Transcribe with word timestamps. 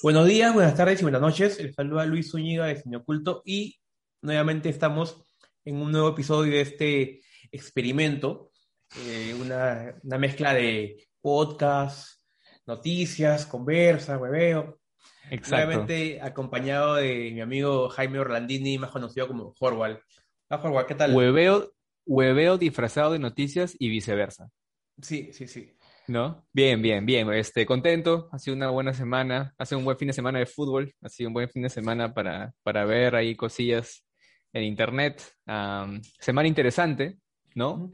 Buenos 0.00 0.28
días, 0.28 0.54
buenas 0.54 0.76
tardes 0.76 1.00
y 1.00 1.02
buenas 1.02 1.20
noches. 1.20 1.60
Les 1.60 1.74
saluda 1.74 2.06
Luis 2.06 2.30
Zúñiga 2.30 2.66
de 2.66 2.76
Cine 2.76 2.98
Oculto 2.98 3.42
y 3.44 3.80
nuevamente 4.22 4.68
estamos 4.68 5.24
en 5.64 5.74
un 5.74 5.90
nuevo 5.90 6.10
episodio 6.10 6.52
de 6.52 6.60
este 6.60 7.20
experimento, 7.50 8.52
eh, 9.08 9.34
una, 9.40 9.96
una 10.04 10.18
mezcla 10.18 10.54
de 10.54 11.08
podcast, 11.20 12.20
noticias, 12.64 13.44
conversa, 13.44 14.18
hueveo. 14.18 14.78
Exacto. 15.32 15.66
Nuevamente 15.66 16.20
acompañado 16.22 16.94
de 16.94 17.32
mi 17.32 17.40
amigo 17.40 17.88
Jaime 17.88 18.20
Orlandini, 18.20 18.78
más 18.78 18.92
conocido 18.92 19.26
como 19.26 19.52
Horwal. 19.58 20.00
Ah, 20.48 20.60
Horwal, 20.62 20.86
¿qué 20.86 20.94
tal? 20.94 21.12
Hueveo, 21.12 21.72
hueveo 22.06 22.56
disfrazado 22.56 23.14
de 23.14 23.18
noticias 23.18 23.74
y 23.76 23.88
viceversa, 23.88 24.48
Sí, 25.02 25.32
sí, 25.32 25.48
sí. 25.48 25.76
¿No? 26.08 26.46
Bien, 26.52 26.80
bien, 26.80 27.04
bien. 27.06 27.30
Este, 27.32 27.66
contento. 27.66 28.28
Ha 28.32 28.38
sido 28.38 28.56
una 28.56 28.70
buena 28.70 28.92
semana. 28.92 29.54
Ha 29.58 29.66
sido 29.66 29.78
un 29.78 29.84
buen 29.84 29.98
fin 29.98 30.08
de 30.08 30.14
semana 30.14 30.38
de 30.38 30.46
fútbol. 30.46 30.92
Ha 31.02 31.08
sido 31.08 31.28
un 31.28 31.34
buen 31.34 31.48
fin 31.48 31.62
de 31.62 31.68
semana 31.68 32.14
para, 32.14 32.52
para 32.62 32.84
ver 32.84 33.14
ahí 33.14 33.36
cosillas 33.36 34.04
en 34.52 34.64
internet. 34.64 35.22
Am, 35.46 36.00
semana 36.18 36.48
interesante, 36.48 37.18
¿no? 37.54 37.92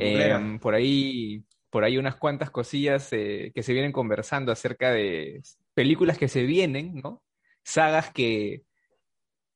Em, 0.00 0.58
por 0.58 0.74
ahí, 0.74 1.44
por 1.70 1.84
ahí 1.84 1.98
unas 1.98 2.16
cuantas 2.16 2.50
cosillas 2.50 3.12
eh, 3.12 3.52
que 3.54 3.62
se 3.62 3.72
vienen 3.72 3.92
conversando 3.92 4.52
acerca 4.52 4.92
de 4.92 5.42
películas 5.74 6.18
que 6.18 6.28
se 6.28 6.42
vienen, 6.42 6.94
¿no? 7.02 7.22
Sagas 7.62 8.12
que, 8.12 8.62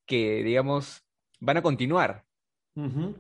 que, 0.07 0.43
digamos, 0.43 1.05
van 1.41 1.59
a 1.59 1.63
continuar. 1.63 2.25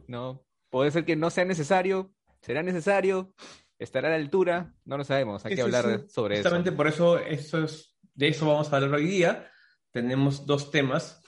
¿no? 0.07 0.45
Puede 0.70 0.91
ser 0.91 1.05
que 1.05 1.16
no 1.16 1.30
sea 1.30 1.45
necesario, 1.45 2.12
será 2.41 2.62
necesario, 2.62 3.34
estará 3.78 4.09
a 4.09 4.10
la 4.12 4.16
altura, 4.16 4.73
no 4.84 4.96
lo 4.98 5.05
sabemos, 5.05 5.45
hay 5.45 5.52
Sí, 5.52 5.56
que 5.56 5.62
hablar 5.62 6.00
sí. 6.00 6.06
sobre 6.09 6.34
eso. 6.34 6.42
Justamente 6.45 6.73
por 6.73 6.87
eso, 6.88 7.18
eso 7.18 7.64
es, 7.64 7.96
de 8.14 8.28
eso 8.28 8.46
vamos 8.46 8.73
a 8.73 8.77
hablar 8.77 8.92
hoy 8.95 9.06
día. 9.06 9.51
Tenemos 9.92 10.46
dos 10.46 10.70
temas. 10.70 11.20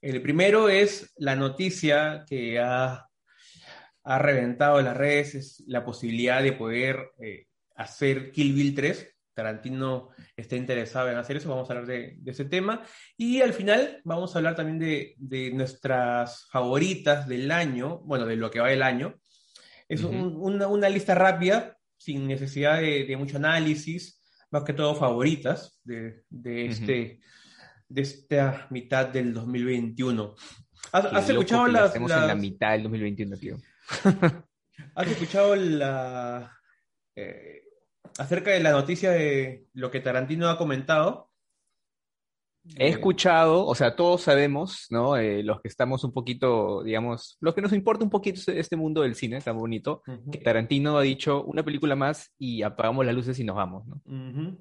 El 0.00 0.22
primero 0.22 0.68
es 0.68 1.12
la 1.16 1.36
noticia 1.36 2.24
que 2.28 2.58
ha, 2.58 3.08
ha 4.04 4.18
reventado 4.18 4.78
en 4.78 4.86
las 4.86 4.96
redes, 4.96 5.34
es 5.34 5.64
la 5.66 5.84
posibilidad 5.84 6.42
de 6.42 6.52
poder 6.52 7.10
eh, 7.20 7.46
hacer 7.76 8.30
Kill 8.32 8.54
Bill 8.54 8.74
3. 8.74 9.14
Tarantino 9.34 10.08
está 10.36 10.56
interesado 10.56 11.08
en 11.10 11.16
hacer 11.16 11.36
eso, 11.36 11.48
vamos 11.48 11.70
a 11.70 11.72
hablar 11.72 11.86
de, 11.86 12.16
de 12.18 12.30
ese 12.32 12.44
tema. 12.44 12.82
Y 13.16 13.40
al 13.40 13.52
final 13.52 14.00
vamos 14.04 14.34
a 14.34 14.38
hablar 14.38 14.56
también 14.56 14.80
de, 14.80 15.14
de 15.16 15.52
nuestras 15.52 16.48
favoritas 16.50 17.28
del 17.28 17.52
año, 17.52 17.98
bueno, 18.00 18.26
de 18.26 18.34
lo 18.34 18.50
que 18.50 18.58
va 18.58 18.68
del 18.68 18.82
año. 18.82 19.14
Es 19.88 20.02
un- 20.02 20.34
una, 20.36 20.66
una 20.66 20.88
lista 20.88 21.14
rápida, 21.14 21.77
sin 21.98 22.26
necesidad 22.26 22.80
de, 22.80 23.04
de 23.04 23.16
mucho 23.16 23.36
análisis, 23.36 24.22
más 24.50 24.62
que 24.64 24.72
todo 24.72 24.94
favoritas 24.94 25.78
de, 25.84 26.22
de, 26.30 26.66
este, 26.66 27.20
de 27.88 28.00
esta 28.02 28.66
mitad 28.70 29.06
del 29.08 29.34
2021. 29.34 30.34
¿Has, 30.92 31.04
has 31.06 31.28
escuchado 31.28 31.66
las, 31.66 31.90
hacemos 31.90 32.10
en 32.12 32.20
la 32.20 32.26
las- 32.28 32.38
mitad 32.38 32.72
del 32.72 32.84
2021, 32.84 33.36
tío. 33.36 33.56
¿Has 34.94 35.08
escuchado 35.08 35.54
la, 35.56 36.56
eh, 37.16 37.62
acerca 38.18 38.52
de 38.52 38.60
la 38.60 38.70
noticia 38.72 39.10
de 39.10 39.66
lo 39.74 39.90
que 39.90 40.00
Tarantino 40.00 40.48
ha 40.48 40.56
comentado? 40.56 41.27
He 42.76 42.88
escuchado, 42.88 43.66
o 43.66 43.74
sea, 43.74 43.96
todos 43.96 44.22
sabemos, 44.22 44.86
¿no? 44.90 45.16
Eh, 45.16 45.42
los 45.42 45.60
que 45.60 45.68
estamos 45.68 46.04
un 46.04 46.12
poquito, 46.12 46.82
digamos, 46.82 47.36
los 47.40 47.54
que 47.54 47.62
nos 47.62 47.72
importa 47.72 48.04
un 48.04 48.10
poquito 48.10 48.38
este 48.38 48.58
este 48.60 48.76
mundo 48.76 49.02
del 49.02 49.14
cine 49.14 49.40
tan 49.40 49.56
bonito, 49.56 50.02
ujú, 50.06 50.30
que 50.30 50.38
Tarantino 50.38 50.96
ha 50.98 51.02
dicho 51.02 51.44
una 51.44 51.64
película 51.64 51.96
más 51.96 52.32
y 52.38 52.62
apagamos 52.62 53.04
las 53.04 53.14
luces 53.14 53.38
y 53.38 53.44
nos 53.44 53.56
vamos, 53.56 53.86
¿no? 53.86 54.00
ujú, 54.04 54.58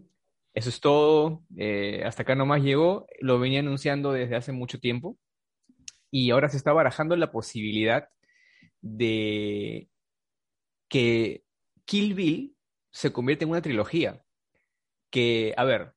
Eso 0.54 0.70
es 0.70 0.80
todo, 0.80 1.44
eh, 1.58 2.04
hasta 2.06 2.24
acá 2.24 2.34
nomás 2.36 2.64
llegó, 2.64 3.06
lo 3.20 3.40
venía 3.40 3.60
anunciando 3.60 4.12
desde 4.12 4.36
hace 4.36 4.52
mucho 4.52 4.80
tiempo 4.80 5.18
y 6.10 6.32
ahora 6.32 6.50
se 6.50 6.58
está 6.58 6.74
barajando 6.74 7.16
la 7.16 7.32
posibilidad 7.32 8.08
de 8.82 9.90
que 10.90 11.44
Kill 11.86 12.14
Bill 12.14 12.56
se 12.92 13.12
convierta 13.12 13.46
en 13.46 13.52
una 13.52 13.62
trilogía. 13.62 14.24
Que, 15.10 15.54
a 15.58 15.64
ver, 15.64 15.94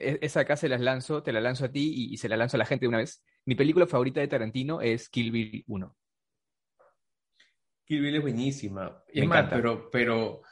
esa 0.00 0.40
acá 0.40 0.56
se 0.56 0.68
las 0.68 0.80
lanzo, 0.80 1.22
te 1.22 1.32
la 1.32 1.40
lanzo 1.40 1.66
a 1.66 1.70
ti 1.72 1.92
y, 1.94 2.14
y 2.14 2.16
se 2.16 2.28
la 2.28 2.36
lanzo 2.36 2.56
a 2.56 2.58
la 2.58 2.66
gente 2.66 2.84
de 2.84 2.88
una 2.88 2.98
vez. 2.98 3.22
Mi 3.44 3.54
película 3.54 3.86
favorita 3.86 4.20
de 4.20 4.28
Tarantino 4.28 4.80
es 4.80 5.08
Kill 5.08 5.30
Bill 5.30 5.64
1. 5.66 5.96
Kill 7.84 8.00
Bill 8.02 8.16
es 8.16 8.22
buenísima. 8.22 9.02
Y 9.12 9.20
Me 9.20 9.24
es 9.24 9.28
más, 9.28 9.38
encanta. 9.38 9.56
pero, 9.56 9.90
pero 9.90 10.42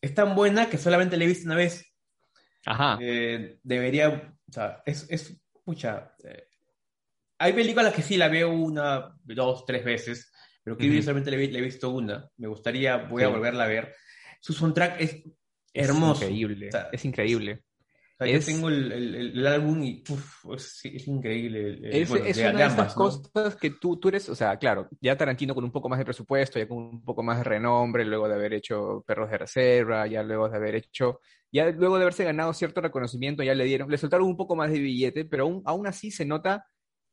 es 0.00 0.14
tan 0.14 0.34
buena 0.34 0.68
que 0.68 0.78
solamente 0.78 1.16
la 1.16 1.24
he 1.24 1.28
visto 1.28 1.46
una 1.46 1.56
vez. 1.56 1.86
Ajá, 2.66 2.98
Eh, 3.00 3.58
debería, 3.62 4.08
o 4.48 4.52
sea, 4.52 4.82
es, 4.84 5.06
es, 5.10 5.40
pucha, 5.64 6.14
eh, 6.24 6.46
hay 7.38 7.54
películas 7.54 7.94
que 7.94 8.02
sí 8.02 8.16
la 8.18 8.28
veo 8.28 8.50
una, 8.52 9.16
dos, 9.24 9.64
tres 9.64 9.82
veces, 9.84 10.30
pero 10.62 10.76
Kill 10.76 10.90
Bill 10.90 11.02
solamente 11.02 11.30
la 11.30 11.38
he, 11.38 11.60
visto 11.62 11.88
una. 11.90 12.28
Me 12.36 12.48
gustaría, 12.48 12.98
voy 12.98 13.22
a 13.22 13.28
volverla 13.28 13.64
a 13.64 13.68
ver. 13.68 13.94
Su 14.40 14.52
soundtrack 14.52 15.00
es 15.00 15.22
es 15.72 15.88
hermoso. 15.88 16.24
increíble, 16.24 16.68
O 16.68 16.72
sea, 16.72 16.88
es 16.92 17.04
increíble. 17.04 17.64
Yo 18.20 18.40
tengo 18.40 18.68
el, 18.68 18.92
el- 18.92 19.14
el- 19.14 19.38
el 19.38 19.46
álbum 19.46 19.82
y 19.82 20.02
uf, 20.08 20.44
es, 20.54 20.80
es 20.84 21.08
increíble. 21.08 21.78
Es, 21.90 22.08
bueno, 22.08 22.24
es 22.26 22.36
de, 22.36 22.48
una 22.50 22.68
de 22.68 22.82
¿no? 22.82 22.94
cosas 22.94 23.56
que 23.56 23.70
tú, 23.70 23.98
tú 23.98 24.08
eres, 24.08 24.28
o 24.28 24.34
sea, 24.34 24.58
claro, 24.58 24.88
ya 25.00 25.16
Tarantino 25.16 25.54
con 25.54 25.64
un 25.64 25.72
poco 25.72 25.88
más 25.88 25.98
de 25.98 26.04
presupuesto, 26.04 26.58
ya 26.58 26.68
con 26.68 26.78
un 26.78 27.02
poco 27.04 27.22
más 27.22 27.38
de 27.38 27.44
renombre, 27.44 28.04
luego 28.04 28.28
de 28.28 28.34
haber 28.34 28.52
hecho 28.52 29.02
Perros 29.06 29.30
de 29.30 29.38
Reserva, 29.38 30.06
ya 30.06 30.22
luego 30.22 30.48
de 30.48 30.56
haber 30.56 30.74
hecho, 30.74 31.20
ya 31.50 31.70
luego 31.70 31.96
de 31.96 32.02
haberse 32.02 32.24
ganado 32.24 32.52
cierto 32.52 32.80
reconocimiento, 32.80 33.42
ya 33.42 33.54
le 33.54 33.64
dieron, 33.64 33.90
le 33.90 33.96
soltaron 33.98 34.26
un 34.28 34.36
poco 34.36 34.54
más 34.54 34.70
de 34.70 34.78
billete, 34.80 35.24
pero 35.24 35.44
aún, 35.44 35.62
aún 35.64 35.86
así 35.86 36.10
se 36.10 36.24
nota 36.26 36.66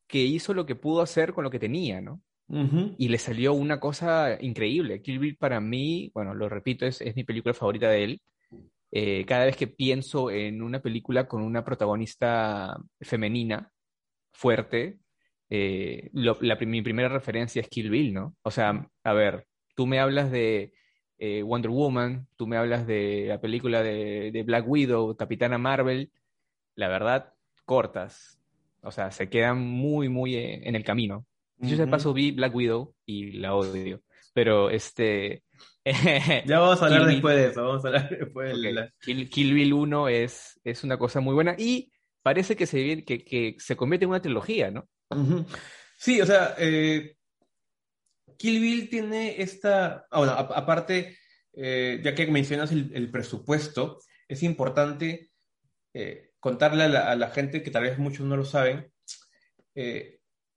que 0.08 0.20
hizo 0.20 0.54
lo 0.54 0.66
que 0.66 0.76
pudo 0.76 1.02
hacer 1.02 1.34
con 1.34 1.44
lo 1.44 1.50
que 1.50 1.60
tenía, 1.60 2.02
¿no? 2.02 2.22
Ujú. 2.50 2.96
Y 2.98 3.10
le 3.10 3.18
salió 3.18 3.54
una 3.54 3.80
cosa 3.80 4.38
increíble. 4.40 5.02
Kill 5.02 5.20
Bill 5.20 5.38
para 5.38 5.60
mí, 5.60 6.12
bueno, 6.14 6.34
lo 6.34 6.48
repito, 6.50 6.86
es, 6.86 7.02
es 7.02 7.16
mi 7.16 7.24
película 7.24 7.54
favorita 7.54 7.90
de 7.90 8.04
él. 8.04 8.22
Eh, 8.92 9.26
cada 9.26 9.46
vez 9.46 9.56
que 9.58 9.68
pienso 9.68 10.32
en 10.32 10.62
una 10.62 10.82
película 10.82 11.28
con 11.28 11.42
una 11.44 11.64
protagonista 11.66 12.78
femenina 13.02 13.72
fuerte, 14.32 15.00
eh, 15.50 16.10
lo- 16.14 16.38
la, 16.42 16.56
mi 16.58 16.82
primera 16.82 17.10
referencia 17.10 17.62
es 17.62 17.70
Kill 17.70 17.90
Bill, 17.90 18.14
¿no? 18.14 18.36
O 18.44 18.52
sea, 18.52 18.88
a 19.04 19.14
ver, 19.14 19.46
tú 19.76 19.88
me 19.88 20.00
hablas 20.00 20.32
de 20.32 20.74
eh, 21.18 21.42
Wonder 21.44 21.72
Woman, 21.72 22.28
tú 22.36 22.48
me 22.48 22.58
hablas 22.58 22.86
de 22.86 23.26
la 23.28 23.42
película 23.42 23.82
de, 23.84 24.32
de 24.32 24.44
Black 24.44 24.68
Widow, 24.68 25.16
Capitana 25.18 25.58
Marvel, 25.58 26.12
la 26.76 26.88
verdad, 26.90 27.34
cortas. 27.66 28.40
O 28.82 28.92
sea, 28.92 29.12
se 29.12 29.30
quedan 29.30 29.60
muy, 29.60 30.10
muy 30.10 30.36
en 30.36 30.76
el 30.76 30.84
camino. 30.84 31.26
Yo 31.58 31.76
de 31.76 31.88
paso 31.88 32.14
vi 32.14 32.32
Black 32.32 32.54
Widow 32.56 32.94
y 33.06 33.32
la 33.34 33.56
odio. 33.56 34.02
Pero 34.34 34.70
este. 34.70 35.42
Ya 36.46 36.60
vamos 36.60 36.82
a 36.82 36.86
hablar 36.86 37.00
Kill 37.02 37.08
Bill. 37.08 37.16
después 37.16 37.36
de 37.36 37.46
eso, 37.48 37.64
vamos 37.64 37.86
a 37.86 37.88
hablar 37.88 38.10
después 38.20 38.62
de 38.62 38.74
la- 38.74 38.94
Kill, 39.00 39.30
Kill 39.30 39.54
Bill 39.54 39.74
1 39.74 40.10
es, 40.10 40.60
es 40.64 40.84
una 40.84 40.98
cosa 40.98 41.20
muy 41.20 41.34
buena 41.34 41.56
y 41.58 41.92
parece 42.24 42.56
que 42.56 42.66
se, 42.66 43.04
que, 43.06 43.24
que 43.24 43.56
se 43.60 43.76
convierte 43.76 44.04
en 44.06 44.10
una 44.10 44.22
trilogía, 44.22 44.72
¿no? 44.72 44.88
Sí, 45.98 46.20
o 46.22 46.26
sea, 46.26 46.56
eh, 46.58 47.16
Kill 48.38 48.60
Bill 48.62 48.90
tiene 48.90 49.42
esta, 49.42 50.06
ah, 50.12 50.18
bueno, 50.20 50.34
a- 50.34 50.40
aparte, 50.58 51.18
eh, 51.54 52.02
ya 52.04 52.14
que 52.14 52.28
mencionas 52.28 52.72
el, 52.72 52.92
el 52.94 53.10
presupuesto, 53.10 54.00
es 54.28 54.44
importante 54.44 55.32
eh, 55.94 56.32
contarle 56.40 56.84
a 56.84 56.90
la, 56.90 57.12
a 57.12 57.16
la 57.16 57.30
gente 57.30 57.64
que 57.64 57.72
tal 57.72 57.84
vez 57.84 57.98
muchos 57.98 58.26
no 58.28 58.36
lo 58.38 58.46
saben, 58.46 58.92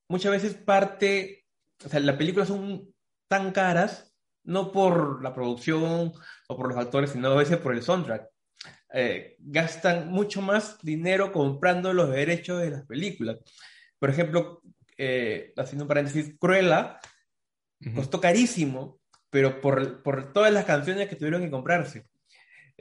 muchas 0.09 0.33
veces 0.33 0.55
parte, 0.55 1.47
o 1.85 1.89
sea, 1.89 2.01
las 2.01 2.17
películas 2.17 2.49
son 2.49 2.93
tan 3.29 3.53
caras, 3.53 4.10
no 4.51 4.73
por 4.73 5.23
la 5.23 5.33
producción 5.33 6.13
o 6.49 6.57
por 6.57 6.69
los 6.69 6.77
actores, 6.77 7.11
sino 7.11 7.29
a 7.29 7.37
veces 7.37 7.59
por 7.59 7.73
el 7.73 7.83
soundtrack. 7.83 8.29
Eh, 8.93 9.37
gastan 9.39 10.09
mucho 10.11 10.43
más 10.43 10.79
dinero 10.83 11.31
comprando 11.31 11.93
los 11.93 12.11
derechos 12.11 12.61
de 12.61 12.71
las 12.71 12.85
películas. 12.85 13.39
Por 13.99 14.11
ejemplo, 14.11 14.61
eh, 14.99 15.53
haciendo 15.57 15.85
un 15.85 15.89
paréntesis, 15.89 16.35
Cruella 16.39 16.99
costó 17.95 18.21
carísimo, 18.21 19.01
pero 19.31 19.61
por, 19.61 20.03
por 20.03 20.33
todas 20.33 20.53
las 20.53 20.65
canciones 20.65 21.09
que 21.09 21.17
tuvieron 21.17 21.43
que 21.43 21.51
comprarse. 21.51 22.10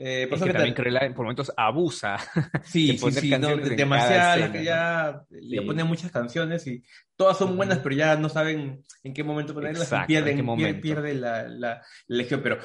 Eh, 0.02 0.26
por 0.28 0.38
Es 0.38 0.44
que 0.44 0.52
también 0.52 0.74
Cruella 0.74 1.00
por 1.14 1.24
momentos 1.24 1.52
abusa 1.54 2.16
sí, 2.64 2.96
sí, 2.96 3.12
sí, 3.12 3.30
no, 3.32 3.54
las 3.54 4.50
que 4.50 4.64
ya 4.64 5.22
le 5.28 5.58
Sí. 5.60 5.66
ponen 5.66 5.86
muchas 5.86 6.10
canciones 6.10 6.66
y 6.66 6.82
todas 7.16 7.36
son 7.36 7.54
buenas, 7.54 7.80
pero 7.80 7.94
ya 7.94 8.16
no 8.16 8.30
saben 8.30 8.82
en 9.04 9.12
qué 9.12 9.22
momento 9.22 9.52
ponerlas 9.52 9.82
Exacto, 9.82 10.10
y 10.10 10.16
en 10.16 10.24
qué 10.56 10.74
pierde 10.80 11.14
la, 11.14 11.42
la, 11.42 11.48
la 11.58 11.82
elección. 12.08 12.42
Pero, 12.42 12.58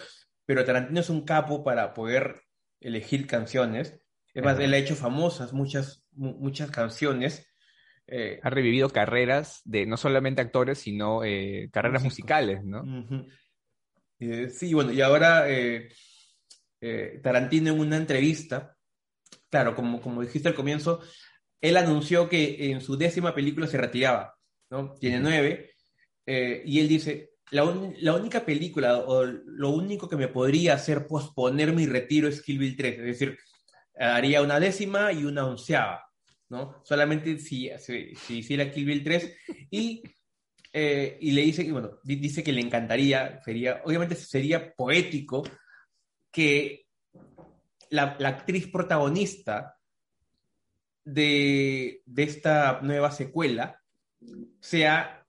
pero 0.45 0.63
Tarantino 0.63 1.01
es 1.01 1.09
un 1.09 1.25
capo 1.25 1.61
para 1.61 1.93
poder 1.93 2.41
elegir 2.79 3.27
canciones. 3.27 3.99
Es 4.33 4.41
más, 4.41 4.57
él 4.59 4.73
ha 4.73 4.77
hecho 4.77 4.95
famosas 4.95 5.51
muchas, 5.51 6.05
mu- 6.13 6.37
muchas 6.37 6.71
canciones. 6.71 7.51
Eh, 8.07 8.39
Ha 8.43 8.49
revivido 8.49 8.89
carreras 8.89 9.59
de 9.65 9.85
no 9.85 9.97
solamente 9.97 10.41
actores, 10.41 10.77
sino 10.79 11.23
eh, 11.25 11.69
carreras 11.73 12.03
musicales, 12.03 12.63
¿no? 12.63 12.83
Eh, 14.19 14.49
sí, 14.49 14.73
bueno, 14.73 14.93
y 14.93 15.01
ahora 15.01 15.49
eh, 16.85 17.19
Tarantino 17.21 17.71
en 17.71 17.79
una 17.79 17.97
entrevista 17.97 18.75
claro, 19.49 19.75
como, 19.75 20.01
como 20.01 20.21
dijiste 20.21 20.49
al 20.49 20.55
comienzo, 20.55 21.01
él 21.61 21.77
anunció 21.77 22.27
que 22.27 22.71
en 22.71 22.81
su 22.81 22.97
décima 22.97 23.33
película 23.33 23.67
se 23.67 23.77
retiraba, 23.77 24.35
¿no? 24.69 24.95
Tiene 24.99 25.19
nueve, 25.19 25.71
eh, 26.25 26.61
y 26.65 26.79
él 26.79 26.87
dice, 26.87 27.31
la, 27.51 27.63
única 27.63 28.45
película 28.45 28.97
o 28.97 29.23
lo 29.23 29.69
único 29.69 30.09
que 30.09 30.17
me 30.17 30.27
podría 30.27 30.73
hacer 30.73 31.07
posponer 31.07 31.71
mi 31.71 31.85
retiro 31.85 32.27
es 32.27 32.41
Kill 32.41 32.59
Bill 32.59 32.75
3, 32.75 32.99
es 32.99 33.05
decir, 33.05 33.37
haría 33.97 34.41
una 34.41 34.59
décima 34.59 35.13
y 35.13 35.23
una 35.23 35.45
onceava, 35.45 36.03
¿no? 36.49 36.81
Solamente 36.83 37.39
si, 37.39 37.69
si, 37.79 38.39
hiciera 38.39 38.69
Kill 38.69 38.85
Bill 38.85 39.03
3 39.03 39.37
y, 39.71 40.03
eh, 40.73 41.17
y 41.21 41.31
le 41.31 41.41
dice, 41.43 41.71
bueno, 41.71 41.99
dice 42.03 42.43
que 42.43 42.51
le 42.51 42.61
encantaría, 42.61 43.39
sería, 43.41 43.81
obviamente 43.85 44.15
sería 44.15 44.73
poético 44.73 45.43
que 46.35 46.85
la, 47.91 48.17
actriz 48.19 48.67
protagonista 48.67 49.77
de, 51.05 52.01
de 52.05 52.23
esta 52.23 52.81
nueva 52.81 53.09
secuela 53.11 53.81
sea 54.59 55.25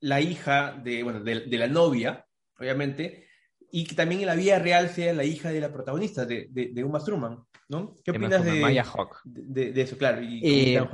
la 0.00 0.20
hija 0.20 0.72
de, 0.82 1.04
bueno, 1.04 1.20
de, 1.20 1.58
la 1.58 1.68
novia, 1.68 2.26
obviamente, 2.58 3.28
y 3.70 3.84
que 3.84 3.94
también 3.94 4.22
en 4.22 4.26
la 4.26 4.34
vida 4.34 4.58
real 4.58 4.88
sea 4.88 5.12
la 5.12 5.22
hija 5.22 5.50
de 5.50 5.60
la 5.60 5.72
protagonista, 5.72 6.26
de, 6.26 6.48
de, 6.50 6.82
Uma 6.82 6.98
Thurman, 6.98 7.44
¿no? 7.68 7.94
¿Qué 8.02 8.10
opinas 8.10 8.44
de, 8.44 8.60
Maya 8.60 8.82
Hawk. 8.82 9.20
De, 9.22 9.80
eso, 9.80 9.96
claro? 9.96 10.22
Y 10.22 10.40
eh, 10.42 10.88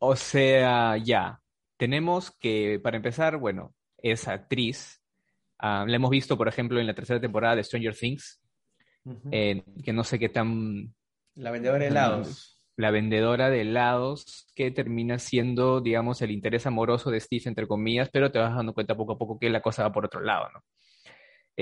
O 0.00 0.16
sea, 0.16 0.96
ya, 0.96 1.40
tenemos 1.76 2.32
que, 2.32 2.80
para 2.82 2.96
empezar, 2.96 3.36
bueno, 3.36 3.72
esa 3.98 4.32
actriz, 4.32 4.99
ah, 5.60 5.84
la 5.86 5.96
hemos 5.96 6.10
visto, 6.10 6.36
por 6.36 6.48
ejemplo, 6.48 6.80
en 6.80 6.86
la 6.86 6.94
tercera 6.94 7.20
temporada 7.20 7.56
de 7.56 7.64
Stranger 7.64 7.94
Things, 7.94 8.40
que 9.22 9.92
no 9.92 10.04
sé 10.04 10.18
qué 10.18 10.28
tan... 10.28 10.94
La 11.34 11.50
vendedora 11.50 11.80
de 11.80 11.86
helados. 11.86 12.58
La 12.76 12.90
vendedora 12.90 13.50
de 13.50 13.62
helados 13.62 14.46
que 14.54 14.70
termina 14.70 15.18
siendo, 15.18 15.80
digamos, 15.80 16.22
el 16.22 16.30
interés 16.30 16.66
amoroso 16.66 17.10
de 17.10 17.20
Steve, 17.20 17.42
entre 17.46 17.66
comillas, 17.66 18.08
pero 18.12 18.30
te 18.30 18.38
vas 18.38 18.54
dando 18.54 18.74
cuenta 18.74 18.96
poco 18.96 19.12
a 19.12 19.18
poco 19.18 19.38
que 19.38 19.50
la 19.50 19.60
cosa 19.60 19.82
va 19.82 19.92
por 19.92 20.06
otro 20.06 20.20
lado, 20.20 20.48
¿no? 20.52 20.62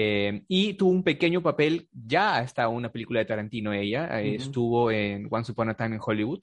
Eh, 0.01 0.45
y 0.47 0.75
tuvo 0.75 0.91
un 0.91 1.03
pequeño 1.03 1.43
papel, 1.43 1.89
ya 1.93 2.41
está 2.41 2.69
una 2.69 2.93
película 2.93 3.19
de 3.19 3.27
Tarantino 3.27 3.73
ella, 3.73 4.21
eh, 4.21 4.37
estuvo 4.37 4.93
en 4.93 5.27
Once 5.29 5.51
Upon 5.51 5.71
a 5.71 5.75
Time 5.75 5.97
in 5.97 6.01
Hollywood, 6.05 6.43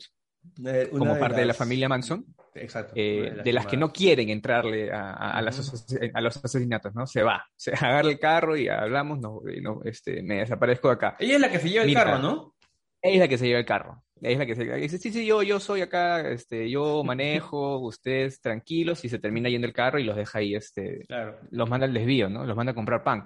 como 0.92 1.18
parte 1.20 1.42
de 1.42 1.46
la 1.46 1.54
familia 1.54 1.90
Manson, 1.90 2.26
Exacto, 2.56 2.94
eh, 2.96 3.42
de, 3.44 3.54
las, 3.54 3.66
que 3.66 3.76
no 3.76 3.92
quieren 3.92 4.30
entrarle 4.30 4.90
a, 4.92 5.42
los, 5.42 5.90
a, 6.14 6.22
los, 6.22 6.38
asesinatos, 6.38 6.96
¿no? 6.96 7.06
Se 7.06 7.22
va, 7.22 7.46
se 7.56 7.72
agarra 7.72 8.10
el 8.10 8.20
carro 8.20 8.56
y 8.56 8.68
hablamos, 8.68 9.20
no, 9.20 9.42
no 9.62 9.82
este, 9.84 10.22
me 10.24 10.40
desaparezco 10.40 10.88
de 10.88 10.94
acá. 10.94 11.16
Ella 11.20 11.36
es 11.36 11.42
la 11.42 11.52
que 11.52 11.60
se 11.60 11.70
lleva 11.70 11.86
el 11.86 11.94
carro, 11.94 12.20
¿no? 12.20 12.56
Ella 13.02 13.16
es 13.16 13.20
la 13.20 13.28
que 13.28 13.38
se 13.38 13.48
lleva 13.48 13.60
el 13.60 13.66
carro. 13.66 14.02
Es 14.22 14.38
la 14.38 14.46
que 14.46 14.56
se 14.56 14.64
dice, 14.64 14.98
sí, 14.98 15.12
sí, 15.12 15.26
yo, 15.26 15.44
yo 15.44 15.60
soy 15.60 15.82
acá, 15.82 16.22
este, 16.30 16.70
yo 16.70 17.04
manejo, 17.04 17.80
ustedes 17.86 18.40
tranquilos, 18.40 19.04
y 19.04 19.10
se 19.10 19.20
termina 19.20 19.50
yendo 19.50 19.68
el 19.68 19.74
carro 19.74 20.00
y 20.00 20.06
los 20.06 20.16
deja 20.16 20.40
ahí, 20.40 20.56
este, 20.56 21.06
los 21.52 21.70
manda 21.70 21.86
al 21.86 21.94
desvío, 21.94 22.30
¿no? 22.30 22.46
Los 22.46 22.56
manda 22.56 22.72
a 22.72 22.76
comprar 22.76 23.04
pan. 23.04 23.26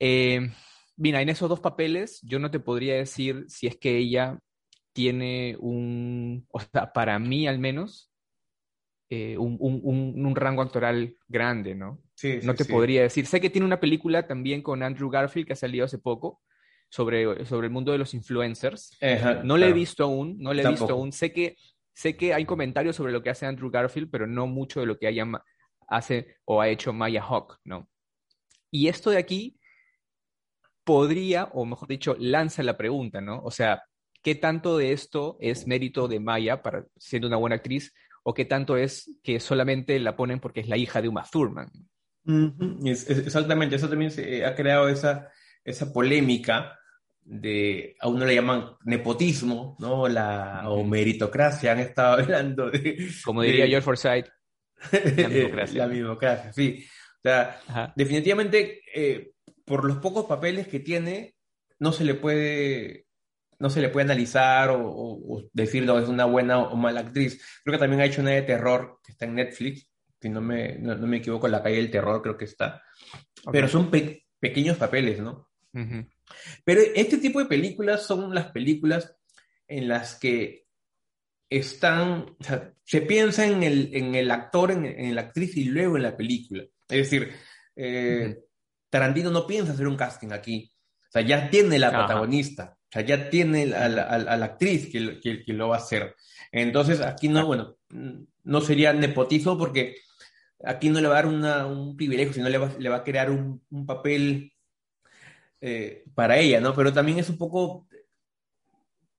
Eh, 0.00 0.50
mira, 0.96 1.22
en 1.22 1.28
esos 1.28 1.48
dos 1.48 1.60
papeles, 1.60 2.20
yo 2.22 2.40
no 2.40 2.50
te 2.50 2.58
podría 2.58 2.96
decir 2.96 3.44
si 3.48 3.68
es 3.68 3.76
que 3.76 3.96
ella 3.96 4.38
tiene 4.92 5.56
un, 5.60 6.46
o 6.50 6.60
sea, 6.60 6.92
para 6.92 7.18
mí 7.18 7.46
al 7.46 7.58
menos, 7.58 8.10
eh, 9.10 9.38
un, 9.38 9.56
un, 9.60 9.80
un, 10.26 10.36
rango 10.36 10.60
actoral 10.60 11.16
grande, 11.28 11.74
¿no? 11.74 12.02
Sí, 12.14 12.40
no 12.42 12.54
te 12.54 12.66
podría 12.66 13.02
decir. 13.02 13.26
Sé 13.26 13.40
que 13.40 13.48
tiene 13.48 13.66
una 13.66 13.80
película 13.80 14.26
también 14.26 14.60
con 14.60 14.82
Andrew 14.82 15.08
Garfield 15.08 15.46
que 15.46 15.54
ha 15.54 15.56
salido 15.56 15.86
hace 15.86 15.98
poco, 15.98 16.42
sobre, 16.90 17.44
sobre 17.46 17.66
el 17.66 17.72
mundo 17.72 17.92
de 17.92 17.98
los 17.98 18.14
influencers. 18.14 18.98
no 19.44 19.56
le 19.56 19.68
he 19.68 19.72
visto 19.72 20.04
aún, 20.04 20.36
no 20.38 20.52
le 20.52 20.62
he 20.62 20.68
visto 20.68 20.90
aún. 20.90 21.12
Sé 21.12 21.32
que, 21.32 21.56
sé 21.94 22.16
que 22.16 22.34
hay 22.34 22.44
comentarios 22.44 22.96
sobre 22.96 23.12
lo 23.12 23.22
que 23.22 23.30
hace 23.30 23.46
Andrew 23.46 23.70
Garfield, 23.70 24.10
pero 24.10 24.26
no 24.26 24.46
mucho 24.46 24.80
de 24.80 24.86
lo 24.86 24.98
que 24.98 25.06
haya, 25.06 25.26
hace 25.88 26.36
o 26.44 26.60
ha 26.60 26.68
hecho 26.68 26.92
Maya 26.92 27.22
Hawk, 27.22 27.58
¿no? 27.64 27.88
Y 28.70 28.88
esto 28.88 29.10
de 29.10 29.18
aquí 29.18 29.58
podría, 30.84 31.44
o 31.52 31.64
mejor 31.64 31.88
dicho, 31.88 32.16
lanza 32.18 32.62
la 32.62 32.76
pregunta, 32.76 33.20
¿no? 33.20 33.42
O 33.42 33.50
sea, 33.50 33.82
¿qué 34.28 34.34
tanto 34.34 34.76
de 34.76 34.92
esto 34.92 35.38
es 35.40 35.66
mérito 35.66 36.06
de 36.06 36.20
Maya 36.20 36.60
para 36.62 36.84
siendo 36.98 37.28
una 37.28 37.38
buena 37.38 37.56
actriz? 37.56 37.94
¿O 38.22 38.34
qué 38.34 38.44
tanto 38.44 38.76
es 38.76 39.10
que 39.22 39.40
solamente 39.40 39.98
la 39.98 40.16
ponen 40.16 40.38
porque 40.38 40.60
es 40.60 40.68
la 40.68 40.76
hija 40.76 41.00
de 41.00 41.08
Uma 41.08 41.24
Thurman? 41.24 41.70
exactamente, 42.84 43.76
eso 43.76 43.88
también 43.88 44.10
se 44.10 44.44
ha 44.44 44.54
creado 44.54 44.90
esa, 44.90 45.30
esa 45.64 45.94
polémica 45.94 46.78
de, 47.22 47.96
a 48.00 48.08
uno 48.08 48.26
le 48.26 48.34
llaman 48.34 48.66
nepotismo, 48.84 49.78
¿no? 49.80 50.06
La, 50.08 50.68
o 50.68 50.84
meritocracia, 50.84 51.72
han 51.72 51.78
estado 51.78 52.18
hablando 52.22 52.70
de... 52.70 53.08
Como 53.24 53.40
diría 53.40 53.66
George 53.66 53.80
Forsyth, 53.80 54.28
la 54.92 55.28
democracia. 55.30 55.86
la 55.86 56.52
sí. 56.52 56.84
O 57.16 57.20
sea, 57.22 57.92
definitivamente, 57.96 58.82
eh, 58.94 59.32
por 59.64 59.86
los 59.86 59.96
pocos 59.96 60.26
papeles 60.26 60.68
que 60.68 60.80
tiene, 60.80 61.34
no 61.78 61.92
se 61.92 62.04
le 62.04 62.12
puede 62.12 63.07
no 63.58 63.70
se 63.70 63.80
le 63.80 63.88
puede 63.88 64.04
analizar 64.04 64.70
o, 64.72 65.42
decir 65.52 65.84
no 65.84 65.98
es 65.98 66.08
una 66.08 66.24
buena 66.24 66.58
o 66.58 66.76
mala 66.76 67.00
actriz. 67.00 67.42
Creo 67.64 67.74
que 67.74 67.80
también 67.80 68.00
ha 68.00 68.06
hecho 68.06 68.22
una 68.22 68.30
de 68.30 68.42
terror 68.42 69.00
que 69.04 69.12
está 69.12 69.24
en 69.24 69.34
Netflix, 69.34 69.88
si 70.20 70.28
no 70.28 70.40
me, 70.40 70.78
no, 70.78 70.96
me 70.96 71.18
equivoco, 71.18 71.48
La 71.48 71.62
calle 71.62 71.76
del 71.76 71.90
terror 71.90 72.22
creo 72.22 72.36
que 72.36 72.44
está. 72.44 72.82
Pero 73.50 73.68
son 73.68 73.90
pequeños 74.40 74.76
papeles, 74.76 75.20
¿no? 75.20 75.48
Pero 76.64 76.80
este 76.94 77.18
tipo 77.18 77.38
de 77.38 77.46
películas 77.46 78.04
son 78.04 78.34
las 78.34 78.50
películas 78.50 79.14
en 79.66 79.88
las 79.88 80.16
que 80.16 80.66
están, 81.50 82.36
se 82.84 83.00
piensa 83.02 83.46
en 83.46 83.62
el, 83.62 83.90
en 83.92 84.14
el 84.14 84.30
actor, 84.30 84.70
en, 84.70 85.14
la 85.14 85.22
actriz 85.22 85.56
y 85.56 85.64
luego 85.64 85.96
en 85.96 86.02
la 86.02 86.16
película. 86.16 86.64
Es 86.88 87.10
decir, 87.10 87.32
eh, 87.76 88.38
Tarantino 88.90 89.30
no 89.30 89.46
piensa 89.46 89.72
hacer 89.72 89.86
un 89.86 89.96
casting 89.96 90.32
aquí. 90.32 90.72
O 91.08 91.10
sea, 91.10 91.22
ya 91.22 91.48
tiene 91.48 91.78
la 91.78 91.90
protagonista, 91.90 92.77
o 92.88 92.92
sea, 92.92 93.02
ya 93.02 93.28
tiene 93.28 93.74
a 93.74 93.88
la, 93.88 94.44
actriz 94.44 94.90
que, 94.90 95.20
que, 95.20 95.52
lo 95.52 95.68
va 95.68 95.76
a 95.76 95.80
hacer. 95.80 96.16
Entonces, 96.50 97.02
aquí 97.02 97.28
no, 97.28 97.44
bueno, 97.46 97.76
no 98.44 98.60
sería 98.62 98.94
nepotismo 98.94 99.58
porque 99.58 99.96
aquí 100.64 100.88
no 100.88 101.00
le 101.00 101.08
va 101.08 101.18
a 101.18 101.22
dar 101.22 101.66
un 101.66 101.96
privilegio, 101.96 102.32
sino 102.32 102.48
le 102.48 102.56
va, 102.56 102.70
le 102.78 102.88
va 102.88 102.96
a 102.96 103.04
crear 103.04 103.30
un, 103.30 103.62
un 103.70 103.84
papel 103.84 104.52
eh, 105.60 106.04
para 106.14 106.38
ella, 106.38 106.60
¿no? 106.60 106.74
Pero 106.74 106.92
también 106.92 107.18
es 107.18 107.28
un 107.28 107.36
poco 107.36 107.86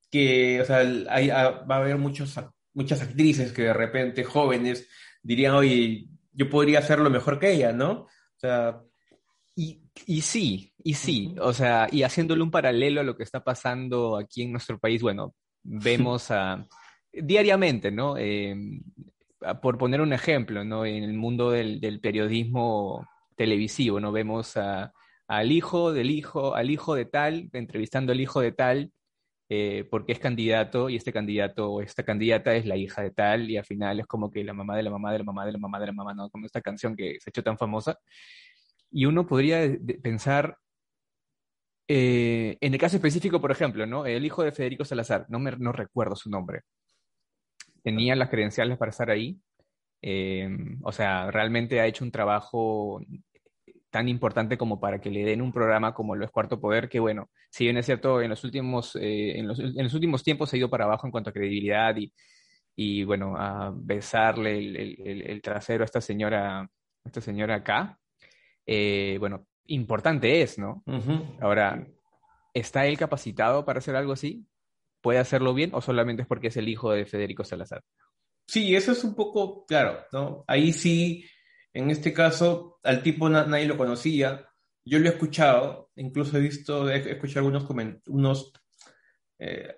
que, 0.09 0.61
o 0.61 0.65
sea, 0.65 0.79
ah, 0.79 1.65
va 1.69 1.75
a 1.75 1.79
haber 1.79 1.97
muchos, 1.97 2.39
muchas 2.73 3.01
actrices 3.01 3.51
que 3.51 3.63
de 3.63 3.73
repente 3.73 4.23
jóvenes 4.23 4.87
dirían, 5.21 5.53
oye, 5.53 6.07
yo 6.33 6.49
podría 6.49 6.79
hacerlo 6.79 7.09
mejor 7.11 7.39
que 7.39 7.51
ella, 7.51 7.71
¿no? 7.71 7.91
O 7.91 8.09
sea... 8.37 8.81
Y, 10.05 10.21
sí, 10.21 10.73
y 10.83 10.93
sí, 10.93 11.35
o 11.39 11.53
sea, 11.53 11.87
y 11.91 12.03
haciéndole 12.03 12.43
un 12.43 12.51
paralelo 12.51 13.01
a 13.01 13.03
lo 13.03 13.15
que 13.15 13.23
está 13.23 13.43
pasando 13.43 14.17
aquí 14.17 14.43
en 14.43 14.51
nuestro 14.51 14.79
país, 14.79 15.01
bueno, 15.01 15.35
vemos 15.63 16.31
a, 16.31 16.65
diariamente, 17.11 17.91
¿no? 17.91 18.17
Em, 18.17 18.81
por 19.61 19.77
poner 19.77 20.01
un 20.01 20.13
ejemplo, 20.13 20.63
¿no? 20.65 20.85
En 20.85 21.03
el 21.03 21.13
mundo 21.13 21.51
del, 21.51 21.79
del 21.79 21.99
periodismo 22.01 23.07
televisivo, 23.35 23.99
¿no? 23.99 24.11
Vemos 24.11 24.57
a 24.57 24.93
al 25.29 25.51
hijo 25.51 25.93
del 25.93 26.09
hijo, 26.09 26.55
al 26.55 26.71
hijo 26.71 26.95
de 26.95 27.05
tal, 27.05 27.49
entrevistando 27.53 28.11
al 28.11 28.19
hijo 28.19 28.41
de 28.41 28.51
tal, 28.51 28.91
eh, 29.47 29.87
porque 29.89 30.11
es 30.11 30.19
candidato 30.19 30.89
y 30.89 30.95
este 30.95 31.13
candidato 31.13 31.71
o 31.71 31.81
esta 31.81 32.03
candidata 32.03 32.55
es 32.55 32.65
la 32.65 32.77
hija 32.77 33.03
de 33.03 33.11
tal 33.11 33.49
y 33.49 33.57
al 33.57 33.65
final 33.65 33.99
es 33.99 34.07
como 34.07 34.31
que 34.31 34.43
la 34.43 34.53
mamá 34.53 34.75
de 34.75 34.83
la 34.83 34.89
mamá 34.89 35.11
de 35.11 35.19
la 35.19 35.23
mamá 35.23 35.45
de 35.45 35.51
la 35.51 35.59
mamá 35.59 35.79
de 35.79 35.85
la 35.85 35.93
mamá, 35.93 36.13
¿no? 36.15 36.29
Como 36.31 36.47
esta 36.47 36.61
canción 36.61 36.95
que 36.95 37.17
se 37.19 37.29
ha 37.29 37.31
hecho 37.31 37.43
tan 37.43 37.59
famosa. 37.59 37.99
Y 38.91 39.05
uno 39.05 39.27
podría 39.27 39.61
pensar, 40.01 40.57
eh, 41.87 42.57
en 42.61 42.73
el 42.73 42.79
caso 42.79 42.97
específico, 42.97 43.41
por 43.41 43.51
ejemplo, 43.51 43.85
¿no? 43.85 44.05
El 44.05 44.25
hijo 44.25 44.43
de 44.43 44.51
Federico 44.51 44.85
Salazar, 44.85 45.25
no, 45.29 45.39
me, 45.39 45.51
no 45.51 45.71
recuerdo 45.71 46.15
su 46.15 46.29
nombre, 46.29 46.61
tenía 47.83 48.15
las 48.15 48.29
credenciales 48.29 48.77
para 48.77 48.91
estar 48.91 49.09
ahí. 49.09 49.39
Eh, 50.01 50.49
o 50.83 50.91
sea, 50.91 51.29
realmente 51.31 51.79
ha 51.79 51.85
hecho 51.87 52.05
un 52.05 52.11
trabajo 52.11 53.01
tan 53.89 54.07
importante 54.07 54.57
como 54.57 54.79
para 54.79 54.99
que 55.01 55.09
le 55.09 55.23
den 55.25 55.41
un 55.41 55.51
programa 55.51 55.93
como 55.93 56.15
lo 56.15 56.25
es 56.25 56.31
Cuarto 56.31 56.59
Poder, 56.59 56.89
que 56.89 56.99
bueno, 56.99 57.29
si 57.49 57.65
bien 57.65 57.77
es 57.77 57.85
cierto, 57.85 58.21
en 58.21 58.29
los 58.29 58.43
últimos, 58.43 58.95
eh, 58.95 59.39
en, 59.39 59.47
los, 59.47 59.59
en, 59.59 59.83
los, 59.83 59.93
últimos 59.93 60.23
tiempos 60.23 60.49
se 60.49 60.55
ha 60.57 60.59
ido 60.59 60.69
para 60.69 60.85
abajo 60.85 61.07
en 61.07 61.11
cuanto 61.11 61.31
a 61.31 61.33
credibilidad 61.33 61.95
y, 61.97 62.13
y 62.75 63.03
bueno, 63.03 63.35
a 63.37 63.73
besarle 63.75 64.57
el, 64.59 64.77
el, 65.25 65.41
trasero 65.41 65.83
a 65.83 65.85
esta 65.85 66.01
señora, 66.01 66.69
esta 67.03 67.21
señora 67.21 67.55
acá, 67.55 67.98
eh, 68.71 69.17
bueno, 69.17 69.47
importante 69.65 70.43
es, 70.43 70.59
¿no? 70.59 70.83
Ahora, 71.41 71.87
¿está 72.53 72.85
él 72.85 72.99
capacitado 72.99 73.65
para 73.65 73.79
hacer 73.79 73.95
algo 73.95 74.13
así? 74.13 74.45
¿Puede 75.01 75.17
hacerlo 75.17 75.55
bien 75.55 75.71
o 75.73 75.81
solamente 75.81 76.21
es 76.21 76.27
porque 76.27 76.47
es 76.47 76.57
el 76.57 76.69
hijo 76.69 76.91
de 76.91 77.07
Federico 77.07 77.43
Salazar? 77.43 77.83
Sí, 78.47 78.75
eso 78.75 78.91
es 78.91 79.03
un 79.03 79.15
poco, 79.15 79.65
claro, 79.65 80.05
¿no? 80.11 80.43
Ahí 80.47 80.71
sí 80.71 81.25
en 81.73 81.91
este 81.91 82.13
caso, 82.13 82.79
al 82.83 83.03
tipo 83.03 83.29
nadie 83.29 83.65
lo 83.65 83.77
conocía. 83.77 84.45
Yo 84.83 84.99
lo 84.99 85.05
he 85.07 85.13
escuchado, 85.13 85.91
incluso 85.95 86.37
he 86.37 86.41
visto, 86.41 86.89
he 86.89 87.11
escuchado 87.11 87.47
algunos 87.47 87.99
unos 88.07 88.53
eh, 89.39 89.75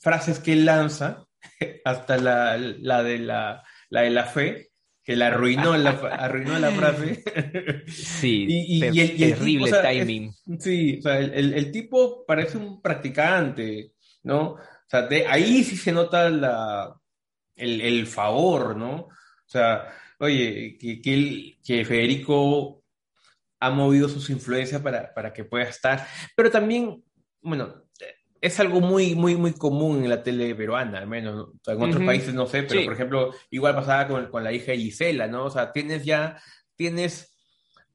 frases 0.00 0.38
que 0.38 0.52
él 0.52 0.64
lanza, 0.64 1.26
hasta 1.84 2.16
la, 2.18 2.56
la, 2.56 3.02
de 3.02 3.18
la, 3.18 3.64
la 3.90 4.00
de 4.02 4.10
la 4.10 4.24
fe, 4.24 4.70
que 5.04 5.14
la 5.14 5.26
arruinó 5.26 5.76
la, 5.76 5.90
arruinó 5.90 6.58
la 6.58 6.70
frase. 6.70 7.22
Sí, 7.86 8.46
y, 8.48 8.82
el, 8.82 9.16
terrible 9.16 9.70
timing. 9.70 10.34
sí, 10.58 10.98
o 10.98 11.02
sea, 11.02 11.18
el, 11.18 11.52
el, 11.52 11.70
tipo 11.70 12.24
parece 12.26 12.56
un 12.56 12.80
practicante, 12.80 13.92
¿no? 14.22 14.52
O 14.52 14.58
sea, 14.88 15.02
de 15.02 15.26
ahí 15.26 15.62
sí 15.62 15.76
se 15.76 15.92
nota 15.92 16.30
la, 16.30 16.98
el, 17.54 17.82
el 17.82 18.06
favor, 18.06 18.76
¿no? 18.76 18.94
O 18.94 19.46
sea, 19.46 19.92
oye, 20.18 20.78
que, 20.80 21.02
que, 21.02 21.58
que 21.62 21.84
Federico 21.84 22.82
ha 23.60 23.70
movido 23.70 24.08
sus 24.08 24.30
influencias 24.30 24.80
para, 24.80 25.12
para 25.12 25.32
que 25.34 25.44
pueda 25.44 25.64
estar, 25.64 26.06
pero 26.34 26.50
también, 26.50 27.04
bueno, 27.42 27.83
es 28.44 28.60
algo 28.60 28.82
muy, 28.82 29.14
muy, 29.14 29.36
muy 29.36 29.54
común 29.54 30.04
en 30.04 30.10
la 30.10 30.22
tele 30.22 30.54
peruana, 30.54 30.98
al 30.98 31.06
menos. 31.06 31.48
En 31.66 31.82
otros 31.82 32.04
países 32.04 32.34
no 32.34 32.46
sé, 32.46 32.62
pero 32.64 32.84
por 32.84 32.92
ejemplo, 32.92 33.34
igual 33.48 33.74
pasaba 33.74 34.06
con, 34.06 34.26
con, 34.26 34.44
la 34.44 34.52
hija 34.52 34.72
de 34.72 34.78
Gisela, 34.78 35.26
¿no? 35.26 35.46
O 35.46 35.50
sea, 35.50 35.72
tienes 35.72 36.04
ya, 36.04 36.38
tienes 36.76 37.34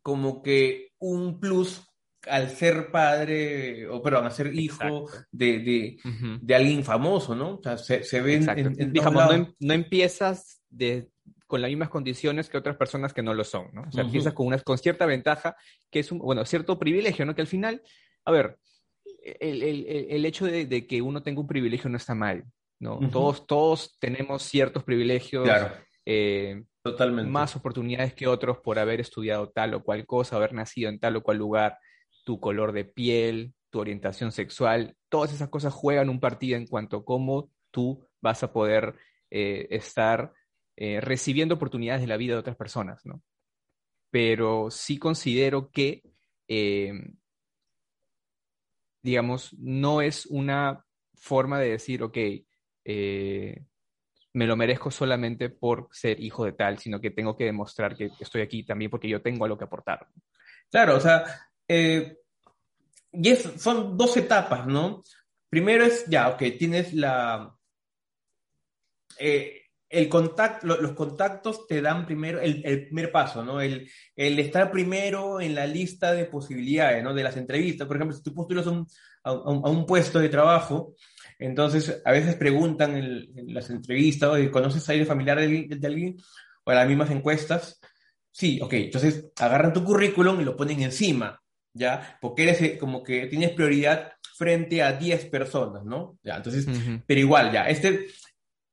como 0.01 0.41
que 0.41 0.93
un 0.97 1.39
plus 1.39 1.83
al 2.27 2.49
ser 2.49 2.89
padre, 2.89 3.87
o 3.89 4.01
perdón, 4.01 4.25
a 4.25 4.31
ser 4.31 4.51
hijo 4.55 5.07
de, 5.31 5.59
de, 5.59 5.97
de, 6.41 6.55
alguien 6.55 6.83
famoso, 6.83 7.35
¿no? 7.35 7.57
O 7.57 7.61
sea, 7.61 7.77
se, 7.77 8.03
se 8.03 8.19
ven 8.19 8.49
en, 8.49 8.91
Digamos, 8.91 9.23
no, 9.23 9.31
em, 9.31 9.53
no, 9.59 9.73
empiezas 9.75 10.63
de, 10.67 11.11
con 11.45 11.61
las 11.61 11.69
mismas 11.69 11.89
condiciones 11.89 12.49
que 12.49 12.57
otras 12.57 12.75
personas 12.75 13.13
que 13.13 13.21
no 13.21 13.35
lo 13.35 13.43
son, 13.43 13.67
¿no? 13.71 13.83
O 13.83 13.91
sea, 13.91 14.03
empiezas 14.03 14.33
con, 14.33 14.47
una, 14.47 14.57
con 14.57 14.79
cierta 14.79 15.05
ventaja, 15.05 15.55
que 15.91 15.99
es 15.99 16.11
un, 16.11 16.17
bueno, 16.17 16.43
cierto 16.43 16.79
privilegio, 16.79 17.23
¿no? 17.23 17.35
Que 17.35 17.41
al 17.41 17.47
final, 17.47 17.83
a 18.25 18.31
ver, 18.31 18.57
el, 19.39 19.61
el, 19.63 19.85
el 20.09 20.25
hecho 20.25 20.45
de, 20.45 20.65
de, 20.65 20.87
que 20.87 21.01
uno 21.01 21.21
tenga 21.23 21.41
un 21.41 21.47
privilegio 21.47 21.89
no 21.89 21.97
está 21.97 22.15
mal, 22.15 22.45
¿no? 22.79 22.99
todos, 23.11 23.45
todos 23.45 23.97
tenemos 23.99 24.43
ciertos 24.43 24.83
privilegios. 24.83 25.43
Claro. 25.43 25.73
Eh, 26.05 26.63
Totalmente. 26.81 27.29
Más 27.29 27.55
oportunidades 27.55 28.13
que 28.13 28.27
otros 28.27 28.59
por 28.59 28.79
haber 28.79 28.99
estudiado 28.99 29.49
tal 29.49 29.73
o 29.73 29.83
cual 29.83 30.05
cosa, 30.05 30.37
haber 30.37 30.53
nacido 30.53 30.89
en 30.89 30.99
tal 30.99 31.17
o 31.17 31.23
cual 31.23 31.37
lugar, 31.37 31.77
tu 32.23 32.39
color 32.39 32.71
de 32.71 32.85
piel, 32.85 33.53
tu 33.69 33.79
orientación 33.79 34.31
sexual, 34.31 34.95
todas 35.09 35.33
esas 35.33 35.49
cosas 35.49 35.73
juegan 35.73 36.09
un 36.09 36.19
partido 36.19 36.57
en 36.57 36.67
cuanto 36.67 36.97
a 36.97 37.05
cómo 37.05 37.51
tú 37.71 38.07
vas 38.21 38.43
a 38.43 38.51
poder 38.51 38.95
eh, 39.29 39.67
estar 39.69 40.33
eh, 40.77 41.01
recibiendo 41.01 41.55
oportunidades 41.55 42.01
de 42.01 42.07
la 42.07 42.17
vida 42.17 42.33
de 42.33 42.39
otras 42.39 42.55
personas, 42.55 43.05
¿no? 43.05 43.21
Pero 44.09 44.71
sí 44.71 44.97
considero 44.97 45.69
que 45.69 46.01
digamos, 49.01 49.53
no 49.57 50.01
es 50.01 50.25
una 50.25 50.85
forma 51.15 51.59
de 51.59 51.71
decir, 51.71 52.03
ok, 52.03 52.17
eh, 52.85 53.63
me 54.33 54.45
lo 54.45 54.55
merezco 54.55 54.91
solamente 54.91 55.49
por 55.49 55.89
ser 55.91 56.19
hijo 56.19 56.45
de 56.45 56.53
tal, 56.53 56.77
sino 56.79 57.01
que 57.01 57.11
tengo 57.11 57.35
que 57.35 57.45
demostrar 57.45 57.95
que 57.95 58.11
estoy 58.19 58.41
aquí 58.41 58.63
también 58.63 58.91
porque 58.91 59.09
yo 59.09 59.21
tengo 59.21 59.45
algo 59.45 59.57
que 59.57 59.65
aportar. 59.65 60.07
Claro, 60.69 60.97
o 60.97 60.99
sea, 60.99 61.23
eh, 61.67 62.17
y 63.11 63.35
son 63.35 63.97
dos 63.97 64.15
etapas, 64.17 64.67
¿no? 64.67 65.03
Primero 65.49 65.83
es, 65.83 66.05
ya, 66.05 66.29
ok, 66.29 66.43
tienes 66.57 66.93
la... 66.93 67.55
Eh, 69.17 69.58
el 69.89 70.07
contacto, 70.07 70.67
los 70.67 70.91
contactos 70.91 71.65
te 71.67 71.81
dan 71.81 72.05
primero 72.05 72.39
el, 72.39 72.85
primer 72.85 73.11
paso, 73.11 73.43
¿no? 73.43 73.59
El, 73.59 73.89
el, 74.15 74.39
estar 74.39 74.71
primero 74.71 75.41
en 75.41 75.55
la 75.55 75.65
lista 75.65 76.13
de 76.13 76.25
posibilidades, 76.25 77.03
¿no? 77.03 77.13
De 77.13 77.23
las 77.23 77.37
entrevistas. 77.37 77.87
Por 77.87 77.95
ejemplo, 77.97 78.15
si 78.15 78.21
tú 78.21 78.33
postulas 78.33 78.67
a, 78.67 79.31
un, 79.31 79.85
puesto 79.87 80.19
de 80.19 80.29
trabajo, 80.29 80.93
entonces 81.39 82.01
a 82.05 82.11
veces 82.11 82.35
preguntan 82.35 82.95
en, 82.95 83.53
las 83.53 83.71
entrevistas, 83.71 84.29
oye, 84.29 84.51
¿conoces 84.51 84.87
a 84.87 84.91
alguien 84.91 85.07
familiar 85.07 85.39
de, 85.39 85.67
de, 85.67 85.87
alguien? 85.87 86.17
O 86.63 86.71
a 86.71 86.75
las 86.75 86.87
mismas 86.87 87.09
encuestas. 87.09 87.79
Sí, 88.31 88.59
ok, 88.61 88.73
entonces 88.73 89.31
agarran 89.39 89.73
tu 89.73 89.83
currículum 89.83 90.39
y 90.39 90.45
lo 90.45 90.55
ponen 90.55 90.83
encima, 90.83 91.41
¿ya? 91.73 92.19
Porque 92.21 92.43
eres 92.43 92.61
eh, 92.61 92.77
como 92.77 93.01
que 93.01 93.25
tienes 93.25 93.51
prioridad 93.51 94.13
frente 94.37 94.83
a 94.83 94.93
10 94.93 95.25
personas, 95.25 95.83
¿no? 95.83 96.17
Ya, 96.23 96.37
entonces, 96.37 96.67
pero 97.07 97.19
igual, 97.19 97.51
ya, 97.51 97.67
este, 97.67 98.07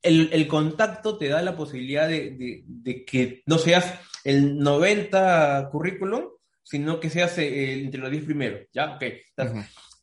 el, 0.07 0.49
contacto 0.49 1.19
te 1.19 1.29
da 1.29 1.43
la 1.43 1.57
posibilidad 1.57 2.09
de, 2.09 3.05
que 3.07 3.43
no 3.47 3.59
seas 3.59 3.95
el 4.25 4.59
90 4.59 5.69
currículum, 5.71 6.25
sino 6.63 6.99
que 6.99 7.11
seas 7.11 7.39
eh, 7.39 7.81
entre 7.81 8.01
los 8.01 8.11
10 8.11 8.25
primeros, 8.25 8.61
¿ya? 8.73 8.95
Ok, 8.95 9.05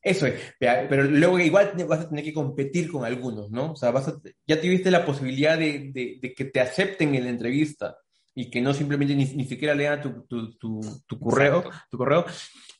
eso 0.01 0.27
es, 0.27 0.35
pero 0.59 1.03
luego 1.03 1.39
igual 1.39 1.71
vas 1.87 2.01
a 2.01 2.09
tener 2.09 2.25
que 2.25 2.33
competir 2.33 2.91
con 2.91 3.05
algunos, 3.05 3.49
¿no? 3.51 3.71
O 3.71 3.75
sea, 3.75 3.91
vas 3.91 4.13
ya 4.45 4.59
tuviste 4.59 4.91
la 4.91 5.05
posibilidad 5.05 5.57
de, 5.57 6.19
que 6.35 6.45
te 6.45 6.59
acepten 6.59 7.15
en 7.15 7.23
la 7.23 7.29
entrevista 7.29 7.97
y 8.35 8.49
que 8.49 8.59
no 8.59 8.73
simplemente 8.73 9.15
ni, 9.15 9.45
siquiera 9.45 9.73
lean 9.73 10.01
tu, 10.01 10.57
tu, 10.57 11.19
correo, 11.19 11.63
tu 11.89 11.97
correo 11.97 12.25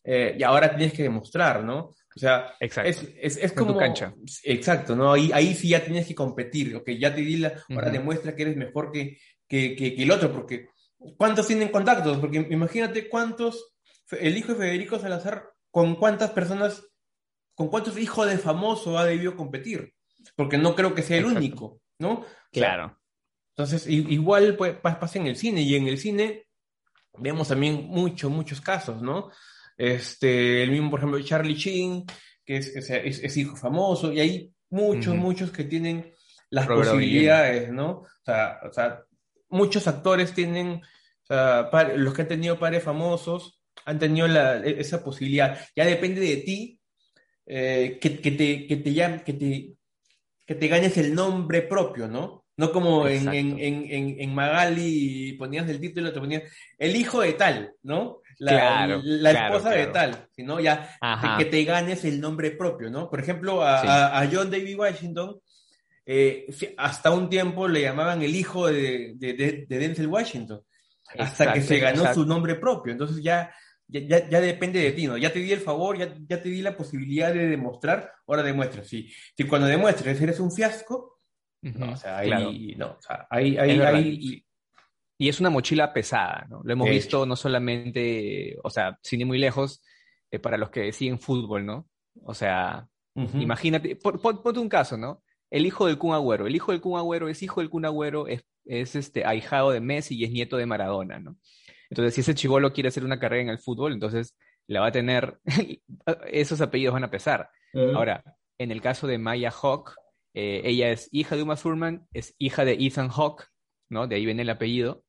eh, 0.03 0.35
y 0.37 0.43
ahora 0.43 0.75
tienes 0.75 0.93
que 0.93 1.03
demostrar, 1.03 1.63
¿no? 1.63 1.91
O 2.15 2.19
sea, 2.19 2.55
es, 2.59 2.77
es, 2.77 3.37
es 3.37 3.53
como... 3.53 3.77
cancha. 3.77 4.13
Exacto, 4.43 4.95
¿no? 4.95 5.13
Ahí, 5.13 5.31
ahí 5.33 5.53
sí 5.55 5.69
ya 5.69 5.83
tienes 5.83 6.07
que 6.07 6.15
competir, 6.15 6.75
ok, 6.75 6.91
ya 6.91 7.13
te 7.13 7.21
di 7.21 7.37
la... 7.37 7.53
Ahora 7.69 7.89
demuestra 7.89 8.35
que 8.35 8.43
eres 8.43 8.57
mejor 8.57 8.91
que, 8.91 9.17
que, 9.47 9.75
que, 9.75 9.95
el 9.97 10.11
otro, 10.11 10.31
porque 10.31 10.67
¿cuántos 11.17 11.47
tienen 11.47 11.69
contactos? 11.69 12.17
Porque 12.17 12.47
imagínate 12.49 13.09
cuántos... 13.09 13.73
El 14.11 14.37
hijo 14.37 14.53
de 14.53 14.59
Federico 14.59 14.99
Salazar, 14.99 15.49
¿con 15.71 15.95
cuántas 15.95 16.31
personas, 16.31 16.85
con 17.55 17.69
cuántos 17.69 17.97
hijos 17.97 18.29
de 18.29 18.37
famoso 18.37 18.97
ha 18.97 19.05
debido 19.05 19.35
competir? 19.35 19.93
Porque 20.35 20.57
no 20.57 20.75
creo 20.75 20.93
que 20.93 21.01
sea 21.01 21.17
el 21.17 21.25
único, 21.25 21.81
¿no? 21.99 22.25
claro. 22.51 22.99
Entonces, 23.55 23.85
igual 23.87 24.55
pues, 24.55 24.75
pasa 24.77 25.19
en 25.19 25.27
el 25.27 25.35
cine, 25.35 25.61
y 25.61 25.75
en 25.75 25.87
el 25.87 25.99
cine 25.99 26.47
vemos 27.19 27.47
también 27.47 27.85
muchos, 27.87 28.31
muchos 28.31 28.59
casos, 28.61 29.01
¿no? 29.01 29.29
Este, 29.77 30.63
el 30.63 30.71
mismo, 30.71 30.91
por 30.91 30.99
ejemplo, 30.99 31.21
Charlie 31.21 31.55
Sheen, 31.55 32.05
que 32.45 32.57
es, 32.57 32.75
es, 32.75 33.37
hijo 33.37 33.55
famoso, 33.55 34.11
y 34.11 34.19
hay 34.19 34.53
muchos, 34.69 35.15
muchos 35.15 35.51
que 35.51 35.63
tienen 35.63 36.13
las 36.49 36.67
posibilidades, 36.67 37.71
¿no? 37.71 37.89
O 37.89 38.25
sea, 38.25 38.59
o 38.69 38.71
sea, 38.71 39.03
muchos 39.49 39.87
actores 39.87 40.33
tienen, 40.33 40.81
o 41.23 41.25
sea, 41.25 41.69
los 41.95 42.13
que 42.13 42.23
han 42.23 42.27
tenido 42.27 42.59
padres 42.59 42.83
famosos 42.83 43.59
han 43.85 43.99
tenido 43.99 44.27
la, 44.27 44.57
e, 44.57 44.79
esa 44.79 45.03
posibilidad. 45.03 45.59
Ya 45.75 45.85
depende 45.85 46.21
de 46.21 46.37
ti 46.37 46.79
eh, 47.45 47.97
que, 47.99 48.19
que, 48.19 48.31
te, 48.31 48.67
que, 48.67 48.77
te, 48.77 49.23
que, 49.23 49.33
te, 49.33 49.73
que 50.45 50.55
te 50.55 50.67
ganes 50.67 50.97
el 50.97 51.13
nombre 51.13 51.61
propio, 51.63 52.07
¿no? 52.07 52.45
No 52.55 52.71
como 52.71 53.07
en, 53.07 53.27
en, 53.33 53.59
en, 53.59 54.21
en, 54.21 54.35
Magali 54.35 55.33
ponías 55.39 55.67
el 55.69 55.79
título, 55.79 56.13
te 56.13 56.19
ponías 56.19 56.43
el 56.77 56.95
hijo 56.95 57.21
de 57.21 57.33
tal, 57.33 57.73
¿no? 57.81 58.21
La, 58.43 59.01
la 59.03 59.31
esposa 59.31 59.71
de 59.71 59.87
tal, 59.87 60.27
sino 60.31 60.59
ya 60.59 60.97
que 61.37 61.45
te 61.45 61.63
ganes 61.63 62.03
el 62.05 62.19
nombre 62.19 62.51
propio, 62.51 62.89
¿no? 62.89 63.09
Por 63.09 63.19
ejemplo, 63.19 63.63
a, 63.63 64.19
a, 64.19 64.29
John 64.31 64.51
David 64.51 64.77
Washington, 64.77 65.39
eh, 66.05 66.47
hasta 66.77 67.11
un 67.11 67.29
tiempo 67.29 67.67
le 67.67 67.81
llamaban 67.81 68.21
el 68.21 68.35
hijo 68.35 68.67
de, 68.67 69.13
de, 69.15 69.33
de 69.67 69.79
Denzel 69.79 70.07
Washington, 70.07 70.61
hasta 71.17 71.53
que 71.53 71.61
se 71.61 71.79
ganó 71.79 72.13
su 72.13 72.25
nombre 72.25 72.55
propio. 72.55 72.91
Entonces 72.91 73.23
ya, 73.23 73.53
ya, 73.87 74.27
ya, 74.29 74.41
depende 74.41 74.79
de 74.79 74.91
ti, 74.91 75.07
¿no? 75.07 75.17
Ya 75.17 75.31
te 75.31 75.39
di 75.39 75.51
el 75.51 75.61
favor, 75.61 75.97
ya, 75.97 76.13
ya 76.27 76.41
te 76.41 76.49
di 76.49 76.61
la 76.61 76.75
posibilidad 76.75 77.33
de 77.33 77.47
demostrar, 77.47 78.11
ahora 78.27 78.43
demuestra. 78.43 78.83
Si, 78.83 79.09
si 79.35 79.43
cuando 79.45 79.67
demuestres 79.67 80.19
eres 80.21 80.39
un 80.39 80.51
fiasco, 80.51 81.19
no, 81.61 81.93
o 81.93 81.95
sea, 81.95 82.17
ahí, 82.17 82.75
no, 82.75 82.97
o 82.97 83.01
sea, 83.01 83.25
ahí, 83.29 83.57
ahí, 83.57 84.43
y 85.17 85.29
es 85.29 85.39
una 85.39 85.49
mochila 85.49 85.93
pesada, 85.93 86.47
¿no? 86.49 86.61
Lo 86.63 86.73
hemos 86.73 86.89
visto 86.89 87.25
no 87.25 87.35
solamente, 87.35 88.57
o 88.63 88.69
sea, 88.69 88.97
sin 89.01 89.21
ir 89.21 89.27
muy 89.27 89.37
lejos, 89.37 89.83
eh, 90.31 90.39
para 90.39 90.57
los 90.57 90.69
que 90.69 90.91
siguen 90.91 91.19
fútbol, 91.19 91.65
¿no? 91.65 91.87
O 92.23 92.33
sea, 92.33 92.87
imagínate, 93.15 93.95
ponte 93.95 94.59
un 94.59 94.69
caso, 94.69 94.97
¿no? 94.97 95.23
El 95.51 95.65
hijo 95.65 95.85
del 95.85 95.97
Kun 95.99 96.13
Agüero. 96.13 96.47
El 96.47 96.55
hijo 96.55 96.71
del 96.71 96.81
Kun 96.81 96.97
Agüero 96.97 97.29
es 97.29 97.43
hijo 97.43 97.61
del 97.61 97.69
Kun 97.69 97.85
Agüero, 97.85 98.27
es, 98.27 98.43
es 98.65 98.95
este, 98.95 99.25
ahijado 99.25 99.71
de 99.71 99.79
Messi 99.79 100.15
y 100.15 100.23
es 100.23 100.31
nieto 100.31 100.57
de 100.57 100.65
Maradona, 100.65 101.19
¿no? 101.19 101.37
Entonces, 101.89 102.15
si 102.15 102.21
ese 102.21 102.33
chivolo 102.33 102.73
quiere 102.73 102.89
hacer 102.89 103.05
una 103.05 103.19
carrera 103.19 103.43
en 103.43 103.49
el 103.49 103.59
fútbol, 103.59 103.93
entonces 103.93 104.35
la 104.67 104.79
va 104.79 104.87
a 104.87 104.91
tener, 104.91 105.37
esos 106.31 106.59
apellidos 106.61 106.93
van 106.93 107.03
a 107.03 107.11
pesar. 107.11 107.49
Ahora, 107.93 108.23
en 108.57 108.71
el 108.71 108.81
caso 108.81 109.07
de 109.07 109.17
Maya 109.17 109.51
Hawk, 109.51 109.95
eh, 110.33 110.61
ella 110.65 110.89
es 110.89 111.09
hija 111.11 111.35
de 111.35 111.43
Uma 111.43 111.55
Thurman, 111.55 112.07
es 112.13 112.35
hija 112.39 112.65
de 112.65 112.73
Ethan 112.73 113.09
Hawke, 113.09 113.45
¿no? 113.93 114.07
De 114.07 114.15
ahí 114.15 114.25
viene 114.25 114.41
el 114.41 114.49
apellido 114.49 115.03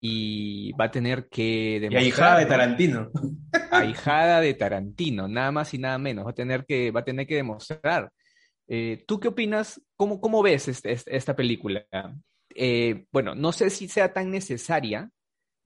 y 0.00 0.72
va 0.72 0.86
a 0.86 0.90
tener 0.90 1.28
que 1.28 1.78
demostrar. 1.80 2.02
Y 2.02 2.06
ahijada 2.06 2.38
de 2.38 2.46
Tarantino. 2.46 3.10
Ahijada 3.70 4.40
de 4.40 4.54
Tarantino, 4.54 5.28
nada 5.28 5.50
más 5.50 5.74
y 5.74 5.78
nada 5.78 5.98
menos. 5.98 6.26
Va 6.26 6.30
a 6.30 6.34
tener 6.34 6.64
que, 6.64 6.90
va 6.90 7.00
a 7.00 7.04
tener 7.04 7.26
que 7.26 7.36
demostrar. 7.36 8.10
Eh, 8.68 9.04
¿Tú 9.06 9.18
qué 9.18 9.28
opinas? 9.28 9.80
¿Cómo, 9.96 10.20
cómo 10.20 10.42
ves 10.42 10.68
este, 10.68 10.92
este, 10.92 11.16
esta 11.16 11.34
película? 11.34 11.84
Eh, 12.54 13.06
bueno, 13.10 13.34
no 13.34 13.52
sé 13.52 13.70
si 13.70 13.88
sea 13.88 14.12
tan 14.12 14.30
necesaria. 14.30 15.10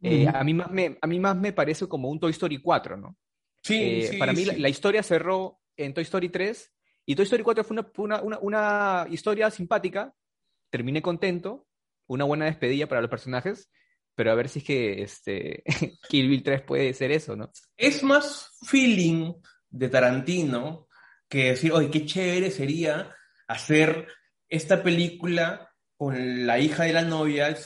Eh, 0.01 0.27
a, 0.33 0.43
mí 0.43 0.53
más 0.55 0.71
me, 0.71 0.99
a 1.01 1.07
mí 1.07 1.21
más 1.21 1.37
me 1.37 1.53
parece 1.53 1.87
como 1.87 2.09
un 2.09 2.19
Toy 2.19 2.33
Story 2.33 2.59
4, 2.59 2.97
¿no? 2.97 3.17
Sí, 3.63 4.09
Para 4.19 4.33
mí 4.33 4.45
La, 4.45 4.69
historia 4.69 5.03
cerró 5.03 5.61
en 5.77 5.95
Toy 5.95 6.03
Story 6.03 6.29
3 6.29 6.73
Y 7.07 7.15
Toy 7.15 7.23
Story 7.23 7.45
4 7.45 7.63
fue 7.63 7.75
una, 7.75 7.85
fue 7.85 8.05
una, 8.05 8.21
una, 8.21 8.39
una 8.41 9.07
historia 9.09 9.49
simpática, 9.51 10.13
terminé 10.71 11.01
contento, 11.01 11.69
una 12.13 12.25
buena 12.25 12.45
despedida 12.47 12.87
para 12.87 13.01
los 13.01 13.11
personajes, 13.11 13.71
pero 14.15 14.31
a 14.31 14.35
ver 14.35 14.49
si 14.49 14.61
es 14.61 14.65
que 14.65 15.03
este, 15.03 15.63
Kill 16.09 16.29
Bill 16.29 16.43
3 16.43 16.63
puede 16.63 16.93
ser 16.95 17.13
eso, 17.13 17.37
¿no? 17.37 17.51
Es 17.77 18.03
más 18.03 18.51
feeling 18.63 19.33
de 19.71 19.89
Tarantino 19.89 20.89
que 21.29 21.51
decir, 21.51 21.73
oye, 21.73 21.91
qué 21.91 22.05
chévere 22.05 22.51
sería 22.51 23.15
hacer 23.49 24.07
esta 24.49 24.83
película 24.83 25.71
con 25.97 26.47
la 26.47 26.59
hija 26.59 26.85
de 26.85 26.93
la 26.93 27.03
novia, 27.03 27.57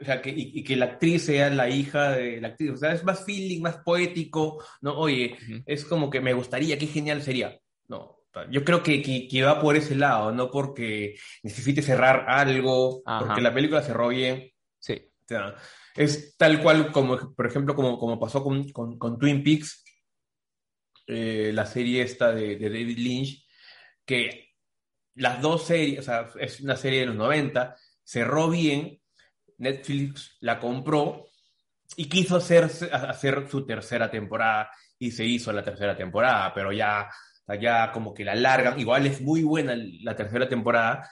o 0.00 0.04
sea, 0.04 0.22
que, 0.22 0.30
y, 0.30 0.60
y 0.60 0.62
que 0.62 0.76
la 0.76 0.84
actriz 0.84 1.24
sea 1.24 1.50
la 1.50 1.68
hija 1.68 2.12
de 2.12 2.40
la 2.40 2.48
actriz. 2.48 2.70
O 2.70 2.76
sea, 2.76 2.92
es 2.92 3.02
más 3.02 3.24
feeling, 3.24 3.62
más 3.62 3.78
poético, 3.78 4.62
¿no? 4.80 4.96
Oye, 4.96 5.36
es 5.64 5.84
como 5.84 6.08
que 6.08 6.20
me 6.20 6.34
gustaría, 6.34 6.78
qué 6.78 6.86
genial 6.86 7.22
sería. 7.22 7.58
No, 7.88 8.15
yo 8.50 8.64
creo 8.64 8.82
que, 8.82 9.02
que, 9.02 9.28
que 9.28 9.42
va 9.42 9.60
por 9.60 9.76
ese 9.76 9.94
lado, 9.94 10.32
no 10.32 10.50
porque 10.50 11.16
necesite 11.42 11.82
cerrar 11.82 12.26
algo, 12.28 13.02
Ajá. 13.06 13.26
porque 13.26 13.42
la 13.42 13.54
película 13.54 13.82
cerró 13.82 14.08
bien. 14.08 14.50
Sí. 14.78 14.94
O 15.24 15.28
sea, 15.28 15.56
es 15.94 16.36
tal 16.36 16.62
cual 16.62 16.92
como, 16.92 17.34
por 17.34 17.46
ejemplo, 17.46 17.74
como, 17.74 17.98
como 17.98 18.20
pasó 18.20 18.42
con, 18.42 18.68
con, 18.70 18.98
con 18.98 19.18
Twin 19.18 19.42
Peaks, 19.42 19.84
eh, 21.06 21.50
la 21.54 21.66
serie 21.66 22.02
esta 22.02 22.32
de, 22.32 22.56
de 22.56 22.68
David 22.68 22.98
Lynch, 22.98 23.46
que 24.04 24.54
las 25.14 25.40
dos 25.40 25.64
series, 25.64 26.00
o 26.00 26.02
sea, 26.02 26.28
es 26.38 26.60
una 26.60 26.76
serie 26.76 27.00
de 27.00 27.06
los 27.06 27.16
90, 27.16 27.76
cerró 28.04 28.50
bien, 28.50 29.00
Netflix 29.58 30.36
la 30.40 30.58
compró 30.58 31.26
y 31.96 32.08
quiso 32.08 32.36
hacer, 32.36 32.64
hacer 32.92 33.48
su 33.50 33.64
tercera 33.64 34.10
temporada 34.10 34.70
y 34.98 35.10
se 35.10 35.24
hizo 35.24 35.52
la 35.52 35.62
tercera 35.62 35.96
temporada, 35.96 36.52
pero 36.54 36.72
ya, 36.72 37.08
ya 37.54 37.92
como 37.92 38.12
que 38.12 38.24
la 38.24 38.34
largan, 38.34 38.78
igual 38.80 39.06
es 39.06 39.20
muy 39.20 39.42
buena 39.44 39.76
la 40.02 40.16
tercera 40.16 40.48
temporada, 40.48 41.08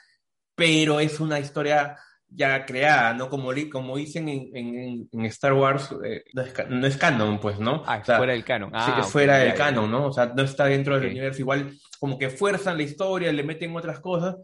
pero 0.55 0.99
es 1.00 1.21
una 1.21 1.38
historia 1.38 1.97
ya 2.29 2.64
creada, 2.67 3.12
¿no? 3.14 3.29
Como, 3.31 3.50
como 3.71 3.97
dicen 3.97 4.29
en, 4.29 4.49
en- 4.57 5.09
en 5.12 5.25
Star 5.26 5.53
Wars, 5.53 5.95
eh, 6.05 6.25
no, 6.33 6.43
es, 6.43 6.53
no 6.69 6.87
es 6.87 6.97
canon, 6.97 7.38
pues, 7.38 7.61
¿no? 7.61 7.85
Ah, 7.87 7.99
O 8.03 8.05
sea, 8.05 8.17
fuera 8.17 8.33
del 8.33 8.45
canon. 8.45 8.71
sí, 8.71 8.75
Ah, 8.76 8.97
es 8.99 9.07
ok, 9.07 9.12
fuera 9.12 9.38
ya, 9.38 9.45
del 9.45 9.55
canon, 9.55 9.91
¿no? 9.91 10.07
O 10.07 10.12
sea, 10.12 10.26
no 10.35 10.43
está 10.43 10.64
dentro 10.67 10.95
del 10.97 11.05
Ok. 11.07 11.11
universo, 11.12 11.41
igual 11.43 11.73
como 12.00 12.19
que 12.19 12.31
fuerzan 12.31 12.76
la 12.76 12.83
historia, 12.83 13.33
le 13.33 13.45
meten 13.45 13.76
otras 13.76 14.00
cosas. 14.00 14.37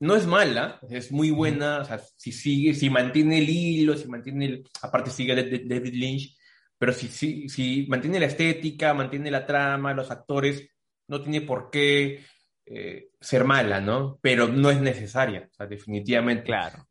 No 0.00 0.14
es 0.14 0.26
mala, 0.26 0.78
es 0.90 1.10
muy 1.10 1.30
buena, 1.30 1.80
o 1.80 1.84
sea, 1.84 1.98
si 2.16 2.30
sigue, 2.30 2.72
si 2.74 2.88
mantiene 2.88 3.38
el 3.38 3.48
hilo, 3.48 3.96
si 3.96 4.06
mantiene 4.08 4.46
el, 4.46 4.64
aparte 4.82 5.10
sigue 5.10 5.34
David 5.34 5.92
Lynch, 5.94 6.36
pero 6.78 6.92
si, 6.92 7.08
si, 7.08 7.48
si 7.48 7.84
mantiene 7.88 8.20
la 8.20 8.26
estética, 8.26 8.94
mantiene 8.94 9.28
la 9.30 9.44
trama, 9.44 9.94
los 9.94 10.10
actores, 10.12 10.68
no 11.08 11.20
tiene 11.22 11.40
por 11.42 11.70
qué 11.70 12.24
eh, 12.66 13.08
ser 13.20 13.44
mala, 13.44 13.80
¿no? 13.80 14.18
Pero 14.22 14.46
no 14.48 14.70
es 14.70 14.80
necesaria, 14.80 15.48
o 15.50 15.54
sea, 15.54 15.66
definitivamente. 15.66 16.44
Claro. 16.44 16.86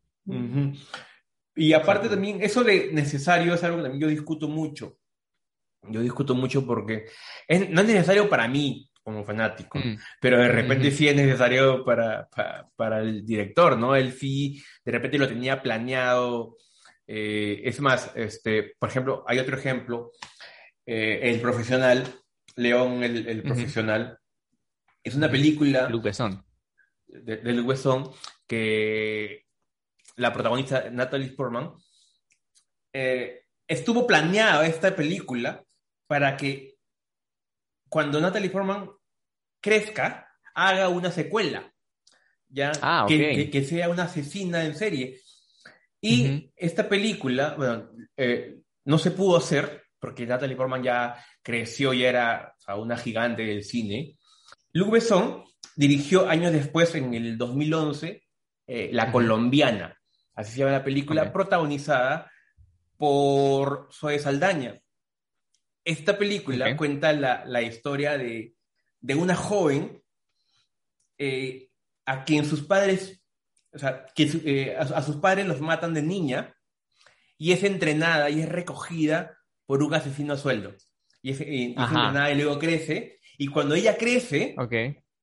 Y 1.54 1.72
aparte 1.72 2.08
también, 2.08 2.42
eso 2.42 2.62
de 2.62 2.92
necesario 2.92 3.54
es 3.54 3.64
algo 3.64 3.78
que 3.78 3.82
también 3.84 4.00
yo 4.02 4.08
discuto 4.08 4.48
mucho. 4.48 4.98
Yo 5.82 6.00
discuto 6.00 6.34
mucho 6.34 6.66
porque 6.66 7.06
es- 7.46 7.70
no 7.70 7.80
es 7.80 7.86
necesario 7.86 8.28
para 8.28 8.46
mí 8.48 8.90
como 9.02 9.24
fanático, 9.24 9.78
Mm, 9.78 9.96
pero 10.20 10.36
de 10.38 10.48
repente 10.48 10.90
sí 10.90 11.08
es 11.08 11.16
necesario 11.16 11.82
para, 11.84 12.28
para, 12.28 12.68
para 12.76 13.00
el 13.00 13.24
director, 13.24 13.78
¿no? 13.78 13.96
Él 13.96 14.12
sí, 14.12 14.62
de 14.84 14.92
repente 14.92 15.18
lo 15.18 15.28
tenía 15.28 15.62
planeado. 15.62 16.56
eh, 17.10 17.62
es 17.66 17.80
más, 17.80 18.12
este, 18.16 18.74
por 18.78 18.90
ejemplo, 18.90 19.24
hay 19.26 19.38
otro 19.38 19.56
ejemplo, 19.56 20.10
eh, 20.84 21.20
El 21.22 21.40
Profesional, 21.40 22.04
León 22.58 23.02
el, 23.02 23.26
el 23.28 23.38
Ujú. 23.40 23.48
Profesional, 23.48 24.18
es 25.02 25.14
una 25.14 25.30
película 25.30 25.88
Luc 25.88 26.02
Besson. 26.04 26.44
de, 27.06 27.36
del 27.38 27.60
Wesson 27.62 28.10
que 28.46 29.46
la 30.16 30.32
protagonista 30.32 30.90
Natalie 30.90 31.30
Portman 31.32 31.72
eh, 32.92 33.44
estuvo 33.66 34.06
planeada 34.06 34.66
esta 34.66 34.94
película 34.94 35.64
para 36.06 36.36
que 36.36 36.76
cuando 37.88 38.20
Natalie 38.20 38.50
Portman 38.50 38.90
crezca 39.60 40.28
haga 40.54 40.88
una 40.88 41.10
secuela 41.10 41.72
ya 42.48 42.72
Ah, 42.82 43.04
que, 43.08 43.14
ok. 43.30 43.36
que- 43.36 43.50
que 43.50 43.64
sea 43.64 43.88
una 43.88 44.04
asesina 44.04 44.64
en 44.64 44.74
serie 44.74 45.20
y 46.00 46.28
Ujú. 46.38 46.52
esta 46.56 46.88
película 46.88 47.54
bueno 47.56 47.90
eh, 48.16 48.60
no 48.84 48.98
se 48.98 49.10
pudo 49.10 49.36
hacer 49.36 49.84
porque 50.00 50.26
Natalie 50.26 50.56
Portman 50.56 50.82
ya 50.82 51.22
creció 51.48 51.94
y 51.94 52.04
era 52.04 52.54
o 52.58 52.60
sea, 52.60 52.76
una 52.76 52.98
gigante 52.98 53.42
del 53.42 53.64
cine 53.64 54.18
Luc 54.72 54.90
Besson 54.90 55.44
dirigió 55.76 56.28
años 56.28 56.52
después, 56.52 56.94
en 56.94 57.14
el 57.14 57.38
2011, 57.38 58.22
eh, 58.66 58.90
La. 58.92 59.10
Colombiana. 59.10 59.98
Así 60.34 60.52
se 60.52 60.58
llama 60.58 60.72
la 60.72 60.84
película, 60.84 61.32
protagonizada 61.32 62.30
por 62.96 63.88
Zoe 63.90 64.18
Saldaña. 64.18 64.78
Esta 65.84 66.18
película 66.18 66.76
cuenta 66.76 67.12
la, 67.12 67.44
la 67.46 67.62
historia 67.62 68.18
de, 68.18 68.54
de 69.00 69.14
una 69.14 69.34
joven 69.34 70.02
eh, 71.16 71.70
a 72.04 72.24
quien 72.24 72.44
sus 72.44 72.62
padres, 72.62 73.22
o 73.72 73.78
sea, 73.78 74.06
que 74.14 74.30
eh, 74.44 74.76
a, 74.76 74.82
a 74.82 75.02
sus 75.02 75.16
padres 75.16 75.46
los 75.46 75.60
matan 75.60 75.94
de 75.94 76.02
niña 76.02 76.54
y 77.38 77.52
es 77.52 77.64
entrenada 77.64 78.28
y 78.28 78.42
es 78.42 78.48
recogida 78.48 79.38
por 79.64 79.82
un 79.82 79.94
asesino 79.94 80.34
a 80.34 80.36
sueldo. 80.36 80.74
Y 81.28 81.32
es, 81.32 81.40
y 81.42 81.74
y 81.76 82.34
luego 82.42 82.58
crece. 82.58 83.18
Y 83.36 83.48
cuando 83.48 83.74
ella 83.74 83.96
crece, 83.96 84.54
Ok. 84.58 84.72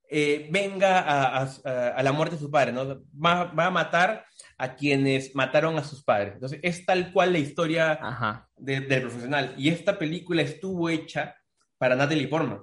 eh, 0.08 0.48
venga 0.52 1.00
a, 1.00 1.42
a- 1.42 1.88
a 1.96 2.02
la 2.02 2.12
muerte 2.12 2.36
de 2.36 2.40
su 2.40 2.50
padre, 2.50 2.72
¿no? 2.72 3.02
Va, 3.12 3.44
va 3.52 3.66
a 3.66 3.70
matar 3.70 4.24
a 4.56 4.74
quienes 4.76 5.34
mataron 5.34 5.76
a 5.78 5.84
sus 5.84 6.04
padres. 6.04 6.34
Entonces, 6.34 6.60
es 6.62 6.86
tal 6.86 7.12
cual 7.12 7.32
la 7.32 7.38
historia 7.38 7.92
Ajá. 8.00 8.48
de- 8.56 8.80
del 8.82 9.02
profesional. 9.02 9.54
Y 9.58 9.68
esta 9.70 9.98
película 9.98 10.42
estuvo 10.42 10.88
hecha 10.88 11.34
para 11.76 11.96
Natalie 11.96 12.28
Portman. 12.28 12.60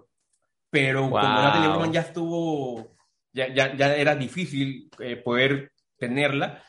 Pero 0.69 1.09
Wow. 1.09 1.21
Natalie 1.21 1.67
Portman 1.69 1.91
ya 1.93 2.01
estuvo, 2.01 2.95
ya, 3.33 3.53
ya, 3.53 3.75
ya 3.75 3.93
era 3.95 4.15
difícil 4.15 4.89
eh, 4.99 5.17
poder 5.17 5.71
tenerla, 5.99 6.63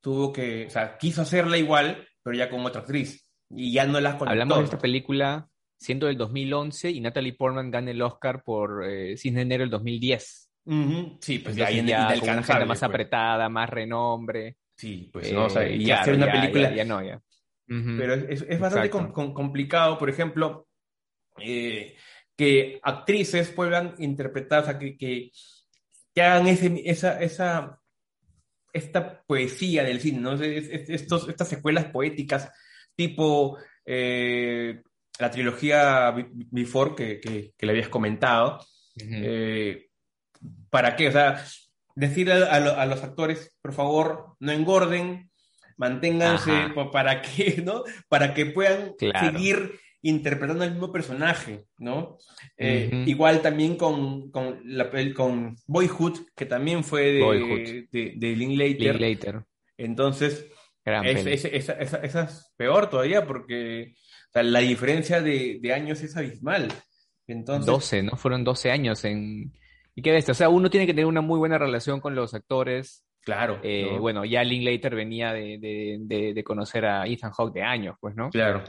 tuvo 0.00 0.32
que, 0.32 0.66
o 0.66 0.70
sea, 0.70 0.96
quiso 0.96 1.22
hacerla 1.22 1.58
igual, 1.58 2.06
pero 2.22 2.36
ya 2.36 2.48
con 2.48 2.64
otra 2.64 2.82
actriz. 2.82 3.26
Y 3.50 3.72
ya 3.72 3.84
no 3.84 4.00
la 4.00 4.12
conectó. 4.12 4.30
Hablamos 4.30 4.58
de 4.58 4.64
esta 4.64 4.78
película 4.78 5.49
siendo 5.80 6.06
del 6.06 6.18
2011 6.18 6.90
y 6.90 7.00
Natalie 7.00 7.32
Portman 7.32 7.70
gana 7.70 7.90
el 7.90 8.02
Oscar 8.02 8.42
por 8.44 8.84
eh, 8.86 9.16
Cisne 9.16 9.44
Negro 9.46 9.62
del 9.64 9.70
2010. 9.70 10.50
Ujú, 10.66 11.18
Sí, 11.20 11.38
pues 11.38 11.56
ya, 11.56 11.70
Entonces 11.70 11.86
ya 11.88 11.96
con 11.96 12.06
una 12.06 12.14
inalcanzable, 12.16 12.66
más 12.66 12.78
pues. 12.80 12.82
apretada, 12.90 13.48
más 13.48 13.70
renombre. 13.70 14.56
Sí, 14.76 15.08
pues 15.12 15.28
eh, 15.30 15.32
no, 15.34 15.46
o 15.46 15.50
sea, 15.50 15.68
y 15.68 15.84
claro, 15.86 16.02
hacer 16.02 16.14
una 16.14 16.26
ya- 16.26 16.32
película 16.32 16.70
Ya, 16.70 16.76
ya 16.76 16.84
no, 16.84 17.02
ya. 17.02 17.20
Pero 17.66 18.14
es, 18.14 18.42
es- 18.42 18.58
bastante 18.60 18.88
Exacto. 18.88 18.90
com- 18.90 19.12
com- 19.12 19.32
complicado, 19.34 19.96
por 19.96 20.10
ejemplo, 20.10 20.66
eh, 21.38 21.94
que 22.36 22.78
actrices 22.82 23.48
puedan 23.50 23.94
interpretar, 23.98 24.62
o 24.62 24.66
sea, 24.66 24.78
que, 24.78 24.96
que, 24.98 25.30
que 26.14 26.22
hagan 26.22 26.46
ese, 26.48 26.82
esa, 26.84 27.20
esa, 27.22 27.80
esta 28.72 29.22
poesía 29.22 29.84
del 29.84 30.00
cine, 30.00 30.20
¿no? 30.20 30.32
Es- 30.34 30.68
es- 30.68 30.90
estos, 30.90 31.28
estas 31.28 31.48
secuelas 31.48 31.86
poéticas, 31.86 32.50
tipo 32.96 33.56
eh, 33.86 34.82
la 35.20 35.30
trilogía 35.30 36.10
Be- 36.12 36.28
Before 36.32 36.94
que, 36.96 37.20
que, 37.20 37.52
que 37.56 37.66
le 37.66 37.72
habías 37.72 37.88
comentado. 37.88 38.64
Eh, 38.96 39.88
¿para 40.70 40.96
qué? 40.96 41.08
O 41.08 41.12
sea, 41.12 41.44
decirle 41.94 42.32
a, 42.34 42.54
a 42.54 42.60
lo- 42.60 42.76
a 42.76 42.86
los 42.86 43.02
actores, 43.02 43.56
por 43.62 43.72
favor, 43.72 44.34
no 44.40 44.52
engorden, 44.52 45.30
manténganse 45.76 46.50
Ajá. 46.52 46.90
para 46.90 47.22
que, 47.22 47.62
¿no? 47.64 47.84
Para 48.08 48.34
que 48.34 48.46
puedan 48.46 48.94
Claro. 48.98 49.32
seguir 49.32 49.78
interpretando 50.02 50.64
el 50.64 50.70
mismo 50.72 50.90
personaje, 50.92 51.64
¿no? 51.78 52.16
Eh. 52.56 53.04
Igual 53.06 53.42
también 53.42 53.76
con, 53.76 54.30
con, 54.30 54.60
la, 54.64 54.90
con 55.14 55.56
Boyhood, 55.66 56.20
que 56.34 56.46
también 56.46 56.82
fue 56.84 57.12
de, 57.12 57.86
de, 57.92 58.14
de 58.16 58.36
Linklater. 58.36 58.98
Linklater. 59.00 59.42
Entonces, 59.76 60.46
es- 60.84 61.26
es- 61.26 61.44
esa, 61.44 61.72
esa- 61.74 61.98
esa 61.98 62.22
es 62.24 62.52
peor 62.56 62.88
todavía 62.88 63.26
porque 63.26 63.94
o 64.30 64.32
sea, 64.32 64.42
la 64.42 64.60
diferencia 64.60 65.20
de, 65.20 65.58
de 65.60 65.72
años 65.74 66.00
es 66.02 66.16
abismal. 66.16 66.68
Entonces, 67.26 67.66
12, 67.66 68.02
¿no? 68.04 68.16
Fueron 68.16 68.44
12 68.44 68.70
años 68.70 69.04
en... 69.04 69.52
¿Y 69.94 70.02
qué 70.02 70.12
ves? 70.12 70.28
O 70.28 70.34
sea, 70.34 70.48
uno 70.48 70.70
tiene 70.70 70.86
que 70.86 70.92
tener 70.94 71.06
una 71.06 71.20
muy 71.20 71.38
buena 71.38 71.58
relación 71.58 72.00
con 72.00 72.14
los 72.14 72.32
actores. 72.34 73.04
claro, 73.22 73.58
Eh, 73.62 73.88
¿no? 73.92 74.00
Bueno, 74.00 74.24
ya 74.24 74.42
Linklater 74.42 74.94
venía 74.94 75.32
de, 75.32 75.58
de, 75.58 75.98
de- 76.00 76.32
de 76.34 76.44
conocer 76.44 76.86
a 76.86 77.06
Ethan 77.06 77.32
Hawke 77.32 77.54
de 77.54 77.62
años, 77.62 77.96
pues, 78.00 78.14
¿no? 78.16 78.30
Claro. 78.30 78.64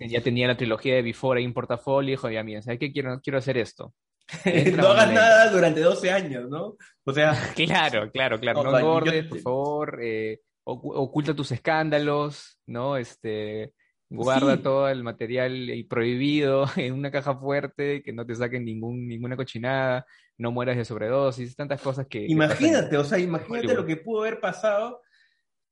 Ya 0.00 0.20
tenía 0.22 0.46
la 0.46 0.56
trilogía 0.56 0.94
de 0.94 1.02
Before 1.02 1.38
ahí 1.40 1.44
en 1.44 1.52
portafolio 1.54 2.08
y 2.10 2.12
dijo, 2.12 2.30
ya, 2.30 2.44
¿sabes 2.62 2.78
qué? 2.78 2.92
Quiero, 2.92 3.20
quiero 3.22 3.38
hacer 3.38 3.58
esto. 3.58 3.92
No 4.76 4.88
hagas 4.88 5.12
nada 5.12 5.50
durante 5.50 5.80
12 5.80 6.10
años, 6.10 6.48
¿no? 6.48 6.76
O 7.04 7.12
sea, 7.12 7.32
Claro, 7.56 8.10
claro, 8.12 8.38
claro. 8.38 8.62
No 8.62 8.70
sea, 8.70 8.80
yo- 8.80 8.86
engordes, 8.86 9.24
por 9.26 9.40
favor. 9.40 9.98
eh, 10.02 10.40
ocu- 10.64 10.92
oculta 10.94 11.34
tus 11.34 11.50
escándalos, 11.52 12.58
¿no? 12.66 12.96
Este, 12.96 13.72
guarda 14.10 14.56
Sí. 14.56 14.62
todo 14.62 14.88
el 14.88 15.02
material 15.02 15.70
eh, 15.70 15.86
prohibido 15.88 16.64
en 16.76 16.94
una 16.94 17.10
caja 17.10 17.36
fuerte, 17.36 18.02
que 18.02 18.12
no 18.12 18.26
te 18.26 18.34
saquen 18.34 18.64
ningún, 18.64 19.06
ninguna 19.06 19.36
cochinada. 19.36 20.06
no 20.36 20.50
mueras 20.50 20.76
de 20.76 20.84
sobredosis, 20.84 21.54
tantas 21.56 21.80
cosas 21.80 22.06
que... 22.08 22.26
Imagínate, 22.26 22.96
o 22.96 23.04
sea, 23.04 23.18
imagínate 23.18 23.74
lo 23.74 23.86
que 23.86 23.96
pudo 23.96 24.22
haber 24.22 24.40
pasado, 24.40 25.00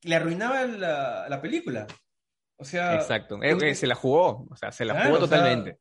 le 0.02 0.14
arruinaba 0.14 0.64
la, 0.66 1.26
la 1.28 1.40
película. 1.42 1.86
O 2.56 2.64
sea... 2.64 2.94
Exacto, 2.94 3.38
se 3.74 3.86
la 3.86 3.94
jugó, 3.94 4.46
o 4.50 4.56
sea, 4.56 4.70
se 4.70 4.84
la 4.84 5.04
jugó 5.04 5.18
totalmente. 5.18 5.78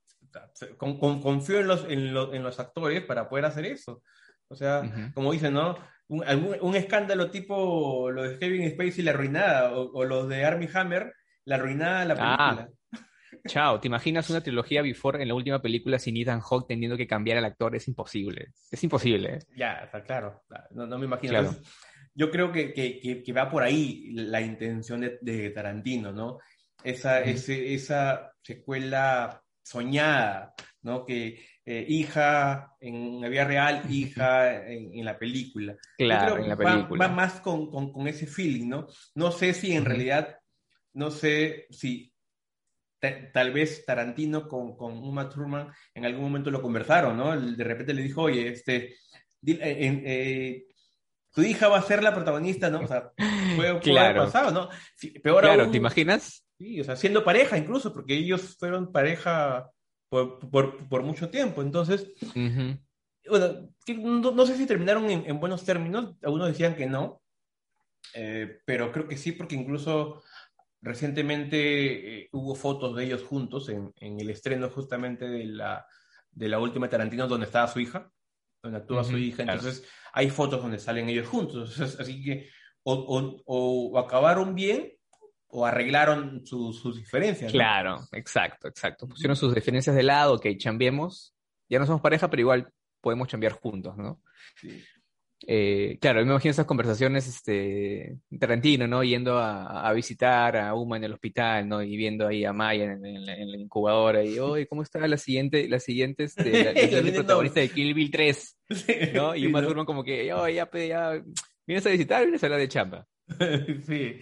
confío 0.77 1.59
en 1.59 1.67
los, 1.67 1.85
en, 1.89 2.13
los, 2.13 2.33
en 2.33 2.43
los 2.43 2.59
actores 2.59 3.03
para 3.03 3.29
poder 3.29 3.45
hacer 3.45 3.65
eso. 3.65 4.01
O 4.49 4.55
sea, 4.55 5.11
como 5.13 5.33
dicen, 5.33 5.53
¿no? 5.53 5.77
Un, 6.07 6.23
un, 6.61 6.75
escándalo 6.77 7.29
tipo 7.29 8.09
lo 8.11 8.23
de 8.23 8.39
Kevin 8.39 8.71
Spacey 8.71 9.03
la 9.03 9.11
arruinada, 9.11 9.73
o, 9.73 9.91
o 9.91 10.05
los 10.05 10.29
de 10.29 10.45
Army 10.45 10.69
Hammer 10.73 11.13
la 11.47 11.55
arruinada 11.55 12.05
la 12.05 12.15
ah, 12.19 12.49
película. 12.49 13.03
chao, 13.47 13.79
¿te 13.79 13.87
imaginas 13.87 14.29
una 14.29 14.41
trilogía 14.41 14.81
Before 14.81 15.21
en 15.21 15.29
la 15.29 15.33
última 15.33 15.61
película 15.61 15.97
sin 15.97 16.17
Ethan 16.17 16.41
Hawke 16.41 16.67
teniendo 16.67 16.97
que 16.97 17.07
cambiar 17.07 17.37
al 17.37 17.45
actor? 17.45 17.73
Es 17.73 17.87
imposible. 17.87 18.49
Es 18.69 18.83
imposible. 18.83 19.35
¿eh? 19.35 19.39
Ya, 19.55 19.75
está 19.85 20.03
claro. 20.03 20.43
No, 20.71 20.85
no 20.85 20.97
me 20.97 21.05
imagino. 21.05 21.55
yo 22.13 22.29
creo 22.29 22.51
que, 22.51 22.73
que, 22.73 23.23
que, 23.23 23.33
va 23.33 23.49
por 23.49 23.63
ahí 23.63 24.11
la 24.11 24.41
intención 24.41 24.99
de, 24.99 25.19
de 25.21 25.51
Tarantino, 25.51 26.11
¿no? 26.11 26.39
Esa, 26.83 27.21
ese, 27.21 27.73
esa 27.73 28.33
secuela 28.41 29.41
soñada, 29.63 30.53
¿no? 30.81 31.05
Que 31.05 31.45
eh, 31.65 31.85
hija 31.87 32.75
en 32.79 33.21
la 33.21 33.29
vida 33.29 33.45
real, 33.45 33.83
hija 33.89 34.67
en, 34.67 35.05
la 35.05 35.17
película. 35.17 35.77
Claro, 35.97 36.37
en 36.37 36.49
la 36.49 36.57
película. 36.57 37.07
Va, 37.07 37.13
más 37.13 37.39
con, 37.39 37.71
con, 37.71 38.05
ese 38.07 38.27
feeling, 38.27 38.67
¿no? 38.67 38.87
No 39.15 39.31
sé 39.31 39.53
si 39.53 39.71
en 39.73 39.85
realidad, 39.85 40.37
no 40.97 41.11
sé 41.11 41.67
si 41.69 42.11
tal 43.31 43.53
vez 43.53 43.85
Tarantino 43.85 44.47
con, 44.47 44.75
con 44.75 44.97
Uma 44.97 45.29
Thurman 45.29 45.71
en 45.93 46.05
algún 46.05 46.23
momento 46.23 46.49
lo 46.49 46.61
conversaron, 46.61 47.15
¿no? 47.15 47.39
De 47.39 47.63
repente 47.63 47.93
le 47.93 48.01
dijo, 48.01 48.23
oye, 48.23 48.47
este, 48.49 48.95
eh, 49.45 50.01
eh, 50.05 50.65
tu 51.31 51.43
hija 51.43 51.67
va 51.67 51.77
a 51.77 51.83
ser 51.83 52.01
la 52.01 52.15
protagonista, 52.15 52.71
¿no? 52.71 52.79
O 52.79 52.87
sea, 52.87 53.11
fue, 53.55 53.79
claro. 53.81 54.25
pasado, 54.25 54.51
¿no? 54.51 54.69
peor 55.21 55.43
claro, 55.43 55.69
¿te 55.69 55.77
imaginas? 55.77 56.43
Sí, 56.57 56.81
o 56.81 56.83
sea, 56.83 56.95
siendo 56.95 57.23
pareja 57.23 57.59
incluso, 57.59 57.93
porque 57.93 58.15
ellos 58.15 58.57
fueron 58.57 58.91
pareja 58.91 59.69
por, 60.09 61.03
mucho 61.03 61.29
tiempo. 61.29 61.61
Entonces, 61.61 62.11
bueno, 63.29 63.69
no, 64.33 64.45
sé 64.47 64.57
si 64.57 64.65
terminaron 64.65 65.07
en, 65.11 65.39
buenos 65.39 65.63
términos, 65.63 66.15
algunos 66.23 66.47
decían 66.47 66.75
que 66.75 66.87
no, 66.87 67.21
eh, 68.13 68.61
pero 68.65 68.91
creo 68.91 69.07
que 69.07 69.17
sí, 69.17 69.31
porque 69.31 69.55
incluso 69.55 70.23
recientemente 70.81 72.19
eh, 72.19 72.29
hubo 72.31 72.55
fotos 72.55 72.95
de 72.95 73.05
ellos 73.05 73.23
juntos 73.23 73.69
en, 73.69 73.93
el 73.99 74.29
estreno 74.29 74.69
justamente 74.69 75.27
de 75.27 75.45
la, 75.45 75.85
de 76.31 76.49
la 76.49 76.59
última 76.59 76.89
Tarantino 76.89 77.27
donde 77.27 77.45
estaba 77.45 77.67
su 77.67 77.79
hija, 77.79 78.11
donde 78.61 78.79
actúa 78.79 79.03
su 79.03 79.17
hija, 79.17 79.43
entonces 79.43 79.83
hay 80.13 80.29
fotos 80.29 80.61
donde 80.61 80.79
salen 80.79 81.09
ellos 81.09 81.27
juntos, 81.27 81.79
así 81.99 82.23
que 82.23 82.49
o 82.83 83.99
acabaron 83.99 84.55
bien 84.55 84.97
o 85.49 85.65
arreglaron 85.65 86.45
sus 86.45 86.95
diferencias. 86.95 87.51
Claro, 87.51 87.99
exacto, 88.11 88.67
exacto. 88.67 89.07
Pusieron 89.07 89.35
sus 89.35 89.53
diferencias 89.55 89.95
de 89.95 90.03
lado, 90.03 90.39
que 90.39 90.57
chambiemos. 90.57 91.33
Ya 91.69 91.79
no 91.79 91.85
somos 91.85 92.01
pareja, 92.01 92.29
pero 92.29 92.41
igual 92.41 92.73
podemos 93.01 93.27
chambear 93.27 93.53
juntos, 93.53 93.97
¿no? 93.97 94.21
Sí. 94.55 94.83
Eh, 95.49 95.97
claro, 96.01 96.19
me 96.25 96.31
imagino 96.31 96.51
esas 96.51 96.65
conversaciones, 96.65 97.25
este, 97.25 98.17
Tarantino, 98.37 98.85
¿no? 98.85 99.01
Yendo 99.01 99.39
a, 99.39 99.93
visitar 99.93 100.57
a 100.57 100.73
Uma 100.73 100.97
en 100.97 101.05
el 101.05 101.13
hospital, 101.13 101.69
¿no? 101.69 101.81
Y 101.81 101.95
viendo 101.95 102.27
ahí 102.27 102.43
a 102.43 102.51
Maya 102.51 102.83
en, 102.83 103.25
la, 103.25 103.57
incubadora 103.57 104.25
y, 104.25 104.39
oye, 104.39 104.67
¿cómo 104.67 104.83
está 104.83 105.07
la 105.07 105.15
siguiente, 105.15 105.69
la 105.69 105.79
siguiente, 105.79 106.25
este, 106.25 106.65
la, 106.65 106.73
siguiente 106.81 107.13
protagonista 107.13 107.61
de 107.61 107.69
Kill 107.69 107.93
Bill 107.93 108.11
3? 108.11 108.57
¿No? 109.13 109.33
Y 109.37 109.47
Uma 109.47 109.65
sí, 109.65 109.73
como 109.85 110.03
que, 110.03 110.33
oh, 110.33 110.49
ya, 110.49 110.69
ya, 110.73 111.23
vienes 111.65 111.85
a 111.85 111.89
visitar, 111.91 112.23
vienes 112.23 112.43
a 112.43 112.45
hablar 112.45 112.59
de 112.59 112.67
chamba. 112.67 113.07
sí, 113.87 114.19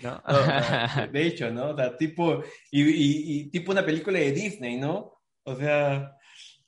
de 1.11 1.25
hecho, 1.25 1.49
¿no? 1.49 1.75
tipo, 1.97 2.43
y, 2.69 3.49
tipo 3.49 3.71
una 3.71 3.83
película 3.83 4.19
de 4.19 4.31
Disney, 4.31 4.77
¿no? 4.77 5.11
O 5.43 5.55
sea, 5.55 6.17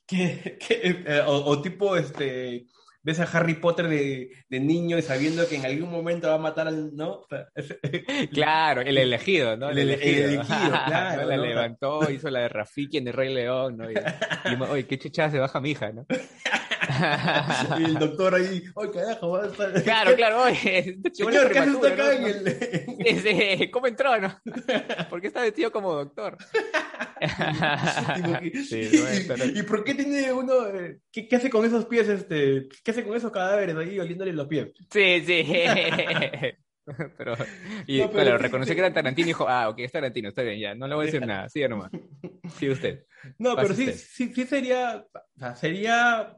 que, 0.04 0.58
eh, 0.68 1.22
o, 1.24 1.62
tipo, 1.62 1.96
este, 1.96 2.66
ves 3.08 3.20
a 3.20 3.38
Harry 3.38 3.54
Potter 3.54 3.88
de, 3.88 4.60
niño 4.60 4.98
y 4.98 5.02
sabiendo 5.02 5.48
que 5.48 5.56
en 5.56 5.64
algún 5.64 5.90
momento 5.90 6.28
va 6.28 6.34
a 6.34 6.38
matar 6.38 6.68
al, 6.68 6.94
¿no? 6.94 7.22
claro, 8.32 8.82
el 8.82 8.98
elegido, 8.98 9.56
¿no? 9.56 9.70
El, 9.70 9.78
elegido, 9.78 10.42
claro. 10.86 11.24
La 11.24 11.38
levantó, 11.38 12.10
hizo 12.10 12.28
la 12.28 12.40
de 12.40 12.48
Rafiki 12.50 12.98
en 12.98 13.08
el 13.08 13.14
Rey 13.14 13.32
León, 13.32 13.78
¿no? 13.78 13.90
Y, 13.90 13.94
oye, 14.68 14.86
qué 14.86 14.98
chuchada 14.98 15.30
se 15.30 15.38
baja 15.38 15.58
mi 15.58 15.70
hija, 15.70 15.90
¿no? 15.90 16.06
Y 17.78 17.84
el 17.84 17.94
doctor 17.94 18.34
ahí, 18.34 18.62
¡ay, 18.76 18.88
carajo! 18.92 19.30
Va 19.30 19.44
a 19.44 19.46
estar... 19.46 19.82
Claro, 19.82 20.14
claro, 20.16 20.42
oye. 20.44 20.98
Señor, 21.12 21.52
¿qué 21.52 21.58
hace 21.58 21.70
usted 21.70 21.92
acá 21.92 22.14
en 22.14 22.24
el...? 22.24 23.70
¿Cómo 23.70 23.86
entró, 23.86 24.18
no? 24.20 24.40
¿Por 25.10 25.20
qué 25.20 25.28
está 25.28 25.42
vestido 25.42 25.70
como 25.70 25.94
doctor? 25.94 26.36
¿Y 29.54 29.62
por 29.62 29.84
qué 29.84 29.94
tiene 29.94 30.32
uno... 30.32 30.66
Eh, 30.68 30.98
¿qué, 31.10 31.28
hace 31.32 31.50
con 31.50 31.64
esos 31.64 31.86
pies, 31.86 32.08
este... 32.08 32.68
¿Qué 32.82 32.90
hace 32.90 33.04
con 33.04 33.16
esos 33.16 33.32
cadáveres 33.32 33.76
ahí 33.76 33.98
oliéndole 33.98 34.32
los 34.32 34.46
pies? 34.46 34.68
Sí, 34.90 35.22
sí. 35.26 35.44
pero, 37.16 37.36
y 37.86 38.06
claro, 38.08 38.38
reconoció 38.38 38.74
que 38.74 38.80
era 38.80 38.92
Tarantino 38.92 39.26
y 39.26 39.30
dijo, 39.30 39.48
ah, 39.48 39.68
ok, 39.68 39.78
es 39.80 39.92
Tarantino, 39.92 40.30
está 40.30 40.42
bien, 40.42 40.58
ya, 40.58 40.74
no 40.74 40.88
le 40.88 40.94
voy 40.94 41.04
a 41.04 41.06
decir 41.06 41.26
nada, 41.26 41.48
siga 41.48 41.68
nomás. 41.68 41.90
Sí, 42.58 42.70
usted. 42.70 43.04
No, 43.38 43.56
pero 43.56 43.74
sí, 43.74 43.92
sí, 43.92 44.32
sí 44.34 44.46
sería, 44.46 45.04
o 45.12 45.38
sea, 45.38 45.56
sería 45.56 46.36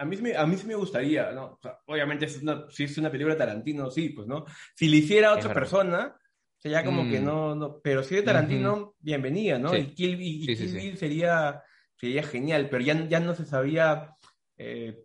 a 0.00 0.04
mí, 0.06 0.16
a 0.34 0.46
mí 0.46 0.56
sí 0.56 0.66
me 0.66 0.74
gustaría, 0.74 1.30
¿no? 1.30 1.58
obviamente, 1.86 2.24
es 2.24 2.40
una, 2.40 2.64
si 2.70 2.84
es 2.84 2.96
una 2.96 3.10
película 3.10 3.34
de 3.34 3.38
Tarantino, 3.38 3.90
sí, 3.90 4.08
pues, 4.08 4.26
¿no? 4.26 4.46
Si 4.74 4.88
le 4.88 4.96
hiciera 4.96 5.28
a 5.28 5.34
otra 5.34 5.52
persona, 5.52 6.16
sería 6.56 6.82
como 6.82 7.02
que 7.02 7.20
mm. 7.20 7.24
no, 7.24 7.54
no, 7.54 7.80
pero 7.82 8.02
si 8.02 8.14
de 8.14 8.22
Tarantino, 8.22 8.94
bienvenida, 8.98 9.58
¿no? 9.58 9.76
Y 9.76 9.88
Kill, 9.88 10.16
Bill 10.16 10.96
sería, 10.96 11.62
sería 11.96 12.22
genial, 12.22 12.68
pero 12.70 12.82
ya, 12.82 13.06
ya 13.08 13.20
no 13.20 13.34
se 13.34 13.44
sabía 13.44 14.16
eh, 14.56 15.04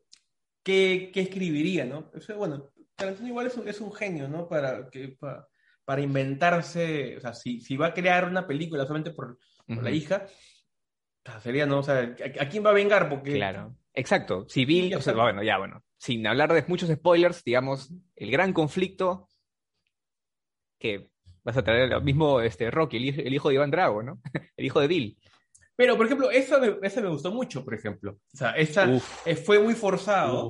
qué, 0.64 1.12
qué, 1.14 1.20
escribiría, 1.20 1.84
¿no? 1.84 2.10
bueno, 2.38 2.72
Tarantino 2.96 3.28
igual 3.28 3.48
es 3.48 3.58
un, 3.58 3.68
es 3.68 3.82
un 3.82 3.92
genio, 3.92 4.30
¿no? 4.30 4.48
Para, 4.48 4.90
que, 4.90 5.18
para, 5.84 6.02
inventarse, 6.02 7.18
o 7.18 7.20
sea, 7.20 7.34
si, 7.34 7.60
si 7.60 7.76
va 7.76 7.88
a 7.88 7.94
crear 7.94 8.30
una 8.30 8.48
película 8.48 8.86
solamente 8.86 9.12
por, 9.12 9.40
la 9.68 9.92
hija, 9.92 10.26
sería, 11.42 11.66
¿no? 11.66 11.80
O 11.80 11.84
sea, 11.84 12.16
¿a, 12.40 12.50
quién 12.50 12.66
va 12.66 12.70
a 12.70 12.74
vengar? 12.74 13.10
Porque... 13.10 13.34
Claro 13.34 13.76
Exacto, 13.96 14.46
civil, 14.50 14.94
o 14.96 15.02
sea, 15.02 15.14
bueno, 15.14 15.42
ya 15.42 15.58
bueno, 15.58 15.82
sin 15.98 16.28
hablar 16.28 16.52
de 16.54 16.66
muchos 16.68 16.90
spoilers, 16.90 17.44
digamos, 17.46 17.94
el 18.16 18.30
gran 18.30 18.52
conflicto 18.52 19.30
que 20.78 21.10
vas 21.44 21.56
a 21.56 21.64
traer 21.64 21.94
el 21.94 22.04
mismo 22.04 22.42
este, 22.42 22.70
Rocky, 22.70 22.98
el, 22.98 23.34
hijo 23.34 23.48
de 23.48 23.56
Iván 23.56 23.72
Drago, 23.72 24.04
¿no? 24.04 24.22
el 24.58 24.66
hijo 24.66 24.82
de 24.82 24.88
Bill. 24.88 25.18
Pero, 25.78 25.96
por 25.96 26.06
ejemplo, 26.06 26.30
eso 26.30 26.60
me, 26.60 26.72
me 26.72 27.10
gustó 27.10 27.32
mucho, 27.32 27.64
por 27.64 27.74
ejemplo. 27.74 28.20
O 28.34 28.38
sea, 28.38 28.52
esa 28.52 28.88
fue 29.46 29.60
muy 29.60 29.76
forzado, 29.76 30.50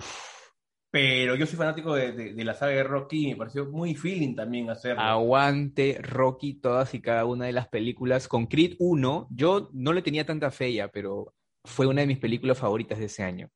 pero 0.96 1.36
yo 1.36 1.46
soy 1.46 1.58
fanático 1.58 1.94
de, 1.94 2.34
la 2.46 2.54
saga 2.54 2.72
de 2.72 2.84
Rocky 2.86 3.26
y 3.26 3.32
me 3.32 3.36
pareció 3.36 3.66
muy 3.66 3.96
feeling 3.96 4.34
también 4.34 4.70
hacerlo. 4.70 5.02
Aguante 5.02 6.00
Rocky 6.02 6.54
todas 6.54 6.94
y 6.94 7.02
cada 7.02 7.26
una 7.26 7.48
de 7.48 7.52
las 7.52 7.68
películas. 7.68 8.30
Con 8.30 8.46
Creed 8.46 8.78
1, 8.80 9.28
yo 9.30 9.70
no 9.74 9.92
le 9.92 10.02
tenía 10.02 10.26
tanta 10.26 10.52
fe 10.52 10.72
ya, 10.72 10.88
pero 10.88 11.34
fue 11.66 11.86
una 11.86 12.00
de 12.00 12.08
mis 12.08 12.20
películas 12.20 12.58
favoritas 12.58 12.98
de 12.98 13.08
ese 13.08 13.24
año. 13.24 13.50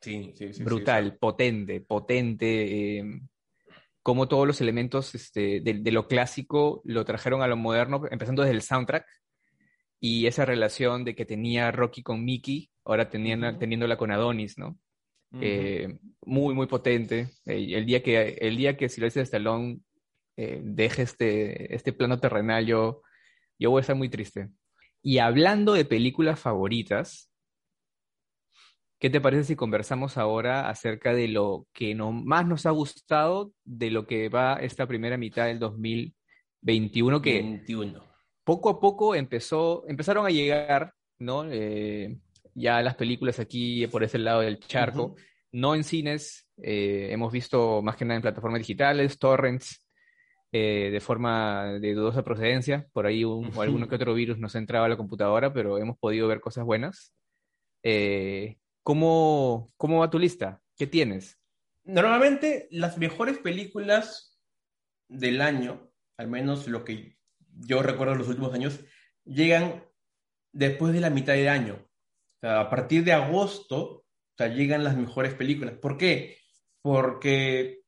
Sí, 0.00 0.32
sí, 0.36 0.54
sí. 0.54 0.64
Brutal, 0.64 1.18
potente, 1.18 1.82
potente. 1.82 2.96
Eh, 3.00 3.20
como 4.02 4.26
todos 4.26 4.46
los 4.46 4.62
elementos 4.62 5.14
este, 5.14 5.60
de, 5.60 5.92
lo 5.92 6.08
clásico 6.08 6.80
lo 6.86 7.04
trajeron 7.04 7.42
a 7.42 7.46
lo 7.46 7.58
moderno, 7.58 8.04
empezando 8.10 8.40
desde 8.40 8.54
el 8.54 8.62
soundtrack 8.62 9.04
y 10.00 10.26
esa 10.26 10.46
relación 10.46 11.04
de 11.04 11.14
que 11.14 11.26
tenía 11.26 11.70
Rocky 11.72 12.02
con 12.02 12.24
Mickey, 12.24 12.70
ahora 12.86 13.10
teniéndola 13.10 13.98
con 13.98 14.12
Adonis, 14.12 14.56
¿no? 14.56 14.78
Eh, 15.40 15.98
muy, 16.22 16.54
muy 16.54 16.66
potente. 16.66 17.28
Eh, 17.44 17.74
el, 17.74 17.86
día 17.86 18.02
que, 18.02 18.38
el 18.40 18.56
día 18.56 18.76
que 18.76 18.88
Sylvester 18.88 19.22
Stallone 19.22 19.80
deje 20.36 21.02
este, 21.02 21.74
este 21.74 21.92
plano 21.92 22.20
terrenal, 22.20 22.66
yo, 22.66 23.02
yo 23.58 23.70
voy 23.70 23.78
a 23.78 23.82
estar 23.82 23.96
muy 23.96 24.08
triste. 24.08 24.50
Y 25.02 25.18
hablando 25.18 25.72
de 25.72 25.84
películas 25.84 26.38
favoritas, 26.38 27.30
¿Qué 28.98 29.10
te 29.10 29.20
parece 29.20 29.44
si 29.44 29.56
conversamos 29.56 30.16
ahora 30.16 30.70
acerca 30.70 31.12
de 31.12 31.28
lo 31.28 31.66
que 31.74 31.94
más 31.94 32.46
nos 32.46 32.64
ha 32.64 32.70
gustado 32.70 33.52
de 33.62 33.90
lo 33.90 34.06
que 34.06 34.30
va 34.30 34.54
esta 34.54 34.86
primera 34.86 35.18
mitad 35.18 35.46
del 35.46 35.58
2021? 35.58 37.20
Que 37.20 37.42
21. 37.42 38.02
poco 38.42 38.70
a 38.70 38.80
poco 38.80 39.14
empezó, 39.14 39.84
empezaron 39.86 40.24
a 40.24 40.30
llegar, 40.30 40.94
¿no? 41.18 41.44
Eh, 41.50 42.18
ya 42.56 42.82
las 42.82 42.96
películas 42.96 43.38
aquí 43.38 43.86
por 43.86 44.02
ese 44.02 44.18
lado 44.18 44.40
del 44.40 44.58
charco, 44.58 45.14
no 45.52 45.74
en 45.74 45.84
cines, 45.84 46.48
eh, 46.62 47.08
hemos 47.10 47.30
visto 47.30 47.82
más 47.82 47.96
que 47.96 48.04
nada 48.04 48.16
en 48.16 48.22
plataformas 48.22 48.60
digitales, 48.60 49.18
torrents, 49.18 49.86
eh, 50.52 50.88
de 50.90 51.00
forma 51.00 51.78
de 51.80 51.92
dudosa 51.92 52.24
procedencia, 52.24 52.86
por 52.92 53.06
ahí 53.06 53.24
un, 53.24 53.50
o 53.54 53.60
alguno 53.60 53.88
que 53.88 53.96
otro 53.96 54.14
virus 54.14 54.38
nos 54.38 54.54
ha 54.54 54.58
entrado 54.58 54.86
a 54.86 54.88
la 54.88 54.96
computadora, 54.96 55.52
pero 55.52 55.78
hemos 55.78 55.98
podido 55.98 56.28
ver 56.28 56.40
cosas 56.40 56.64
buenas. 56.64 57.12
Eh, 57.82 58.56
¿Cómo, 58.82 59.72
¿Cómo 59.76 60.00
va 60.00 60.10
tu 60.10 60.18
lista? 60.18 60.62
¿Qué 60.78 60.86
tienes? 60.86 61.38
Normalmente 61.84 62.68
las 62.70 62.96
mejores 62.96 63.38
películas 63.38 64.38
del 65.08 65.42
año, 65.42 65.90
al 66.16 66.28
menos 66.28 66.68
lo 66.68 66.84
que 66.84 67.18
yo 67.58 67.82
recuerdo 67.82 68.14
en 68.14 68.18
los 68.18 68.28
últimos 68.28 68.54
años, 68.54 68.80
llegan 69.24 69.84
después 70.52 70.94
de 70.94 71.00
la 71.00 71.10
mitad 71.10 71.34
del 71.34 71.48
año. 71.48 71.85
A 72.46 72.70
partir 72.70 73.04
de 73.04 73.12
agosto, 73.12 74.04
o 74.38 74.46
llegan 74.46 74.84
las 74.84 74.96
mejores 74.96 75.34
películas. 75.34 75.74
¿Por 75.80 75.96
qué? 75.96 76.38
Porque 76.82 77.80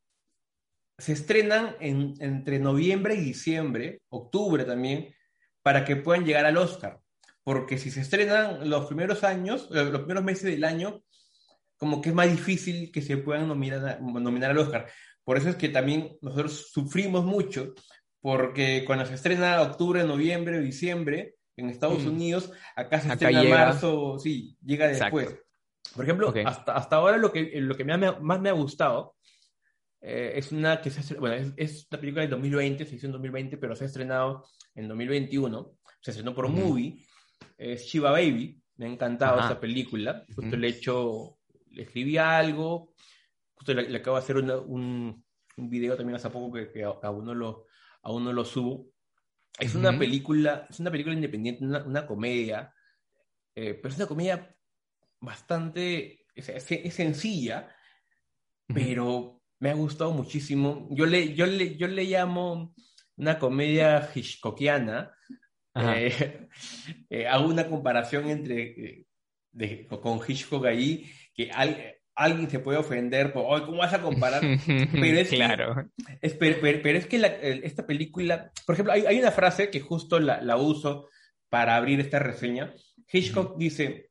se 0.96 1.12
estrenan 1.12 1.76
en, 1.80 2.14
entre 2.20 2.58
noviembre 2.58 3.14
y 3.14 3.20
diciembre, 3.20 4.02
octubre 4.08 4.64
también, 4.64 5.14
para 5.62 5.84
que 5.84 5.96
puedan 5.96 6.24
llegar 6.24 6.46
al 6.46 6.56
Oscar. 6.56 6.98
Porque 7.44 7.78
si 7.78 7.90
se 7.90 8.00
estrenan 8.00 8.68
los 8.68 8.86
primeros 8.86 9.24
años, 9.24 9.68
eh, 9.72 9.84
los 9.84 10.00
primeros 10.00 10.24
meses 10.24 10.44
del 10.44 10.64
año, 10.64 11.02
como 11.76 12.00
que 12.00 12.08
es 12.08 12.14
más 12.14 12.30
difícil 12.30 12.90
que 12.90 13.02
se 13.02 13.16
puedan 13.18 13.46
nominar, 13.46 14.00
nominar 14.02 14.50
al 14.50 14.58
Oscar. 14.58 14.90
Por 15.22 15.36
eso 15.36 15.50
es 15.50 15.56
que 15.56 15.68
también 15.68 16.16
nosotros 16.20 16.70
sufrimos 16.72 17.24
mucho, 17.24 17.74
porque 18.20 18.84
cuando 18.84 19.06
se 19.06 19.14
estrena 19.14 19.62
octubre, 19.62 20.02
noviembre, 20.04 20.60
diciembre, 20.60 21.36
en 21.58 21.70
Estados 21.70 22.04
mm. 22.04 22.08
Unidos, 22.08 22.52
acá 22.76 23.00
se 23.00 23.12
estrena 23.12 23.42
en 23.42 23.50
marzo, 23.50 24.18
sí, 24.18 24.56
llega 24.64 24.88
después. 24.88 25.36
Por 25.94 26.04
ejemplo, 26.04 26.32
hasta, 26.44 26.74
hasta 26.74 26.96
ahora 26.96 27.16
lo 27.16 27.32
que, 27.32 27.60
lo 27.60 27.76
que 27.76 27.84
más 27.84 28.40
me 28.40 28.48
ha 28.48 28.52
gustado 28.52 29.16
eh, 30.00 30.32
es 30.36 30.52
una 30.52 30.80
que 30.80 30.90
se 30.90 31.14
bueno, 31.14 31.52
es, 31.56 31.86
una 31.90 32.00
película 32.00 32.22
de 32.22 32.28
2020, 32.28 32.84
se 32.84 32.96
hizo 32.96 33.06
en 33.06 33.12
2020, 33.12 33.56
pero 33.56 33.74
se 33.74 33.84
ha 33.84 33.86
estrenado 33.86 34.46
en 34.74 34.88
2021. 34.88 35.72
Se 36.00 36.10
estrenó 36.12 36.34
por 36.34 36.48
Movie. 36.48 37.04
Es 37.56 37.86
Shiva 37.86 38.12
Baby. 38.12 38.60
Me 38.76 38.86
ha 38.86 38.88
encantado 38.88 39.40
esta 39.40 39.58
película. 39.58 40.24
Justo 40.34 40.56
le 40.56 40.68
he 40.68 40.70
hecho, 40.70 41.38
le 41.70 41.82
escribí 41.82 42.16
algo. 42.16 42.94
Justo 43.54 43.74
le, 43.74 43.96
acabo 43.96 44.16
de 44.16 44.22
hacer 44.22 44.36
un, 44.36 44.50
un, 45.56 45.68
video 45.68 45.96
también 45.96 46.14
hace 46.14 46.30
poco 46.30 46.52
que, 46.52 46.70
que 46.70 46.84
aún, 46.84 47.24
no 47.24 47.34
lo, 47.34 47.66
aún 48.02 48.24
no 48.24 48.32
lo 48.32 48.44
subo. 48.44 48.86
Es 49.58 49.74
una 49.74 49.98
película, 49.98 50.66
es 50.70 50.78
una 50.80 50.90
película 50.90 51.14
independiente, 51.14 51.64
una, 51.64 52.06
comedia, 52.06 52.72
eh, 53.54 53.74
pero 53.74 53.88
es 53.88 53.96
una 53.96 54.06
comedia 54.06 54.54
bastante, 55.20 56.26
es, 56.34 56.94
sencilla, 56.94 57.68
pero 58.66 59.42
me 59.58 59.70
ha 59.70 59.74
gustado 59.74 60.12
muchísimo. 60.12 60.88
Yo 60.92 61.06
le, 61.06 61.34
yo 61.34 61.46
le, 61.46 61.76
yo 61.76 61.88
le 61.88 62.04
llamo 62.04 62.74
una 63.16 63.38
comedia 63.38 64.08
hitchcockiana. 64.14 65.12
Eh, 65.74 66.48
eh, 67.10 67.26
hago 67.26 67.48
una 67.48 67.68
comparación 67.68 68.30
entre 68.30 69.06
con 70.00 70.20
Hitchcock 70.26 70.66
ahí, 70.66 71.10
que 71.34 71.50
alguien 72.18 72.50
se 72.50 72.58
puede 72.58 72.78
ofender 72.78 73.32
por, 73.32 73.64
¿cómo 73.64 73.78
vas 73.78 73.94
a 73.94 74.02
comparar? 74.02 74.42
Pero 74.66 75.18
es 75.20 75.28
claro. 75.28 75.88
Que, 76.20 76.80
pero, 76.82 76.98
es 76.98 77.06
que 77.06 77.60
esta 77.62 77.86
película, 77.86 78.50
por 78.66 78.74
ejemplo, 78.74 78.92
hay, 78.92 79.18
una 79.18 79.30
frase 79.30 79.70
que 79.70 79.80
justo 79.80 80.18
la, 80.18 80.56
uso 80.56 81.08
para 81.48 81.76
abrir 81.76 82.00
esta 82.00 82.18
reseña. 82.18 82.74
Hitchcock 83.10 83.56
dice, 83.56 84.10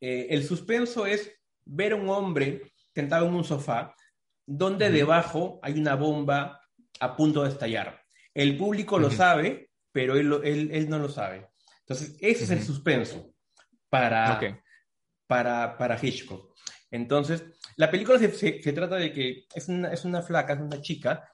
eh, 0.00 0.26
el 0.30 0.44
suspenso 0.44 1.06
es 1.06 1.32
ver 1.64 1.94
a 1.94 1.96
un 1.96 2.10
hombre 2.10 2.72
sentado 2.94 3.26
en 3.26 3.34
un 3.34 3.44
sofá 3.44 3.96
donde 4.44 4.90
debajo 4.90 5.58
hay 5.62 5.80
una 5.80 5.96
bomba 5.96 6.60
a 7.00 7.16
punto 7.16 7.42
de 7.42 7.48
estallar. 7.48 8.02
El 8.34 8.58
público 8.58 8.98
lo 8.98 9.10
sabe, 9.10 9.70
pero 9.90 10.16
él, 10.16 10.70
él, 10.70 10.88
no 10.90 10.98
lo 10.98 11.08
sabe. 11.08 11.48
Entonces, 11.80 12.16
ese 12.20 12.44
es 12.44 12.50
el 12.50 12.62
suspenso 12.62 13.32
para, 13.88 14.38
para, 15.26 15.78
para 15.78 15.98
Hitchcock. 16.00 16.55
Entonces, 16.90 17.44
la 17.76 17.90
película 17.90 18.18
se, 18.18 18.30
se, 18.30 18.72
trata 18.72 18.96
de 18.96 19.12
que 19.12 19.44
es 19.54 19.68
una, 19.68 19.92
es 19.92 20.04
una, 20.04 20.22
flaca, 20.22 20.54
es 20.54 20.60
una 20.60 20.80
chica 20.80 21.28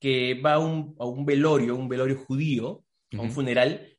que 0.00 0.40
va 0.40 0.54
a 0.54 0.58
un, 0.58 0.94
a 0.98 1.06
un 1.06 1.24
velorio, 1.24 1.74
un 1.74 1.88
velorio 1.88 2.16
judío, 2.16 2.84
a 3.16 3.20
un 3.20 3.32
funeral, 3.32 3.98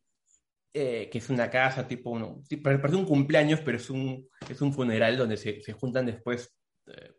eh, 0.74 1.10
que 1.12 1.18
es 1.18 1.30
una 1.30 1.50
casa 1.50 1.88
tipo, 1.88 2.12
uno, 2.12 2.42
parece 2.64 2.96
un 2.96 3.06
cumpleaños, 3.06 3.60
pero 3.62 3.78
es 3.78 3.90
un, 3.90 4.28
es 4.48 4.62
un 4.62 4.74
funeral 4.74 5.18
donde 5.18 5.36
se, 5.36 5.62
se 5.62 5.74
juntan 5.74 6.06
después 6.06 6.56
eh, 6.88 7.14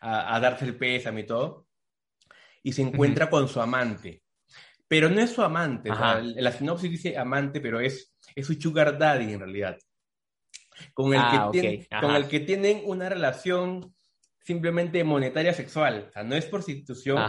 a, 0.00 0.38
darse 0.38 0.64
el 0.66 0.76
pésame 0.76 1.22
y 1.22 1.26
todo, 1.26 1.66
y 2.62 2.72
se 2.72 2.82
encuentra 2.82 3.28
con 3.28 3.48
su 3.48 3.60
amante. 3.60 4.22
Pero 4.86 5.08
no 5.08 5.20
es 5.20 5.30
su 5.30 5.42
amante, 5.42 5.88
la 5.88 6.52
sinopsis 6.52 6.90
dice 6.90 7.16
amante, 7.16 7.60
pero 7.60 7.80
es, 7.80 8.12
es 8.34 8.46
su 8.46 8.54
sugar 8.54 8.98
daddy 8.98 9.32
en 9.32 9.40
realidad. 9.40 9.78
Con 10.94 11.12
el, 11.12 11.20
ah, 11.20 11.50
que 11.52 11.86
con 12.00 12.14
el 12.14 12.28
que 12.28 12.40
tienen 12.40 12.82
una 12.84 13.08
relación 13.08 13.94
simplemente 14.42 15.04
monetaria 15.04 15.52
sexual. 15.54 16.06
O 16.08 16.12
sea, 16.12 16.22
no 16.22 16.34
es 16.34 16.46
prostitución, 16.46 17.22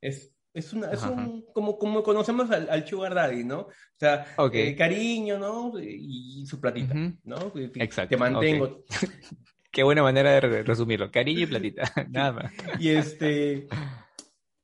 es, 0.00 0.32
es, 0.54 0.72
una, 0.72 0.92
es 0.92 1.02
un, 1.02 1.44
como, 1.52 1.78
como 1.78 2.02
conocemos 2.02 2.50
al, 2.50 2.86
sugar 2.86 3.14
daddy, 3.14 3.44
¿no? 3.44 3.60
O 3.60 3.72
sea, 3.98 4.26
eh, 4.52 4.76
cariño, 4.76 5.38
¿no? 5.38 5.72
Y, 5.80 6.44
su 6.46 6.60
platita, 6.60 6.94
¿no? 7.24 7.52
Exacto. 7.74 8.10
Te 8.10 8.16
mantengo. 8.16 8.84
Qué 9.70 9.82
buena 9.82 10.02
manera 10.02 10.32
de 10.32 10.62
resumirlo. 10.62 11.10
Cariño 11.10 11.40
y 11.40 11.46
platita, 11.46 11.92
nada 12.10 12.32
más. 12.32 12.52
Y 12.78 12.90
este, 12.90 13.68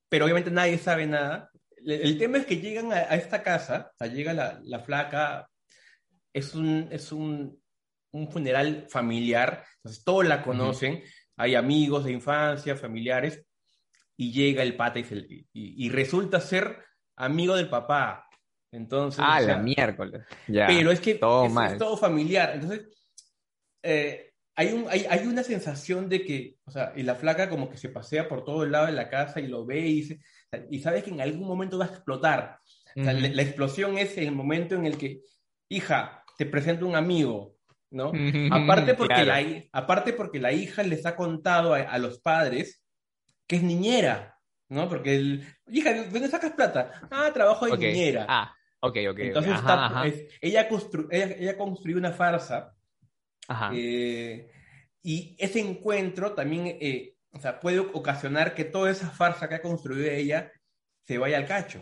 pero 0.09 0.25
obviamente 0.25 0.51
nadie 0.51 0.79
sabe 0.79 1.07
nada. 1.07 1.51
El 1.85 2.17
tema 2.17 2.39
es 2.39 2.47
que 2.47 2.57
llegan 2.57 2.93
a, 2.93 3.03
esta 3.15 3.43
casa, 3.43 3.91
o 3.93 3.97
sea, 3.99 4.07
llega 4.07 4.33
la, 4.33 4.59
la, 4.65 4.81
flaca, 4.81 5.51
es 6.33 6.55
un, 6.55 6.89
es 6.91 7.13
un, 7.13 7.61
un, 8.15 8.31
funeral 8.31 8.87
familiar, 8.89 9.65
entonces 9.77 10.05
todos 10.05 10.27
la 10.27 10.43
conocen, 10.43 11.03
hay 11.37 11.55
amigos 11.55 12.05
de 12.05 12.13
infancia, 12.13 12.77
familiares, 12.77 13.45
y 14.17 14.33
llega 14.33 14.63
el 14.63 14.77
pata 14.77 14.99
y, 15.01 15.47
y, 15.53 15.89
resulta 15.89 16.41
ser 16.41 16.85
amigo 17.17 17.57
del 17.57 17.69
papá. 17.69 18.29
Entonces, 18.71 19.25
ah, 19.25 19.41
la 19.41 19.59
miércoles. 19.59 20.23
Ya. 20.49 20.67
Pero 20.67 20.91
es 20.91 21.01
que 21.01 21.15
todo 21.15 21.47
es, 21.47 21.79
todo 21.79 21.97
familiar. 21.97 22.53
Entonces, 22.55 22.89
eh, 23.83 24.33
hay, 24.57 24.73
un, 24.73 24.87
hay, 24.89 25.07
hay, 25.09 25.27
una 25.27 25.43
sensación 25.43 26.09
de 26.09 26.25
que, 26.25 26.57
o 26.65 26.71
sea, 26.71 26.93
y 26.97 27.03
la 27.03 27.15
flaca 27.15 27.49
como 27.49 27.69
que 27.69 27.77
se 27.77 27.89
pasea 27.89 28.29
por 28.29 28.45
todo 28.45 28.65
el 28.65 28.73
lado 28.73 28.87
de 28.87 28.93
la 28.93 29.09
casa 29.09 29.41
y 29.41 29.47
lo 29.47 29.65
ve 29.65 29.81
y, 29.81 30.19
y 30.71 30.79
sabes 30.81 31.05
que 31.05 31.11
en 31.11 31.21
algún 31.21 31.47
momento 31.47 31.79
va 31.79 31.87
a 31.87 31.89
explotar. 31.89 32.59
la, 32.95 33.43
explosión 33.43 33.99
es 33.99 34.17
el 34.19 34.33
momento 34.33 34.75
en 34.75 34.87
el 34.87 34.97
que, 34.97 35.23
hija, 35.69 36.25
te 36.37 36.47
presento 36.47 36.87
un 36.87 36.97
amigo, 36.97 37.57
¿no? 37.95 38.13
aparte, 38.51 38.95
porque 38.95 39.25
la, 39.25 39.43
aparte 39.73 40.13
porque 40.13 40.41
la 40.41 40.53
hija 40.53 40.83
les 40.83 41.07
ha 41.07 41.17
contado 41.17 41.75
a, 41.75 41.99
los 41.99 42.21
padres 42.21 42.83
que 43.47 43.57
es 43.57 43.63
niñera, 43.63 44.39
¿no? 44.69 44.89
Porque, 44.89 45.17
el, 45.17 45.47
hija, 45.69 45.93
¿de 45.93 46.09
dónde 46.09 46.29
sacas 46.29 46.53
plata? 46.53 46.91
Ah, 47.11 47.31
trabajo 47.33 47.67
de 47.67 47.77
niñera. 47.77 48.27
Ah, 48.29 48.55
ok, 48.81 48.99
ok. 49.11 49.19
Entonces, 49.19 49.55
ella, 50.41 50.69
constru, 50.69 51.09
ella, 51.11 51.35
ella 51.39 51.57
construyó 51.57 51.99
una 51.99 52.13
farsa 52.13 52.75
eh, 53.73 54.51
y 55.03 55.37
ese 55.39 55.61
encuentro 55.61 56.33
también 56.33 56.79
eh, 56.81 57.15
o 57.35 57.41
sea, 57.41 57.61
puede 57.61 57.81
ocasionar 57.81 58.55
que 58.55 58.65
toda 58.65 58.91
esa 58.91 59.11
farsa 59.11 59.49
que 59.49 59.57
ha 59.57 59.63
construido 59.63 60.09
ella 60.11 60.53
se 61.03 61.19
vaya 61.19 61.37
al 61.37 61.47
cacho. 61.47 61.81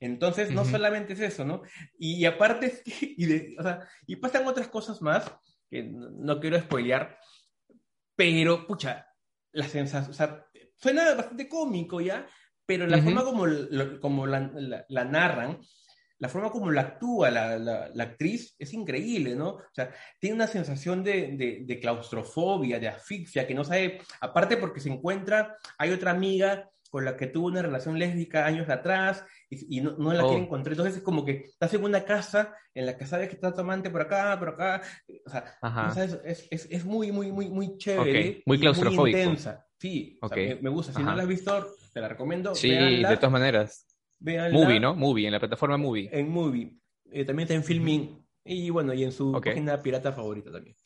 Entonces, 0.00 0.50
no 0.52 0.64
solamente 0.64 1.14
es 1.14 1.20
eso, 1.20 1.44
¿no? 1.44 1.62
Y, 1.98 2.24
aparte, 2.24 2.82
y, 3.00 3.56
o 3.58 3.62
sea, 3.62 3.88
y 4.06 4.16
pasan 4.16 4.46
otras 4.46 4.68
cosas 4.68 5.02
más 5.02 5.30
que 5.72 5.82
no, 5.84 6.38
quiero 6.38 6.60
spoilear, 6.60 7.18
pero, 8.14 8.66
pucha, 8.66 9.06
la 9.52 9.66
sensación, 9.66 10.10
o 10.10 10.14
sea, 10.14 10.46
suena 10.76 11.14
bastante 11.14 11.48
cómico 11.48 11.98
ya, 11.98 12.26
pero 12.66 12.86
la 12.86 13.02
forma 13.02 13.24
como, 13.24 13.46
como 14.00 14.26
la, 14.26 14.84
la 14.86 15.04
narran, 15.04 15.58
la 16.18 16.28
forma 16.28 16.50
como 16.50 16.70
la 16.70 16.82
actúa 16.82 17.30
la, 17.30 17.58
la, 17.58 18.04
actriz 18.04 18.54
es 18.58 18.74
increíble, 18.74 19.34
¿no? 19.34 19.48
O 19.54 19.72
sea, 19.72 19.90
tiene 20.20 20.36
una 20.36 20.46
sensación 20.46 21.02
de, 21.02 21.64
de, 21.66 21.80
claustrofobia, 21.80 22.78
de 22.78 22.88
asfixia, 22.88 23.46
que 23.46 23.54
no 23.54 23.64
sabe, 23.64 24.00
aparte 24.20 24.58
porque 24.58 24.80
se 24.80 24.90
encuentra, 24.90 25.56
hay 25.78 25.90
otra 25.90 26.10
amiga 26.10 26.70
con 26.92 27.06
la 27.06 27.16
que 27.16 27.26
tuvo 27.26 27.46
una 27.46 27.62
relación 27.62 27.98
lésbica 27.98 28.44
años 28.44 28.68
atrás 28.68 29.24
y, 29.48 29.80
no, 29.80 29.96
no, 29.96 30.12
la 30.12 30.24
quiere 30.24 30.42
oh. 30.42 30.44
encontrar. 30.44 30.74
Entonces 30.74 30.98
es 30.98 31.02
como 31.02 31.24
que 31.24 31.46
estás 31.46 31.72
en 31.72 31.84
una 31.84 32.04
casa 32.04 32.54
en 32.74 32.84
la 32.84 32.98
que 32.98 33.06
sabes 33.06 33.30
que 33.30 33.34
está 33.34 33.50
tu 33.50 33.62
amante 33.62 33.88
por 33.88 34.02
acá, 34.02 34.38
por 34.38 34.50
acá. 34.50 34.82
O 35.24 35.30
sea, 35.30 36.04
es, 36.26 36.46
es, 36.50 36.68
es, 36.70 36.84
muy, 36.84 37.10
muy, 37.10 37.32
muy, 37.32 37.48
muy 37.48 37.78
chévere. 37.78 38.42
Muy 38.44 38.58
claustrofóbico. 38.58 39.00
Muy 39.00 39.10
intensa. 39.10 39.66
Sí, 39.80 40.18
me, 40.60 40.68
gusta. 40.68 40.92
Si 40.92 41.02
no 41.02 41.16
la 41.16 41.22
has 41.22 41.28
visto, 41.28 41.66
te 41.94 42.00
la 42.02 42.08
recomiendo. 42.08 42.54
Sí, 42.54 42.68
de 42.68 43.16
todas 43.16 43.32
maneras. 43.32 43.86
Movie, 44.20 44.78
¿no? 44.78 44.94
Movie, 44.94 45.26
en 45.26 45.32
la 45.32 45.40
plataforma 45.40 45.78
Movie. 45.78 46.10
En 46.12 46.28
Movie. 46.28 46.76
Eh, 47.10 47.24
también 47.24 47.44
está 47.44 47.54
en 47.54 47.64
Filming. 47.64 48.22
Y 48.44 48.68
bueno, 48.68 48.92
y 48.92 49.02
en 49.02 49.12
su 49.12 49.32
página 49.32 49.80
pirata 49.80 50.12
favorita 50.12 50.52
también. 50.52 50.76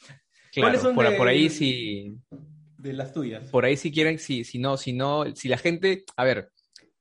Claro, 0.53 0.95
por, 0.95 1.16
por, 1.16 1.27
ahí 1.27 1.51
sí. 1.51 2.16
De 2.87 2.92
las 2.92 3.12
tuyas. 3.12 3.49
Por 3.51 3.64
ahí 3.64 3.77
si 3.77 3.90
quieren, 3.90 4.18
si, 4.18 4.44
si 4.44 4.59
no, 4.59 4.77
si 4.77 4.92
no, 4.92 5.25
si 5.35 5.49
la 5.49 5.59
gente, 5.59 6.05
a 6.16 6.25
ver, 6.25 6.51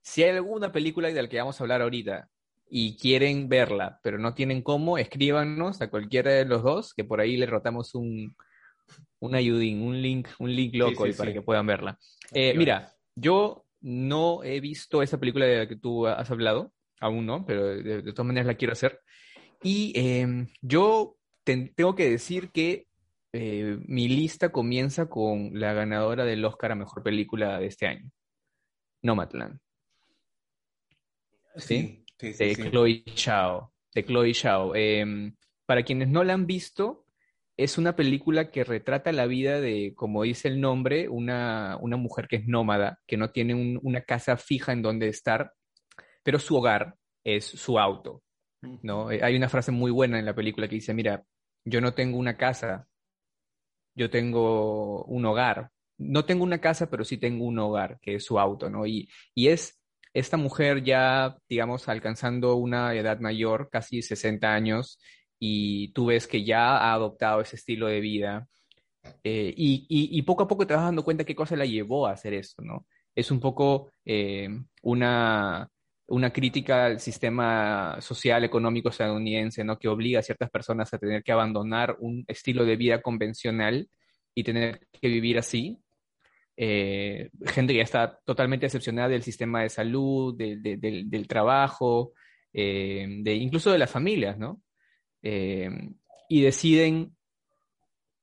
si 0.02 0.22
hay 0.22 0.30
alguna 0.30 0.72
película 0.72 1.08
de 1.08 1.22
la 1.22 1.28
que 1.28 1.38
vamos 1.38 1.60
a 1.60 1.64
hablar 1.64 1.82
ahorita 1.82 2.28
y 2.68 2.96
quieren 2.96 3.48
verla, 3.48 4.00
pero 4.02 4.18
no 4.18 4.34
tienen 4.34 4.62
cómo, 4.62 4.98
escríbanos 4.98 5.80
a 5.80 5.90
cualquiera 5.90 6.32
de 6.32 6.44
los 6.44 6.62
dos, 6.62 6.94
que 6.94 7.04
por 7.04 7.20
ahí 7.20 7.36
le 7.36 7.46
rotamos 7.46 7.94
un, 7.94 8.34
un 9.20 9.34
ayudín, 9.34 9.82
un 9.82 10.00
link, 10.00 10.28
un 10.38 10.54
link 10.54 10.74
loco 10.74 11.06
para 11.16 11.32
que 11.32 11.42
puedan 11.42 11.66
verla. 11.66 11.98
Eh, 12.32 12.54
mira, 12.56 12.92
yo 13.14 13.64
no 13.80 14.42
he 14.42 14.60
visto 14.60 15.02
esa 15.02 15.18
película 15.18 15.46
de 15.46 15.58
la 15.58 15.68
que 15.68 15.76
tú 15.76 16.06
has 16.06 16.30
hablado, 16.30 16.72
aún 17.00 17.26
no, 17.26 17.44
pero 17.46 17.66
de, 17.66 18.02
todas 18.12 18.26
maneras 18.26 18.46
la 18.46 18.54
quiero 18.54 18.72
hacer. 18.72 19.00
Y 19.62 19.92
em, 19.94 20.48
yo 20.60 21.16
tengo 21.44 21.94
que 21.94 22.10
decir 22.10 22.50
que 22.50 22.86
eh, 23.32 23.78
mi 23.86 24.08
lista 24.08 24.50
comienza 24.50 25.06
con 25.08 25.50
la 25.58 25.72
ganadora 25.72 26.24
del 26.24 26.44
Oscar 26.44 26.72
a 26.72 26.76
Mejor 26.76 27.02
Película 27.02 27.58
de 27.58 27.66
este 27.66 27.86
año, 27.86 28.10
Nomadland. 29.02 29.58
¿Sí? 31.56 32.04
sí, 32.18 32.32
sí 32.32 32.44
de 32.44 32.56
Chloe 32.56 33.04
Chao. 33.14 33.72
De 33.94 34.04
Chloe 34.04 34.32
Chao. 34.32 34.74
Em, 34.74 35.34
para 35.64 35.82
quienes 35.82 36.08
no 36.08 36.22
la 36.22 36.34
han 36.34 36.46
visto, 36.46 37.06
es 37.56 37.78
una 37.78 37.96
película 37.96 38.50
que 38.50 38.64
retrata 38.64 39.12
la 39.12 39.26
vida 39.26 39.60
de, 39.60 39.94
como 39.96 40.22
dice 40.22 40.48
el 40.48 40.60
nombre, 40.60 41.08
una, 41.08 41.78
mujer 41.80 42.28
que 42.28 42.36
es 42.36 42.46
nómada, 42.46 43.00
que 43.06 43.16
no 43.16 43.30
tiene 43.30 43.78
una 43.82 44.02
casa 44.02 44.36
fija 44.36 44.72
en 44.72 44.82
donde 44.82 45.08
estar, 45.08 45.52
pero 46.22 46.38
su 46.38 46.56
hogar 46.56 46.96
es 47.24 47.44
su 47.46 47.78
auto. 47.78 48.22
¿no? 48.82 49.10
Eh, 49.10 49.20
hay 49.22 49.36
una 49.36 49.48
frase 49.48 49.72
muy 49.72 49.90
buena 49.90 50.18
en 50.18 50.26
la 50.26 50.34
película 50.34 50.68
que 50.68 50.74
dice, 50.76 50.92
mira, 50.92 51.24
yo 51.64 51.80
no 51.80 51.94
tengo 51.94 52.18
una 52.18 52.36
casa, 52.36 52.86
yo 53.96 54.10
tengo 54.10 55.04
un 55.04 55.24
hogar. 55.26 55.70
No 55.98 56.24
tengo 56.24 56.44
una 56.44 56.60
casa, 56.60 56.88
pero 56.90 57.04
sí 57.04 57.18
tengo 57.18 57.44
un 57.44 57.58
hogar, 57.58 57.98
que 58.00 58.16
es 58.16 58.24
su 58.24 58.38
auto, 58.38 58.70
¿no? 58.70 58.86
Y, 58.86 59.08
y 59.34 59.48
es 59.48 59.80
esta 60.14 60.36
mujer 60.36 60.84
ya, 60.84 61.36
digamos, 61.48 61.88
alcanzando 61.88 62.56
una 62.56 62.94
edad 62.94 63.18
mayor, 63.20 63.68
casi 63.70 64.02
60 64.02 64.54
años, 64.54 65.00
y 65.38 65.92
tú 65.92 66.06
ves 66.06 66.26
que 66.26 66.44
ya 66.44 66.76
ha 66.78 66.94
adoptado 66.94 67.40
ese 67.40 67.56
estilo 67.56 67.88
de 67.88 68.00
vida 68.00 68.48
eh, 69.24 69.52
y, 69.56 70.22
poco 70.22 70.44
a 70.44 70.48
poco 70.48 70.66
te 70.66 70.74
vas 70.74 70.84
dando 70.84 71.04
cuenta 71.04 71.24
qué 71.24 71.34
cosa 71.34 71.56
la 71.56 71.66
llevó 71.66 72.06
a 72.06 72.12
hacer 72.12 72.34
eso, 72.34 72.62
¿no? 72.62 72.86
Es 73.14 73.30
un 73.30 73.40
poco 73.40 73.92
eh, 74.04 74.48
una, 74.82 75.68
una 76.08 76.32
crítica 76.32 76.86
al 76.86 77.00
sistema 77.00 77.98
social, 78.00 78.44
económico 78.44 78.90
estadounidense, 78.90 79.64
¿no? 79.64 79.78
Que 79.78 79.88
obliga 79.88 80.20
a 80.20 80.22
ciertas 80.22 80.50
personas 80.50 80.92
a 80.92 80.98
tener 80.98 81.22
que 81.22 81.32
abandonar 81.32 81.96
un 81.98 82.24
estilo 82.28 82.64
de 82.64 82.76
vida 82.76 83.02
convencional 83.02 83.88
y 84.34 84.44
tener 84.44 84.86
que 85.00 85.08
vivir 85.08 85.38
así. 85.38 85.78
Eh, 86.56 87.30
gente 87.46 87.72
que 87.72 87.78
ya 87.78 87.84
está 87.84 88.20
totalmente 88.24 88.66
decepcionada 88.66 89.08
del 89.08 89.22
sistema 89.22 89.62
de 89.62 89.68
salud, 89.68 90.36
del, 90.36 91.26
trabajo, 91.28 92.12
de, 92.52 93.34
incluso 93.40 93.72
de 93.72 93.78
las 93.78 93.90
familias, 93.90 94.38
¿no? 94.38 94.62
Eh, 95.22 95.68
y 96.28 96.40
deciden 96.40 97.16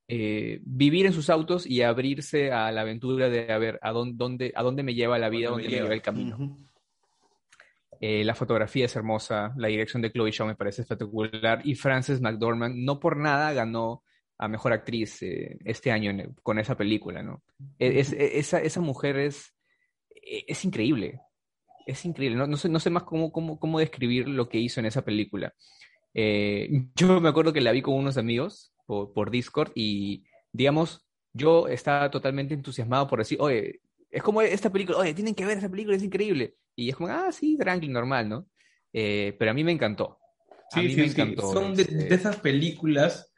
eh, 0.08 0.60
vivir 0.64 1.06
en 1.06 1.14
sus 1.14 1.30
autos 1.30 1.66
y 1.66 1.82
abrirse 1.82 2.52
a 2.52 2.72
la 2.72 2.82
aventura 2.82 3.30
de 3.30 3.52
a 3.52 3.58
ver 3.58 3.80
a 3.82 3.92
dónde, 3.92 4.52
a 4.56 4.64
dónde 4.64 4.84
me 4.84 4.94
lleva 4.94 5.18
la 5.18 5.30
vida, 5.30 5.50
dónde 5.50 5.64
me 5.64 5.76
lleva 5.76 5.94
el 5.94 6.02
camino. 6.02 6.58
Eh, 8.06 8.26
la 8.26 8.36
fotografía 8.36 8.84
es 8.84 8.96
hermosa, 8.98 9.54
la 9.56 9.70
dirección 9.70 10.02
de 10.02 10.12
Chloe 10.12 10.30
Shaw 10.30 10.46
me 10.46 10.58
parece 10.58 10.82
espectacular 10.82 11.62
y 11.64 11.74
Frances 11.76 12.20
McDormand 12.20 12.76
no 12.76 13.00
por 13.00 13.16
nada 13.16 13.54
ganó 13.54 14.04
a 14.38 14.50
mejor 14.50 14.74
actriz 14.74 15.20
este 15.22 15.90
año 15.90 16.12
con 16.42 16.60
esa 16.60 16.76
película, 16.76 17.24
¿no? 17.24 17.42
E, 17.80 18.02
es, 18.02 18.12
e, 18.12 18.40
esa, 18.40 18.60
esa, 18.60 18.82
mujer 18.82 19.18
es, 19.20 19.56
e, 20.10 20.44
es 20.50 20.66
increíble, 20.66 21.22
es 21.88 22.04
increíble, 22.04 22.36
no, 22.36 22.46
no, 22.46 22.58
sé, 22.58 22.68
no 22.68 22.82
sé 22.82 22.90
más 22.90 23.04
cómo, 23.04 23.32
cómo, 23.32 23.58
cómo 23.58 23.80
describir 23.80 24.28
lo 24.28 24.50
que 24.50 24.58
hizo 24.58 24.82
en 24.82 24.88
esa 24.88 25.06
película. 25.06 25.54
Eh, 26.14 26.88
yo 26.96 27.22
me 27.22 27.30
acuerdo 27.30 27.54
que 27.54 27.62
la 27.62 27.72
vi 27.72 27.82
con 27.82 27.94
unos 27.94 28.18
amigos 28.18 28.74
por, 28.86 29.32
Discord 29.32 29.72
y, 29.76 30.26
digamos, 30.52 31.08
yo 31.32 31.70
estaba 31.70 32.12
totalmente 32.12 32.54
entusiasmado 32.54 33.08
por 33.08 33.20
decir, 33.20 33.38
oye, 33.40 33.80
es 34.12 34.22
como 34.22 34.42
esta 34.42 34.70
película, 34.70 34.98
oye, 34.98 35.14
tienen 35.14 35.36
que 35.36 35.46
ver 35.46 35.58
esa 35.58 35.70
película, 35.70 35.96
es 35.96 36.04
increíble. 36.04 36.58
Y 36.76 36.90
es 36.90 36.96
como, 36.96 37.10
ah, 37.10 37.32
sí, 37.32 37.58
tranqui, 37.58 37.88
normal, 37.88 38.30
¿no? 38.30 38.48
Eh, 38.92 39.36
pero 39.38 39.52
a 39.52 39.54
mí 39.54 39.64
me 39.64 39.72
encantó. 39.72 40.20
A 40.72 40.82
mí 40.82 40.96
me 40.96 41.06
encantó. 41.06 41.52
Son 41.52 41.76
de, 41.76 42.08
esas 42.10 42.38
películas 42.38 43.32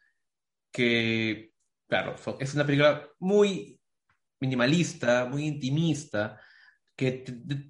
que, 0.72 1.52
claro, 1.88 2.16
es 2.40 2.54
una 2.54 2.66
película 2.66 3.08
muy 3.20 3.80
minimalista, 4.40 5.26
muy 5.26 5.46
intimista, 5.46 6.40
que 6.96 7.12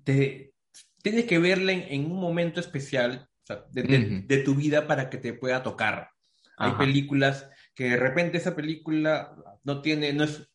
te, 0.03 0.53
tienes 1.01 1.25
que 1.25 1.39
verla 1.39 1.71
en, 1.71 2.05
un 2.11 2.19
momento 2.19 2.59
especial 2.59 3.29
de, 3.71 4.41
tu 4.43 4.55
vida 4.55 4.87
para 4.87 5.09
que 5.09 5.17
te 5.17 5.33
pueda 5.33 5.63
tocar. 5.63 6.09
Hay 6.57 6.71
películas 6.73 7.49
que 7.73 7.89
de 7.89 7.97
repente 7.97 8.37
esa 8.37 8.55
película 8.55 9.35
no 9.63 9.81
tiene, 9.81 10.13
no 10.13 10.23
es, 10.23 10.49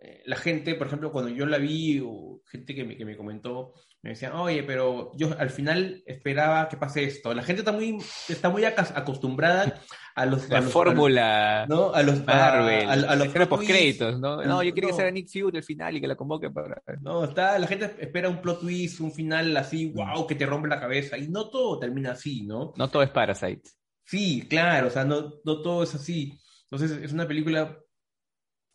eh, 0.00 0.22
la 0.26 0.36
gente, 0.36 0.74
por 0.74 0.88
ejemplo, 0.88 1.12
cuando 1.12 1.30
yo 1.30 1.46
la 1.46 1.58
vi, 1.58 2.00
o 2.04 2.42
gente 2.46 2.74
que 2.74 2.84
me, 2.84 2.96
que 2.96 3.04
me 3.04 3.16
comentó, 3.16 3.74
me 4.02 4.10
decían, 4.10 4.32
oye, 4.32 4.62
pero 4.62 5.12
yo 5.14 5.36
al 5.38 5.50
final 5.50 6.02
esperaba 6.06 6.68
que 6.68 6.78
pase 6.78 7.04
esto. 7.04 7.34
La 7.34 7.42
gente 7.42 7.60
está 7.60 7.72
muy, 7.72 7.98
está 8.28 8.48
muy 8.48 8.64
acostumbrada 8.64 9.78
a 10.14 10.24
los... 10.24 10.48
La 10.48 10.62
fórmula... 10.62 11.66
¿no? 11.68 11.92
A 11.92 12.02
los... 12.02 12.24
Marvel, 12.24 12.88
a, 12.88 12.92
a, 12.92 13.16
los 13.16 13.28
créditos, 13.28 14.18
¿no? 14.18 14.42
No, 14.42 14.62
yo 14.62 14.72
quería 14.72 14.90
que 14.90 14.96
sea 14.96 15.10
Nick 15.10 15.28
Fury 15.28 15.58
al 15.58 15.64
final 15.64 15.96
y 15.96 16.00
que 16.00 16.06
la 16.06 16.16
convoque 16.16 16.50
para... 16.50 16.82
No, 17.02 17.24
está, 17.24 17.58
la 17.58 17.66
gente 17.66 17.94
espera 17.98 18.30
un 18.30 18.40
plot 18.40 18.60
twist, 18.60 19.00
un 19.00 19.12
final 19.12 19.54
así, 19.58 19.92
wow, 19.92 20.26
que 20.26 20.34
te 20.34 20.46
rompe 20.46 20.68
la 20.68 20.80
cabeza. 20.80 21.18
Y 21.18 21.28
no 21.28 21.50
todo 21.50 21.78
termina 21.78 22.12
así, 22.12 22.46
¿no? 22.46 22.72
No 22.76 22.88
todo 22.88 23.02
es 23.02 23.10
Parasite. 23.10 23.68
Sí, 24.04 24.46
claro, 24.48 24.88
o 24.88 24.90
sea, 24.90 25.04
no, 25.04 25.34
no 25.44 25.60
todo 25.60 25.82
es 25.82 25.94
así. 25.94 26.40
Entonces, 26.70 27.02
es 27.02 27.12
una 27.12 27.28
película 27.28 27.78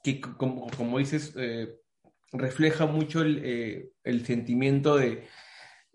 que, 0.03 0.21
como, 0.21 0.67
como 0.77 0.99
dices, 0.99 1.33
eh, 1.35 1.79
refleja 2.37 2.85
mucho 2.85 3.21
el, 3.21 3.41
eh, 3.43 3.89
el 4.03 4.25
sentimiento 4.25 4.97
de, 4.97 5.27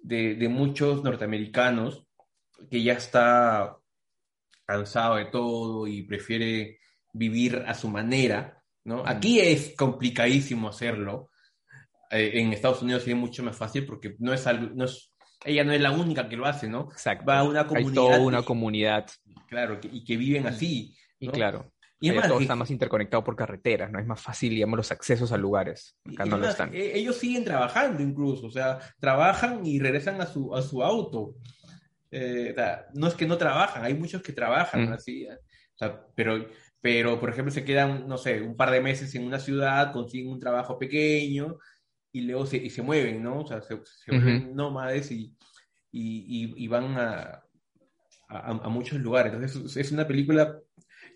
de, 0.02 0.48
muchos 0.48 1.02
norteamericanos 1.02 2.06
que 2.70 2.82
ya 2.82 2.94
está 2.94 3.76
cansado 4.66 5.16
de 5.16 5.26
todo 5.26 5.86
y 5.86 6.02
prefiere 6.02 6.78
vivir 7.12 7.64
a 7.66 7.74
su 7.74 7.88
manera, 7.88 8.62
¿no? 8.84 9.02
Aquí 9.06 9.40
es 9.40 9.74
complicadísimo 9.76 10.68
hacerlo. 10.68 11.30
Eh, 12.10 12.32
en 12.34 12.52
Estados 12.52 12.82
Unidos 12.82 13.06
es 13.06 13.16
mucho 13.16 13.42
más 13.42 13.56
fácil 13.56 13.86
porque 13.86 14.16
no 14.18 14.32
es, 14.32 14.46
no 14.74 14.84
es, 14.84 15.12
ella 15.44 15.64
no 15.64 15.72
es 15.72 15.80
la 15.80 15.92
única 15.92 16.28
que 16.28 16.36
lo 16.36 16.46
hace, 16.46 16.68
¿no? 16.68 16.88
Exacto. 16.92 17.24
Va 17.26 17.40
a 17.40 17.44
una 17.44 17.66
comunidad. 17.66 17.88
Hay 17.88 17.94
toda 17.94 18.20
una 18.20 18.42
comunidad. 18.42 19.10
Claro, 19.48 19.80
y 19.82 20.04
que 20.04 20.16
viven 20.16 20.46
así. 20.46 20.96
Y 21.18 21.28
claro. 21.28 21.72
Y 22.00 22.10
todo 22.12 22.40
está 22.40 22.56
más 22.56 22.70
interconectado 22.70 23.22
por 23.22 23.36
carreteras, 23.36 23.92
¿no? 23.92 23.98
Es 23.98 24.06
más 24.06 24.20
fácil, 24.20 24.50
digamos, 24.50 24.78
los 24.78 24.90
accesos 24.90 25.32
a 25.32 25.36
lugares. 25.36 25.98
Acá 26.10 26.24
no 26.24 26.38
lo 26.38 26.48
están. 26.48 26.74
E, 26.74 26.98
ellos 26.98 27.16
siguen 27.16 27.44
trabajando 27.44 28.02
incluso, 28.02 28.46
o 28.46 28.50
sea, 28.50 28.78
trabajan 28.98 29.66
y 29.66 29.78
regresan 29.78 30.18
a 30.20 30.26
su, 30.26 30.54
a 30.54 30.62
su 30.62 30.82
auto. 30.82 31.34
Eh, 32.10 32.56
no 32.94 33.06
es 33.06 33.14
que 33.14 33.26
no 33.26 33.36
trabajan, 33.36 33.84
hay 33.84 33.94
muchos 33.94 34.22
que 34.22 34.32
trabajan 34.32 34.88
mm. 34.88 34.92
así, 34.94 35.28
o 35.28 35.78
sea, 35.78 36.04
pero, 36.14 36.48
pero, 36.80 37.20
por 37.20 37.30
ejemplo, 37.30 37.52
se 37.52 37.64
quedan, 37.64 38.08
no 38.08 38.18
sé, 38.18 38.40
un 38.40 38.56
par 38.56 38.70
de 38.70 38.80
meses 38.80 39.14
en 39.14 39.24
una 39.24 39.38
ciudad, 39.38 39.92
consiguen 39.92 40.32
un 40.32 40.40
trabajo 40.40 40.78
pequeño 40.78 41.58
y 42.10 42.22
luego 42.22 42.46
se, 42.46 42.56
y 42.56 42.70
se 42.70 42.82
mueven, 42.82 43.22
¿no? 43.22 43.40
O 43.40 43.46
sea, 43.46 43.60
se, 43.62 43.76
vuelven 44.08 44.56
nómades 44.56 45.12
y, 45.12 45.36
y, 45.92 46.64
y, 46.64 46.66
van 46.66 46.98
a, 46.98 47.44
a, 48.28 48.50
a, 48.50 48.68
muchos 48.68 48.98
lugares. 48.98 49.32
Entonces, 49.32 49.76
es 49.76 49.92
una 49.92 50.06
película 50.06 50.58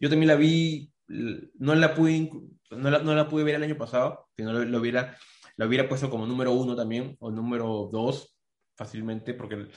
yo 0.01 0.09
también 0.09 0.29
la 0.29 0.37
vi, 0.37 0.93
no 1.07 1.75
la 1.75 1.95
pude, 1.95 2.31
no 2.71 2.91
la, 2.91 2.99
no 3.01 3.15
la 3.15 3.29
pude 3.29 3.45
ver 3.45 3.57
el 3.57 3.63
año 3.63 3.77
pasado, 3.77 4.29
si 4.37 4.43
no 4.43 4.53
lo, 4.53 4.81
hubiera, 4.81 5.17
la 5.57 5.67
hubiera 5.67 5.89
puesto 5.89 6.11
como 6.11 6.27
número 6.27 6.53
uno 6.53 6.75
también, 6.75 7.17
o 7.21 7.31
número 7.31 7.89
dos, 7.93 8.37
fácilmente, 8.77 9.35
porque 9.35 9.69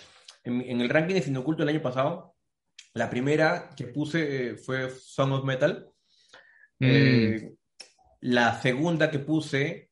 en, 0.43 0.81
el 0.81 0.89
ranking 0.89 1.15
de 1.15 1.21
Cine 1.21 1.39
Oculto 1.39 1.63
el 1.63 1.69
año 1.69 1.81
pasado, 1.81 2.35
la 2.93 3.09
primera 3.09 3.69
que 3.75 3.87
puse 3.87 4.51
eh, 4.51 4.57
fue 4.57 4.89
Song 4.89 5.33
of 5.33 5.45
Metal. 5.45 5.89
Mm. 6.79 6.85
Eh, 6.85 7.55
la 8.21 8.59
segunda 8.59 9.11
que 9.11 9.19
puse 9.19 9.91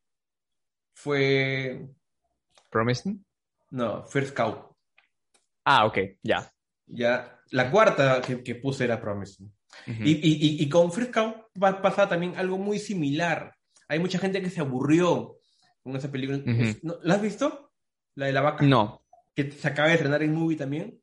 fue. 0.96 1.88
¿Promising? 2.72 3.24
No, 3.72 4.06
First 4.06 4.36
Cow. 4.36 4.76
Ah, 5.66 5.86
ok, 5.86 5.98
ya. 6.24 6.52
Ya. 6.88 7.40
La 7.52 7.70
cuarta 7.70 8.22
que, 8.22 8.42
que 8.42 8.56
puse 8.56 8.86
era 8.86 9.00
Promising 9.00 9.52
y, 9.88 10.64
y, 10.64 10.70
con 10.70 10.92
Fresca 10.92 11.48
pasa 11.60 12.10
también 12.10 12.36
algo 12.36 12.58
muy 12.58 12.80
similar. 12.80 13.56
Hay 13.88 14.00
mucha 14.00 14.18
gente 14.18 14.42
que 14.42 14.50
se 14.50 14.62
aburrió 14.62 15.38
con 15.84 15.96
esa 15.96 16.12
película. 16.12 16.42
¿La 17.04 17.16
has 17.16 17.22
visto? 17.22 17.72
La 18.16 18.28
de 18.28 18.34
la 18.34 18.42
vaca. 18.42 18.66
No. 18.66 19.06
Que 19.36 19.52
se 19.52 19.68
acaba 19.68 19.90
de 19.90 19.96
estrenar 19.96 20.24
en 20.24 20.34
movie 20.34 20.58
también. 20.58 21.00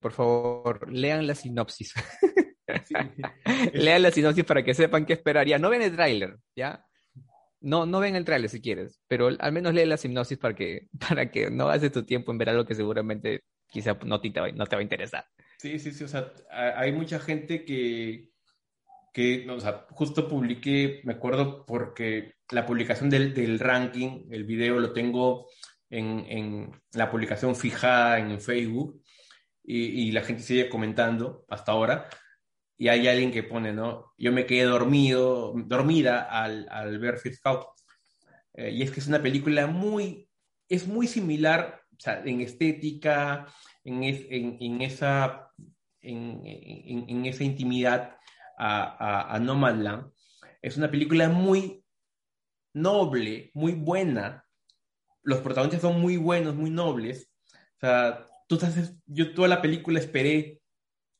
Por 0.00 0.12
favor, 0.12 0.90
lean 0.90 1.26
la 1.26 1.34
sinopsis. 1.34 1.92
lean 3.72 4.02
la 4.02 4.10
sinopsis 4.10 4.44
para 4.44 4.62
que 4.62 4.74
sepan 4.74 5.04
qué 5.04 5.14
esperaría. 5.14 5.58
No 5.58 5.70
ven 5.70 5.82
el 5.82 5.94
tráiler, 5.94 6.38
¿ya? 6.54 6.84
No, 7.60 7.86
no 7.86 7.98
ven 7.98 8.14
el 8.14 8.24
tráiler 8.24 8.48
si 8.48 8.60
quieres, 8.60 9.00
pero 9.08 9.28
al 9.36 9.52
menos 9.52 9.74
lee 9.74 9.84
la 9.84 9.96
sinopsis 9.96 10.38
para 10.38 10.54
que, 10.54 10.88
para 11.08 11.30
que 11.30 11.50
no 11.50 11.68
haces 11.68 11.92
tu 11.92 12.04
tiempo 12.04 12.30
en 12.30 12.38
ver 12.38 12.50
algo 12.50 12.64
que 12.64 12.74
seguramente 12.74 13.42
quizá 13.66 13.98
no 14.04 14.20
te, 14.20 14.30
no 14.52 14.66
te 14.66 14.76
va 14.76 14.80
a 14.80 14.82
interesar. 14.82 15.26
Sí, 15.58 15.78
sí, 15.80 15.90
sí, 15.90 16.04
o 16.04 16.08
sea, 16.08 16.32
hay 16.50 16.92
mucha 16.92 17.18
gente 17.18 17.64
que, 17.64 18.30
que, 19.12 19.48
o 19.50 19.60
sea, 19.60 19.86
justo 19.90 20.28
publiqué, 20.28 21.00
me 21.04 21.14
acuerdo 21.14 21.66
porque 21.66 22.34
la 22.52 22.64
publicación 22.64 23.10
del, 23.10 23.34
del 23.34 23.58
ranking, 23.58 24.28
el 24.30 24.44
video 24.44 24.78
lo 24.78 24.92
tengo 24.92 25.48
en, 25.90 26.24
en, 26.28 26.70
la 26.92 27.10
publicación 27.10 27.56
fijada 27.56 28.20
en 28.20 28.40
Facebook 28.40 29.02
y, 29.64 30.08
y, 30.08 30.12
la 30.12 30.22
gente 30.22 30.42
sigue 30.44 30.68
comentando 30.68 31.44
hasta 31.48 31.72
ahora. 31.72 32.08
Y 32.76 32.88
hay 32.88 33.08
alguien 33.08 33.32
que 33.32 33.42
pone, 33.42 33.72
¿no? 33.72 34.14
Yo 34.16 34.32
me 34.32 34.46
quedé 34.46 34.62
dormido, 34.64 35.52
dormida 35.66 36.22
al, 36.22 36.68
al 36.70 36.98
ver 37.00 37.18
Fifth 37.18 37.40
eh, 38.54 38.70
y 38.70 38.82
es 38.82 38.92
que 38.92 39.00
es 39.00 39.08
una 39.08 39.22
película 39.22 39.66
muy, 39.66 40.28
es 40.68 40.86
muy 40.86 41.08
similar 41.08 41.82
o 41.98 42.00
sea, 42.00 42.22
en 42.24 42.40
estética, 42.40 43.46
en, 43.82 44.04
es, 44.04 44.24
en, 44.30 44.56
en 44.60 44.82
esa, 44.82 45.47
en, 46.08 46.42
en, 46.44 47.26
esa 47.26 47.44
intimidad 47.44 48.16
a, 48.56 48.82
a, 48.82 49.34
a 49.34 49.38
Nomadland. 49.38 50.10
Es 50.62 50.76
una 50.76 50.90
película 50.90 51.28
muy 51.28 51.84
noble, 52.72 53.50
muy 53.54 53.72
buena. 53.72 54.44
Los 55.22 55.40
protagonistas 55.40 55.82
son 55.82 56.00
muy 56.00 56.16
buenos, 56.16 56.54
muy 56.54 56.70
nobles. 56.70 57.30
O 57.76 57.80
sea, 57.80 58.26
tú 58.46 58.56
estás, 58.56 58.94
yo 59.06 59.34
toda 59.34 59.48
la 59.48 59.62
película 59.62 59.98
esperé 59.98 60.60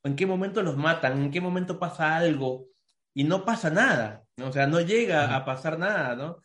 en 0.05 0.17
qué 0.17 0.27
momento 0.27 0.63
los 0.63 0.77
matan, 0.77 1.23
en 1.25 1.31
qué 1.31 1.41
momento 1.41 1.79
pasa 1.79 2.17
algo, 2.17 2.69
y 3.15 3.25
no 3.25 3.45
pasa 3.45 3.71
nada, 3.71 4.25
¿no? 4.37 4.49
o 4.49 4.53
sea, 4.53 4.67
no 4.67 4.81
llega 4.81 5.35
a 5.35 5.45
pasar 5.45 5.79
nada, 5.79 6.15
¿no? 6.15 6.41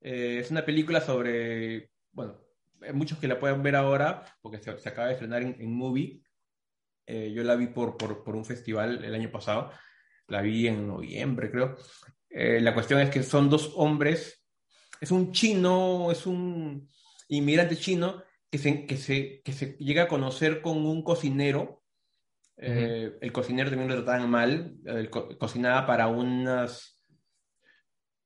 Eh, 0.00 0.38
es 0.40 0.50
una 0.50 0.64
película 0.64 1.00
sobre, 1.00 1.90
bueno, 2.12 2.40
muchos 2.94 3.18
que 3.18 3.28
la 3.28 3.38
pueden 3.38 3.62
ver 3.62 3.76
ahora, 3.76 4.24
porque 4.40 4.58
se, 4.58 4.78
se 4.78 4.88
acaba 4.88 5.08
de 5.08 5.14
estrenar 5.14 5.42
en, 5.42 5.56
en 5.60 5.74
Movie, 5.74 6.22
eh, 7.06 7.32
yo 7.32 7.44
la 7.44 7.54
vi 7.54 7.68
por, 7.68 7.96
por, 7.96 8.24
por, 8.24 8.34
un 8.34 8.44
festival 8.44 9.04
el 9.04 9.14
año 9.14 9.30
pasado, 9.30 9.70
la 10.26 10.42
vi 10.42 10.66
en 10.66 10.88
noviembre, 10.88 11.50
creo. 11.50 11.76
Eh, 12.28 12.60
la 12.60 12.74
cuestión 12.74 13.00
es 13.00 13.10
que 13.10 13.22
son 13.22 13.48
dos 13.48 13.72
hombres, 13.76 14.44
es 15.00 15.10
un 15.12 15.32
chino, 15.32 16.10
es 16.10 16.26
un 16.26 16.88
inmigrante 17.28 17.76
chino 17.76 18.22
que 18.50 18.58
se, 18.58 18.86
que 18.86 18.96
se, 18.96 19.40
que 19.42 19.52
se 19.52 19.76
llega 19.78 20.04
a 20.04 20.08
conocer 20.08 20.60
con 20.60 20.84
un 20.84 21.02
cocinero. 21.02 21.84
Eh, 22.56 23.10
uh 23.10 23.14
-huh. 23.14 23.18
El 23.20 23.32
cocinero 23.32 23.70
también 23.70 23.88
lo 23.88 23.96
trataban 23.96 24.30
mal, 24.30 24.76
co 25.10 25.28
cocinaba 25.38 25.86
para 25.86 26.08
unas, 26.08 27.00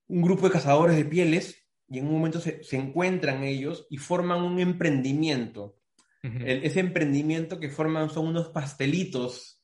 un 0.06 0.22
grupo 0.22 0.46
de 0.46 0.52
cazadores 0.52 0.96
de 0.96 1.04
pieles 1.04 1.68
y 1.88 1.98
en 1.98 2.06
un 2.06 2.12
momento 2.12 2.40
se, 2.40 2.62
se 2.62 2.76
encuentran 2.76 3.42
ellos 3.42 3.86
y 3.90 3.98
forman 3.98 4.42
un 4.42 4.58
emprendimiento. 4.58 5.79
Uh 6.22 6.28
-huh. 6.28 6.42
el, 6.46 6.64
ese 6.64 6.80
emprendimiento 6.80 7.58
que 7.58 7.70
forman 7.70 8.10
son 8.10 8.26
unos 8.26 8.48
pastelitos 8.48 9.60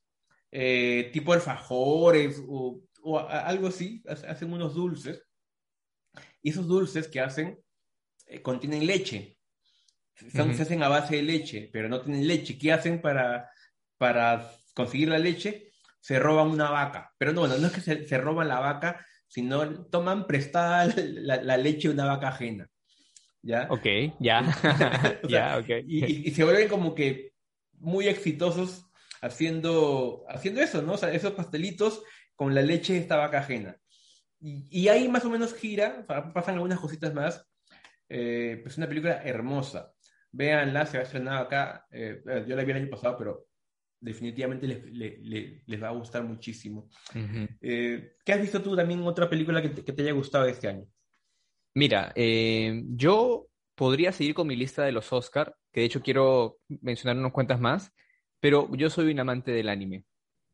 eh, 0.51 1.11
tipo 1.13 1.33
alfajores 1.33 2.43
o, 2.49 2.81
o 3.03 3.19
a, 3.19 3.41
algo 3.47 3.69
así, 3.69 4.03
hacen 4.07 4.53
unos 4.53 4.75
dulces. 4.75 5.23
Y 6.43 6.51
esos 6.51 6.67
dulces 6.67 7.09
que 7.09 7.21
hacen 7.21 7.59
eh, 8.27 8.41
contienen 8.41 8.87
leche. 8.87 9.39
Son, 10.15 10.49
uh 10.49 10.53
-huh. 10.53 10.57
Se 10.57 10.63
hacen 10.63 10.83
a 10.83 10.89
base 10.89 11.17
de 11.17 11.23
leche, 11.23 11.69
pero 11.73 11.89
no 11.89 12.01
tienen 12.01 12.27
leche. 12.27 12.57
¿Qué 12.59 12.73
hacen 12.73 13.03
para, 13.03 13.51
para 13.99 14.51
conseguir 14.75 15.09
la 15.09 15.19
leche? 15.19 15.73
Se 16.01 16.19
roban 16.19 16.49
una 16.49 16.71
vaca. 16.71 17.13
Pero 17.19 17.33
no, 17.33 17.41
bueno, 17.41 17.59
no 17.59 17.67
es 17.67 17.73
que 17.73 17.81
se, 17.81 18.07
se 18.07 18.19
roban 18.19 18.49
la 18.49 18.61
vaca, 18.61 19.05
sino 19.27 19.87
toman 19.87 20.27
prestada 20.27 20.87
la, 20.97 21.43
la, 21.43 21.57
leche 21.57 21.89
de 21.89 21.95
una 21.95 22.07
vaca 22.07 22.29
ajena. 22.29 22.67
¿Ya? 23.47 23.69
Ok, 23.71 23.87
ya. 24.19 24.41
o 25.23 25.29
sea, 25.29 25.59
okay. 25.63 25.85
y, 25.87 26.29
y, 26.29 26.31
se 26.33 26.43
vuelven 26.43 26.69
como 26.69 26.97
que 26.97 27.33
muy 27.75 28.09
exitosos 28.09 28.87
haciendo, 29.23 30.25
haciendo 30.29 30.61
eso, 30.61 30.83
¿no? 30.83 30.95
O 30.95 30.99
sea, 30.99 31.13
esos 31.13 31.33
pastelitos 31.33 32.03
con 32.35 32.57
la 32.57 32.63
leche 32.63 32.95
de 32.95 32.99
esta 32.99 33.17
vaca 33.17 33.39
ajena. 33.39 33.77
Y, 34.41 34.67
y 34.69 34.89
ahí 34.89 35.09
más 35.09 35.25
o 35.25 35.31
menos 35.31 35.55
gira, 35.55 36.01
o 36.03 36.07
sea, 36.07 36.33
pasan 36.33 36.57
algunas 36.57 36.81
cositas 36.81 37.15
más. 37.15 37.47
Eh, 38.09 38.59
pues 38.65 38.77
una 38.79 38.89
película 38.89 39.23
hermosa. 39.23 39.93
Véanla, 40.33 40.85
se 40.87 40.99
va 40.99 41.03
a 41.03 41.07
estrenar 41.07 41.45
acá. 41.45 41.87
Eh, 41.93 42.23
yo 42.49 42.57
la 42.57 42.65
vi 42.65 42.73
el 42.73 42.79
año 42.79 42.91
pasado, 42.91 43.17
pero 43.17 43.47
definitivamente 44.01 44.67
les, 44.67 44.85
les, 44.93 45.63
les 45.65 45.83
va 45.83 45.89
a 45.89 45.93
gustar 45.93 46.25
muchísimo. 46.25 46.89
Uh 47.15 47.19
-huh. 47.19 47.59
eh, 47.61 48.17
¿Qué 48.25 48.33
has 48.33 48.41
visto 48.41 48.61
tú 48.61 48.75
también 48.75 49.03
otra 49.03 49.31
película 49.31 49.63
que 49.63 49.69
te, 49.69 49.85
que 49.85 49.93
te 49.93 50.03
haya 50.03 50.13
gustado 50.13 50.47
este 50.47 50.69
año? 50.69 50.85
Mira, 51.77 52.11
eh, 52.15 52.85
yo 52.87 53.49
podría 53.75 54.11
seguir 54.11 54.33
con 54.33 54.47
mi 54.47 54.57
lista 54.57 54.83
de 54.83 54.93
los 54.93 55.13
Oscar, 55.13 55.55
que 55.71 55.81
de 55.81 55.87
hecho 55.87 56.01
quiero 56.01 56.57
mencionar 56.69 57.19
unas 57.19 57.33
cuantas 57.33 57.61
más, 57.61 57.93
pero 58.41 58.75
yo 58.75 58.89
soy 58.89 59.11
un 59.13 59.21
amante 59.21 59.53
del 59.53 59.69
anime. 59.69 60.05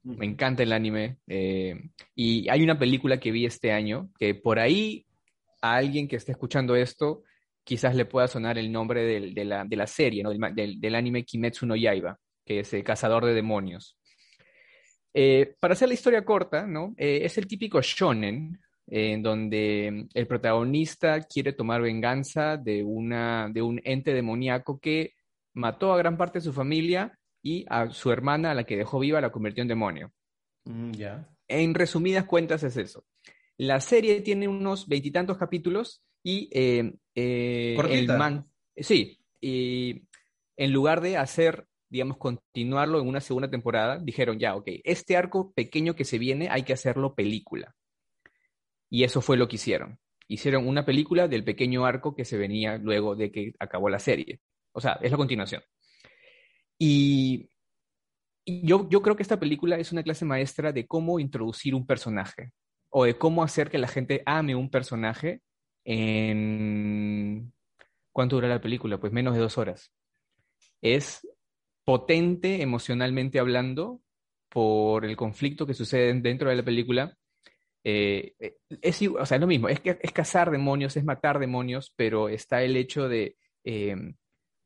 Me 0.03 0.27
encanta 0.27 0.65
el 0.65 0.73
anime. 0.73 1.19
Eh, 1.29 1.81
y 2.17 2.49
hay 2.49 2.65
una 2.65 2.77
película 2.77 3.21
que 3.21 3.31
vi 3.31 3.47
este 3.47 3.71
año 3.71 4.11
que 4.19 4.35
por 4.35 4.59
ahí 4.59 5.07
a 5.61 5.77
alguien 5.77 6.09
que 6.09 6.17
esté 6.17 6.33
escuchando 6.33 6.75
esto 6.75 7.23
quizás 7.63 7.95
le 7.95 8.05
pueda 8.05 8.27
sonar 8.27 8.59
el 8.59 8.73
nombre 8.73 9.05
del, 9.05 9.33
de, 9.33 9.45
la, 9.45 9.65
de, 9.65 9.77
la, 9.77 9.87
serie, 9.87 10.25
¿no? 10.25 10.31
del, 10.31 10.41
del, 10.57 10.81
del, 10.81 10.95
anime 10.97 11.25
Kimetsu 11.25 11.67
no 11.67 11.77
Yaiba, 11.77 12.19
que 12.45 12.59
es 12.59 12.73
el 12.73 12.83
cazador 12.83 13.27
de 13.27 13.35
demonios. 13.35 13.97
Eh, 15.15 15.55
para 15.61 15.75
hacer 15.75 15.87
la 15.87 15.95
historia 15.95 16.25
corta, 16.25 16.67
¿no? 16.67 16.97
Eh, 16.97 17.21
es 17.23 17.39
el 17.39 17.47
típico 17.47 17.81
shonen, 17.81 18.59
eh, 18.59 18.72
en 18.87 19.23
donde 19.23 20.07
el 20.13 20.27
protagonista 20.27 21.21
quiere 21.23 21.53
tomar 21.53 21.83
venganza 21.83 22.57
de, 22.57 22.83
una, 22.83 23.49
de 23.53 23.63
un 23.63 23.81
ente 23.85 24.13
demoníaco 24.13 24.79
que 24.79 25.15
mató 25.55 25.93
a 25.93 25.99
gran 25.99 26.17
parte 26.17 26.39
de 26.39 26.45
su 26.45 26.53
familia 26.53 27.19
y 27.43 27.65
a 27.69 27.91
su 27.91 28.11
hermana, 28.11 28.51
a 28.51 28.55
la 28.55 28.65
que 28.65 28.77
dejó 28.77 28.99
viva, 28.99 29.21
la 29.21 29.33
convirtió 29.33 29.63
en 29.63 29.69
demonio. 29.69 30.13
Mm, 30.65 30.93
yeah. 30.93 31.29
En 31.49 31.75
resumidas 31.75 32.25
cuentas 32.25 32.63
es 32.63 32.77
eso. 32.77 33.05
La 33.57 33.81
serie 33.81 34.21
tiene 34.21 34.49
unos 34.49 34.89
veintitantos 34.89 35.39
capítulos 35.39 36.03
y 36.23 36.49
eh, 36.53 36.95
eh, 37.15 37.77
el 37.91 38.07
man, 38.07 38.47
sí, 38.77 39.19
y 39.41 40.03
en 40.57 40.73
lugar 40.73 41.01
de 41.01 41.17
hacer, 41.17 41.67
digamos, 41.89 42.17
continuarlo 42.17 43.01
en 43.01 43.09
una 43.09 43.21
segunda 43.21 43.51
temporada, 43.51 43.99
dijeron 43.99 44.39
ya, 44.39 44.55
ok, 44.55 44.69
este 44.85 45.17
arco 45.17 45.53
pequeño 45.53 45.95
que 45.95 46.05
se 46.05 46.19
viene 46.19 46.49
hay 46.51 46.63
que 46.63 46.73
hacerlo 46.73 47.15
película. 47.15 47.75
Y 48.93 49.05
eso 49.05 49.23
fue 49.23 49.39
lo 49.39 49.49
que 49.49 49.57
hicieron. 49.57 49.99
Hicieron 50.29 50.69
una 50.69 50.85
película 50.85 51.27
del 51.27 51.45
pequeño 51.45 51.87
arco 51.87 52.15
que 52.15 52.27
se 52.27 52.37
venía 52.37 52.77
luego 52.77 53.17
de 53.17 53.33
que 53.33 53.55
acabó 53.59 53.89
la 53.89 53.99
serie. 53.99 54.43
O 54.73 54.83
sea, 54.83 54.99
es 55.01 55.11
la 55.11 55.17
continuación. 55.17 55.63
Y, 56.79 57.49
yo, 58.45 58.91
yo 58.91 59.01
creo 59.01 59.17
que 59.17 59.23
esta 59.23 59.41
película 59.41 59.79
es 59.79 59.93
una 59.93 60.03
clase 60.03 60.27
maestra 60.27 60.73
de 60.73 60.87
cómo 60.87 61.19
introducir 61.19 61.75
un 61.75 61.87
personaje 61.87 62.53
o 62.91 63.05
de 63.07 63.17
cómo 63.17 63.43
hacer 63.43 63.71
que 63.71 63.79
la 63.79 63.89
gente 63.89 64.23
ame 64.27 64.55
un 64.55 64.69
personaje 64.69 65.41
en... 65.87 67.51
¿Cuánto 68.13 68.37
dura 68.37 68.49
la 68.49 68.61
película? 68.61 69.01
Pues 69.01 69.11
menos 69.11 69.33
de 69.33 69.41
dos 69.41 69.57
horas. 69.57 69.91
Es 70.83 71.27
potente 71.83 72.61
emocionalmente 72.61 73.39
hablando 73.39 74.03
por 74.51 75.07
el 75.07 75.17
conflicto 75.17 75.67
que 75.67 75.73
sucede 75.73 76.13
dentro 76.21 76.51
de 76.51 76.57
la 76.57 76.63
película. 76.63 77.17
Eh, 77.85 78.35
es, 78.81 79.03
o 79.03 79.27
sea, 79.27 79.37
es 79.37 79.41
lo 79.41 79.47
mismo, 79.47 79.69
es, 79.69 79.81
es 79.85 80.13
cazar 80.13 80.51
demonios, 80.51 80.97
es 80.97 81.05
matar 81.05 81.39
demonios, 81.39 81.93
pero 81.97 82.29
está 82.29 82.63
el 82.63 82.77
hecho 82.77 83.09
de 83.09 83.37
eh, 83.65 83.97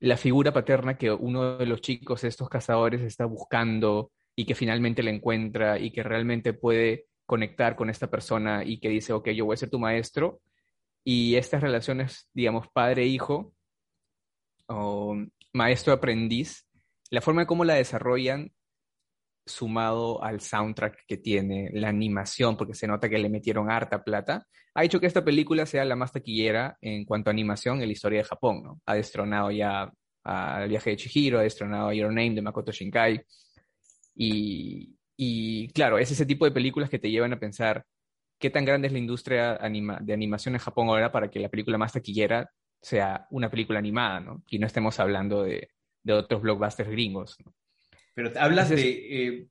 la 0.00 0.16
figura 0.16 0.52
paterna 0.52 0.98
que 0.98 1.10
uno 1.10 1.56
de 1.56 1.66
los 1.66 1.80
chicos, 1.80 2.24
estos 2.24 2.48
cazadores, 2.48 3.00
está 3.02 3.24
buscando 3.24 4.12
y 4.34 4.44
que 4.44 4.54
finalmente 4.54 5.02
la 5.02 5.10
encuentra 5.10 5.78
y 5.78 5.90
que 5.90 6.02
realmente 6.02 6.52
puede 6.52 7.06
conectar 7.24 7.74
con 7.74 7.90
esta 7.90 8.10
persona 8.10 8.64
y 8.64 8.78
que 8.78 8.88
dice, 8.88 9.12
ok, 9.12 9.30
yo 9.30 9.46
voy 9.46 9.54
a 9.54 9.58
ser 9.58 9.70
tu 9.70 9.78
maestro. 9.78 10.40
Y 11.04 11.36
estas 11.36 11.62
relaciones, 11.62 12.28
digamos, 12.34 12.68
padre-hijo 12.68 13.54
o 14.68 15.16
maestro-aprendiz, 15.52 16.66
la 17.10 17.20
forma 17.20 17.42
en 17.42 17.46
cómo 17.46 17.64
la 17.64 17.74
desarrollan, 17.74 18.52
sumado 19.46 20.22
al 20.22 20.40
soundtrack 20.40 21.06
que 21.06 21.16
tiene, 21.18 21.70
la 21.72 21.88
animación, 21.88 22.56
porque 22.56 22.74
se 22.74 22.88
nota 22.88 23.08
que 23.08 23.18
le 23.18 23.28
metieron 23.28 23.70
harta 23.70 24.02
plata, 24.02 24.46
ha 24.74 24.84
hecho 24.84 25.00
que 25.00 25.06
esta 25.06 25.24
película 25.24 25.64
sea 25.64 25.84
la 25.84 25.96
más 25.96 26.12
taquillera 26.12 26.76
en 26.80 27.04
cuanto 27.04 27.30
a 27.30 27.32
animación 27.32 27.80
en 27.80 27.86
la 27.88 27.92
historia 27.92 28.18
de 28.18 28.24
Japón. 28.24 28.62
¿no? 28.62 28.80
Ha 28.84 28.94
destronado 28.94 29.50
ya 29.50 29.90
al 30.24 30.68
viaje 30.68 30.90
de 30.90 30.96
Chihiro, 30.96 31.38
ha 31.38 31.42
destronado 31.42 31.92
Your 31.92 32.08
Name 32.08 32.34
de 32.34 32.42
Makoto 32.42 32.72
Shinkai. 32.72 33.24
Y, 34.16 34.96
y 35.16 35.68
claro, 35.68 35.98
es 35.98 36.10
ese 36.10 36.26
tipo 36.26 36.44
de 36.44 36.50
películas 36.50 36.90
que 36.90 36.98
te 36.98 37.10
llevan 37.10 37.32
a 37.32 37.38
pensar 37.38 37.86
qué 38.38 38.50
tan 38.50 38.64
grande 38.64 38.88
es 38.88 38.92
la 38.92 38.98
industria 38.98 39.54
de 39.54 40.12
animación 40.12 40.54
en 40.54 40.60
Japón 40.60 40.88
ahora 40.88 41.10
para 41.10 41.30
que 41.30 41.40
la 41.40 41.48
película 41.48 41.78
más 41.78 41.92
taquillera 41.92 42.50
sea 42.82 43.26
una 43.30 43.50
película 43.50 43.78
animada, 43.78 44.20
¿no? 44.20 44.42
Y 44.50 44.58
no 44.58 44.66
estemos 44.66 45.00
hablando 45.00 45.42
de, 45.42 45.70
de 46.02 46.12
otros 46.12 46.42
blockbusters 46.42 46.90
gringos. 46.90 47.36
Pero 48.16 48.32
hablas 48.40 48.70
Entonces, 48.70 48.94
de 48.94 49.26
eh, 49.26 49.48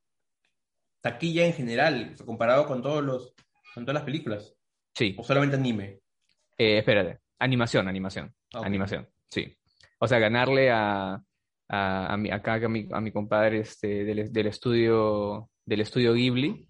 taquilla 1.00 1.46
en 1.46 1.54
general, 1.54 2.16
comparado 2.26 2.66
con 2.66 2.82
todos 2.82 3.04
los 3.04 3.36
con 3.76 3.86
todas 3.86 3.94
las 3.94 4.06
películas. 4.06 4.56
Sí. 4.96 5.16
O 5.20 5.24
solamente 5.24 5.56
anime. 5.56 6.00
Eh, 6.58 6.80
espérate, 6.80 7.20
animación, 7.38 7.88
animación, 7.88 8.34
okay. 8.52 8.66
animación, 8.66 9.08
sí. 9.30 9.56
O 10.00 10.08
sea, 10.08 10.18
ganarle 10.18 10.72
a, 10.72 11.22
a, 11.68 12.14
a 12.14 12.18
mi, 12.18 12.32
acá 12.32 12.56
a 12.56 12.68
mi, 12.68 12.88
a 12.92 13.02
mi 13.02 13.12
compadre 13.12 13.60
este, 13.60 14.04
del, 14.04 14.34
del, 14.34 14.48
estudio 14.48 15.52
del 15.64 15.82
estudio 15.82 16.14
Ghibli, 16.14 16.68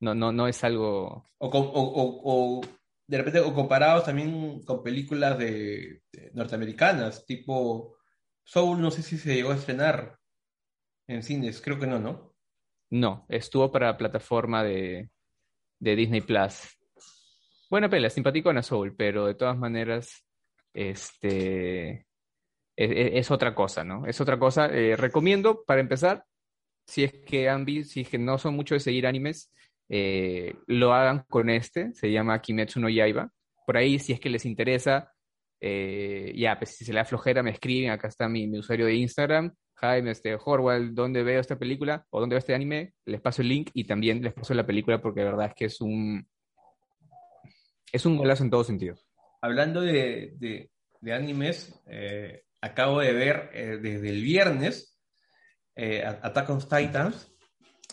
No, 0.00 0.14
no, 0.14 0.32
no 0.32 0.48
es 0.48 0.64
algo... 0.64 1.26
O, 1.38 1.48
o, 1.48 2.22
o, 2.24 2.60
de 3.06 3.18
repente, 3.18 3.40
o 3.40 3.52
comparados 3.52 4.04
también 4.04 4.62
con 4.62 4.82
películas 4.82 5.38
de, 5.38 6.02
norteamericanas, 6.32 7.26
tipo 7.26 7.98
Soul, 8.42 8.80
no 8.80 8.90
sé 8.90 9.02
si 9.02 9.18
se 9.18 9.34
llegó 9.34 9.50
a 9.50 9.56
estrenar 9.56 10.18
en 11.06 11.22
cines, 11.22 11.60
creo 11.60 11.78
que 11.78 11.86
no, 11.86 11.98
¿no? 11.98 12.34
No, 12.90 13.26
estuvo 13.28 13.70
para 13.70 13.88
la 13.88 13.96
plataforma 13.96 14.62
de, 14.62 15.10
de 15.78 15.96
Disney 15.96 16.20
Plus. 16.20 16.78
Buena 17.70 17.88
pela, 17.88 18.10
simpaticona 18.10 18.62
Soul, 18.62 18.94
pero 18.96 19.26
de 19.26 19.34
todas 19.34 19.56
maneras, 19.56 20.24
este 20.72 22.06
es, 22.76 23.30
otra 23.30 23.54
cosa, 23.54 23.84
¿no? 23.84 24.06
Es 24.06 24.20
otra 24.20 24.38
cosa. 24.38 24.66
Eh, 24.66 24.96
recomiendo, 24.96 25.64
para 25.64 25.80
empezar, 25.80 26.24
si 26.86 27.04
es 27.04 27.12
que 27.12 27.48
han 27.48 27.66
si 27.84 28.02
es 28.02 28.08
que 28.08 28.18
no 28.18 28.38
son 28.38 28.54
mucho 28.54 28.74
de 28.74 28.80
seguir 28.80 29.06
animes, 29.06 29.52
eh, 29.88 30.54
lo 30.66 30.92
hagan 30.92 31.24
con 31.28 31.50
este, 31.50 31.92
se 31.94 32.10
llama 32.10 32.40
Kimetsu 32.40 32.80
no 32.80 32.88
Yaiba. 32.88 33.30
Por 33.66 33.76
ahí, 33.76 33.98
si 33.98 34.12
es 34.12 34.20
que 34.20 34.30
les 34.30 34.44
interesa, 34.44 35.12
eh, 35.60 36.32
ya, 36.36 36.58
pues 36.58 36.76
si 36.76 36.84
se 36.84 36.92
le 36.92 36.98
da 36.98 37.04
flojera, 37.04 37.42
me 37.42 37.50
escriben, 37.50 37.90
acá 37.90 38.08
está 38.08 38.28
mi, 38.28 38.46
usuario 38.58 38.86
de 38.86 38.94
Instagram, 38.96 39.54
Jaime, 39.74 40.10
este, 40.10 40.36
Horwell, 40.42 40.94
¿dónde 40.94 41.22
veo 41.22 41.40
esta 41.40 41.58
película? 41.58 42.06
¿O 42.10 42.20
dónde 42.20 42.34
veo 42.34 42.38
este 42.38 42.54
anime? 42.54 42.94
Les 43.04 43.20
paso 43.20 43.42
el 43.42 43.48
link 43.48 43.70
y 43.74 43.84
también 43.84 44.22
les 44.22 44.32
paso 44.32 44.54
la 44.54 44.66
película 44.66 45.00
porque 45.00 45.20
la 45.20 45.30
verdad 45.30 45.46
es 45.48 45.54
que 45.54 45.64
es 45.66 45.80
un... 45.80 46.26
Es 47.92 48.06
un 48.06 48.16
golazo 48.16 48.42
en 48.42 48.50
todos 48.50 48.66
sentidos. 48.66 49.06
Hablando 49.40 49.80
de, 49.80 50.34
de, 51.00 51.12
animes, 51.12 51.80
acabo 52.60 53.00
de 53.00 53.12
ver 53.12 53.50
eh, 53.52 53.78
desde 53.80 54.08
el 54.08 54.22
viernes 54.22 54.98
eh, 55.76 56.04
Attack 56.04 56.50
on 56.50 56.60
Titans, 56.60 57.30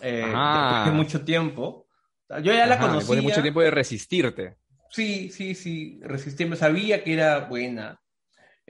eh, 0.02 0.24
después 0.26 0.86
de 0.86 0.92
mucho 0.92 1.24
tiempo. 1.24 1.88
Yo 2.30 2.54
ya 2.54 2.66
la 2.66 2.78
conocía. 2.78 3.00
Después 3.00 3.20
de 3.20 3.24
mucho 3.24 3.42
tiempo 3.42 3.62
de 3.62 3.72
resistirte. 3.72 4.58
Sí, 4.90 5.30
sí, 5.30 5.56
sí, 5.56 6.00
resistirme. 6.02 6.56
Sabía 6.56 7.04
que 7.04 7.14
era 7.14 7.40
buena, 7.40 8.01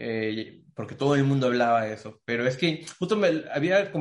eh, 0.04 0.64
porque 0.76 0.96
todo 0.96 1.16
el 1.16 1.24
mundo 1.24 1.48
hablaba 1.48 1.84
de 1.84 1.94
eso. 1.94 2.22
Pero 2.26 2.48
es 2.48 2.58
que 2.58 2.86
justo 3.00 3.16
me 3.16 3.44
había, 3.54 3.92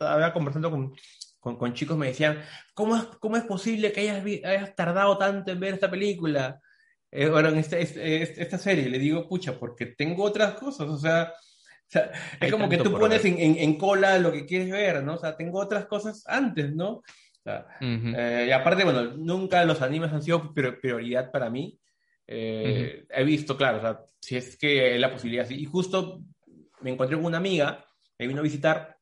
había 0.00 0.32
conversando 0.32 0.70
con, 0.70 0.94
con, 1.40 1.56
con, 1.56 1.74
chicos, 1.74 1.96
me 1.96 2.08
decían, 2.08 2.42
¿cómo 2.74 2.96
es, 2.96 3.04
cómo 3.20 3.36
es 3.36 3.44
posible 3.44 3.92
que 3.92 4.00
hayas, 4.00 4.24
hayas 4.44 4.74
tardado 4.74 5.16
tanto 5.18 5.52
en 5.52 5.60
ver 5.60 5.74
esta 5.74 5.90
película? 5.90 6.60
eh, 7.10 7.28
bueno, 7.30 7.48
en 7.48 7.58
este, 7.58 7.80
este, 7.80 8.42
esta 8.42 8.58
serie, 8.58 8.90
le 8.90 8.98
digo, 8.98 9.26
pucha, 9.26 9.58
porque 9.58 9.86
tengo 9.86 10.24
otras 10.24 10.54
cosas, 10.54 10.86
o 10.88 10.98
sea, 10.98 11.32
es 12.40 12.52
como 12.52 12.68
que 12.68 12.78
tú 12.78 12.92
pones 12.92 13.24
en, 13.24 13.38
en, 13.38 13.78
cola 13.78 14.18
lo 14.18 14.32
que 14.32 14.44
quieres 14.44 14.70
ver, 14.70 15.02
¿no? 15.02 15.14
O 15.14 15.18
sea, 15.18 15.36
tengo 15.36 15.60
otras 15.60 15.86
cosas 15.86 16.24
antes, 16.26 16.74
¿no? 16.74 16.90
O 16.90 17.04
sea, 17.42 17.66
eh, 17.80 18.46
y 18.48 18.50
aparte, 18.50 18.84
bueno, 18.84 19.14
nunca 19.16 19.64
los 19.64 19.80
animes 19.82 20.12
han 20.12 20.22
sido 20.22 20.52
prioridad 20.52 21.30
para 21.30 21.48
mí. 21.48 21.78
Eh, 22.26 23.06
he 23.08 23.24
visto, 23.24 23.56
claro, 23.56 23.78
o 23.78 23.80
sea, 23.80 24.00
si 24.20 24.36
es 24.36 24.56
que 24.56 24.92
hay 24.92 24.98
la 24.98 25.12
posibilidad, 25.12 25.48
y 25.48 25.64
justo 25.64 26.22
me 26.80 26.90
encontré 26.90 27.16
con 27.16 27.26
una 27.26 27.38
amiga, 27.38 27.84
me 28.18 28.26
vino 28.26 28.40
a 28.40 28.44
visitar 28.44 28.96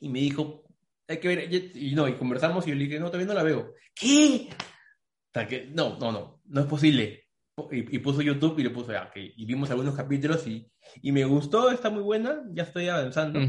y 0.00 0.08
me 0.08 0.20
dijo, 0.20 0.64
hay 1.06 1.18
que 1.18 1.28
ver, 1.28 1.52
y 1.52 1.94
no, 1.94 2.08
y 2.08 2.14
conversamos 2.14 2.66
y 2.66 2.70
yo 2.70 2.76
le 2.76 2.84
dije, 2.84 3.00
no, 3.00 3.06
todavía 3.06 3.26
no 3.26 3.34
la 3.34 3.42
veo. 3.42 3.74
¿Qué? 3.94 4.48
O 4.50 5.32
sea, 5.32 5.46
que, 5.46 5.66
no, 5.66 5.98
no, 5.98 6.12
no, 6.12 6.40
no 6.44 6.60
es 6.60 6.66
posible 6.66 7.28
y, 7.70 7.98
puso 7.98 8.22
YouTube 8.22 8.58
y 8.58 8.62
le 8.62 8.70
puso, 8.70 8.92
ya, 8.92 9.10
y 9.14 9.44
vimos 9.44 9.70
algunos 9.70 9.94
capítulos 9.94 10.46
y, 10.46 10.70
y, 11.02 11.12
me 11.12 11.24
gustó, 11.24 11.70
está 11.70 11.90
muy 11.90 12.02
buena, 12.02 12.42
ya 12.52 12.62
estoy 12.64 12.88
avanzando. 12.88 13.40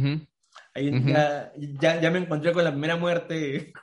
Ahí 0.74 0.92
ya, 1.06 1.52
ya, 1.56 2.02
ya, 2.02 2.12
me 2.12 2.20
encontré 2.20 2.52
con 2.52 2.64
la 2.64 2.72
primera 2.72 2.96
muerte. 2.96 3.74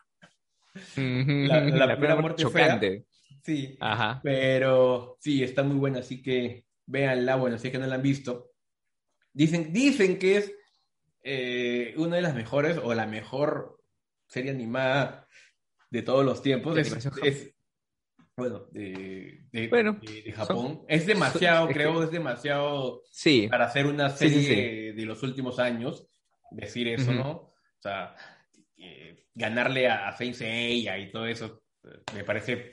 la, 0.97 1.61
la, 1.61 1.97
primera 1.97 2.21
muerte 2.21 2.43
chocante. 2.43 3.07
Sí, 3.47 3.77
Ajá. 3.79 4.21
pero 4.25 5.19
sí, 5.21 5.45
está 5.45 5.63
muy 5.63 5.77
buena, 5.77 6.01
así 6.01 6.21
que 6.21 6.65
véanla, 6.85 7.37
bueno, 7.37 7.59
si 7.59 7.69
es 7.69 7.73
que 7.73 7.79
no 7.79 7.87
la 7.87 7.95
han 7.95 8.03
visto. 8.03 8.51
Dicen, 9.33 9.73
dicen 9.73 10.19
que 10.19 10.39
es 10.39 10.53
eh, 11.23 11.95
una 11.97 12.17
de 12.17 12.23
las 12.23 12.35
mejores 12.35 12.77
o 12.83 12.93
la 12.93 13.07
mejor 13.07 13.81
serie 14.27 14.51
animada 14.51 15.29
de 15.91 16.03
todos 16.03 16.25
los 16.25 16.43
tiempos. 16.43 16.77
es, 16.77 17.55
bueno, 18.37 18.67
de, 18.73 19.45
de, 19.53 20.33
Japón. 20.35 20.83
es 20.89 21.07
demasiado, 21.07 21.69
creo, 21.69 22.03
es 22.03 22.11
demasiado 22.11 23.05
sí. 23.13 23.47
para 23.49 23.67
hacer 23.67 23.87
una 23.87 24.11
serie 24.11 24.93
de 24.93 25.07
los 25.07 25.23
últimos 25.23 25.61
años, 25.61 26.09
decir 26.51 26.89
eso, 26.89 27.13
¿no? 27.13 27.31
O 27.31 27.81
sea, 27.81 28.17
eh, 28.77 29.25
ganarle 29.33 29.87
a, 29.87 30.09
a 30.09 30.25
y 30.25 31.11
todo 31.13 31.27
eso, 31.27 31.63
me 32.13 32.25
parece 32.25 32.71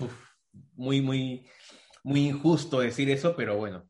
muy, 0.76 1.02
muy, 1.02 1.46
muy 2.04 2.28
injusto 2.28 2.80
decir 2.80 3.10
eso, 3.10 3.36
pero 3.36 3.58
bueno, 3.58 3.88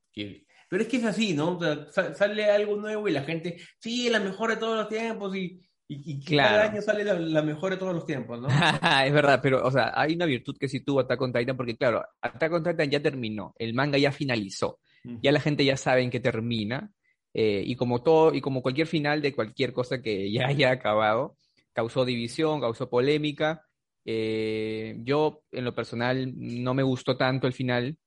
pero 0.69 0.84
es 0.84 0.88
que 0.88 0.97
es 0.97 1.05
así, 1.05 1.34
¿no? 1.34 1.59
sale 1.91 2.45
algo 2.45 2.75
nuevo 2.77 3.07
y 3.07 3.11
la 3.11 3.23
gente, 3.23 3.57
sí, 3.79 4.09
la 4.09 4.19
mejor 4.19 4.51
de 4.51 4.57
todos 4.57 4.77
los 4.77 4.89
tiempos 4.89 5.36
y 5.36 5.61
y, 5.88 6.23
cada 6.23 6.63
año 6.63 6.81
sale 6.81 7.03
la, 7.03 7.41
mejor 7.41 7.71
de 7.71 7.77
todos 7.77 7.93
los 7.93 8.05
tiempos, 8.05 8.39
¿no? 8.41 8.47
es 9.05 9.13
verdad, 9.13 9.39
pero, 9.41 9.65
o 9.65 9.71
sea, 9.71 9.91
hay 9.93 10.13
una 10.15 10.25
virtud 10.25 10.57
que 10.57 10.69
sí 10.69 10.79
tuvo 10.79 11.01
Attack 11.01 11.21
on 11.21 11.34
Titan, 11.34 11.57
porque 11.57 11.75
claro, 11.75 12.03
Attack 12.21 12.53
on 12.53 12.63
Titan 12.63 12.89
ya 12.89 13.01
terminó, 13.01 13.53
el 13.57 13.73
manga 13.73 13.97
ya 13.97 14.11
finalizó, 14.11 14.79
ya 15.21 15.31
la 15.31 15.41
gente 15.41 15.65
ya 15.65 15.75
sabe 15.75 16.01
en 16.01 16.09
qué 16.09 16.19
termina, 16.19 16.91
eh, 17.34 17.63
y 17.65 17.75
como 17.75 18.01
todo, 18.01 18.34
y 18.34 18.41
como 18.41 18.61
cualquier 18.61 18.88
final 18.88 19.21
de 19.21 19.34
cualquier 19.34 19.73
cosa 19.73 20.01
que 20.01 20.31
ya 20.31 20.47
haya 20.47 20.71
acabado, 20.71 21.36
causó 21.73 22.05
división, 22.05 22.61
causó 22.61 22.89
polémica. 22.89 23.65
Eh, 24.06 24.97
yo, 25.04 25.43
en 25.51 25.66
lo 25.66 25.74
personal, 25.74 26.34
no 26.36 26.74
me 26.74 26.84
gustó 26.84 27.18
tanto 27.18 27.47
el 27.47 27.54
final, 27.54 27.97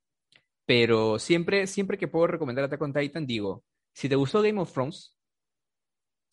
pero 0.66 1.18
siempre, 1.18 1.66
siempre 1.66 1.98
que 1.98 2.08
puedo 2.08 2.26
recomendar 2.26 2.64
Attack 2.64 2.82
on 2.82 2.92
Titan, 2.92 3.26
digo, 3.26 3.64
si 3.92 4.08
te 4.08 4.16
gustó 4.16 4.42
Game 4.42 4.60
of 4.60 4.72
Thrones, 4.72 5.16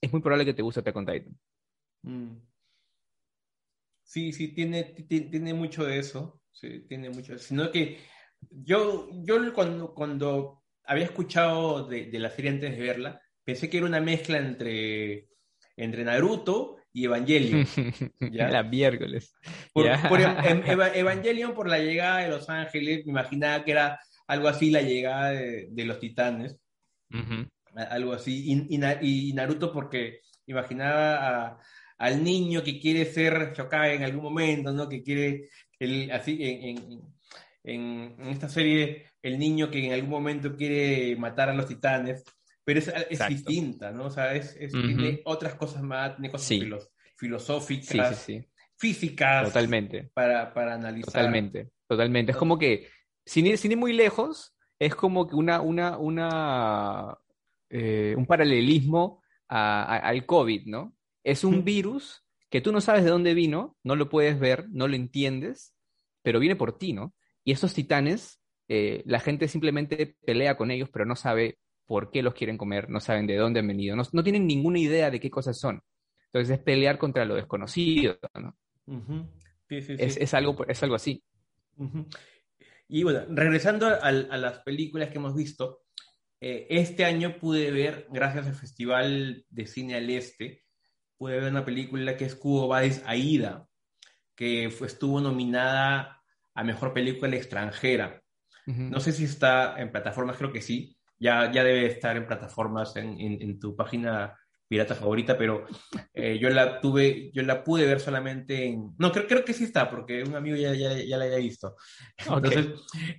es 0.02 0.12
muy 0.12 0.22
probable 0.22 0.46
que 0.46 0.54
te 0.54 0.62
guste 0.62 0.82
Attack 0.82 0.96
on 0.96 1.06
Titan. 1.06 1.40
Mm. 2.02 2.38
Sí, 4.04 4.32
sí, 4.34 4.50
tiene, 4.50 4.84
tiene 4.84 5.54
mucho 5.54 5.86
de 5.86 5.98
eso. 5.98 6.42
Tiene 6.88 7.10
mucho. 7.10 7.38
Sino 7.40 7.72
que 7.72 7.98
yo, 8.52 9.10
yo 9.24 9.54
cuando, 9.54 9.94
cuando 9.94 10.64
había 10.84 11.06
escuchado 11.06 11.88
de, 11.88 12.12
la 12.20 12.30
serie 12.30 12.52
antes 12.52 12.72
de 12.72 12.84
verla, 12.84 13.22
pensé 13.44 13.70
que 13.70 13.78
era 13.78 13.88
una 13.88 14.02
mezcla 14.02 14.38
entre, 14.38 15.30
entre 15.76 16.04
Naruto 16.04 16.78
y 16.94 17.06
Evangelion. 17.06 17.66
¿ya? 18.32 18.50
La 18.50 18.64
miércoles. 18.64 19.36
Por, 19.74 19.88
em, 19.88 20.64
Evangelion, 20.96 21.54
por 21.54 21.68
la 21.68 21.80
llegada 21.80 22.20
de 22.20 22.30
Los 22.30 22.50
Ángeles, 22.50 23.06
me 23.06 23.12
imaginaba 23.12 23.66
que 23.66 23.72
era 23.72 24.00
algo 24.28 24.48
así 24.48 24.70
la 24.70 24.82
llegada 24.82 25.32
de, 25.32 25.86
los 25.86 26.00
titanes 26.00 26.58
algo 27.76 28.14
así. 28.14 28.66
Y, 28.70 29.34
Naruto 29.34 29.72
porque 29.72 30.22
imaginaba 30.46 31.60
al 31.98 32.24
niño 32.24 32.64
que 32.64 32.80
quiere 32.80 33.06
ser 33.06 33.54
Shokai 33.54 33.96
en 33.96 34.04
algún 34.04 34.24
momento, 34.24 34.72
¿no? 34.72 34.90
Que 34.90 35.04
quiere, 35.04 35.50
el, 35.80 36.12
así, 36.12 36.38
en, 36.42 36.78
en, 37.64 38.16
en, 38.20 38.28
esta 38.28 38.50
serie, 38.50 39.06
el 39.22 39.40
niño 39.40 39.70
que 39.70 39.86
en 39.86 39.94
algún 39.94 40.10
momento 40.10 40.56
quiere 40.56 41.16
matar 41.16 41.50
a 41.50 41.54
los 41.54 41.68
titanes, 41.68 42.24
pero 42.64 42.80
es, 42.80 42.92
es 43.10 43.28
distinta, 43.28 43.92
¿no? 43.92 44.06
O 44.06 44.10
sea, 44.10 44.34
es, 44.34 44.56
tiene 44.58 45.22
otras 45.26 45.56
cosas 45.56 45.82
más, 45.82 46.16
tiene 46.16 46.32
cosas 46.32 46.58
filosóficas, 47.18 48.28
físicas. 48.78 49.48
Totalmente. 49.48 50.12
Para, 50.14 50.54
para 50.54 50.76
analizar. 50.76 51.14
Totalmente, 51.14 51.70
totalmente. 51.88 52.32
Es 52.32 52.38
como 52.38 52.58
que, 52.58 52.88
sin 53.26 53.48
ir, 53.48 53.58
sin 53.58 53.72
ir 53.72 53.78
muy 53.78 53.94
lejos, 53.94 54.56
es 54.80 54.96
como 54.96 55.28
que 55.28 55.36
una, 55.36 55.62
una, 55.62 55.98
una, 55.98 57.18
eh, 57.70 58.16
un 58.18 58.26
paralelismo 58.26 59.22
al 59.48 60.26
COVID, 60.26 60.66
¿no? 60.66 60.96
Es 61.24 61.44
un 61.44 61.64
virus 61.64 62.26
que 62.50 62.62
tú 62.62 62.72
no 62.72 62.82
sabes 62.82 63.04
de 63.04 63.10
dónde 63.10 63.34
vino, 63.34 63.78
no 63.84 63.96
lo 63.96 64.10
puedes 64.10 64.40
ver, 64.40 64.68
no 64.70 64.88
lo 64.88 64.96
entiendes, 64.96 65.74
pero 66.22 66.40
viene 66.40 66.56
por 66.56 66.78
ti, 66.78 66.94
¿no? 66.94 67.14
Y 67.44 67.52
estos 67.52 67.74
titanes, 67.74 68.42
eh, 68.68 69.04
la 69.06 69.20
gente 69.20 69.48
simplemente 69.48 70.16
pelea 70.26 70.56
con 70.58 70.72
ellos, 70.72 70.90
pero 70.92 71.06
no 71.06 71.16
sabe 71.16 71.58
por 71.94 72.10
qué 72.10 72.24
los 72.24 72.34
quieren 72.34 72.58
comer, 72.58 72.90
no 72.90 73.00
saben 73.00 73.28
de 73.28 73.38
dónde 73.38 73.60
han 73.60 73.68
venido, 73.68 73.96
no, 73.96 74.24
tienen 74.24 74.48
ninguna 74.48 74.80
idea 74.80 75.12
de 75.12 75.20
qué 75.20 75.30
cosas 75.30 75.60
son. 75.60 75.80
Entonces 76.26 76.58
es 76.58 76.64
pelear 76.64 76.98
contra 76.98 77.24
lo 77.24 77.36
desconocido, 77.36 78.18
¿no? 78.34 78.58
Es, 79.70 80.34
algo, 80.34 80.66
es 80.68 80.82
algo 80.82 80.96
así. 80.96 81.24
Y 82.88 83.04
bueno, 83.04 83.26
regresando 83.30 83.86
a, 83.86 84.12
las 84.12 84.58
películas 84.62 85.10
que 85.10 85.20
hemos 85.20 85.36
visto, 85.36 85.84
eh, 86.42 86.66
este 86.68 87.06
año 87.06 87.38
pude 87.38 87.70
ver, 87.70 88.08
gracias 88.10 88.48
al 88.48 88.56
Festival 88.56 89.46
de 89.48 89.68
Cine 89.68 89.94
al 89.94 90.10
Este, 90.10 90.64
pude 91.16 91.40
ver 91.40 91.52
una 91.52 91.64
película 91.64 92.18
que 92.18 92.26
es 92.26 92.34
Cubo 92.34 92.68
Bades 92.70 93.04
Aida, 93.06 93.68
que 94.34 94.66
estuvo 94.66 95.22
nominada 95.22 96.24
a 96.56 96.64
Mejor 96.64 96.92
Película 96.92 97.36
Extranjera. 97.36 98.20
No 98.66 99.00
sé 99.00 99.12
si 99.12 99.26
está 99.26 99.80
en 99.80 99.92
plataformas, 99.92 100.38
creo 100.38 100.52
que 100.52 100.62
sí. 100.64 100.98
Ya, 101.24 101.52
ya 101.52 101.64
debe 101.64 101.86
estar 101.86 102.18
en 102.18 102.28
plataformas 102.28 102.96
en, 102.98 103.60
tu 103.60 103.76
página 103.76 104.38
pirata 104.68 104.96
favorita, 104.96 105.38
pero 105.38 105.66
eh, 106.14 106.38
yo 106.38 106.50
la 106.50 106.82
tuve, 106.82 107.32
yo 107.32 107.44
la 107.44 107.64
pude 107.64 107.86
ver 107.86 108.00
solamente 108.00 108.66
en... 108.66 108.94
No, 108.98 109.12
creo, 109.12 109.28
creo 109.28 109.46
que 109.46 109.54
sí 109.54 109.64
está, 109.64 109.90
porque 109.90 110.24
un 110.24 110.36
amigo 110.36 110.58
ya, 110.58 110.74
ya, 110.74 110.94
ya 110.98 111.18
la 111.18 111.26
había 111.26 111.38
visto. 111.38 111.76
Entonces, 112.18 112.68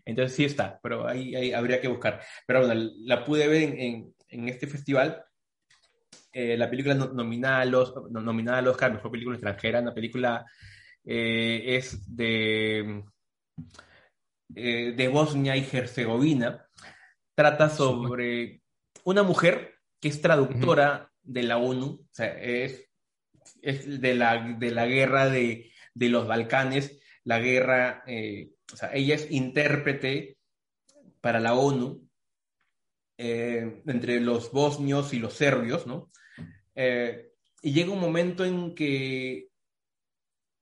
entonces 0.05 0.37
sí 0.37 0.45
está, 0.45 0.79
pero 0.83 1.07
ahí, 1.07 1.35
ahí, 1.35 1.53
habría 1.53 1.81
que 1.81 1.89
buscar. 1.89 2.21
Pero 2.47 2.67
bueno, 2.67 2.91
la 3.05 3.25
pude 3.25 3.47
ver 3.47 3.63
en, 3.63 3.81
en, 3.81 4.15
en 4.29 4.49
este 4.49 4.67
festival. 4.67 5.25
Eh, 6.33 6.57
la 6.57 6.69
película 6.69 6.95
nominada 6.95 7.61
a 7.61 7.65
los 7.65 7.95
nominada 8.11 8.59
al 8.59 8.69
Oscar, 8.69 8.93
mejor 8.93 9.13
película 9.13 9.37
extranjera, 9.37 9.81
una 9.81 9.95
película 9.95 10.45
eh, 11.05 11.63
es 11.65 12.17
de, 12.17 13.05
eh, 14.55 14.95
de 14.97 15.09
Bosnia 15.09 15.57
y 15.57 15.69
Herzegovina. 15.71 16.64
Trata 17.35 17.69
sobre 17.69 18.63
una 19.05 19.23
mujer 19.23 19.75
que 20.01 20.09
es 20.09 20.21
traductora 20.21 21.13
de 21.23 21.43
la 21.43 21.57
ONU, 21.57 21.87
o 21.87 22.09
sea, 22.11 22.39
es, 22.41 22.89
es 23.63 24.01
de, 24.01 24.15
la, 24.15 24.57
de 24.59 24.71
la 24.71 24.87
guerra 24.87 25.29
de, 25.29 25.73
de 25.95 26.09
los 26.09 26.27
Balcanes, 26.29 27.01
la 27.25 27.39
guerra, 27.39 28.05
eh, 28.07 28.53
o 28.73 28.77
sea, 28.77 28.95
ella 28.95 29.15
es 29.15 29.31
intérprete 29.31 30.37
para 31.21 31.41
la 31.41 31.55
ONU 31.55 32.07
eh, 33.17 33.83
entre 33.87 34.21
los 34.21 34.53
bosnios 34.53 35.15
y 35.15 35.19
los 35.19 35.35
serbios, 35.35 35.87
¿no? 35.87 36.11
Eh, 36.75 37.31
y 37.63 37.73
llega 37.73 37.93
un 37.93 38.01
momento 38.01 38.45
en 38.45 38.75
que 38.75 39.49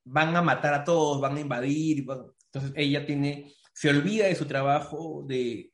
van 0.05 0.35
a 0.35 0.41
matar 0.41 0.73
a 0.73 0.83
todos, 0.83 1.19
van 1.19 1.35
a 1.37 1.41
invadir, 1.41 2.05
entonces 2.45 2.71
ella 2.75 3.05
tiene, 3.05 3.53
se 3.73 3.89
olvida 3.89 4.27
de 4.27 4.35
su 4.35 4.45
trabajo 4.45 5.23
de, 5.27 5.72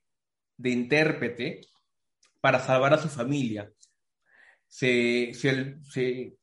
de 0.59 0.69
intérprete 0.71 1.61
para 2.41 2.59
salvar 2.59 2.93
a 2.93 2.97
su 2.97 3.07
familia. 3.07 3.71
Se, 4.67 5.31
se, 5.33 5.77
se 5.83 6.37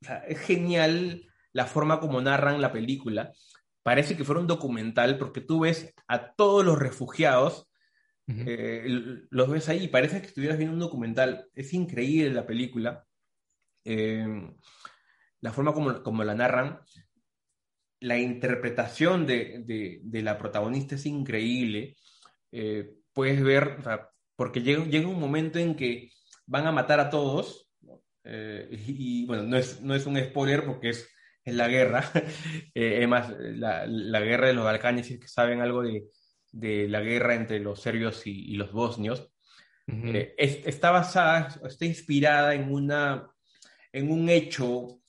o 0.00 0.04
sea, 0.04 0.18
es 0.28 0.38
genial 0.40 1.26
la 1.52 1.66
forma 1.66 1.98
como 2.00 2.20
narran 2.20 2.60
la 2.60 2.72
película. 2.72 3.32
Parece 3.82 4.16
que 4.16 4.24
fuera 4.24 4.40
un 4.40 4.46
documental 4.46 5.18
porque 5.18 5.40
tú 5.40 5.60
ves 5.60 5.92
a 6.06 6.32
todos 6.34 6.64
los 6.64 6.78
refugiados, 6.78 7.68
uh 8.28 8.32
-huh. 8.32 8.44
eh, 8.46 9.26
los 9.30 9.50
ves 9.50 9.68
ahí, 9.68 9.88
parece 9.88 10.20
que 10.20 10.28
estuvieras 10.28 10.58
viendo 10.58 10.74
un 10.74 10.80
documental. 10.80 11.48
Es 11.54 11.72
increíble 11.74 12.30
la 12.32 12.46
película. 12.46 13.04
Eh, 13.84 14.26
la 15.40 15.52
forma 15.52 15.72
como, 15.72 16.02
como, 16.02 16.24
la 16.24 16.34
narran, 16.34 16.80
la 18.00 18.18
interpretación 18.18 19.26
de, 19.26 19.62
de, 19.64 20.00
de 20.02 20.22
la 20.22 20.38
protagonista 20.38 20.94
es 20.94 21.06
increíble. 21.06 21.96
Eh, 22.52 22.94
puedes 23.16 23.42
ver, 23.42 23.76
o 23.80 23.82
sea, 23.82 24.10
porque 24.36 24.60
llega, 24.60 24.84
llega, 24.84 25.08
un 25.08 25.18
momento 25.18 25.58
en 25.58 25.74
que 25.74 26.10
van 26.44 26.66
a 26.66 26.72
matar 26.72 27.00
a 27.00 27.08
todos, 27.08 27.72
eh, 28.24 28.68
y, 28.86 29.22
y, 29.22 29.26
bueno, 29.26 29.44
no 29.44 29.56
es, 29.56 29.80
no 29.80 29.94
es 29.94 30.04
un 30.04 30.18
spoiler 30.18 30.66
porque 30.66 30.90
es, 30.90 31.08
es 31.42 31.54
la 31.54 31.66
guerra, 31.66 32.04
eh, 32.74 32.96
además, 32.98 33.32
la, 33.38 33.86
la, 33.86 34.20
guerra 34.20 34.48
de 34.48 34.52
los 34.52 34.66
Balcanes, 34.66 35.06
si 35.06 35.14
es 35.14 35.20
que 35.20 35.28
saben 35.28 35.62
algo 35.62 35.82
de, 35.82 36.04
de 36.52 36.88
la 36.88 37.00
guerra 37.00 37.34
entre 37.34 37.58
los 37.58 37.80
serbios 37.80 38.26
y, 38.26 38.52
y 38.52 38.56
los 38.56 38.70
bosnios, 38.70 39.32
uh 39.88 39.92
-huh. 39.92 40.34
es, 40.36 40.66
está 40.66 40.90
basada, 40.90 41.48
está 41.66 41.86
inspirada 41.86 42.54
en 42.54 42.70
una, 42.70 43.30
en 43.92 44.12
un 44.12 44.28
hecho, 44.28 45.00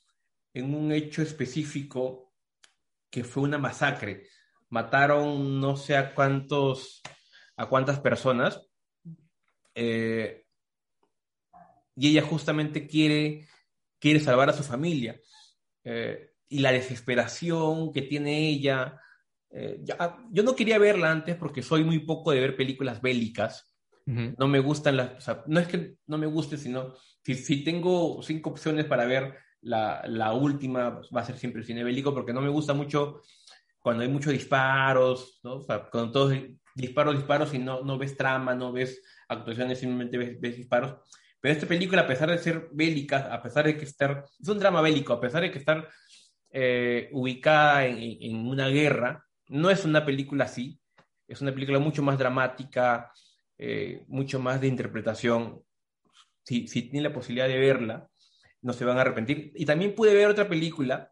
en 0.54 0.74
un 0.74 0.94
hecho 0.94 1.22
específico 1.22 2.34
que 3.10 3.26
fue 3.26 3.44
una 3.44 3.58
masacre. 3.58 4.30
Mataron 4.70 5.60
no 5.60 5.76
sé 5.76 5.98
a 5.98 6.14
cuántos, 6.16 7.02
a 7.58 7.66
cuántas 7.66 8.00
personas, 8.00 8.62
eh, 9.76 10.46
y 11.96 12.10
ella 12.10 12.22
justamente 12.22 12.88
quiere, 12.88 13.48
quiere 14.00 14.20
salvar 14.20 14.50
a 14.50 14.54
su 14.54 14.64
familia. 14.64 15.20
Eh, 15.84 16.32
y 16.50 16.60
la 16.60 16.72
desesperación 16.72 17.92
que 17.92 18.04
tiene 18.04 18.50
ella. 18.50 19.02
Eh, 19.50 19.80
ya, 19.84 20.18
yo 20.32 20.44
no 20.44 20.56
quería 20.56 20.78
verla 20.78 21.12
antes 21.12 21.36
porque 21.36 21.62
soy 21.62 21.84
muy 21.84 22.00
poco 22.00 22.32
de 22.32 22.40
ver 22.40 22.56
películas 22.56 23.02
bélicas. 23.02 23.76
Uh 24.06 24.12
-huh. 24.12 24.36
No 24.38 24.48
me 24.48 24.60
gustan 24.60 24.98
las. 24.98 25.18
O 25.18 25.22
sea, 25.22 25.44
no 25.48 25.60
es 25.60 25.68
que 25.68 25.98
no 26.06 26.18
me 26.18 26.28
guste, 26.28 26.58
sino 26.58 26.94
si, 27.24 27.36
si 27.36 27.64
tengo 27.64 28.22
cinco 28.22 28.52
opciones 28.52 28.86
para 28.86 29.06
ver 29.06 29.36
la, 29.62 30.04
la, 30.08 30.34
última, 30.34 31.02
va 31.16 31.22
a 31.22 31.26
ser 31.26 31.38
siempre 31.38 31.62
el 31.62 31.68
cine 31.68 31.84
bélico 31.84 32.14
porque 32.14 32.34
no 32.34 32.42
me 32.42 32.50
gusta 32.50 32.74
mucho 32.74 33.22
cuando 33.80 34.04
hay 34.04 34.10
muchos 34.10 34.34
disparos, 34.34 35.40
¿no? 35.44 35.56
O 35.56 35.62
sea, 35.62 35.90
cuando 35.90 36.12
todos 36.12 36.34
disparos, 36.78 37.16
disparos 37.16 37.54
y 37.54 37.60
no, 37.60 37.82
no 37.82 37.98
ves 37.98 38.16
trama, 38.16 38.54
no 38.54 38.72
ves 38.72 39.02
actuaciones, 39.28 39.80
simplemente 39.80 40.18
ves, 40.18 40.56
disparos. 40.56 40.96
Pero 41.42 41.54
esta 41.54 41.68
película, 41.68 42.04
a 42.04 42.08
pesar 42.08 42.30
de 42.30 42.38
ser 42.38 42.70
bélica, 42.72 43.34
a 43.34 43.42
pesar 43.42 43.66
de 43.66 43.78
que 43.78 43.86
estar, 43.86 44.24
es 44.40 44.48
un 44.48 44.60
drama 44.60 44.82
bélico, 44.82 45.14
a 45.14 45.22
pesar 45.22 45.42
de 45.42 45.52
que 45.52 45.60
estar 45.60 45.88
eh, 46.52 47.10
ubicada 47.12 47.86
en, 47.86 47.98
en, 48.00 48.48
una 48.48 48.68
guerra, 48.70 49.26
no 49.48 49.70
es 49.70 49.86
una 49.86 50.06
película 50.06 50.46
así, 50.46 50.80
es 51.28 51.42
una 51.42 51.52
película 51.52 51.80
mucho 51.80 52.04
más 52.04 52.18
dramática, 52.18 53.12
eh, 53.58 54.04
mucho 54.08 54.40
más 54.40 54.62
de 54.62 54.68
interpretación. 54.68 55.64
Si, 56.44 56.68
si 56.68 56.84
tienen 56.84 57.04
la 57.04 57.14
posibilidad 57.14 57.48
de 57.48 57.58
verla, 57.58 58.08
no 58.62 58.74
se 58.74 58.86
van 58.86 58.98
a 58.98 59.02
arrepentir. 59.02 59.52
Y 59.56 59.66
también 59.66 59.96
pude 59.96 60.14
ver 60.14 60.28
otra 60.28 60.48
película 60.48 61.12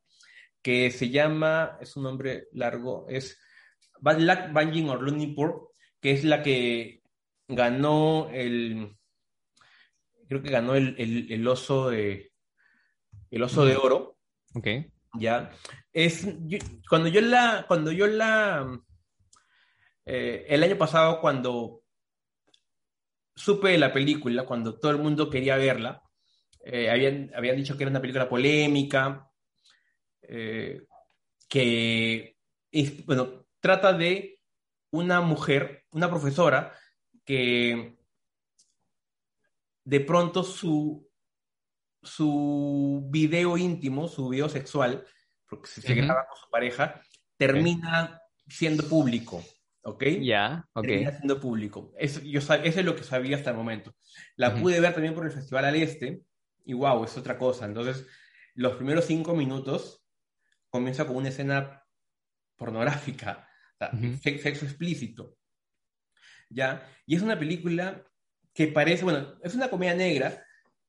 que 0.61 0.91
se 0.91 1.09
llama, 1.09 1.78
es 1.82 1.95
un 1.95 2.03
nombre 2.03 2.47
largo, 2.53 3.05
es 3.09 3.39
Bad 4.00 4.20
Luck, 4.20 4.54
Banging 4.54 4.89
or 4.89 5.36
Poor, 5.36 5.72
que 6.02 6.12
es 6.12 6.24
la 6.24 6.41
que 6.43 7.02
ganó 7.48 8.30
el, 8.32 8.96
creo 10.28 10.41
que 10.41 10.50
ganó 10.50 10.76
el, 10.76 10.96
el, 10.98 11.32
el 11.32 11.48
oso 11.48 11.89
de, 11.89 12.32
el 13.32 13.43
oso 13.43 13.66
de 13.66 13.76
oro. 13.76 14.18
Ok. 14.54 14.68
Ya. 15.18 15.52
Es, 15.93 16.28
yo, 16.48 16.58
cuando 16.89 17.10
yo 17.10 17.22
la, 17.22 17.66
cuando 17.68 17.91
yo 17.91 18.08
la, 18.08 18.82
eh, 20.06 20.46
el 20.50 20.64
año 20.64 20.78
pasado 20.78 21.22
cuando 21.22 21.84
supe 23.36 23.70
de 23.70 23.78
la 23.78 23.93
película, 23.93 24.46
cuando 24.46 24.80
todo 24.80 24.91
el 24.91 24.98
mundo 24.98 25.30
quería 25.30 25.58
verla, 25.58 26.02
eh, 26.64 26.89
habían, 26.89 27.32
habían 27.36 27.58
dicho 27.58 27.78
que 27.78 27.84
era 27.84 27.91
una 27.91 28.02
película 28.02 28.28
polémica, 28.28 29.30
eh, 30.22 30.82
que 31.48 32.38
es, 32.72 33.06
bueno, 33.06 33.45
trata 33.66 33.93
de 33.93 34.39
una 34.91 35.22
mujer, 35.22 35.86
una 35.89 36.07
profesora, 36.07 36.72
que 37.26 37.97
de 39.84 39.99
pronto 40.01 40.43
su, 40.43 41.09
su 42.03 43.07
video 43.09 43.57
íntimo, 43.57 44.07
su 44.07 44.30
video 44.30 44.49
sexual, 44.49 45.03
porque 45.49 45.68
se, 45.68 45.82
uh 45.82 45.95
-huh. 45.95 46.05
graba 46.05 46.28
con 46.28 46.38
su 46.38 46.47
pareja, 46.51 47.01
termina 47.38 48.03
okay. 48.03 48.55
siendo 48.55 48.88
público. 48.88 49.43
¿Ok? 49.82 50.03
Ya, 50.03 50.20
yeah, 50.20 50.70
ok. 50.74 50.86
Termina 50.86 51.11
siendo 51.18 51.39
público. 51.39 51.91
Eso, 51.97 52.20
yo, 52.22 52.39
eso 52.39 52.59
es 52.61 52.86
lo 52.86 52.95
que 52.95 53.03
sabía 53.03 53.36
hasta 53.36 53.49
el 53.49 53.57
momento. 53.57 53.95
La 54.36 54.49
uh 54.49 54.51
-huh. 54.53 54.61
pude 54.61 54.80
ver 54.80 54.93
también 54.93 55.16
por 55.16 55.26
el 55.26 55.32
Festival 55.32 55.66
al 55.66 55.76
Este, 55.76 56.22
y 56.66 56.74
wow, 56.74 57.03
es 57.03 57.18
otra 57.18 57.36
cosa. 57.39 57.66
Entonces, 57.66 58.05
los 58.53 58.76
primeros 58.76 59.05
cinco 59.05 59.34
minutos 59.34 60.05
comienza 60.70 61.07
con 61.07 61.16
una 61.16 61.30
escena 61.30 61.84
pornográfica, 62.57 63.49
sea, 63.78 63.89
uh 63.93 63.97
-huh. 63.97 64.19
sexo 64.19 64.65
explícito. 64.65 65.38
¿Ya? 66.49 66.88
Y 67.05 67.15
es 67.15 67.21
una 67.21 67.38
película 67.38 68.03
que 68.53 68.67
parece, 68.67 69.03
bueno, 69.03 69.38
es 69.43 69.55
una 69.55 69.69
comedia 69.69 69.95
negra, 69.95 70.45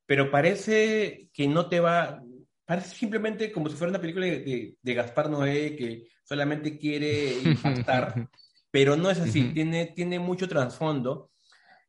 pero 0.06 0.30
parece 0.30 1.28
que 1.32 1.48
no 1.48 1.68
te 1.68 1.80
va, 1.80 2.22
parece 2.64 2.94
simplemente 2.94 3.50
como 3.50 3.68
si 3.68 3.76
fuera 3.76 3.90
una 3.90 4.00
película 4.00 4.26
de, 4.26 4.40
de, 4.40 4.76
de 4.80 4.94
Gaspar 4.94 5.28
Noé 5.28 5.74
que 5.76 6.08
solamente 6.22 6.78
quiere 6.78 7.38
impactar, 7.42 8.28
pero 8.70 8.96
no 8.96 9.10
es 9.10 9.18
así, 9.18 9.40
uh 9.40 9.44
-huh. 9.44 9.54
tiene, 9.54 9.86
tiene 9.86 10.18
mucho 10.18 10.48
trasfondo. 10.48 11.30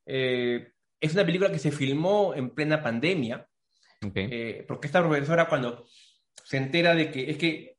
Eh, 0.06 0.72
es 1.00 1.14
una 1.14 1.26
película 1.26 1.52
que 1.52 1.60
se 1.60 1.72
filmó 1.72 2.34
en 2.34 2.50
plena 2.52 2.82
pandemia, 2.82 3.48
okay. 4.06 4.28
eh, 4.32 4.66
porque 4.68 4.88
esta 4.88 5.02
profesora 5.02 5.48
cuando 5.48 5.86
se 6.44 6.58
entera 6.58 6.96
de 6.96 7.12
que, 7.12 7.30
es 7.30 7.38
que 7.38 7.78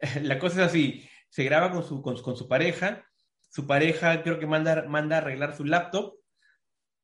la 0.22 0.38
cosa 0.38 0.62
es 0.62 0.68
así, 0.70 1.08
se 1.28 1.44
graba 1.44 1.70
con 1.70 1.82
su, 1.82 2.02
con, 2.02 2.20
con 2.22 2.36
su 2.36 2.48
pareja, 2.48 3.04
su 3.50 3.66
pareja 3.66 4.22
creo 4.22 4.38
que 4.38 4.46
manda, 4.46 4.84
manda 4.88 5.16
a 5.16 5.18
arreglar 5.18 5.56
su 5.56 5.64
laptop, 5.64 6.14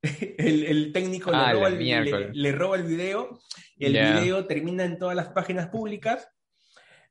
el, 0.38 0.64
el, 0.64 0.92
técnico 0.92 1.30
ah, 1.32 1.48
le, 1.48 1.52
roba 1.54 1.68
el, 1.68 1.78
le, 1.78 2.30
le, 2.32 2.52
roba 2.52 2.76
el, 2.76 2.82
video, 2.82 3.40
el 3.78 3.92
yeah. 3.92 4.20
video 4.20 4.46
termina 4.46 4.84
en 4.84 4.98
todas 4.98 5.16
las 5.16 5.28
páginas 5.28 5.68
públicas 5.68 6.28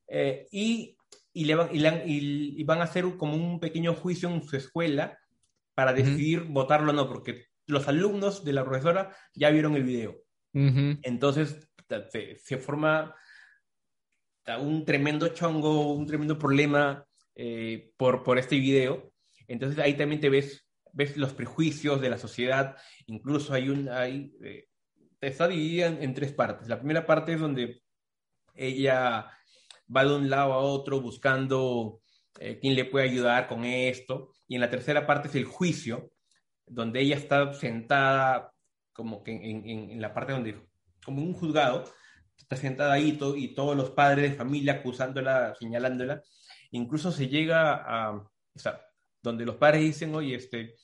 eh, 0.07 0.47
y, 0.51 0.95
y, 1.33 1.45
le 1.45 1.55
van, 1.55 1.69
y, 1.73 1.79
le, 1.79 2.03
y, 2.05 2.63
van 2.63 2.81
a 2.81 2.83
hacer 2.83 3.05
como 3.17 3.35
un 3.35 3.59
pequeño 3.59 3.95
juicio 3.95 4.29
en 4.29 4.43
su 4.43 4.55
escuela 4.57 5.17
para 5.73 5.93
decidir 5.93 6.41
uh 6.41 6.45
-huh. 6.45 6.53
votarlo 6.53 6.91
o 6.91 6.93
no, 6.93 7.07
porque 7.07 7.47
los 7.65 7.87
alumnos 7.87 8.43
de 8.43 8.53
la 8.53 8.63
profesora 8.63 9.15
ya 9.33 9.49
vieron 9.49 9.75
el 9.75 9.83
video. 9.83 10.11
Uh 10.53 10.59
-huh. 10.59 10.99
Entonces 11.01 11.67
se, 12.11 12.37
se, 12.37 12.57
forma 12.57 13.15
un 14.59 14.85
tremendo 14.85 15.29
chongo, 15.29 15.93
un 15.93 16.05
tremendo 16.05 16.37
problema 16.37 17.05
eh, 17.35 17.91
por, 17.97 18.23
por 18.23 18.37
este 18.37 18.57
video. 18.57 19.11
Entonces 19.47 19.79
ahí 19.79 19.95
también 19.95 20.21
te 20.21 20.29
ves 20.29 20.63
ves 20.93 21.17
los 21.17 21.33
prejuicios 21.33 21.99
de 21.99 22.09
la 22.09 22.17
sociedad, 22.17 22.77
incluso 23.07 23.53
hay 23.53 23.67
un, 23.69 23.89
hay, 23.89 24.31
eh, 24.43 24.67
está 25.19 25.47
dividida 25.47 25.87
en, 25.87 26.13
tres 26.13 26.31
partes. 26.31 26.69
La 26.69 26.77
primera 26.77 27.05
parte 27.05 27.33
es 27.33 27.39
donde 27.39 27.81
ella 28.53 29.31
va 29.93 30.05
de 30.05 30.15
un 30.15 30.29
lado 30.29 30.53
a 30.53 30.59
otro 30.59 31.01
buscando 31.01 32.01
eh, 32.39 32.59
quién 32.61 32.75
le 32.75 32.85
puede 32.85 33.09
ayudar 33.09 33.47
con 33.47 33.65
esto. 33.65 34.31
Y 34.47 34.55
en 34.55 34.61
la 34.61 34.69
tercera 34.69 35.07
parte 35.07 35.27
es 35.27 35.35
el 35.35 35.45
juicio, 35.45 36.11
donde 36.65 37.01
ella 37.01 37.15
está 37.15 37.53
sentada 37.53 38.53
como 38.93 39.23
que 39.23 39.31
en, 39.31 39.99
la 39.99 40.13
parte 40.13 40.33
donde, 40.33 40.61
como 41.03 41.23
un 41.23 41.33
juzgado, 41.33 41.85
está 42.43 42.55
sentada 42.55 42.93
ahí 42.93 43.17
y 43.37 43.53
todos 43.55 43.75
los 43.75 43.91
padres 43.91 44.31
de 44.31 44.37
familia 44.37 44.73
acusándola, 44.73 45.55
señalándola. 45.59 46.21
Incluso 46.71 47.11
se 47.11 47.27
llega 47.27 47.73
a, 47.73 48.11
o 48.15 48.59
sea, 48.59 48.79
donde 49.21 49.45
los 49.45 49.55
padres 49.55 49.81
dicen, 49.81 50.13
oye, 50.13 50.35
este, 50.35 50.75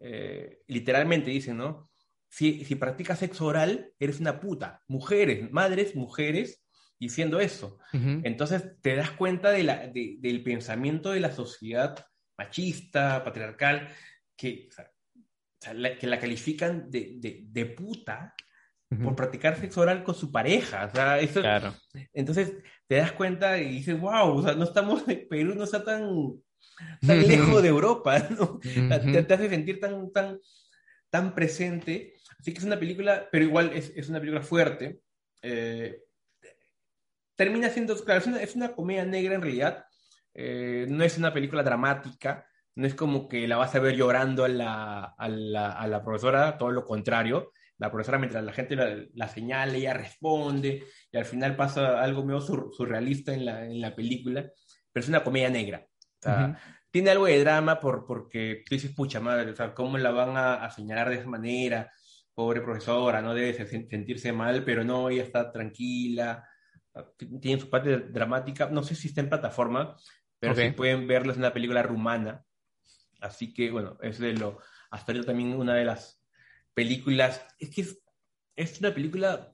eh, 0.00 0.60
literalmente 0.66 1.30
dicen, 1.30 1.56
¿no? 1.56 1.90
Si, 2.28 2.64
si 2.64 2.74
practicas 2.74 3.18
sexo 3.18 3.46
oral, 3.46 3.92
eres 3.98 4.20
una 4.20 4.40
puta. 4.40 4.82
Mujeres, 4.88 5.50
madres, 5.52 5.94
mujeres, 5.94 6.62
diciendo 7.02 7.40
eso. 7.40 7.78
Entonces 7.92 8.80
te 8.80 8.94
das 8.94 9.10
cuenta 9.10 9.50
de 9.50 9.64
la, 9.64 9.88
del 9.88 10.42
pensamiento 10.44 11.10
de 11.10 11.18
la 11.18 11.32
sociedad 11.32 12.06
machista, 12.38 13.24
patriarcal, 13.24 13.88
que, 14.36 14.68
la, 15.74 15.98
que 15.98 16.06
la 16.06 16.20
califican 16.20 16.88
de, 16.90 17.18
de, 17.44 17.66
puta 17.66 18.34
por 19.02 19.16
practicar 19.16 19.58
sexo 19.58 19.80
oral 19.80 20.04
con 20.04 20.14
su 20.14 20.30
pareja. 20.30 20.86
O 20.86 20.94
sea, 20.94 21.18
eso, 21.18 21.40
claro. 21.40 21.74
Entonces 22.12 22.54
te 22.86 22.96
das 22.96 23.12
cuenta 23.12 23.58
y 23.58 23.68
dices, 23.68 23.98
wow, 23.98 24.36
o 24.36 24.42
sea, 24.42 24.54
no 24.54 24.64
estamos, 24.64 25.04
Perú 25.30 25.54
no 25.54 25.64
está 25.64 25.84
tan, 25.84 26.34
tan 27.06 27.26
lejos 27.26 27.62
de 27.62 27.68
Europa, 27.68 28.18
¿no? 28.38 28.58
te, 28.60 29.34
hace 29.34 29.48
sentir 29.48 29.80
tan, 29.80 30.12
tan, 30.12 30.38
tan 31.10 31.34
presente. 31.34 32.14
Así 32.38 32.52
que 32.52 32.58
es 32.58 32.64
una 32.64 32.78
película, 32.78 33.28
pero 33.30 33.44
igual 33.44 33.72
es, 33.74 33.92
es 33.96 34.08
una 34.08 34.18
película 34.18 34.42
fuerte. 34.42 35.00
Eh, 35.42 36.02
termina 37.36 37.70
siendo, 37.70 37.96
claro, 38.04 38.20
es 38.20 38.26
una, 38.26 38.42
es 38.42 38.56
una, 38.56 38.74
comedia 38.74 39.04
negra 39.04 39.34
en 39.34 39.42
realidad. 39.42 39.84
Eh, 40.34 40.86
no 40.88 41.04
es 41.04 41.18
una 41.18 41.32
película 41.32 41.62
dramática, 41.62 42.46
no 42.74 42.86
es 42.86 42.94
como 42.94 43.28
que 43.28 43.46
la 43.46 43.56
vas 43.56 43.74
a 43.74 43.80
ver 43.80 43.96
llorando 43.96 44.44
a 44.44 44.48
la, 44.48 45.04
a 45.04 45.28
la, 45.28 45.72
a 45.72 45.86
la 45.86 46.02
profesora, 46.02 46.56
todo 46.58 46.70
lo 46.70 46.84
contrario. 46.84 47.52
La 47.78 47.90
profesora, 47.90 48.18
mientras 48.18 48.44
la 48.44 48.52
gente 48.52 48.76
la, 48.76 48.96
la, 49.14 49.28
señala, 49.28 49.74
ella 49.74 49.94
responde, 49.94 50.84
y 51.10 51.16
al 51.16 51.24
final 51.24 51.56
pasa 51.56 52.00
algo 52.00 52.24
medio 52.24 52.40
surrealista 52.40 53.34
en 53.34 53.44
la, 53.44 53.64
en 53.64 53.80
la 53.80 53.94
película, 53.94 54.50
pero 54.92 55.02
es 55.02 55.08
una 55.08 55.24
comedia 55.24 55.50
negra. 55.50 55.86
Tiene 56.90 57.10
algo 57.10 57.26
de 57.26 57.40
drama 57.40 57.80
por, 57.80 58.06
porque 58.06 58.62
tú 58.66 58.74
dices, 58.74 58.92
pucha 58.94 59.18
madre, 59.18 59.50
o 59.50 59.56
sea, 59.56 59.74
¿cómo 59.74 59.98
la 59.98 60.10
van 60.10 60.36
a, 60.36 60.64
a 60.64 60.70
señalar 60.70 61.08
de 61.08 61.16
esa 61.16 61.28
manera? 61.28 61.90
Pobre 62.34 62.60
profesora, 62.60 63.20
no 63.20 63.34
debe 63.34 63.54
sentirse 63.54 64.32
mal, 64.32 64.64
pero 64.64 64.84
no, 64.84 65.08
ella 65.08 65.22
está 65.22 65.50
tranquila, 65.50 66.46
tiene 67.40 67.60
su 67.60 67.70
parte 67.70 67.98
dramática, 67.98 68.68
no 68.70 68.82
sé 68.82 68.94
si 68.94 69.08
está 69.08 69.20
en 69.20 69.28
plataforma, 69.28 69.96
pero 70.38 70.54
si 70.54 70.70
pueden 70.70 71.06
verlo, 71.06 71.32
es 71.32 71.38
una 71.38 71.52
película 71.52 71.82
rumana, 71.82 72.44
así 73.20 73.52
que 73.54 73.70
bueno, 73.70 73.96
es 74.02 74.18
de 74.18 74.34
lo, 74.34 74.58
hasta 74.90 75.12
ahorita 75.12 75.28
también 75.28 75.54
una 75.54 75.74
de 75.74 75.84
las 75.84 76.21
películas, 76.74 77.44
es 77.58 77.70
que 77.70 77.86
es, 78.56 78.80
una 78.80 78.94
película 78.94 79.52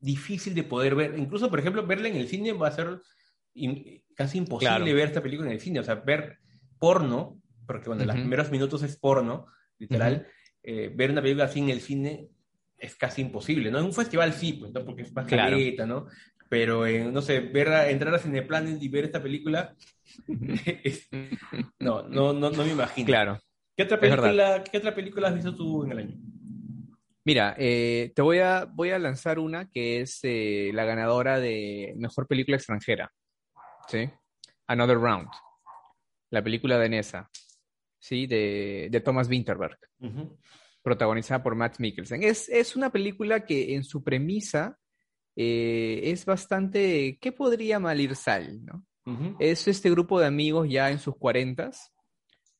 difícil 0.00 0.54
de 0.54 0.62
poder 0.62 0.94
ver, 0.94 1.18
incluso 1.18 1.50
por 1.50 1.58
ejemplo 1.58 1.86
verla 1.86 2.08
en 2.08 2.16
el 2.16 2.28
cine 2.28 2.52
va 2.52 2.68
a 2.68 2.72
ser 2.72 3.00
casi 4.14 4.38
imposible 4.38 4.94
ver 4.94 5.08
esta 5.08 5.22
película 5.22 5.48
en 5.48 5.54
el 5.54 5.60
cine, 5.60 5.80
o 5.80 5.84
sea, 5.84 5.96
ver 5.96 6.38
porno, 6.78 7.40
porque 7.66 7.88
bueno, 7.88 8.04
los 8.04 8.14
primeros 8.14 8.50
minutos 8.50 8.82
es 8.82 8.96
porno, 8.96 9.46
literal, 9.78 10.26
eh, 10.62 10.92
ver 10.94 11.10
una 11.10 11.22
película 11.22 11.44
así 11.44 11.58
en 11.58 11.70
el 11.70 11.80
cine 11.80 12.28
es 12.78 12.94
casi 12.94 13.22
imposible, 13.22 13.70
¿no? 13.70 13.80
En 13.80 13.86
un 13.86 13.92
festival 13.92 14.32
sí, 14.32 14.52
pues, 14.52 14.70
porque 14.84 15.02
es 15.02 15.12
más 15.12 15.26
claro. 15.26 15.56
¿no? 15.86 16.06
pero 16.48 16.86
no 17.10 17.20
sé, 17.20 17.40
ver 17.40 17.68
entrar 17.90 18.14
a 18.14 18.18
Cineplanet 18.18 18.82
y 18.82 18.88
ver 18.88 19.04
esta 19.04 19.22
película, 19.22 19.74
no, 21.78 22.08
no, 22.08 22.32
no, 22.32 22.50
no, 22.50 22.64
me 22.64 22.72
imagino. 22.72 23.06
Claro. 23.06 23.38
¿Qué 23.76 23.84
otra, 23.84 24.00
película, 24.00 24.64
¿Qué 24.64 24.78
otra 24.78 24.94
película 24.94 25.28
has 25.28 25.34
visto 25.34 25.54
tú 25.54 25.84
en 25.84 25.92
el 25.92 25.98
año? 25.98 26.16
Mira, 27.28 27.54
eh, 27.58 28.10
te 28.16 28.22
voy 28.22 28.38
a, 28.38 28.64
voy 28.64 28.88
a 28.88 28.98
lanzar 28.98 29.38
una 29.38 29.68
que 29.68 30.00
es 30.00 30.20
eh, 30.22 30.70
la 30.72 30.86
ganadora 30.86 31.38
de 31.38 31.92
Mejor 31.98 32.26
Película 32.26 32.56
Extranjera, 32.56 33.12
¿sí? 33.86 34.08
Another 34.66 34.96
Round, 34.96 35.28
la 36.30 36.42
película 36.42 36.78
de 36.78 36.88
Nessa, 36.88 37.28
¿sí? 37.98 38.26
De, 38.26 38.88
de 38.90 39.00
Thomas 39.02 39.28
Winterberg, 39.28 39.76
protagonizada 40.80 41.42
por 41.42 41.54
Matt 41.54 41.78
Mikkelsen. 41.80 42.22
Es, 42.22 42.48
es 42.48 42.76
una 42.76 42.88
película 42.88 43.44
que 43.44 43.74
en 43.74 43.84
su 43.84 44.02
premisa 44.02 44.78
eh, 45.36 46.00
es 46.04 46.24
bastante, 46.24 47.18
¿qué 47.20 47.30
podría 47.32 47.78
malir 47.78 48.16
sal? 48.16 48.64
¿no? 48.64 48.86
Es 49.38 49.68
este 49.68 49.90
grupo 49.90 50.18
de 50.18 50.28
amigos 50.28 50.66
ya 50.70 50.90
en 50.90 50.98
sus 50.98 51.14
cuarentas, 51.18 51.92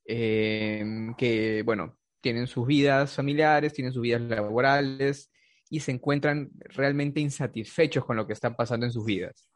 em, 0.04 1.14
que, 1.14 1.62
bueno, 1.62 1.97
tienen 2.20 2.46
sus 2.46 2.66
vidas 2.66 3.14
familiares, 3.14 3.72
tienen 3.72 3.92
sus 3.92 4.02
vidas 4.02 4.22
laborales 4.22 5.30
y 5.70 5.80
se 5.80 5.92
encuentran 5.92 6.50
realmente 6.60 7.20
insatisfechos 7.20 8.04
con 8.04 8.16
lo 8.16 8.26
que 8.26 8.32
está 8.32 8.54
pasando 8.54 8.86
en 8.86 8.92
sus 8.92 9.04
vidas. 9.04 9.48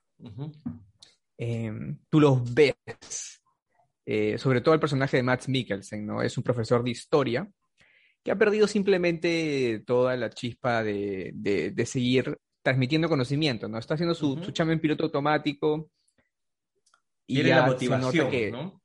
Em, 1.39 1.99
tú 2.09 2.21
los 2.21 2.55
ves, 2.55 3.43
eh, 4.07 4.39
sobre 4.39 4.61
todo 4.61 4.75
el 4.75 4.81
personaje 4.81 5.17
de 5.17 5.23
Max 5.23 5.49
Mikkelsen, 5.49 6.07
¿no? 6.07 6.23
Es 6.23 6.37
un 6.37 6.45
profesor 6.45 6.85
de 6.85 6.91
historia 6.91 7.51
que 8.23 8.31
ha 8.31 8.39
perdido 8.39 8.69
simplemente 8.69 9.83
toda 9.85 10.17
la 10.17 10.31
chispa 10.31 10.85
de, 10.85 11.33
de 11.35 11.87
seguir 11.87 12.39
transmitiendo 12.63 13.09
conocimiento, 13.09 13.69
¿no? 13.69 13.79
Está 13.79 13.95
haciendo 13.95 14.15
su, 14.15 14.35
uh 14.35 14.71
en 14.71 14.81
piloto 14.81 15.05
automático. 15.05 15.91
Y 17.27 17.43
ya 17.43 17.57
la 17.57 17.67
motivación, 17.67 18.31
que, 18.31 18.51
¿no? 18.51 18.82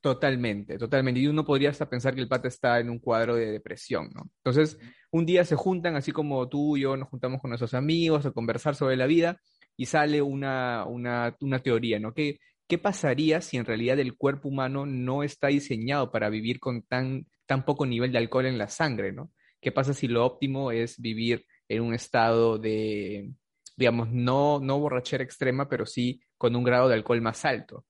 Totalmente, 0.00 0.78
totalmente. 0.78 1.20
Y 1.20 1.26
uno 1.26 1.44
podría 1.44 1.70
hasta 1.70 1.88
pensar 1.88 2.14
que 2.14 2.22
el 2.22 2.28
pata 2.28 2.48
está 2.48 2.80
en 2.80 2.88
un 2.88 2.98
cuadro 2.98 3.34
de 3.36 3.52
depresión, 3.52 4.10
¿no? 4.14 4.30
Entonces, 4.38 4.78
un 5.10 5.26
día 5.26 5.44
se 5.44 5.56
juntan, 5.56 5.94
así 5.94 6.10
como 6.10 6.48
tú 6.48 6.76
y 6.76 6.82
yo 6.82 6.96
nos 6.96 7.08
juntamos 7.08 7.40
con 7.40 7.50
nuestros 7.50 7.74
amigos 7.74 8.24
a 8.24 8.30
conversar 8.30 8.74
sobre 8.74 8.96
la 8.96 9.06
vida 9.06 9.38
y 9.76 9.86
sale 9.86 10.22
una, 10.22 10.86
una, 10.86 11.36
una 11.40 11.58
teoría, 11.58 11.98
¿no? 11.98 12.14
¿Qué, 12.14 12.38
¿Qué 12.66 12.78
pasaría 12.78 13.42
si 13.42 13.58
en 13.58 13.66
realidad 13.66 13.98
el 13.98 14.16
cuerpo 14.16 14.48
humano 14.48 14.86
no 14.86 15.22
está 15.22 15.48
diseñado 15.48 16.10
para 16.10 16.30
vivir 16.30 16.60
con 16.60 16.82
tan, 16.82 17.26
tan 17.44 17.64
poco 17.66 17.84
nivel 17.84 18.12
de 18.12 18.18
alcohol 18.18 18.46
en 18.46 18.58
la 18.58 18.68
sangre, 18.68 19.12
¿no? 19.12 19.32
¿Qué 19.60 19.70
pasa 19.70 19.92
si 19.92 20.08
lo 20.08 20.24
óptimo 20.24 20.72
es 20.72 20.98
vivir 20.98 21.44
en 21.68 21.82
un 21.82 21.94
estado 21.94 22.58
de, 22.58 23.32
digamos, 23.76 24.10
no, 24.10 24.60
no 24.60 24.78
borrachera 24.78 25.24
extrema, 25.24 25.68
pero 25.68 25.86
sí 25.86 26.20
con 26.38 26.56
un 26.56 26.64
grado 26.64 26.88
de 26.88 26.94
alcohol 26.94 27.20
más 27.20 27.44
alto. 27.44 27.84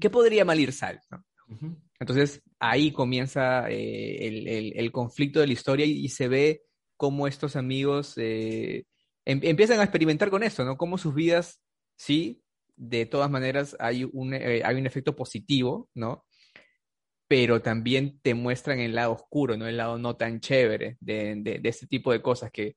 ¿Qué 0.00 0.10
podría 0.10 0.44
malir 0.44 0.72
sal? 0.72 1.00
Entonces 1.98 2.42
ahí 2.58 2.92
comienza 2.92 3.70
eh, 3.70 4.72
el, 4.76 4.92
conflicto 4.92 5.40
de 5.40 5.46
la 5.46 5.52
historia 5.52 5.86
y, 5.86 6.08
se 6.08 6.28
ve 6.28 6.62
cómo 6.96 7.26
estos 7.26 7.56
amigos 7.56 8.14
eh, 8.16 8.84
em, 9.24 9.40
empiezan 9.42 9.80
a 9.80 9.84
experimentar 9.84 10.30
con 10.30 10.42
eso, 10.42 10.64
¿no? 10.64 10.76
Cómo 10.76 10.98
sus 10.98 11.14
vidas, 11.14 11.60
sí, 11.96 12.42
de 12.76 13.06
todas 13.06 13.30
maneras 13.30 13.76
hay 13.78 14.04
un, 14.04 14.34
eh, 14.34 14.62
hay 14.64 14.76
un 14.76 14.86
efecto 14.86 15.14
positivo, 15.16 15.88
¿no? 15.94 16.24
Pero 17.28 17.60
también 17.62 18.20
te 18.20 18.34
muestran 18.34 18.78
el 18.80 18.94
lado 18.94 19.12
oscuro, 19.12 19.56
¿no? 19.56 19.66
El 19.66 19.76
lado 19.76 19.98
no 19.98 20.16
tan 20.16 20.40
chévere 20.40 20.96
de, 21.00 21.34
de, 21.36 21.58
de 21.58 21.68
este 21.68 21.86
tipo 21.86 22.12
de 22.12 22.22
cosas 22.22 22.50
que, 22.50 22.76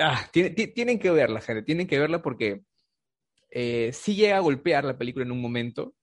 Ah, 0.00 0.26
tienen 0.32 0.98
que 0.98 1.10
verla, 1.10 1.40
gente, 1.42 1.62
tienen 1.62 1.86
que 1.86 1.98
verla 1.98 2.22
porque 2.22 2.62
sí 3.92 4.14
llega 4.14 4.36
a 4.36 4.40
golpear 4.40 4.84
la 4.84 4.98
película 4.98 5.24
en 5.24 5.32
un 5.32 5.40
momento 5.40 5.95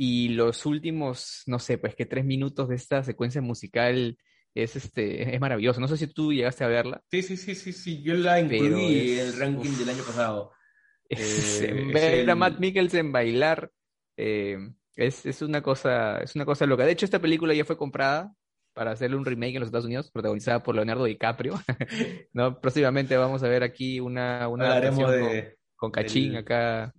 y 0.00 0.28
los 0.28 0.64
últimos, 0.64 1.42
no 1.46 1.58
sé, 1.58 1.76
pues 1.76 1.96
que 1.96 2.06
tres 2.06 2.24
minutos 2.24 2.68
de 2.68 2.76
esta 2.76 3.02
secuencia 3.02 3.42
musical 3.42 4.16
es 4.54 4.76
este 4.76 5.34
es 5.34 5.40
maravilloso. 5.40 5.80
No 5.80 5.88
sé 5.88 5.96
si 5.96 6.06
tú 6.06 6.32
llegaste 6.32 6.62
a 6.62 6.68
verla. 6.68 7.02
Sí, 7.10 7.20
sí, 7.20 7.36
sí, 7.36 7.56
sí, 7.56 7.72
sí. 7.72 8.00
Yo 8.00 8.14
la 8.14 8.40
incluí 8.40 9.18
en 9.18 9.26
el 9.26 9.36
ranking 9.36 9.72
del 9.72 9.88
año 9.88 10.04
pasado. 10.04 10.52
Eh, 11.10 11.90
ver 11.90 12.30
a 12.30 12.34
Matt 12.34 12.58
Mikkelsen 12.58 13.12
bailar 13.12 13.72
eh, 14.14 14.58
es, 14.94 15.24
es, 15.24 15.40
una 15.40 15.62
cosa, 15.62 16.18
es 16.18 16.36
una 16.36 16.44
cosa 16.44 16.66
loca. 16.66 16.84
De 16.84 16.92
hecho, 16.92 17.06
esta 17.06 17.18
película 17.18 17.54
ya 17.54 17.64
fue 17.64 17.78
comprada 17.78 18.34
para 18.74 18.90
hacerle 18.90 19.16
un 19.16 19.24
remake 19.24 19.54
en 19.54 19.60
los 19.60 19.68
Estados 19.68 19.86
Unidos, 19.86 20.10
protagonizada 20.10 20.62
por 20.62 20.74
Leonardo 20.74 21.04
DiCaprio. 21.04 21.54
¿no? 22.34 22.60
Próximamente 22.60 23.16
vamos 23.16 23.42
a 23.42 23.48
ver 23.48 23.62
aquí 23.62 24.00
una, 24.00 24.48
una 24.48 24.78
de, 24.78 25.56
con, 25.76 25.90
Cachín 25.90 26.36
acá. 26.36 26.92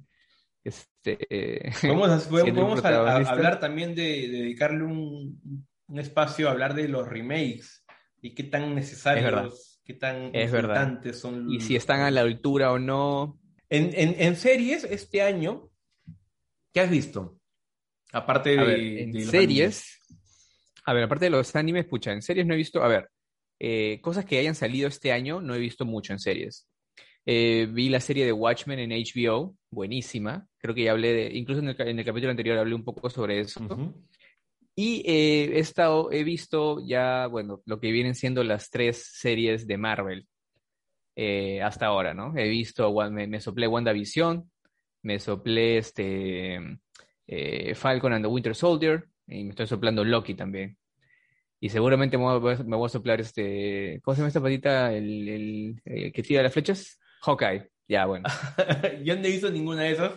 Este, 0.70 1.72
vamos 1.88 2.84
a, 2.84 3.32
hablar 3.32 3.60
también 3.60 3.96
de, 3.96 4.28
dedicarle 4.30 4.84
un, 4.84 5.66
un, 5.88 6.00
espacio 6.00 6.48
a 6.48 6.52
hablar 6.52 6.76
de 6.76 6.88
los 6.88 7.08
remakes 7.08 7.84
y 8.22 8.36
qué 8.36 8.44
tan 8.44 8.76
necesarios, 8.76 9.82
qué 9.84 9.96
tan 9.96 10.36
importantes 10.36 11.20
son. 11.20 11.50
Y 11.50 11.62
si 11.62 11.76
están 11.76 12.02
a 12.02 12.12
la 12.12 12.22
altura 12.22 12.72
o 12.72 12.80
no. 12.80 13.40
En, 13.70 13.92
en, 13.94 14.16
en 14.20 14.36
series, 14.36 14.84
este 14.84 15.22
año, 15.22 15.70
¿qué 16.74 16.82
has 16.82 16.90
visto? 16.90 17.40
Aparte 18.12 18.56
de, 18.56 19.04
en 19.04 19.26
series, 19.26 20.00
a 20.86 20.94
ver, 20.94 21.04
aparte 21.04 21.26
de 21.26 21.32
los 21.32 21.56
animes, 21.56 21.86
pucha, 21.86 22.12
en 22.12 22.22
series 22.22 22.46
no 22.46 22.54
he 22.54 22.58
visto. 22.58 22.84
A 22.84 22.88
ver, 22.88 23.10
eh, 23.60 24.00
cosas 24.02 24.26
que 24.26 24.40
hayan 24.40 24.56
salido 24.56 24.88
este 24.88 25.12
año, 25.12 25.42
no 25.42 25.56
he 25.56 25.60
visto 25.60 25.86
mucho 25.86 26.14
en 26.14 26.20
series. 26.20 26.69
Eh, 27.32 27.68
vi 27.68 27.90
la 27.90 28.00
serie 28.00 28.26
de 28.26 28.32
Watchmen 28.32 28.80
en 28.80 28.90
HBO, 28.90 29.56
buenísima. 29.70 30.48
Creo 30.58 30.74
que 30.74 30.86
ya 30.86 30.94
hablé 30.94 31.14
de, 31.14 31.38
incluso 31.38 31.62
en 31.62 31.68
el, 31.68 32.04
capítulo 32.04 32.32
anterior 32.32 32.58
hablé 32.58 32.74
un 32.74 32.84
poco 32.84 33.08
sobre 33.08 33.40
eso. 33.40 33.62
Y 34.76 35.04
eh, 35.06 35.52
he 35.54 35.60
estado, 35.60 36.12
he 36.12 36.24
visto 36.24 36.84
ya, 36.84 37.28
bueno, 37.28 37.62
lo 37.66 37.80
que 37.80 37.92
vienen 37.92 38.16
siendo 38.16 38.44
las 38.44 38.72
tres 38.72 39.12
series 39.14 39.68
de 39.68 39.78
Marvel 39.78 40.28
hasta 41.62 41.86
ahora, 41.86 42.16
¿no? 42.16 42.36
He 42.36 42.50
visto, 42.50 42.92
me, 43.12 43.28
me 43.28 43.40
soplé 43.40 43.68
WandaVision, 43.68 44.50
me 45.04 45.20
soplé 45.20 45.78
este, 45.78 46.80
Falcon 47.76 48.14
and 48.14 48.26
the 48.26 48.32
Winter 48.32 48.56
Soldier, 48.56 49.08
y 49.28 49.44
me 49.44 49.52
estoy 49.52 49.68
soplando 49.68 50.04
Loki 50.04 50.34
también. 50.34 50.80
Y 51.60 51.70
seguramente 51.70 52.18
me 52.18 52.40
voy, 52.40 52.86
a, 52.86 52.90
soplar 52.90 53.22
este. 53.22 54.00
¿Cómo 54.04 54.16
se 54.16 54.22
llama 54.22 54.30
esta 54.30 54.42
patita? 54.42 54.94
El, 54.94 55.80
que 55.86 56.24
tira 56.24 56.42
las 56.42 56.54
flechas. 56.54 56.99
Hawkeye. 57.22 57.70
Ya, 57.88 58.06
bueno. 58.06 58.28
Yo 59.04 59.16
no 59.16 59.24
he 59.24 59.32
visto 59.32 59.50
ninguna 59.50 59.84
de 59.84 59.92
esas. 59.92 60.12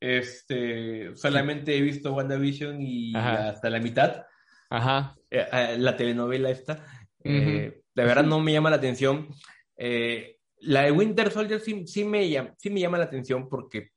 Este, 0.00 1.16
solamente 1.16 1.76
he 1.76 1.80
visto 1.80 2.12
WandaVision 2.12 2.80
y 2.80 3.14
hasta 3.14 3.70
la 3.70 3.78
mitad. 3.78 4.24
Ajá. 4.70 5.14
Eh, 5.30 5.46
eh, 5.52 5.76
la 5.78 5.96
telenovela 5.96 6.50
esta. 6.50 6.84
Eh, 7.22 7.82
de 7.94 8.04
verdad 8.04 8.24
no 8.24 8.40
me 8.40 8.52
llama 8.52 8.70
la 8.70 8.76
atención. 8.76 9.28
la 9.76 10.82
de 10.82 10.90
Winter 10.90 11.30
Soldier 11.30 11.60
sí, 11.60 12.04
me 12.04 12.28
llama, 12.28 12.54
sí 12.58 12.70
me 12.70 12.80
llama 12.80 12.98
la 12.98 13.04
atención 13.04 13.48
porque 13.48 13.90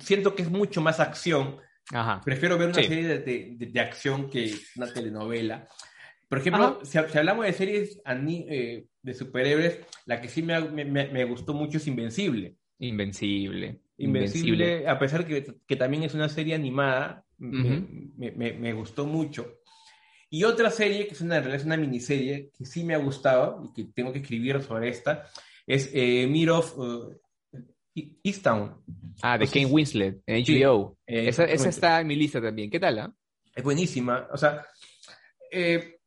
siento 0.00 0.34
que 0.34 0.42
es 0.42 0.50
mucho 0.50 0.80
más 0.80 1.00
acción 1.00 1.58
Prefiero 2.24 2.56
ver 2.58 2.68
una 2.68 2.82
serie 2.82 3.18
de, 3.18 3.80
acción 3.80 4.30
que 4.30 4.54
una 4.76 4.92
telenovela. 4.92 5.66
Por 6.28 6.38
ejemplo, 6.38 6.80
si, 6.84 6.98
hablamos 6.98 7.44
de 7.44 7.52
series 7.52 8.00
eh, 8.06 8.86
de 9.02 9.14
superhéroes, 9.14 9.80
la 10.06 10.20
que 10.20 10.28
sí 10.28 10.42
me, 10.42 11.24
gustó 11.24 11.54
mucho 11.54 11.78
es 11.78 11.86
Invencible. 11.86 12.56
Invencible. 12.78 13.80
Invencible, 13.98 14.88
a 14.88 14.98
pesar 14.98 15.26
que, 15.26 15.54
que 15.66 15.76
también 15.76 16.02
es 16.02 16.14
una 16.14 16.28
serie 16.28 16.54
animada, 16.54 17.24
me, 17.38 18.72
gustó 18.72 19.06
mucho. 19.06 19.58
Y 20.30 20.44
otra 20.44 20.70
serie, 20.70 21.06
que 21.06 21.14
es 21.14 21.20
una, 21.20 21.38
es 21.38 21.64
una 21.64 21.76
miniserie, 21.76 22.50
que 22.56 22.64
sí 22.64 22.84
me 22.84 22.94
ha 22.94 22.98
gustado 22.98 23.62
y 23.64 23.72
que 23.72 23.92
tengo 23.92 24.12
que 24.12 24.20
escribir 24.20 24.62
sobre 24.62 24.88
esta, 24.88 25.28
es 25.66 25.90
eh, 25.92 26.48
of, 26.50 26.78
uh, 26.78 27.14
Easttown. 27.94 28.82
Ah, 29.20 29.36
de 29.36 29.46
Kane 29.46 29.66
Winslet, 29.66 30.22
en 30.26 30.42
HBO. 30.42 30.96
Eh, 31.06 31.28
esa, 31.28 31.44
está 31.44 32.00
en 32.00 32.06
mi 32.06 32.16
lista 32.16 32.40
también. 32.40 32.70
¿Qué 32.70 32.80
tal? 32.80 32.98
Ah? 32.98 33.14
Es 33.54 33.62
buenísima. 33.62 34.28
O 34.32 34.36
sea, 34.36 34.64
eh, 35.50 36.00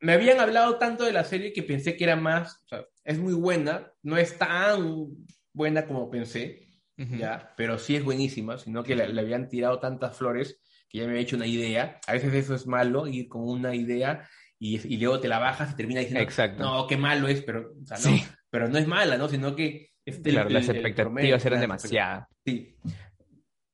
me 0.00 0.12
habían 0.12 0.40
hablado 0.40 0.78
tanto 0.78 1.04
de 1.04 1.12
la 1.12 1.24
serie 1.24 1.52
que 1.52 1.62
pensé 1.62 1.96
que 1.96 2.04
era 2.04 2.16
más. 2.16 2.62
O 2.64 2.68
sea, 2.68 2.84
es 3.04 3.18
muy 3.18 3.34
buena. 3.34 3.92
No 4.02 4.16
es 4.16 4.38
tan 4.38 5.08
buena 5.52 5.86
como 5.86 6.10
pensé, 6.10 6.68
ya, 6.96 7.52
pero 7.56 7.78
sí 7.78 7.96
es 7.96 8.04
buenísima, 8.04 8.58
sino 8.58 8.82
que 8.82 8.96
le, 8.96 9.20
habían 9.20 9.48
tirado 9.48 9.78
tantas 9.78 10.16
flores 10.16 10.60
que 10.88 10.98
ya 10.98 11.04
me 11.04 11.10
había 11.10 11.22
hecho 11.22 11.36
una 11.36 11.46
idea. 11.46 12.00
A 12.06 12.12
veces 12.12 12.32
eso 12.34 12.54
es 12.54 12.66
malo, 12.66 13.06
ir 13.06 13.28
con 13.28 13.42
una 13.42 13.74
idea 13.74 14.28
y, 14.58 14.96
luego 14.98 15.20
te 15.20 15.28
la 15.28 15.38
bajas 15.38 15.72
y 15.72 15.76
termina 15.76 16.00
diciendo, 16.00 16.22
Exacto. 16.22 16.62
no, 16.62 16.86
qué 16.86 16.96
malo 16.96 17.28
es, 17.28 17.42
pero, 17.42 17.72
o 17.80 17.86
sea, 17.86 17.98
no, 17.98 18.18
pero 18.50 18.68
no 18.68 18.78
es 18.78 18.86
mala, 18.86 19.16
¿no? 19.16 19.28
Sino 19.28 19.54
que 19.54 19.90
este, 20.04 20.30
claro, 20.30 20.48
las 20.48 20.68
expectativas 20.68 21.44
eran 21.44 21.60
demasiadas. 21.60 22.26
Sí. 22.44 22.74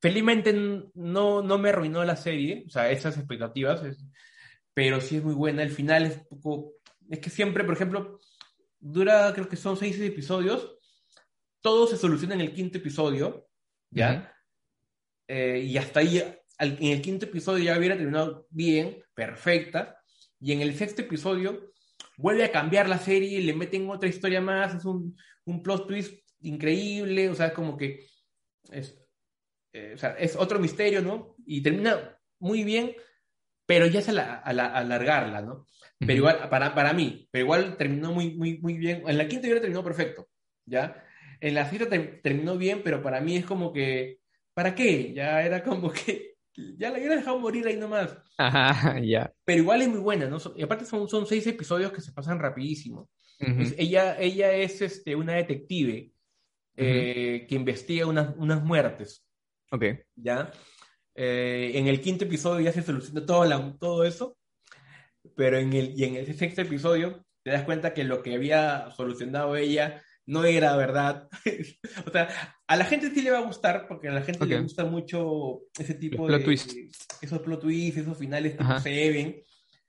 Felizmente 0.01 0.53
no, 0.95 1.43
no 1.43 1.59
me 1.59 1.69
arruinó 1.71 2.05
la 2.05 2.17
serie, 2.17 2.65
o 2.67 2.71
sea, 2.71 2.91
esas 2.91 3.17
expectativas, 3.17 3.83
pero 4.75 5.01
sí 5.01 5.17
es 5.17 5.25
muy 5.25 5.35
buena. 5.35 5.63
El 5.63 5.71
final 5.71 6.05
es 6.05 6.21
un 6.31 6.41
poco. 6.41 6.75
Es 7.09 7.21
que 7.21 7.31
siempre, 7.31 7.65
por 7.65 7.75
ejemplo, 7.75 8.21
dura, 8.81 9.33
creo 9.33 9.49
que 9.49 9.57
son 9.57 9.77
seis 9.77 9.99
episodios, 10.01 10.77
todo 11.61 11.87
se 11.87 11.97
soluciona 11.97 12.35
en 12.35 12.43
el 12.43 12.53
quinto 12.53 12.79
episodio, 12.79 13.49
¿ya? 13.91 14.31
Eh, 15.27 15.65
y 15.67 15.79
hasta 15.79 16.01
ahí, 16.01 16.23
en 16.59 16.93
el 16.93 17.01
quinto 17.01 17.25
episodio 17.25 17.65
ya 17.65 17.79
hubiera 17.79 17.97
terminado 17.97 18.47
bien, 18.51 19.03
perfecta, 19.15 19.99
y 20.39 20.53
en 20.53 20.61
el 20.61 20.75
sexto 20.75 21.03
episodio 21.03 21.73
vuelve 22.19 22.45
a 22.45 22.53
cambiar 22.53 22.89
la 22.89 22.99
serie, 22.99 23.41
le 23.41 23.55
meten 23.55 23.89
otra 23.89 24.09
historia 24.09 24.43
más, 24.43 24.75
es 24.75 24.85
un, 24.85 25.17
un 25.47 25.63
plot 25.63 25.87
twist 25.89 26.19
increíble, 26.41 27.31
o 27.31 27.35
sea, 27.35 27.55
como 27.55 27.77
que 27.77 28.07
es, 28.71 28.99
eh, 29.73 29.93
o 29.95 29.99
sea, 29.99 30.11
es 30.19 30.37
otro 30.37 30.59
misterio, 30.59 31.01
¿no? 31.01 31.37
Y 31.47 31.63
termina 31.63 32.19
muy 32.39 32.65
bien, 32.65 32.95
pero 33.67 33.87
ya 33.87 34.01
es 34.01 34.09
a, 34.09 34.13
la, 34.13 34.35
alargarla, 34.41 35.43
¿no? 35.43 35.67
Pero 35.99 36.13
igual, 36.13 36.49
para, 36.51 36.75
para 36.75 36.93
mí, 36.93 37.29
pero 37.31 37.45
igual 37.45 37.77
terminó 37.77 38.13
muy, 38.13 38.35
muy, 38.35 38.59
muy 38.59 38.75
bien. 38.75 39.03
En 39.07 39.17
la 39.17 39.27
quinta 39.27 39.47
hubiera 39.47 39.61
terminó 39.61 39.83
perfecto, 39.83 40.29
¿ya? 40.67 41.03
En 41.41 41.55
la 41.55 41.69
sexta 41.69 41.89
terminó 42.23 42.57
bien, 42.57 42.83
pero 42.83 43.03
para 43.03 43.21
mí 43.21 43.37
es 43.37 43.45
como 43.45 43.73
que, 43.73 44.21
¿para 44.53 44.75
qué? 44.75 45.13
Ya 45.15 45.43
era 45.43 45.63
como 45.63 45.91
que, 45.91 46.37
ya 46.79 46.91
la 46.91 46.99
hubiera 46.99 47.17
dejado 47.17 47.39
morir 47.39 47.67
ahí 47.67 47.77
nomás. 47.77 48.17
Ajá, 48.37 48.99
ya. 49.03 49.33
Pero 49.45 49.63
igual 49.63 49.83
es 49.83 49.89
muy 49.89 50.01
buena, 50.01 50.27
¿no? 50.27 50.39
Y 50.57 50.63
aparte 50.63 50.85
son, 50.85 51.09
son 51.09 51.27
seis 51.27 51.47
episodios 51.47 51.93
que 51.93 52.01
se 52.01 52.13
pasan 52.13 52.39
rapidísimo. 52.39 53.09
ella, 53.39 54.19
ella 54.19 54.53
es 54.53 54.81
este, 54.83 55.15
una 55.17 55.35
detective 55.35 56.13
eh, 56.77 57.47
que 57.49 57.55
investiga 57.55 58.07
unas, 58.07 58.35
unas 58.37 58.63
muertes. 58.63 59.25
Ok. 59.71 59.85
¿Ya? 60.17 60.53
Eh, 61.15 61.73
en 61.75 61.87
el 61.87 62.01
quinto 62.01 62.25
episodio 62.25 62.65
ya 62.65 62.73
se 62.73 62.83
soluciona 62.83 63.25
todo, 63.25 63.45
la, 63.45 63.77
todo 63.79 64.05
eso, 64.05 64.37
pero 65.37 65.59
en 65.59 65.73
el, 65.73 65.99
y 65.99 66.05
en 66.05 66.17
el 66.17 66.35
sexto 66.37 66.63
episodio 66.63 67.25
te 67.43 67.51
das 67.51 67.65
cuenta 67.65 67.95
que 67.95 68.05
lo 68.05 68.23
que 68.23 68.35
había 68.35 68.91
solucionado 68.97 69.57
ella 69.57 70.03
no 70.27 70.45
era 70.45 70.77
verdad. 70.77 71.29
o 72.07 72.11
sea, 72.11 72.29
a 72.67 72.77
la 72.77 72.85
gente 72.85 73.11
sí 73.11 73.23
le 73.23 73.31
va 73.31 73.39
a 73.39 73.47
gustar, 73.47 73.87
porque 73.87 74.09
a 74.09 74.13
la 74.13 74.23
gente 74.23 74.47
le 74.47 74.61
gusta 74.61 74.85
mucho 74.85 75.61
ese 75.79 75.95
tipo 75.95 76.27
de... 76.27 76.37
Esos 77.21 77.41
plot 77.41 77.61
twists, 77.61 78.01
esos 78.01 78.19
finales 78.19 78.57
que 78.57 78.81
se 78.81 79.11
ven. 79.11 79.43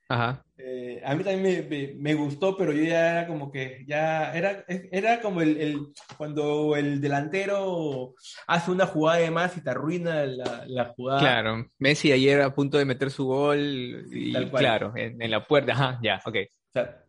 Ajá. 0.08 0.44
Eh, 0.58 1.02
a 1.04 1.14
mí 1.14 1.24
también 1.24 1.68
me, 1.68 1.94
me, 1.94 2.14
gustó, 2.14 2.56
pero 2.56 2.72
yo 2.72 2.82
ya 2.82 3.12
era 3.12 3.26
como 3.26 3.50
que, 3.50 3.84
ya 3.86 4.32
era, 4.34 4.64
era 4.68 5.20
como 5.20 5.42
el, 5.42 5.56
el, 5.58 5.86
cuando 6.16 6.76
el 6.76 7.00
delantero 7.00 8.14
hace 8.46 8.70
una 8.70 8.86
jugada 8.86 9.18
de 9.18 9.30
más 9.30 9.56
y 9.56 9.62
te 9.62 9.70
arruina 9.70 10.24
la, 10.24 10.64
la 10.66 10.84
jugada. 10.86 11.20
Claro, 11.20 11.70
Messi 11.78 12.12
ayer 12.12 12.40
a 12.40 12.54
punto 12.54 12.78
de 12.78 12.84
meter 12.84 13.10
su 13.10 13.26
gol 13.26 14.06
y 14.10 14.32
claro, 14.50 14.92
en, 14.96 15.20
en, 15.20 15.30
la 15.30 15.46
puerta, 15.46 15.72
ajá, 15.72 15.98
ya, 16.02 16.22
ok. 16.24 16.36
O 16.36 16.72
sea, 16.72 17.04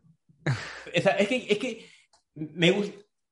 es, 0.94 1.28
que, 1.28 1.48
es 1.50 1.58
que 1.58 1.86
me 2.36 2.74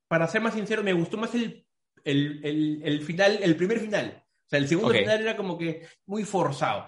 para 0.08 0.28
ser 0.28 0.42
más 0.42 0.54
sincero, 0.54 0.84
me 0.84 0.94
gustó 0.94 1.18
más 1.18 1.34
el, 1.36 1.66
el, 2.04 2.40
el, 2.44 2.82
el 2.84 3.02
final, 3.02 3.40
el 3.42 3.56
primer 3.56 3.80
final. 3.80 4.24
O 4.46 4.50
sea, 4.50 4.60
el 4.60 4.68
segundo 4.68 4.94
final 4.94 5.22
era 5.22 5.36
como 5.36 5.58
que 5.58 5.88
muy 6.06 6.24
forzado. 6.24 6.88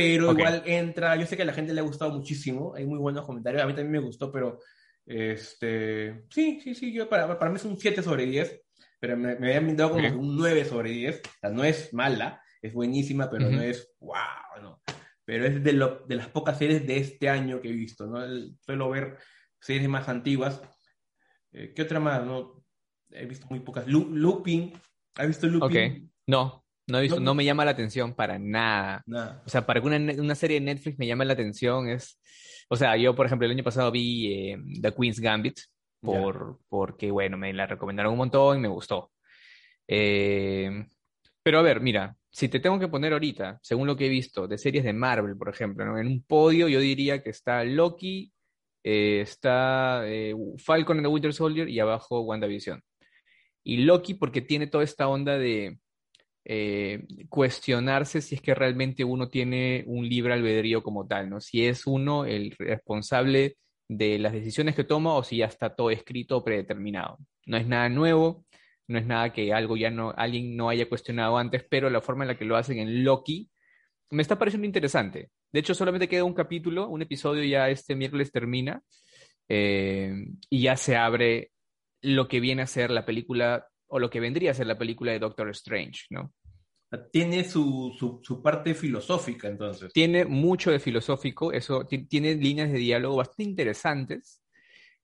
Pero 0.00 0.32
igual 0.32 0.62
entra, 0.64 1.16
yo 1.16 1.26
sé 1.26 1.36
que 1.36 1.42
a 1.42 1.46
la 1.46 1.52
gente 1.52 1.74
le 1.74 1.80
ha 1.80 1.84
gustado 1.84 2.12
muchísimo, 2.12 2.74
hay 2.74 2.86
muy 2.86 2.98
buenos 2.98 3.26
comentarios, 3.26 3.62
a 3.62 3.66
mí 3.66 3.74
también 3.74 3.92
me 3.92 4.06
gustó, 4.06 4.32
pero 4.32 4.58
este, 5.04 6.24
sí, 6.30 6.60
sí, 6.62 6.74
sí, 6.74 6.92
yo 6.92 7.08
para, 7.08 7.38
para 7.38 7.50
mí 7.50 7.56
es 7.56 7.64
un 7.64 7.76
7 7.76 8.02
sobre 8.02 8.26
10, 8.26 8.62
pero 8.98 9.16
me, 9.16 9.36
me 9.36 9.48
habían 9.48 9.64
brindado 9.64 9.90
como 9.90 10.08
un 10.08 10.36
9 10.36 10.64
sobre 10.64 10.90
10, 10.90 11.20
o 11.24 11.40
sea, 11.40 11.50
no 11.50 11.64
es 11.64 11.92
mala, 11.92 12.42
es 12.62 12.72
buenísima, 12.72 13.30
pero 13.30 13.50
no 13.50 13.60
es 13.60 13.94
wow, 14.00 14.62
no. 14.62 14.82
Pero 15.24 15.46
es 15.46 15.62
de, 15.62 15.72
lo, 15.72 16.04
de 16.06 16.16
las 16.16 16.28
pocas 16.28 16.58
series 16.58 16.86
de 16.86 16.96
este 16.96 17.28
año 17.28 17.60
que 17.60 17.68
he 17.68 17.72
visto, 17.72 18.06
¿no? 18.06 18.20
suelo 18.60 18.90
ver 18.90 19.18
series 19.60 19.88
más 19.88 20.08
antiguas. 20.08 20.60
Eh, 21.52 21.72
¿Qué 21.74 21.82
otra 21.82 22.00
más? 22.00 22.24
No, 22.24 22.64
he 23.10 23.26
visto 23.26 23.46
muy 23.48 23.60
pocas. 23.60 23.86
Looping, 23.86 24.72
¿has 25.14 25.26
visto 25.26 25.46
Looping? 25.46 25.92
Ok, 25.92 26.10
no. 26.26 26.64
No, 26.90 27.20
no, 27.20 27.34
me 27.34 27.44
llama 27.44 27.64
la 27.64 27.70
atención 27.70 28.14
para 28.14 28.38
nada. 28.38 29.04
O 29.46 29.48
sea, 29.48 29.66
para 29.66 29.80
que 29.80 29.86
una, 29.86 29.96
una, 30.20 30.34
serie 30.34 30.58
de 30.58 30.66
Netflix 30.66 30.98
me 30.98 31.06
llame 31.06 31.24
la 31.24 31.34
atención 31.34 31.88
es... 31.88 32.18
O 32.68 32.76
sea, 32.76 32.96
yo, 32.96 33.14
por 33.14 33.26
ejemplo, 33.26 33.46
el 33.46 33.52
año 33.52 33.64
pasado 33.64 33.90
vi 33.90 34.32
eh, 34.32 34.58
The 34.80 34.92
Queen's 34.92 35.20
Gambit 35.20 35.58
por, 36.00 36.58
porque, 36.68 37.10
bueno, 37.10 37.36
me 37.36 37.52
la 37.52 37.66
recomendaron 37.66 38.12
un 38.12 38.18
montón 38.18 38.58
y 38.58 38.60
me 38.60 38.68
gustó. 38.68 39.10
Eh, 39.88 40.86
pero 41.42 41.58
a 41.58 41.62
ver, 41.62 41.80
mira, 41.80 42.16
si 42.30 42.48
te 42.48 42.60
tengo 42.60 42.78
que 42.78 42.88
poner 42.88 43.12
ahorita, 43.12 43.58
según 43.62 43.86
lo 43.86 43.96
que 43.96 44.06
he 44.06 44.08
visto, 44.08 44.46
de 44.46 44.56
series 44.56 44.84
de 44.84 44.92
Marvel, 44.92 45.36
por 45.36 45.48
ejemplo, 45.48 45.84
¿no? 45.84 45.98
en 45.98 46.06
un 46.06 46.22
podio 46.22 46.68
yo 46.68 46.78
diría 46.78 47.22
que 47.22 47.30
está 47.30 47.64
Loki, 47.64 48.32
eh, 48.84 49.20
está 49.22 50.04
Falcon 50.58 50.98
and 50.98 51.06
the 51.06 51.12
Winter 51.12 51.34
Soldier 51.34 51.68
y 51.68 51.80
abajo 51.80 52.20
WandaVision. 52.20 52.82
Y 53.64 53.78
Loki 53.78 54.14
porque 54.14 54.40
tiene 54.40 54.66
toda 54.66 54.84
esta 54.84 55.08
onda 55.08 55.38
de 55.38 55.78
eh, 56.44 57.04
cuestionarse 57.28 58.20
si 58.20 58.34
es 58.36 58.42
que 58.42 58.54
realmente 58.54 59.04
uno 59.04 59.28
tiene 59.28 59.84
un 59.86 60.08
libre 60.08 60.32
albedrío 60.34 60.82
como 60.82 61.06
tal, 61.06 61.28
¿no? 61.30 61.40
Si 61.40 61.66
es 61.66 61.86
uno 61.86 62.24
el 62.24 62.54
responsable 62.58 63.56
de 63.88 64.18
las 64.18 64.32
decisiones 64.32 64.74
que 64.74 64.84
toma 64.84 65.14
o 65.14 65.22
si 65.22 65.38
ya 65.38 65.46
está 65.46 65.74
todo 65.74 65.90
escrito 65.90 66.38
o 66.38 66.44
predeterminado. 66.44 67.18
No 67.46 67.56
es 67.56 67.66
nada 67.66 67.88
nuevo, 67.88 68.44
no 68.88 68.98
es 68.98 69.06
nada 69.06 69.32
que 69.32 69.52
algo 69.52 69.76
ya 69.76 69.90
no, 69.90 70.12
alguien 70.16 70.56
no 70.56 70.68
haya 70.68 70.88
cuestionado 70.88 71.36
antes, 71.38 71.64
pero 71.68 71.90
la 71.90 72.00
forma 72.00 72.24
en 72.24 72.28
la 72.28 72.38
que 72.38 72.44
lo 72.44 72.56
hacen 72.56 72.78
en 72.78 73.04
Loki 73.04 73.50
me 74.10 74.22
está 74.22 74.38
pareciendo 74.38 74.66
interesante. 74.66 75.30
De 75.52 75.60
hecho, 75.60 75.74
solamente 75.74 76.08
queda 76.08 76.24
un 76.24 76.34
capítulo, 76.34 76.88
un 76.88 77.02
episodio 77.02 77.44
ya 77.44 77.68
este 77.70 77.94
miércoles 77.96 78.32
termina. 78.32 78.82
eh, 79.48 80.12
y 80.48 80.62
ya 80.62 80.76
se 80.76 80.96
abre 80.96 81.50
lo 82.02 82.28
que 82.28 82.40
viene 82.40 82.62
a 82.62 82.66
ser 82.66 82.90
la 82.90 83.04
película, 83.04 83.66
o 83.90 83.98
lo 83.98 84.08
que 84.08 84.20
vendría 84.20 84.52
a 84.52 84.54
ser 84.54 84.66
la 84.66 84.78
película 84.78 85.12
de 85.12 85.18
Doctor 85.18 85.50
Strange, 85.50 86.06
¿no? 86.10 86.32
Tiene 87.12 87.44
su, 87.44 87.94
su, 88.22 88.42
parte 88.42 88.74
filosófica, 88.74 89.46
entonces. 89.46 89.92
Tiene 89.92 90.24
mucho 90.24 90.72
de 90.72 90.80
filosófico, 90.80 91.52
eso 91.52 91.86
tiene 91.86 92.34
líneas 92.34 92.72
de 92.72 92.78
diálogo 92.78 93.16
bastante 93.16 93.44
interesantes. 93.44 94.42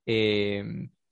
Eh, 0.04 0.64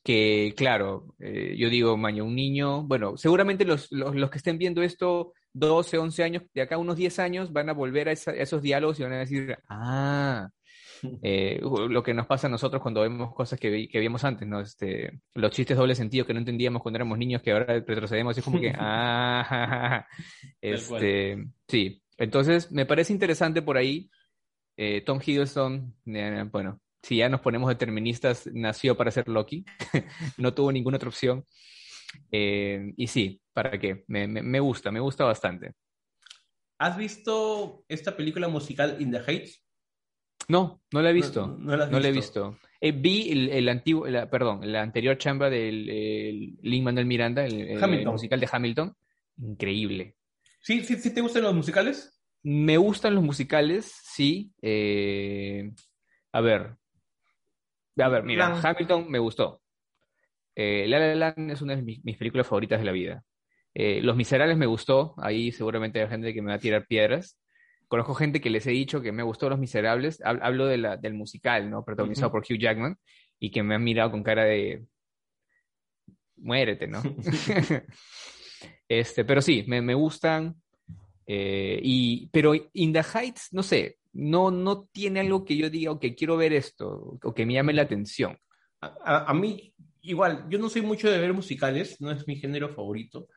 que, 0.04 0.52
claro, 0.56 1.14
eh, 1.18 1.54
yo 1.56 1.70
digo, 1.70 1.96
maño, 1.96 2.24
un 2.24 2.34
niño, 2.34 2.82
bueno, 2.82 3.16
seguramente 3.16 3.64
los, 3.64 3.90
los, 3.90 4.30
que 4.30 4.38
estén 4.38 4.58
viendo 4.58 4.82
esto 4.82 5.32
12, 5.54 5.96
11 5.96 6.22
años, 6.24 6.42
de 6.52 6.62
acá 6.62 6.74
a 6.74 6.78
unos 6.78 6.96
10 6.96 7.18
años, 7.20 7.52
van 7.52 7.70
a 7.70 7.72
volver 7.72 8.08
a, 8.08 8.12
esos 8.12 8.60
diálogos 8.60 9.00
y 9.00 9.04
van 9.04 9.12
a 9.12 9.18
decir, 9.20 9.56
ah, 9.68 10.50
eh, 11.22 11.60
lo 11.62 12.02
que 12.02 12.14
nos 12.14 12.26
pasa 12.26 12.46
a 12.46 12.50
nosotros 12.50 12.82
cuando 12.82 13.02
vemos 13.02 13.34
cosas 13.34 13.58
que, 13.58 13.88
que 13.88 14.00
vimos 14.00 14.24
antes, 14.24 14.46
¿no? 14.46 14.60
Este, 14.60 15.20
los 15.34 15.50
chistes 15.50 15.76
doble 15.76 15.94
sentido 15.94 16.26
que 16.26 16.32
no 16.32 16.38
entendíamos 16.38 16.82
cuando 16.82 16.98
éramos 16.98 17.18
niños, 17.18 17.42
que 17.42 17.52
ahora 17.52 17.66
retrocedemos, 17.66 18.36
es 18.36 18.44
como 18.44 18.60
que, 18.60 18.72
ah, 18.78 20.06
este, 20.60 21.44
sí. 21.68 22.02
Entonces, 22.16 22.70
me 22.70 22.86
parece 22.86 23.12
interesante 23.12 23.62
por 23.62 23.76
ahí. 23.76 24.10
Eh, 24.76 25.02
Tom 25.02 25.20
Hiddleston, 25.24 25.94
bueno, 26.50 26.80
si 27.02 27.18
ya 27.18 27.28
nos 27.28 27.40
ponemos 27.40 27.68
deterministas, 27.68 28.48
nació 28.52 28.96
para 28.96 29.10
ser 29.10 29.28
Loki, 29.28 29.64
no 30.38 30.54
tuvo 30.54 30.72
ninguna 30.72 30.96
otra 30.96 31.08
opción. 31.08 31.44
Eh, 32.30 32.92
y 32.96 33.06
sí, 33.06 33.40
¿para 33.52 33.78
qué? 33.78 34.04
Me, 34.08 34.26
me, 34.26 34.60
gusta, 34.60 34.90
me 34.90 35.00
gusta 35.00 35.24
bastante. 35.24 35.72
¿Has 36.78 36.96
visto 36.96 37.84
esta 37.88 38.16
película 38.16 38.48
musical 38.48 38.96
In 39.00 39.10
the 39.10 39.20
Heights? 39.26 39.63
No, 40.48 40.82
no 40.92 41.02
la 41.02 41.10
he 41.10 41.12
visto. 41.12 41.46
No, 41.58 41.76
la, 41.76 41.86
he 41.86 42.12
visto. 42.12 42.58
Eh, 42.80 42.92
vi 42.92 43.48
el, 43.50 43.68
antiguo, 43.68 44.06
perdón, 44.30 44.60
la 44.70 44.82
anterior 44.82 45.16
chamba 45.16 45.48
del 45.48 46.56
Lin 46.60 46.84
Manuel 46.84 47.06
Miranda, 47.06 47.44
el, 47.44 47.78
musical 48.06 48.40
de 48.40 48.48
Hamilton. 48.50 48.96
Increíble. 49.38 50.16
¿Sí, 50.60 50.82
sí, 50.84 50.96
sí 50.96 51.12
te 51.12 51.20
gustan 51.20 51.42
los 51.42 51.54
musicales? 51.54 52.20
Me 52.42 52.76
gustan 52.76 53.14
los 53.14 53.24
musicales, 53.24 53.92
sí. 54.02 54.52
Eh, 54.60 55.72
a 56.32 56.40
ver, 56.40 56.76
a 58.02 58.08
ver, 58.08 58.24
mira, 58.24 58.60
Hamilton 58.60 59.10
me 59.10 59.18
gustó. 59.18 59.62
Eh, 60.54 60.86
La 60.88 60.98
La 60.98 61.14
Land 61.14 61.50
es 61.50 61.62
una 61.62 61.76
de 61.76 61.82
mis, 61.82 62.00
películas 62.16 62.46
favoritas 62.46 62.80
de 62.80 62.84
la 62.84 62.92
vida. 62.92 63.24
Eh, 63.72 64.00
Los 64.02 64.16
Miserables 64.16 64.56
me 64.56 64.66
gustó. 64.66 65.14
Ahí 65.18 65.52
seguramente 65.52 66.00
hay 66.00 66.08
gente 66.08 66.34
que 66.34 66.42
me 66.42 66.50
va 66.50 66.56
a 66.56 66.60
tirar 66.60 66.86
piedras. 66.86 67.38
Conozco 67.88 68.14
gente 68.14 68.40
que 68.40 68.50
les 68.50 68.66
he 68.66 68.70
dicho 68.70 69.00
que 69.00 69.12
me 69.12 69.22
gustó 69.22 69.48
Los 69.48 69.58
Miserables. 69.58 70.20
Hablo 70.24 70.66
de 70.66 70.78
la, 70.78 70.96
del 70.96 71.14
musical, 71.14 71.70
¿no? 71.70 71.84
Protagonizado 71.84 72.32
por 72.32 72.42
Hugh 72.42 72.58
Jackman. 72.58 72.98
Y 73.38 73.50
que 73.50 73.62
me 73.62 73.74
han 73.74 73.84
mirado 73.84 74.10
con 74.10 74.22
cara 74.22 74.44
de. 74.44 74.84
Muérete, 76.36 76.86
¿no? 76.86 77.02
este, 78.88 79.24
pero 79.24 79.42
sí, 79.42 79.64
me, 79.66 79.82
me 79.82 79.94
gustan. 79.94 80.56
Eh, 81.26 81.80
y, 81.82 82.28
pero 82.28 82.52
In 82.72 82.92
the 82.92 83.02
Heights, 83.02 83.48
no 83.52 83.62
sé, 83.62 83.98
no, 84.12 84.50
no 84.50 84.84
tiene 84.92 85.20
algo 85.20 85.44
que 85.44 85.56
yo 85.56 85.70
diga, 85.70 85.98
que 85.98 86.14
quiero 86.14 86.36
ver 86.36 86.52
esto, 86.52 87.18
o 87.22 87.34
que 87.34 87.46
me 87.46 87.54
llame 87.54 87.72
la 87.72 87.82
atención. 87.82 88.38
A, 88.80 89.32
mí, 89.32 89.74
igual, 90.02 90.46
yo 90.50 90.58
no 90.58 90.68
soy 90.68 90.82
mucho 90.82 91.10
de 91.10 91.18
ver 91.18 91.32
musicales, 91.32 92.00
no 92.00 92.10
es 92.10 92.26
mi 92.28 92.36
género 92.36 92.68
favorito, 92.68 93.28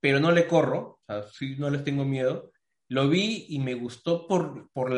pero 0.00 0.20
no 0.20 0.30
le 0.30 0.46
corro, 0.46 1.00
o 1.00 1.04
sea, 1.06 1.24
sí, 1.24 1.56
no 1.58 1.68
les 1.68 1.82
tengo 1.82 2.04
miedo. 2.04 2.52
Lo 2.88 3.08
vi 3.08 3.46
y 3.48 3.58
me 3.58 3.74
gustó 3.74 4.26
por, 4.26 4.70
por, 4.72 4.92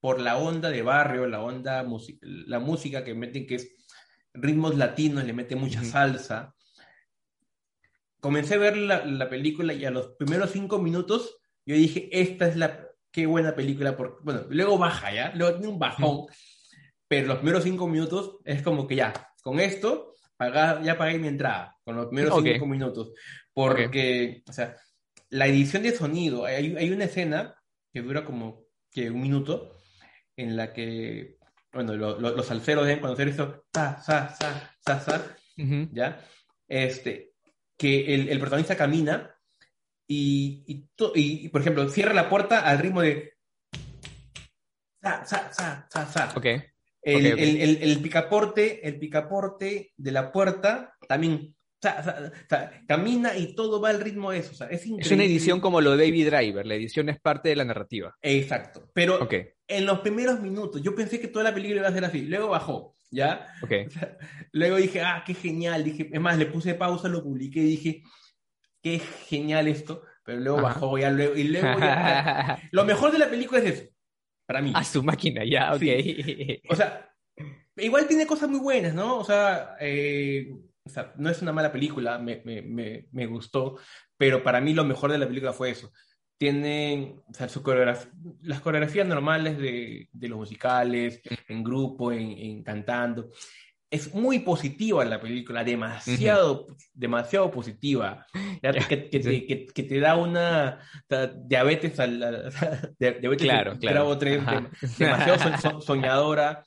por 0.00 0.20
la 0.20 0.36
onda 0.38 0.70
de 0.70 0.82
barrio, 0.82 1.26
la 1.26 1.40
onda, 1.40 1.86
la 2.22 2.58
música 2.58 3.04
que 3.04 3.14
meten, 3.14 3.46
que 3.46 3.56
es 3.56 3.74
ritmos 4.34 4.76
latinos, 4.76 5.24
le 5.24 5.32
mete 5.32 5.56
mucha 5.56 5.82
salsa. 5.84 6.54
Comencé 8.20 8.54
a 8.54 8.58
ver 8.58 8.76
la, 8.76 9.04
la 9.04 9.28
película 9.28 9.72
y 9.72 9.84
a 9.84 9.90
los 9.90 10.08
primeros 10.18 10.50
cinco 10.50 10.78
minutos 10.78 11.38
yo 11.66 11.76
dije, 11.76 12.08
esta 12.12 12.46
es 12.46 12.56
la, 12.56 12.86
qué 13.10 13.26
buena 13.26 13.54
película. 13.54 13.96
Porque, 13.96 14.22
bueno, 14.22 14.42
luego 14.50 14.78
baja 14.78 15.12
ya, 15.12 15.32
luego 15.34 15.56
tiene 15.56 15.72
un 15.72 15.78
bajón, 15.78 16.26
pero 17.08 17.28
los 17.28 17.38
primeros 17.38 17.64
cinco 17.64 17.88
minutos 17.88 18.38
es 18.44 18.62
como 18.62 18.86
que 18.86 18.96
ya, 18.96 19.12
con 19.42 19.60
esto, 19.60 20.14
ya 20.82 20.98
pagué 20.98 21.18
mi 21.18 21.28
entrada, 21.28 21.76
con 21.84 21.96
los 21.96 22.06
primeros 22.06 22.42
cinco 22.42 22.66
minutos. 22.66 23.12
Porque, 23.52 24.42
o 24.46 24.52
sea, 24.52 24.76
la 25.34 25.48
edición 25.48 25.82
de 25.82 25.90
sonido, 25.90 26.44
hay, 26.44 26.76
hay, 26.76 26.90
una 26.92 27.06
escena 27.06 27.56
que 27.92 28.02
dura 28.02 28.24
como 28.24 28.66
que 28.92 29.10
un 29.10 29.20
minuto, 29.20 29.76
en 30.36 30.56
la 30.56 30.72
que, 30.72 31.38
bueno, 31.72 31.94
los 31.96 32.46
salseros 32.46 32.86
deben 32.86 33.00
conocer 33.00 33.26
eso, 33.26 33.64
sa, 33.74 34.00
sa, 34.00 34.28
sa, 34.32 34.76
sa, 34.78 35.00
sa, 35.00 35.36
¿ya? 35.90 36.24
Este, 36.68 37.32
que 37.76 38.14
el, 38.14 38.28
el 38.28 38.38
protagonista 38.38 38.76
camina 38.76 39.34
y, 40.06 40.86
y, 41.16 41.48
por 41.48 41.60
ejemplo, 41.60 41.88
cierra 41.88 42.14
la 42.14 42.28
puerta 42.28 42.60
al 42.60 42.78
ritmo 42.78 43.02
de... 43.02 43.32
Sa, 45.02 45.24
sa, 45.24 45.52
sa, 45.52 45.88
sa, 45.90 46.06
sa. 46.06 46.32
Okay. 46.36 46.62
El, 47.02 47.26
El, 47.26 47.82
el, 47.82 47.98
picaporte, 48.00 48.86
el 48.86 49.00
picaporte 49.00 49.92
de 49.96 50.12
la 50.12 50.30
puerta 50.30 50.94
también 51.08 51.56
camina 52.86 53.36
y 53.36 53.54
todo 53.54 53.80
va 53.80 53.90
al 53.90 54.00
ritmo 54.00 54.30
de 54.30 54.38
eso. 54.38 54.52
es, 54.68 54.86
es, 54.86 55.10
una 55.10 55.24
edición 55.24 55.60
como 55.60 55.80
lo 55.80 55.96
de 55.96 56.04
Baby 56.04 56.24
Driver, 56.24 56.66
la 56.66 56.74
edición 56.74 57.08
es 57.08 57.20
parte 57.20 57.50
de 57.50 57.56
la 57.56 57.64
narrativa. 57.64 58.14
Exacto, 58.22 58.88
pero 58.92 59.28
en 59.66 59.86
los 59.86 60.00
primeros 60.00 60.40
minutos 60.40 60.82
yo 60.82 60.94
pensé 60.94 61.20
que 61.20 61.28
toda 61.28 61.44
la 61.44 61.54
película 61.54 61.80
iba 61.80 61.88
a 61.88 61.92
ser 61.92 62.04
así, 62.04 62.22
luego 62.22 62.48
bajó, 62.48 62.94
¿ya? 63.10 63.46
Okay. 63.62 63.86
luego 64.52 64.76
dije, 64.76 65.00
ah, 65.00 65.22
qué 65.26 65.34
genial, 65.34 65.84
dije, 65.84 66.08
es 66.12 66.20
más, 66.20 66.38
le 66.38 66.46
puse 66.46 66.74
pausa, 66.74 67.08
lo 67.08 67.22
publiqué 67.22 67.60
y 67.60 67.76
dije, 67.76 68.02
qué 68.82 68.98
genial 68.98 69.68
esto, 69.68 70.02
pero 70.24 70.40
luego 70.40 70.62
bajó 70.62 70.98
ya 70.98 71.10
luego, 71.10 71.36
y 71.36 71.44
luego 71.44 71.78
ya, 71.78 72.58
Lo 72.72 72.84
mejor 72.84 73.12
de 73.12 73.18
la 73.18 73.30
película 73.30 73.60
es 73.60 73.80
eso, 73.80 73.90
para 74.46 74.60
mí. 74.60 74.72
A 74.74 74.84
su 74.84 75.02
máquina, 75.02 75.44
ya, 75.44 75.72
ok. 75.74 75.82
O 76.68 76.76
sea, 76.76 77.10
igual 77.76 78.06
tiene 78.06 78.26
cosas 78.26 78.48
muy 78.48 78.60
buenas, 78.60 78.94
¿no? 78.94 79.18
O 79.18 79.24
sea, 79.24 79.76
eh, 79.80 80.48
o 80.86 80.90
sea 80.90 81.12
no 81.16 81.30
es 81.30 81.42
una 81.42 81.52
mala 81.52 81.72
película, 81.72 82.18
me, 82.18 82.42
me, 82.44 83.06
me, 83.10 83.26
gustó, 83.26 83.78
pero 84.16 84.42
para 84.42 84.60
mí 84.60 84.74
lo 84.74 84.84
mejor 84.84 85.12
de 85.12 85.18
la 85.18 85.26
película 85.26 85.52
fue 85.52 85.70
eso. 85.70 85.92
Tienen 86.36 87.20
o 87.28 87.34
sea, 87.34 87.48
su 87.48 87.62
coreografía, 87.62 88.10
las 88.42 88.60
coreografías 88.60 89.06
normales 89.06 89.56
de, 89.56 90.08
de 90.12 90.28
los 90.28 90.38
musicales, 90.38 91.20
en 91.48 91.62
grupo, 91.62 92.12
en, 92.12 92.32
en 92.32 92.62
cantando 92.62 93.30
es 93.94 94.12
muy 94.12 94.40
positiva 94.40 95.04
la 95.04 95.20
película, 95.20 95.62
demasiado, 95.62 96.66
demasiado 96.92 97.48
positiva, 97.52 98.26
que, 98.88 99.08
que, 99.08 99.66
que, 99.72 99.82
te 99.84 100.00
da 100.00 100.16
una 100.16 100.80
diabetes, 101.46 101.96
diabetes 102.98 103.46
claro, 103.46 103.78
claro. 103.78 104.18
3, 104.18 104.42
demasiado 104.98 105.80
soñadora, 105.80 106.64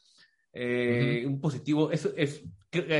eh, 0.54 1.26
un 1.28 1.42
positivo, 1.42 1.92
eso 1.92 2.14
es, 2.16 2.46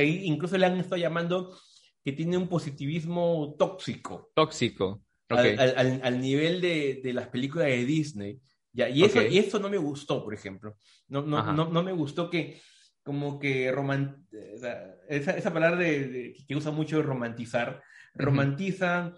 incluso 0.02 0.56
le 0.58 0.66
han 0.66 0.78
estado 0.78 0.96
llamando 0.96 1.56
que 2.04 2.12
tiene 2.12 2.36
un 2.36 2.48
positivismo 2.48 3.54
tóxico. 3.58 4.30
Tóxico. 4.34 5.02
Al, 5.28 6.00
al, 6.02 6.20
nivel 6.20 6.60
de, 6.60 7.00
de, 7.02 7.12
las 7.12 7.28
películas 7.28 7.66
de 7.66 7.84
Disney. 7.84 8.40
Ya, 8.72 8.88
y, 8.88 9.04
eso, 9.04 9.20
y 9.20 9.38
eso 9.38 9.58
no 9.58 9.68
me 9.68 9.76
gustó, 9.76 10.24
por 10.24 10.32
ejemplo. 10.32 10.76
No, 11.08 11.22
no, 11.22 11.52
no, 11.52 11.68
no 11.68 11.82
me 11.82 11.92
gustó 11.92 12.30
que 12.30 12.60
como 13.02 13.38
que 13.38 13.72
romant 13.72 14.16
esa, 14.32 14.96
esa, 15.08 15.52
palabra 15.52 15.78
de, 15.78 16.34
que 16.46 16.56
usa 16.56 16.70
mucho 16.70 17.02
romantizar, 17.02 17.82
romantizan 18.14 19.14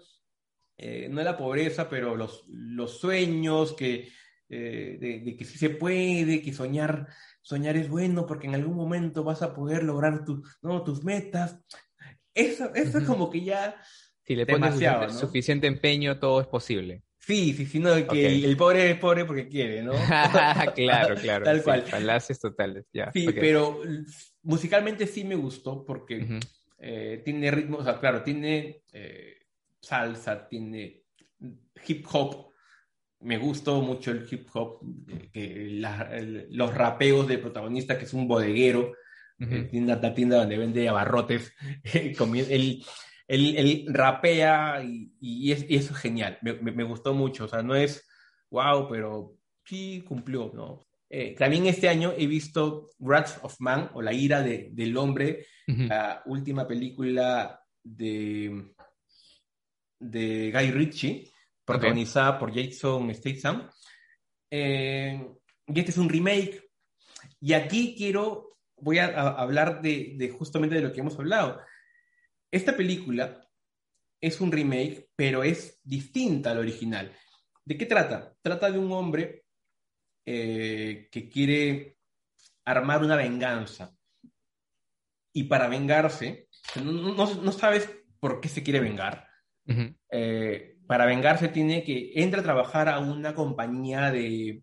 eh, 0.83 1.09
no 1.09 1.21
la 1.21 1.37
pobreza, 1.37 1.87
pero 1.87 2.15
los, 2.15 2.43
los 2.47 2.99
sueños, 2.99 3.73
que, 3.73 4.09
eh, 4.49 4.97
de, 4.99 5.35
que 5.37 5.45
sí 5.45 5.59
se 5.59 5.69
puede, 5.69 6.41
que 6.41 6.53
soñar, 6.53 7.07
soñar 7.41 7.75
es 7.77 7.89
bueno 7.89 8.25
porque 8.25 8.47
en 8.47 8.55
algún 8.55 8.75
momento 8.75 9.23
vas 9.23 9.41
a 9.41 9.53
poder 9.53 9.83
lograr 9.83 10.23
¿no? 10.61 10.83
tus 10.83 11.03
metas. 11.03 11.57
Eso, 12.33 12.73
eso 12.73 12.99
es 12.99 13.05
como 13.05 13.29
que 13.29 13.43
ya... 13.43 13.75
Si 14.23 14.35
le 14.35 14.45
pones 14.45 14.75
suficiente 15.17 15.67
empeño, 15.67 16.19
todo 16.19 16.41
es 16.41 16.47
posible. 16.47 17.03
Sí, 17.19 17.53
sí, 17.53 17.67
sí, 17.67 17.79
no, 17.79 17.93
que 18.07 18.43
el 18.43 18.57
pobre 18.57 18.91
es 18.91 18.97
pobre 18.97 19.25
porque 19.25 19.47
quiere, 19.47 19.83
¿no? 19.83 19.91
claro, 20.75 21.15
claro. 21.15 21.45
Tal 21.45 21.63
cual. 21.63 21.83
Falacias 21.83 22.39
totales, 22.39 22.85
ya. 22.91 23.11
Sí, 23.11 23.27
pero 23.31 23.79
musicalmente 24.41 25.05
sí 25.05 25.23
me 25.23 25.35
gustó 25.35 25.85
porque 25.85 26.39
eh, 26.79 27.21
tiene 27.23 27.51
ritmo, 27.51 27.77
o 27.77 27.83
sea, 27.83 27.99
claro, 27.99 28.23
tiene 28.23 28.83
eh, 28.91 29.37
salsa, 29.79 30.47
tiene 30.47 31.03
hip 31.85 32.05
hop. 32.11 32.50
Me 33.21 33.37
gustó 33.37 33.81
mucho 33.81 34.11
el 34.11 34.27
hip 34.29 34.47
hop, 34.53 34.79
eh, 35.07 35.29
que 35.31 36.47
los 36.49 36.73
rapeos 36.73 37.27
de 37.27 37.37
protagonista, 37.37 37.97
que 37.97 38.05
es 38.05 38.13
un 38.13 38.27
bodeguero, 38.27 38.93
tiene 39.37 39.93
una 39.93 40.13
tienda 40.13 40.37
donde 40.37 40.57
vende 40.57 40.87
abarrotes. 40.87 41.53
el, 41.83 42.83
él, 43.27 43.85
rapea 43.87 44.83
y, 44.83 45.51
eso 45.51 45.93
es 45.93 45.97
genial, 45.97 46.37
me, 46.41 46.83
gustó 46.83 47.13
mucho, 47.13 47.45
o 47.45 47.47
sea, 47.47 47.63
no 47.63 47.75
es 47.75 48.05
wow, 48.49 48.87
pero 48.89 49.37
sí 49.63 50.03
cumplió, 50.05 50.51
¿no? 50.53 50.85
Eh, 51.09 51.35
también 51.37 51.65
este 51.65 51.89
año 51.89 52.13
he 52.17 52.27
visto 52.27 52.89
Wrath 52.99 53.39
of 53.43 53.55
Man 53.59 53.89
o 53.93 54.01
La 54.01 54.13
ira 54.13 54.41
de, 54.41 54.69
del 54.71 54.95
hombre, 54.97 55.45
la 55.67 56.21
última 56.25 56.67
película 56.67 57.61
de, 57.83 58.73
de 59.99 60.51
Guy 60.51 60.71
Ritchie, 60.71 61.30
protagonizada 61.65 62.39
por 62.39 62.53
Jason 62.53 63.13
Statham. 63.13 63.69
Eh, 64.49 65.27
y 65.67 65.79
este 65.79 65.91
es 65.91 65.97
un 65.97 66.09
remake. 66.09 66.69
Y 67.39 67.53
aquí 67.53 67.95
quiero, 67.97 68.57
voy 68.77 68.99
a, 68.99 69.05
hablar 69.05 69.81
de, 69.81 70.13
de, 70.17 70.29
justamente 70.29 70.75
de 70.75 70.81
lo 70.81 70.93
que 70.93 71.01
hemos 71.01 71.17
hablado. 71.17 71.61
Esta 72.51 72.75
película 72.75 73.47
es 74.21 74.39
un 74.41 74.51
remake, 74.51 75.09
pero 75.15 75.43
es 75.43 75.79
distinta 75.83 76.51
al 76.51 76.59
original. 76.59 77.11
¿De 77.65 77.77
qué 77.77 77.85
trata? 77.85 78.35
Trata 78.41 78.71
de 78.71 78.79
un 78.79 78.91
hombre 78.91 79.45
eh, 80.25 81.07
que 81.11 81.29
quiere 81.29 81.97
armar 82.65 83.03
una 83.03 83.15
venganza. 83.15 83.95
Y 85.33 85.45
para 85.45 85.67
vengarse, 85.67 86.49
no, 86.83 87.51
sabes 87.51 87.89
por 88.19 88.41
qué 88.41 88.49
se 88.49 88.63
quiere 88.63 88.79
vengar. 88.79 89.27
Eh, 90.09 90.77
para 90.91 91.05
vengarse 91.05 91.47
tiene 91.47 91.85
que 91.85 92.11
entra 92.15 92.41
a 92.41 92.43
trabajar 92.43 92.89
a 92.89 92.99
una 92.99 93.33
compañía 93.33 94.11
de... 94.11 94.61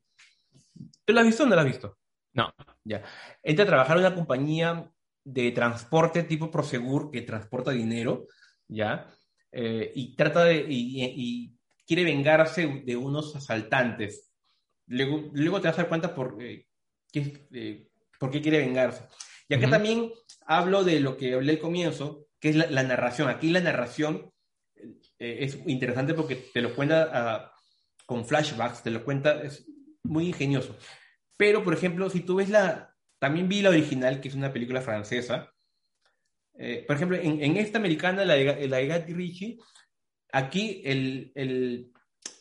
¿Tú 1.06 1.14
lo 1.14 1.20
has 1.20 1.26
visto 1.26 1.44
o 1.44 1.46
no 1.46 1.54
lo 1.54 1.62
has 1.62 1.66
visto? 1.66 1.96
No. 2.34 2.52
Ya. 2.84 3.02
Entra 3.42 3.64
a 3.64 3.68
trabajar 3.68 3.96
a 3.96 4.00
una 4.00 4.14
compañía 4.14 4.92
de 5.24 5.52
transporte 5.52 6.24
tipo 6.24 6.50
Prosegur 6.50 7.10
que 7.10 7.22
transporta 7.22 7.70
dinero, 7.70 8.26
¿ya? 8.68 9.08
Eh, 9.50 9.90
y 9.94 10.14
trata 10.16 10.44
de... 10.44 10.66
y, 10.68 11.54
quiere 11.86 12.04
vengarse 12.04 12.82
de 12.84 12.96
unos 12.98 13.34
asaltantes 13.34 14.28
Luego, 14.86 15.60
te 15.60 15.68
vas 15.68 15.78
a 15.78 15.82
dar 15.82 15.88
cuenta 15.88 16.14
por, 16.14 16.36
eh, 16.42 16.66
qué, 17.10 17.46
eh, 17.52 17.88
por 18.18 18.30
qué 18.30 18.42
quiere 18.42 18.58
vengarse. 18.58 19.06
Y 19.48 19.54
acá 19.54 19.70
también 19.70 20.12
hablo 20.46 20.84
de 20.84 21.00
lo 21.00 21.16
que 21.16 21.32
hablé 21.32 21.52
al 21.52 21.58
comienzo, 21.58 22.26
que 22.38 22.50
es 22.50 22.56
la, 22.56 22.82
narración. 22.82 23.30
Aquí 23.30 23.48
la 23.48 23.60
narración 23.60 24.30
eh, 25.18 25.38
es 25.40 25.58
interesante 25.66 26.14
porque 26.14 26.36
te 26.36 26.60
lo 26.60 26.74
cuenta 26.74 27.10
ah, 27.12 27.52
con 28.06 28.24
flashbacks, 28.26 28.82
te 28.82 28.90
lo 28.90 29.04
cuenta, 29.04 29.42
es 29.42 29.66
muy 30.02 30.28
ingenioso. 30.28 30.76
Pero, 31.36 31.62
por 31.62 31.74
ejemplo, 31.74 32.10
si 32.10 32.20
tú 32.20 32.36
ves 32.36 32.48
la, 32.48 32.94
también 33.18 33.48
vi 33.48 33.62
la 33.62 33.70
original, 33.70 34.20
que 34.20 34.28
es 34.28 34.34
una 34.34 34.52
película 34.52 34.80
francesa. 34.80 35.52
por 36.86 36.96
ejemplo, 36.96 37.16
en, 37.16 37.56
esta 37.56 37.78
americana, 37.78 38.24
la 38.24 38.34
de, 38.34 38.66
la 38.68 38.78
de 38.78 39.14
Ritchie, 39.14 39.58
aquí 40.32 40.82
el, 40.84 41.32
el, 41.34 41.92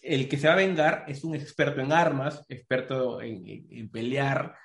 el 0.01 0.29
que 0.29 0.37
se 0.37 0.47
va 0.47 0.53
a 0.53 0.57
vengar 0.57 1.05
es 1.07 1.23
un 1.23 1.35
experto 1.35 1.81
en 1.81 1.91
armas, 1.91 2.43
experto 2.49 3.21
en, 3.21 3.89
pelear, 3.89 4.55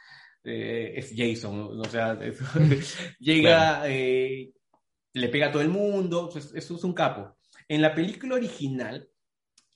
eh, 0.45 0.95
es 0.97 1.13
Jason, 1.17 1.81
o 1.81 1.85
sea, 1.85 2.19
llega, 3.19 3.83
eh, 3.87 4.53
le 5.13 5.29
pega 5.29 5.49
a 5.49 5.53
todo 5.53 5.63
el 5.63 5.69
mundo, 5.69 6.31
eso 6.35 6.77
es 6.77 6.85
un 6.85 6.95
capo. 6.95 7.37
En 7.73 7.81
la 7.81 7.95
película 7.95 8.35
original, 8.35 9.09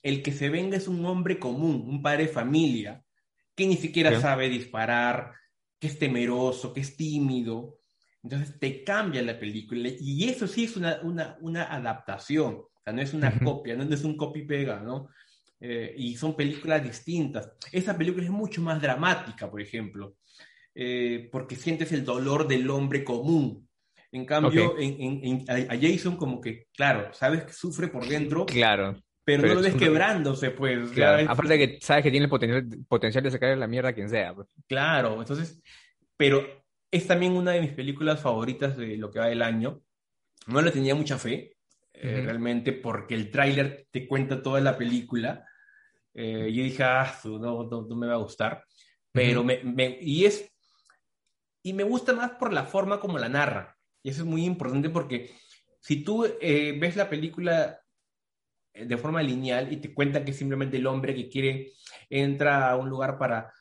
el 0.03 0.21
que 0.21 0.31
se 0.31 0.49
venga 0.49 0.77
es 0.77 0.87
un 0.87 1.03
hombre 1.03 1.39
común, 1.39 1.83
un 1.87 2.03
padre 2.03 2.27
de 2.27 2.31
familia, 2.31 3.03
que 3.55 3.65
ni 3.65 3.75
siquiera 3.75 4.21
sabe 4.21 4.49
disparar, 4.49 5.33
que 5.79 5.87
es 5.87 5.97
temeroso, 5.97 6.73
que 6.73 6.81
es 6.81 6.95
tímido. 6.95 7.79
Entonces 8.21 8.59
te 8.59 8.83
cambia 8.83 9.23
la 9.23 9.39
película 9.39 9.89
y 9.99 10.29
eso 10.29 10.45
sí 10.45 10.65
es 10.65 10.77
una, 10.77 10.99
una, 11.01 11.39
una 11.41 11.63
adaptación, 11.63 12.57
o 12.57 12.81
sea, 12.83 12.93
no 12.93 13.01
es 13.01 13.15
una 13.15 13.31
copia, 13.39 13.75
no 13.75 13.91
es 13.91 14.03
un 14.03 14.15
copy-pega, 14.15 14.79
¿no? 14.81 15.09
Eh, 15.59 15.95
y 15.97 16.15
son 16.17 16.35
películas 16.35 16.83
distintas. 16.83 17.51
Esa 17.71 17.97
película 17.97 18.25
es 18.25 18.29
mucho 18.29 18.61
más 18.61 18.79
dramática, 18.79 19.49
por 19.49 19.59
ejemplo, 19.59 20.17
eh, 20.75 21.29
porque 21.31 21.55
sientes 21.55 21.91
el 21.93 22.05
dolor 22.05 22.47
del 22.47 22.69
hombre 22.69 23.03
común. 23.03 23.66
En 24.11 24.25
cambio, 24.25 24.75
en, 24.79 25.43
a 25.49 25.75
Jason 25.79 26.15
como 26.15 26.39
que, 26.39 26.67
claro, 26.75 27.13
sabes 27.13 27.43
que 27.43 27.53
sufre 27.53 27.89
por 27.89 28.07
dentro, 28.07 28.45
claro, 28.45 28.95
pero, 29.27 29.45
no 29.45 29.55
lo 29.55 29.61
ves 29.61 29.75
quebrándose, 29.75 30.51
pues. 30.51 30.89
Claro. 30.91 31.29
Aparte 31.29 31.57
de 31.57 31.67
que 31.67 31.81
sabes 31.81 32.01
que 32.01 32.11
tiene 32.11 32.23
el 32.23 32.29
potencial, 32.29 32.65
potencial 32.87 33.23
de 33.25 33.31
sacar 33.31 33.57
la 33.57 33.67
mierda 33.67 33.89
a 33.89 33.93
quien 33.93 34.09
sea. 34.09 34.33
Pues. 34.33 34.47
Claro, 34.69 35.19
entonces, 35.19 35.61
pero 36.15 36.45
es 36.89 37.07
también 37.07 37.33
una 37.33 37.51
de 37.51 37.59
mis 37.59 37.73
películas 37.73 38.21
favoritas 38.21 38.77
de 38.77 38.95
lo 38.95 39.11
que 39.11 39.19
va 39.19 39.27
del 39.27 39.41
año. 39.41 39.81
No 40.47 40.61
le 40.61 40.71
tenía 40.71 40.95
mucha 40.95 41.17
fe, 41.17 41.57
eh, 41.91 42.21
realmente, 42.23 42.71
porque 42.71 43.15
el 43.15 43.29
tráiler 43.29 43.87
te 43.91 44.07
cuenta 44.07 44.41
toda 44.41 44.61
la 44.61 44.77
película. 44.77 45.45
Eh, 46.13 46.49
yo 46.53 46.63
dije, 46.63 46.83
ah, 46.83 47.13
no, 47.25 47.63
no, 47.63 47.95
me 47.97 48.07
va 48.07 48.13
a 48.13 48.23
gustar. 48.23 48.63
Pero 49.11 49.43
me, 49.43 49.61
me, 49.61 49.97
y 49.99 50.23
es, 50.23 50.49
y 51.63 51.73
me 51.73 51.83
gusta 51.83 52.13
más 52.13 52.31
por 52.31 52.53
la 52.53 52.63
forma 52.63 52.99
como 53.01 53.17
la 53.17 53.27
narra. 53.27 53.76
Y 54.07 54.11
eso 54.11 54.21
es 54.21 54.27
muy 54.29 54.45
importante 54.45 54.89
porque 54.89 55.31
si 55.81 56.01
tú 56.01 56.25
eh, 56.39 56.77
ves 56.79 56.95
la 56.95 57.09
película 57.09 57.77
de 58.73 58.97
forma 58.97 59.21
lineal 59.21 59.73
y 59.73 59.81
te 59.81 59.93
cuentan 59.93 60.23
que 60.23 60.31
simplemente 60.31 60.77
el 60.77 60.87
hombre 60.87 61.13
que 61.13 61.27
quiere 61.27 61.73
entra 62.09 62.69
a 62.69 62.77
un 62.77 62.87
lugar 62.87 63.17
para, 63.17 63.51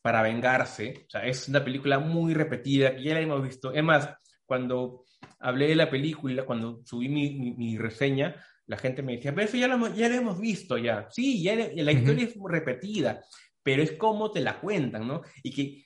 para 0.00 0.22
vengarse, 0.22 1.06
o 1.08 1.10
sea, 1.10 1.26
es 1.26 1.48
una 1.48 1.64
película 1.64 1.98
muy 1.98 2.34
repetida, 2.34 2.94
que 2.94 3.02
ya 3.02 3.14
la 3.14 3.20
hemos 3.20 3.42
visto. 3.42 3.72
Es 3.72 3.82
más, 3.82 4.08
cuando 4.44 5.06
hablé 5.40 5.66
de 5.66 5.74
la 5.74 5.90
película, 5.90 6.46
cuando 6.46 6.82
subí 6.84 7.08
mi, 7.08 7.56
mi, 7.56 7.76
reseña, 7.76 8.36
la 8.66 8.78
gente 8.78 9.02
me 9.02 9.16
decía, 9.16 9.34
pero 9.34 9.48
eso 9.48 9.56
ya 9.56 9.66
lo, 9.66 9.92
ya 9.92 10.08
lo 10.08 10.14
hemos 10.14 10.38
visto 10.40 10.78
ya. 10.78 11.08
Sí, 11.10 11.42
ya 11.42 11.56
la 11.56 11.90
historia 11.90 12.26
es 12.26 12.36
repetida, 12.48 13.24
pero 13.60 13.82
es 13.82 13.90
como 13.90 14.30
te 14.30 14.38
la 14.38 14.60
cuentan, 14.60 15.08
¿no? 15.08 15.22
Y 15.42 15.50
que 15.50 15.84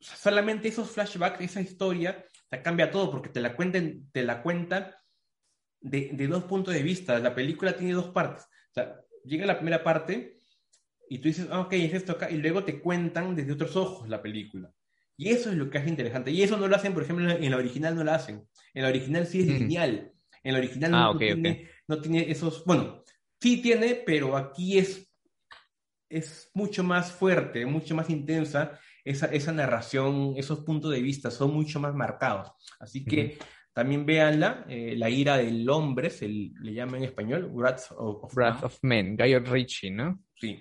solamente 0.00 0.68
esos 0.68 0.90
flashbacks, 0.90 1.42
esa 1.42 1.60
historia, 1.60 2.24
te 2.48 2.62
cambia 2.62 2.90
todo 2.90 3.10
porque 3.10 3.28
te 3.28 3.40
la 3.40 3.54
cuenten, 3.56 4.10
te 4.12 4.22
la 4.22 4.42
cuentan 4.42 4.92
de, 5.80 6.10
de, 6.12 6.26
dos 6.26 6.44
puntos 6.44 6.74
de 6.74 6.82
vista. 6.82 7.18
La 7.18 7.34
película 7.34 7.76
tiene 7.76 7.92
dos 7.92 8.08
partes. 8.08 8.44
O 8.44 8.74
sea, 8.74 9.00
llega 9.24 9.46
la 9.46 9.58
primera 9.58 9.82
parte 9.82 10.40
y 11.08 11.18
tú 11.18 11.28
dices, 11.28 11.48
ah, 11.50 11.60
ok, 11.60 11.72
es 11.74 11.94
esto 11.94 12.12
acá, 12.12 12.30
y 12.30 12.36
luego 12.36 12.64
te 12.64 12.80
cuentan 12.80 13.36
desde 13.36 13.52
otros 13.52 13.76
ojos 13.76 14.08
la 14.08 14.22
película. 14.22 14.72
Y 15.16 15.30
eso 15.30 15.50
es 15.50 15.56
lo 15.56 15.70
que 15.70 15.78
hace 15.78 15.88
interesante. 15.88 16.30
Y 16.30 16.42
eso 16.42 16.56
no 16.56 16.68
lo 16.68 16.76
hacen, 16.76 16.92
por 16.92 17.02
ejemplo, 17.02 17.30
en 17.30 17.50
la 17.50 17.56
original 17.56 17.94
no 17.94 18.04
lo 18.04 18.12
hacen. 18.12 18.46
En 18.74 18.82
la 18.82 18.88
original 18.88 19.26
sí 19.26 19.40
es 19.40 19.46
lineal. 19.46 20.12
En 20.42 20.52
la 20.52 20.58
original 20.58 20.94
ah, 20.94 21.10
no, 21.12 21.18
tiene, 21.18 21.70
no, 21.88 22.00
tiene, 22.00 22.30
esos. 22.30 22.64
Bueno, 22.64 23.02
sí 23.40 23.62
tiene, 23.62 23.94
pero 23.94 24.36
aquí 24.36 24.78
es, 24.78 25.10
es 26.08 26.50
mucho 26.54 26.84
más 26.84 27.12
fuerte, 27.12 27.64
mucho 27.64 27.94
más 27.94 28.10
intensa. 28.10 28.78
Esa, 29.06 29.26
esa 29.26 29.52
narración, 29.52 30.34
esos 30.36 30.60
puntos 30.60 30.90
de 30.90 31.00
vista 31.00 31.30
son 31.30 31.54
mucho 31.54 31.78
más 31.78 31.94
marcados. 31.94 32.50
Así 32.80 33.04
que 33.04 33.38
también 33.72 34.04
véanla, 34.04 34.66
eh, 34.68 34.96
La 34.96 35.08
ira 35.08 35.36
del 35.36 35.68
hombre, 35.70 36.10
se 36.10 36.26
le 36.26 36.74
llama 36.74 36.96
en 36.96 37.04
español, 37.04 37.48
Wrath 37.52 37.92
of, 37.96 38.34
Wrath 38.34 38.64
of 38.64 38.78
Men, 38.82 39.16
Guy 39.16 39.38
Ritchie, 39.38 39.92
¿no? 39.92 40.24
Sí. 40.34 40.60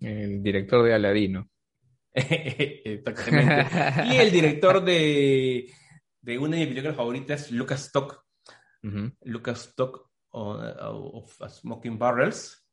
El 0.00 0.42
director 0.42 0.82
de 0.82 0.94
Aladino. 0.94 1.50
Exactamente. 2.14 3.66
y 4.14 4.16
el 4.16 4.30
director 4.30 4.82
de, 4.82 5.70
de 6.22 6.38
una 6.38 6.56
de 6.56 6.60
mis 6.60 6.68
películas 6.68 6.96
favoritas, 6.96 7.50
Lucas 7.50 7.86
Stock. 7.86 8.24
Lucas 9.24 9.68
Stock 9.68 10.10
of, 10.30 11.42
Smoking 11.48 11.98
Barrels, 11.98 12.66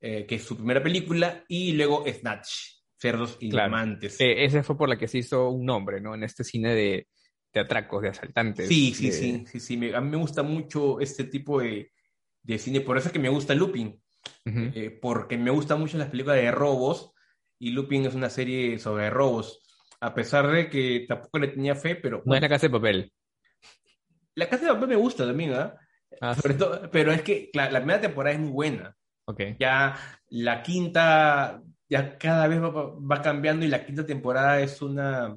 eh, 0.00 0.26
que 0.26 0.34
es 0.34 0.42
su 0.42 0.56
primera 0.56 0.82
película, 0.82 1.44
y 1.48 1.72
luego 1.72 2.04
Snatch, 2.06 2.79
Cerdos 3.00 3.38
y 3.40 3.50
Diamantes. 3.50 4.20
Eh, 4.20 4.44
ese 4.44 4.62
fue 4.62 4.76
por 4.76 4.88
la 4.88 4.98
que 4.98 5.08
se 5.08 5.18
hizo 5.18 5.48
un 5.48 5.64
nombre, 5.64 6.00
¿no? 6.00 6.14
En 6.14 6.22
este 6.22 6.44
cine 6.44 6.74
de, 6.74 7.08
de 7.52 7.60
atracos, 7.60 8.02
de 8.02 8.08
asaltantes. 8.10 8.68
Sí, 8.68 8.92
sí, 8.94 9.10
sí, 9.10 9.44
sí, 9.46 9.60
sí. 9.60 9.92
a 9.92 10.00
mí 10.00 10.10
me 10.10 10.16
gusta 10.18 10.42
mucho 10.42 11.00
este 11.00 11.24
tipo 11.24 11.60
de, 11.60 11.92
de 12.42 12.58
cine, 12.58 12.80
por 12.80 12.98
eso 12.98 13.08
es 13.08 13.12
que 13.12 13.18
me 13.18 13.28
gusta 13.28 13.54
Looping, 13.54 14.00
eh, 14.44 14.98
porque 15.00 15.38
me 15.38 15.50
gustan 15.50 15.80
mucho 15.80 15.98
las 15.98 16.08
películas 16.08 16.36
de 16.36 16.50
robos 16.50 17.12
y 17.58 17.70
Lupin 17.70 18.06
es 18.06 18.14
una 18.14 18.30
serie 18.30 18.78
sobre 18.78 19.10
robos. 19.10 19.62
A 20.00 20.14
pesar 20.14 20.50
de 20.50 20.70
que 20.70 21.04
tampoco 21.06 21.38
le 21.38 21.48
tenía 21.48 21.74
fe, 21.74 21.94
pero... 21.94 22.22
No 22.24 22.34
es 22.34 22.40
la 22.40 22.48
casa 22.48 22.66
de 22.66 22.70
papel. 22.70 23.12
La 24.34 24.48
casa 24.48 24.66
de 24.66 24.72
papel 24.72 24.88
me 24.88 24.96
gusta 24.96 25.26
también, 25.26 25.52
sobre 26.40 26.54
todo, 26.54 26.90
pero 26.90 27.12
es 27.12 27.22
que 27.22 27.50
la, 27.52 27.68
primera 27.68 28.00
temporada 28.00 28.34
es 28.34 28.40
muy 28.40 28.50
buena. 28.50 28.96
Okay. 29.26 29.56
Ya 29.60 29.96
la 30.28 30.62
quinta, 30.62 31.62
ya 31.90 32.16
cada 32.16 32.48
vez 32.48 32.60
va, 32.62 33.20
cambiando 33.20 33.66
y 33.66 33.68
la 33.68 33.84
quinta 33.84 34.06
temporada 34.06 34.60
es 34.60 34.80
una... 34.80 35.36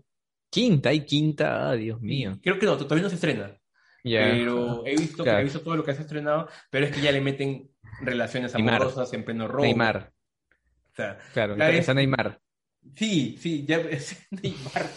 Quinta 0.49 0.93
y 0.93 1.03
quinta, 1.03 1.69
ah, 1.69 1.73
Dios 1.73 1.99
mío. 1.99 2.39
Creo 2.41 2.57
que 2.57 2.67
no, 2.67 2.77
todavía 2.77 3.03
no 3.03 3.09
se 3.09 3.15
estrena. 3.15 3.57
Pero 4.03 4.85
he 4.85 4.95
visto, 4.95 5.25
he 5.25 5.43
visto 5.43 5.61
todo 5.61 5.75
lo 5.75 5.83
que 5.83 5.93
se 5.93 5.99
ha 5.99 6.03
estrenado, 6.03 6.47
pero 6.69 6.85
es 6.85 6.91
que 6.91 7.01
ya 7.01 7.11
le 7.11 7.21
meten 7.21 7.71
relaciones 8.01 8.53
amorosas 8.53 9.11
en 9.13 9.25
pleno 9.25 9.47
robo. 9.47 9.63
Neymar 9.63 10.13
claro, 11.33 11.55
es... 11.55 11.93
Neymar. 11.93 12.39
Sí, 12.95 13.37
sí, 13.39 13.65
ya 13.65 13.77
es 13.89 14.27
Neymar. 14.31 14.89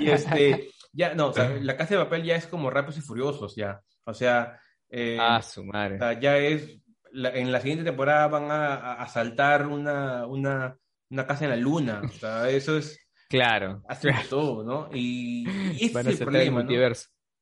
y 0.00 0.10
este, 0.10 0.70
ya, 0.92 1.14
no, 1.14 1.28
o 1.28 1.32
sea, 1.32 1.48
la 1.60 1.76
casa 1.76 1.96
de 1.96 2.04
papel 2.04 2.24
ya 2.24 2.36
es 2.36 2.46
como 2.46 2.70
Rápidos 2.70 2.98
y 2.98 3.02
Furiosos, 3.02 3.56
ya. 3.56 3.80
O 4.04 4.14
sea. 4.14 4.60
Eh, 4.88 5.18
ah, 5.20 5.42
su 5.42 5.64
madre. 5.64 5.98
ya 6.20 6.38
es. 6.38 6.78
En 7.12 7.52
la 7.52 7.60
siguiente 7.60 7.84
temporada 7.84 8.28
van 8.28 8.50
a, 8.50 8.94
asaltar 8.94 9.66
una, 9.66 10.26
una, 10.26 10.76
una 11.10 11.26
casa 11.26 11.44
en 11.44 11.50
la 11.50 11.56
luna. 11.56 12.02
O 12.04 12.08
sea, 12.08 12.48
eso 12.50 12.78
es. 12.78 12.98
Claro. 13.28 13.82
Hacen 13.88 14.14
todo, 14.30 14.64
¿no? 14.64 14.88
Y, 14.92 15.48
y 15.48 15.84
ese 15.86 15.94
Van 15.94 16.06
es 16.06 16.20
el 16.20 16.26
problema. 16.26 16.66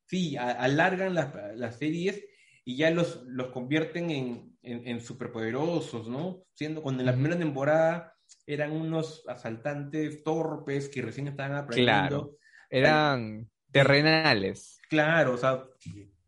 Sí, 0.07 0.37
a- 0.37 0.51
alargan 0.51 1.15
las, 1.15 1.33
las 1.55 1.79
series 1.79 2.25
y 2.65 2.77
ya 2.77 2.91
los, 2.91 3.23
los 3.27 3.49
convierten 3.49 4.11
en, 4.11 4.59
en, 4.63 4.89
en 4.89 5.01
superpoderosos, 5.01 6.09
¿no? 6.09 6.43
Siendo 6.55 6.83
cuando 6.83 7.03
en 7.03 7.07
la 7.07 7.13
primera 7.13 7.39
temporada 7.39 8.13
eran 8.47 8.73
unos 8.73 9.25
asaltantes 9.29 10.23
torpes 10.25 10.89
que 10.89 11.03
recién 11.03 11.29
estaban 11.29 11.57
aprendiendo. 11.57 12.37
Eran 12.71 13.49
terrenales. 13.71 14.81
Claro, 14.89 15.35
o 15.35 15.37
sea, 15.37 15.65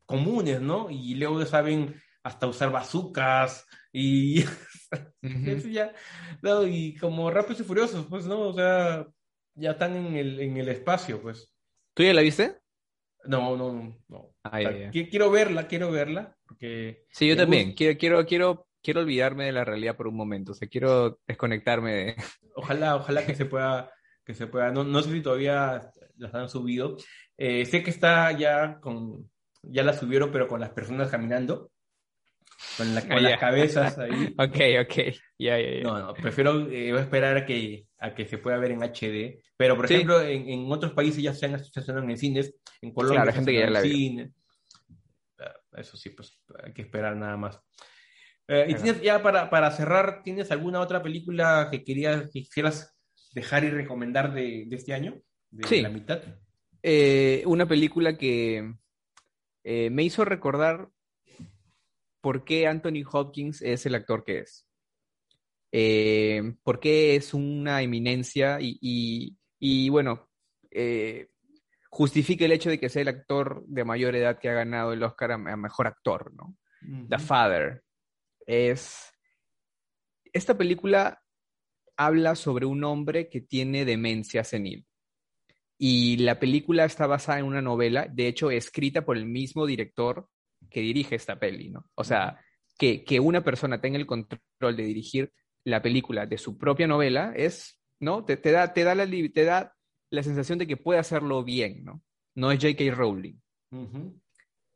comunes, 0.06 0.60
¿no? 0.60 0.90
Y 0.90 1.14
luego 1.16 1.40
ya 1.40 1.46
saben 1.46 2.00
hasta 2.28 2.46
usar 2.46 2.70
bazucas 2.70 3.66
y 3.92 4.40
eso 5.22 5.68
ya, 5.68 5.92
no, 6.42 6.66
y 6.66 6.94
como 6.96 7.30
rápidos 7.30 7.60
y 7.60 7.64
furiosos, 7.64 8.06
pues, 8.08 8.26
¿no? 8.26 8.40
O 8.40 8.52
sea, 8.52 9.06
ya 9.54 9.72
están 9.72 9.96
en 9.96 10.16
el, 10.16 10.40
en 10.40 10.56
el 10.56 10.68
espacio, 10.68 11.20
pues. 11.20 11.52
¿Tú 11.94 12.02
ya 12.02 12.14
la 12.14 12.20
viste? 12.22 12.58
No, 13.24 13.56
no, 13.56 13.72
no, 13.72 13.98
no. 14.08 14.34
Ah, 14.44 14.58
O 14.58 14.62
sea, 14.62 14.90
Quiero 14.90 15.30
verla, 15.30 15.66
quiero 15.66 15.90
verla, 15.90 16.36
porque 16.46 17.04
Sí, 17.10 17.28
yo 17.28 17.36
también. 17.36 17.68
gusta. 17.70 17.76
Quiero, 17.76 17.98
quiero, 17.98 18.26
quiero, 18.26 18.66
quiero 18.82 19.00
olvidarme 19.00 19.46
de 19.46 19.52
la 19.52 19.64
realidad 19.64 19.96
por 19.96 20.06
un 20.06 20.16
momento. 20.16 20.52
O 20.52 20.54
sea, 20.54 20.68
quiero 20.68 21.18
desconectarme 21.26 21.92
de. 21.94 22.16
Ojalá, 22.54 22.96
ojalá 22.96 23.24
que 23.24 23.34
se 23.34 23.44
pueda, 23.46 23.90
que 24.24 24.34
se 24.34 24.46
pueda. 24.46 24.70
No, 24.70 24.84
no 24.84 25.00
sé 25.02 25.12
si 25.12 25.20
todavía 25.22 25.90
las 26.16 26.34
han 26.34 26.48
subido. 26.48 26.96
Eh, 27.36 27.64
sé 27.66 27.82
que 27.82 27.90
está 27.90 28.32
ya 28.32 28.80
con, 28.80 29.30
ya 29.62 29.82
la 29.84 29.92
subieron, 29.92 30.30
pero 30.32 30.48
con 30.48 30.60
las 30.60 30.70
personas 30.70 31.08
caminando, 31.10 31.70
con, 32.76 32.94
la- 32.94 33.06
con 33.08 33.22
las 33.22 33.38
cabezas 33.38 33.98
ahí. 33.98 34.34
Ok, 34.38 34.56
ok. 34.82 35.14
Ya, 35.38 35.58
ya. 35.60 35.82
No, 35.82 35.98
no, 35.98 36.14
prefiero 36.14 36.68
eh, 36.70 36.90
voy 36.92 37.00
a 37.00 37.02
esperar 37.02 37.36
a 37.36 37.46
que, 37.46 37.86
a 37.98 38.14
que 38.14 38.26
se 38.26 38.38
pueda 38.38 38.56
ver 38.58 38.72
en 38.72 38.82
HD. 38.82 39.42
Pero, 39.56 39.76
por 39.76 39.88
Sí. 39.88 39.94
ejemplo, 39.94 40.20
en, 40.22 40.48
en 40.48 40.70
otros 40.72 40.92
países 40.92 41.22
ya 41.22 41.32
se 41.34 41.46
han 41.46 41.54
estacionado 41.54 42.08
en 42.08 42.16
cines, 42.16 42.54
en 42.80 42.92
Colombia 42.92 43.22
Claro, 43.22 43.34
gente 43.36 43.52
que 43.52 43.58
ya 43.58 43.70
la 43.70 43.80
cine. 43.82 44.32
Ah, 45.38 45.54
Eso 45.76 45.96
sí, 45.96 46.10
pues 46.10 46.40
hay 46.64 46.72
que 46.72 46.82
esperar 46.82 47.16
nada 47.16 47.36
más. 47.36 47.60
Eh, 48.48 48.66
y 48.70 48.74
tienes, 48.74 49.02
ya 49.02 49.22
para, 49.22 49.50
para 49.50 49.70
cerrar, 49.70 50.22
¿tienes 50.22 50.50
alguna 50.50 50.80
otra 50.80 51.02
película 51.02 51.68
que 51.70 51.84
querías, 51.84 52.22
que 52.32 52.42
quisieras 52.42 52.96
dejar 53.34 53.64
y 53.64 53.70
recomendar 53.70 54.32
de, 54.32 54.64
de 54.66 54.76
este 54.76 54.94
año? 54.94 55.20
De 55.50 55.66
Sí. 55.68 55.82
la 55.82 55.90
mitad. 55.90 56.20
Eh, 56.82 57.42
una 57.46 57.66
película 57.66 58.16
que 58.16 58.74
eh, 59.64 59.90
me 59.90 60.02
hizo 60.02 60.24
recordar 60.24 60.88
por 62.20 62.44
qué 62.44 62.66
Anthony 62.66 63.02
Hopkins 63.10 63.62
es 63.62 63.86
el 63.86 63.94
actor 63.94 64.24
que 64.24 64.38
es. 64.40 64.66
Eh, 65.72 66.54
por 66.62 66.80
qué 66.80 67.16
es 67.16 67.34
una 67.34 67.82
eminencia 67.82 68.58
y, 68.60 68.78
y- 68.80 69.36
y, 69.60 69.88
bueno, 69.88 70.28
eh, 70.70 71.28
justifica 71.90 72.44
el 72.44 72.52
hecho 72.52 72.70
de 72.70 72.78
que 72.78 72.88
sea 72.88 73.02
el 73.02 73.08
actor 73.08 73.64
de 73.66 73.84
mayor 73.84 74.14
edad 74.14 74.38
que 74.38 74.48
ha 74.48 74.54
ganado 74.54 74.92
el 74.92 75.02
Oscar 75.02 75.32
a, 75.32 75.34
a 75.34 75.56
mejor 75.56 75.86
actor, 75.88 76.32
¿no? 76.34 76.56
The. 77.08 77.18
Father. 77.18 77.82
Es. 78.46 79.12
Esta 80.32 80.56
película 80.56 81.20
habla 81.96 82.36
sobre 82.36 82.66
un 82.66 82.84
hombre 82.84 83.28
que 83.28 83.40
tiene 83.40 83.84
demencia 83.84 84.44
senil. 84.44 84.86
Y 85.76 86.18
la 86.18 86.38
película 86.38 86.84
está 86.84 87.06
basada 87.06 87.40
en 87.40 87.44
una 87.46 87.62
novela, 87.62 88.06
de 88.08 88.28
hecho, 88.28 88.50
escrita 88.50 89.04
por 89.04 89.16
el 89.16 89.26
mismo 89.26 89.66
director 89.66 90.28
que 90.70 90.80
dirige 90.80 91.14
esta 91.14 91.38
peli, 91.38 91.70
¿no? 91.70 91.90
O 91.94 92.04
sea, 92.04 92.40
que, 92.78 93.04
que 93.04 93.20
una 93.20 93.42
persona 93.42 93.80
tenga 93.80 93.98
el 93.98 94.06
control 94.06 94.76
de 94.76 94.84
dirigir 94.84 95.32
la 95.64 95.82
película 95.82 96.26
de 96.26 96.38
su 96.38 96.56
propia 96.56 96.86
novela 96.86 97.32
es, 97.36 97.80
¿no? 98.00 98.24
Te, 98.24 98.36
te 98.36 98.52
da, 98.52 98.72
te, 98.72 98.84
da 98.84 98.94
la, 98.94 99.06
te 99.06 99.44
da 99.44 99.74
la 100.10 100.22
sensación 100.22 100.58
de 100.58 100.66
que 100.66 100.76
puede 100.76 101.00
hacerlo 101.00 101.44
bien, 101.44 101.84
¿no? 101.84 102.02
No 102.34 102.52
es 102.52 102.60
J.K. 102.62 102.94
Rowling. 102.94 103.34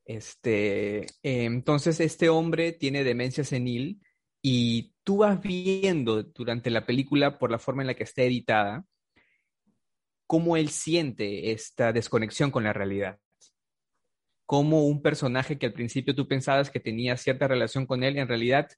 Este, 0.04 1.02
eh, 1.02 1.44
entonces 1.44 2.00
este 2.00 2.28
hombre 2.28 2.72
tiene 2.72 3.04
demencia 3.04 3.44
senil 3.44 4.02
y 4.42 4.94
tú 5.04 5.18
vas 5.18 5.40
viendo 5.40 6.22
durante 6.24 6.70
la 6.70 6.84
película 6.84 7.38
por 7.38 7.50
la 7.50 7.58
forma 7.58 7.82
en 7.82 7.86
la 7.86 7.94
que 7.94 8.02
está 8.02 8.22
editada 8.22 8.84
cómo 10.26 10.56
él 10.56 10.70
siente 10.70 11.52
esta 11.52 11.92
desconexión 11.92 12.50
con 12.50 12.64
la 12.64 12.72
realidad. 12.72 13.18
Como 14.52 14.84
un 14.84 15.00
personaje 15.00 15.56
que 15.56 15.64
al 15.64 15.72
principio 15.72 16.14
tú 16.14 16.28
pensabas 16.28 16.68
que 16.68 16.78
tenía 16.78 17.16
cierta 17.16 17.48
relación 17.48 17.86
con 17.86 18.02
él, 18.02 18.18
en 18.18 18.28
realidad 18.28 18.68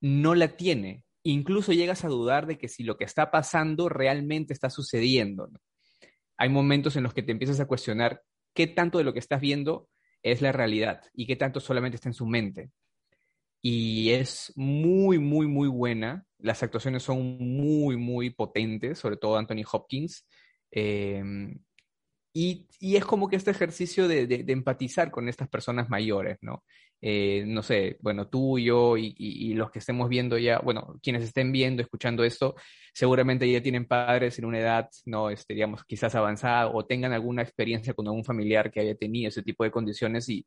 no 0.00 0.34
la 0.34 0.56
tiene. 0.56 1.04
Incluso 1.22 1.72
llegas 1.72 2.04
a 2.04 2.08
dudar 2.08 2.48
de 2.48 2.58
que 2.58 2.66
si 2.66 2.82
lo 2.82 2.96
que 2.96 3.04
está 3.04 3.30
pasando 3.30 3.88
realmente 3.88 4.52
está 4.52 4.68
sucediendo. 4.68 5.48
Hay 6.36 6.48
momentos 6.48 6.96
en 6.96 7.04
los 7.04 7.14
que 7.14 7.22
te 7.22 7.30
empiezas 7.30 7.60
a 7.60 7.66
cuestionar 7.66 8.24
qué 8.52 8.66
tanto 8.66 8.98
de 8.98 9.04
lo 9.04 9.12
que 9.12 9.20
estás 9.20 9.40
viendo 9.40 9.88
es 10.24 10.42
la 10.42 10.50
realidad 10.50 11.02
y 11.14 11.28
qué 11.28 11.36
tanto 11.36 11.60
solamente 11.60 11.94
está 11.94 12.08
en 12.08 12.14
su 12.14 12.26
mente. 12.26 12.72
Y 13.62 14.10
es 14.10 14.52
muy, 14.56 15.20
muy, 15.20 15.46
muy 15.46 15.68
buena. 15.68 16.26
Las 16.36 16.64
actuaciones 16.64 17.04
son 17.04 17.38
muy, 17.38 17.96
muy 17.96 18.30
potentes, 18.30 18.98
sobre 18.98 19.18
todo 19.18 19.36
Anthony 19.36 19.62
Hopkins. 19.70 20.26
Eh, 20.72 21.22
y, 22.40 22.66
y 22.80 22.96
es 22.96 23.04
como 23.04 23.28
que 23.28 23.36
este 23.36 23.50
ejercicio 23.50 24.06
de, 24.06 24.26
de- 24.26 24.44
de 24.44 24.52
empatizar 24.52 25.10
con 25.10 25.28
estas 25.28 25.48
personas 25.48 25.88
mayores, 25.88 26.38
¿no? 26.40 26.62
Eh, 27.00 27.44
no 27.46 27.62
sé, 27.62 27.96
bueno, 28.00 28.28
tú, 28.28 28.58
yo 28.58 28.96
y, 28.96 29.14
y- 29.18 29.50
y 29.50 29.54
los 29.54 29.70
que 29.70 29.78
estemos 29.80 30.08
viendo 30.08 30.36
ya, 30.38 30.58
bueno, 30.60 30.98
quienes 31.02 31.22
estén 31.24 31.50
viendo, 31.52 31.82
escuchando 31.82 32.22
esto, 32.24 32.54
seguramente 32.92 33.50
ya 33.50 33.60
tienen 33.62 33.86
padres 33.86 34.38
en 34.38 34.44
una 34.44 34.58
edad, 34.60 34.88
no, 35.06 35.30
este, 35.30 35.54
digamos, 35.54 35.84
quizás 35.84 36.14
avanzada 36.14 36.68
o 36.68 36.84
tengan 36.86 37.12
alguna 37.12 37.42
experiencia 37.42 37.94
con 37.94 38.06
algún 38.06 38.24
familiar 38.24 38.70
que 38.70 38.80
haya 38.80 38.94
tenido 38.96 39.28
ese 39.28 39.42
tipo 39.42 39.64
de 39.64 39.70
condiciones 39.70 40.28
y, 40.28 40.44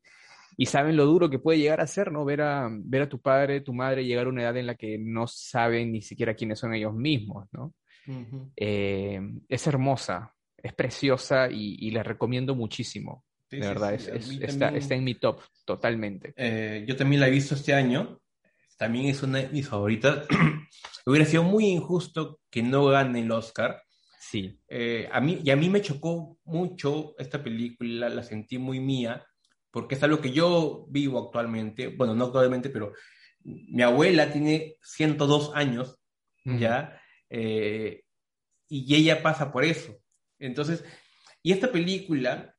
y 0.56 0.66
saben 0.66 0.96
lo 0.96 1.04
duro 1.06 1.28
que 1.30 1.38
puede 1.38 1.58
llegar 1.58 1.80
a 1.80 1.86
ser, 1.86 2.10
¿no? 2.12 2.24
Ver 2.24 2.40
a, 2.42 2.68
ver 2.70 3.02
a 3.02 3.08
tu 3.08 3.18
padre, 3.20 3.60
tu 3.62 3.72
madre 3.74 4.04
llegar 4.04 4.26
a 4.26 4.30
una 4.30 4.42
edad 4.42 4.56
en 4.56 4.66
la 4.66 4.74
que 4.74 4.98
no 4.98 5.26
saben 5.26 5.92
ni 5.92 6.02
siquiera 6.02 6.34
quiénes 6.34 6.58
son 6.58 6.74
ellos 6.74 6.94
mismos, 6.94 7.48
¿no? 7.52 7.74
Ujú. 8.06 8.50
Eh, 8.56 9.20
es 9.48 9.66
hermosa, 9.66 10.34
es 10.62 10.72
preciosa 10.74 11.50
y, 11.50 11.76
y 11.80 11.90
la 11.90 12.02
recomiendo 12.02 12.54
muchísimo. 12.54 13.24
Sí, 13.50 13.56
de 13.56 13.62
sí, 13.62 13.68
verdad, 13.68 13.90
sí, 13.90 13.94
es- 13.96 14.08
es- 14.08 14.30
está, 14.40 14.66
también. 14.66 14.82
está 14.82 14.94
en 14.94 15.04
mi 15.04 15.14
top 15.16 15.40
totalmente. 15.64 16.32
Eh, 16.36 16.84
yo 16.88 16.96
también 16.96 17.20
la 17.20 17.28
he 17.28 17.30
visto 17.30 17.54
este 17.54 17.74
año. 17.74 18.20
También 18.78 19.06
es 19.06 19.22
una 19.22 19.38
de 19.38 19.48
mis 19.48 19.68
favoritas. 19.68 20.26
Hubiera 21.06 21.24
sido 21.26 21.42
muy 21.44 21.66
injusto 21.66 22.40
que 22.50 22.62
no 22.62 22.86
gane 22.86 23.20
el 23.20 23.30
Oscar. 23.30 23.82
Sí. 24.20 24.58
Eh, 24.68 25.08
a 25.12 25.20
mí, 25.20 25.40
y 25.44 25.50
a 25.50 25.56
mí 25.56 25.68
me 25.68 25.82
chocó 25.82 26.38
mucho 26.44 27.14
esta 27.18 27.42
película, 27.42 28.08
la 28.08 28.22
sentí 28.22 28.56
muy 28.58 28.80
mía, 28.80 29.24
porque 29.70 29.94
es 29.96 30.02
algo 30.02 30.20
que 30.20 30.32
yo 30.32 30.86
vivo 30.88 31.18
actualmente. 31.26 31.88
Bueno, 31.88 32.14
no 32.14 32.26
actualmente, 32.26 32.70
pero 32.70 32.92
mi 33.44 33.82
abuela 33.82 34.32
tiene 34.32 34.76
102 34.82 35.52
años 35.54 35.98
ya, 36.44 37.00
eh, 37.30 38.02
y 38.68 38.94
ella 38.94 39.22
pasa 39.22 39.52
por 39.52 39.64
eso. 39.64 40.01
Entonces, 40.42 40.84
y 41.42 41.52
esta 41.52 41.70
película, 41.70 42.54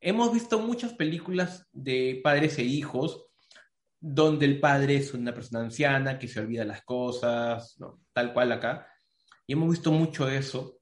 hemos 0.00 0.32
visto 0.32 0.58
muchas 0.58 0.92
películas 0.94 1.66
de 1.72 2.20
padres 2.22 2.58
e 2.58 2.64
hijos, 2.64 3.26
donde 4.00 4.44
el 4.44 4.60
padre 4.60 4.96
es 4.96 5.14
una 5.14 5.32
persona 5.32 5.60
anciana 5.60 6.18
que 6.18 6.28
se 6.28 6.40
olvida 6.40 6.64
las 6.64 6.82
cosas, 6.82 7.76
¿no? 7.78 8.02
tal 8.12 8.34
cual 8.34 8.52
acá, 8.52 8.86
y 9.46 9.54
hemos 9.54 9.70
visto 9.70 9.92
mucho 9.92 10.28
eso, 10.28 10.78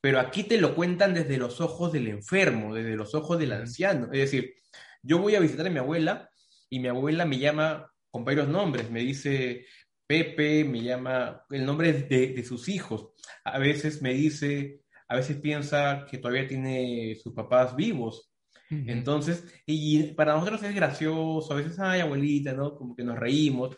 pero 0.00 0.20
aquí 0.20 0.44
te 0.44 0.58
lo 0.58 0.74
cuentan 0.74 1.14
desde 1.14 1.36
los 1.36 1.60
ojos 1.60 1.92
del 1.92 2.08
enfermo, 2.08 2.74
desde 2.74 2.96
los 2.96 3.14
ojos 3.14 3.38
del 3.38 3.52
anciano. 3.52 4.06
Es 4.12 4.20
decir, 4.30 4.54
yo 5.02 5.18
voy 5.18 5.34
a 5.34 5.40
visitar 5.40 5.66
a 5.66 5.70
mi 5.70 5.78
abuela 5.78 6.30
y 6.68 6.78
mi 6.78 6.88
abuela 6.88 7.24
me 7.24 7.38
llama 7.38 7.90
con 8.10 8.24
varios 8.24 8.48
nombres, 8.48 8.90
me 8.90 9.00
dice 9.00 9.66
Pepe, 10.06 10.64
me 10.64 10.82
llama 10.82 11.44
el 11.50 11.64
nombre 11.64 11.92
de, 11.92 12.28
de 12.28 12.44
sus 12.44 12.68
hijos. 12.68 13.12
A 13.44 13.58
veces 13.58 14.02
me 14.02 14.12
dice, 14.12 14.83
a 15.08 15.16
veces 15.16 15.36
piensa 15.38 16.06
que 16.10 16.18
todavía 16.18 16.46
tiene 16.46 17.14
sus 17.22 17.32
papás 17.34 17.74
vivos. 17.76 18.30
Entonces, 18.70 19.44
y 19.66 20.02
para 20.14 20.32
nosotros 20.34 20.62
es 20.64 20.74
gracioso, 20.74 21.52
a 21.52 21.56
veces, 21.56 21.78
ay, 21.78 22.00
abuelita, 22.00 22.54
¿no? 22.54 22.74
Como 22.74 22.96
que 22.96 23.04
nos 23.04 23.16
reímos, 23.18 23.76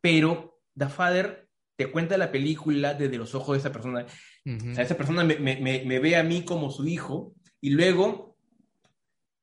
pero 0.00 0.58
The 0.76 0.88
Father 0.88 1.48
te 1.76 1.90
cuenta 1.90 2.16
la 2.18 2.32
película 2.32 2.94
desde 2.94 3.16
los 3.18 3.34
ojos 3.34 3.54
de 3.54 3.60
esa 3.60 3.72
persona. 3.72 4.06
Ujú. 4.44 4.70
O 4.70 4.74
sea, 4.74 4.84
esa 4.84 4.96
persona 4.96 5.22
me, 5.24 5.36
me- 5.38 5.84
me- 5.84 5.98
ve 6.00 6.16
a 6.16 6.22
mí 6.24 6.42
como 6.44 6.70
su 6.70 6.86
hijo 6.86 7.34
y 7.60 7.70
luego, 7.70 8.36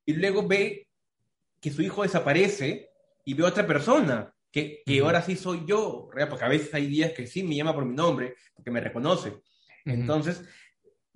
y 0.05 0.13
luego 0.13 0.45
ve 0.47 0.87
que 1.61 1.71
su 1.71 1.81
hijo 1.81 2.03
desaparece 2.03 2.89
y 3.25 3.33
ve 3.35 3.45
a 3.45 3.49
otra 3.49 3.65
persona, 3.65 4.33
que, 4.51 4.81
que 4.85 4.97
Ujú. 4.97 5.05
ahora 5.05 5.21
sí 5.21 5.35
soy 5.35 5.63
yo, 5.67 6.09
porque 6.29 6.45
a 6.45 6.49
veces 6.49 6.73
hay 6.73 6.87
días 6.87 7.13
que 7.13 7.27
sí 7.27 7.43
me 7.43 7.55
llama 7.55 7.73
por 7.73 7.85
mi 7.85 7.95
nombre, 7.95 8.35
porque 8.55 8.71
me 8.71 8.81
reconoce. 8.81 9.33
Entonces, 9.85 10.43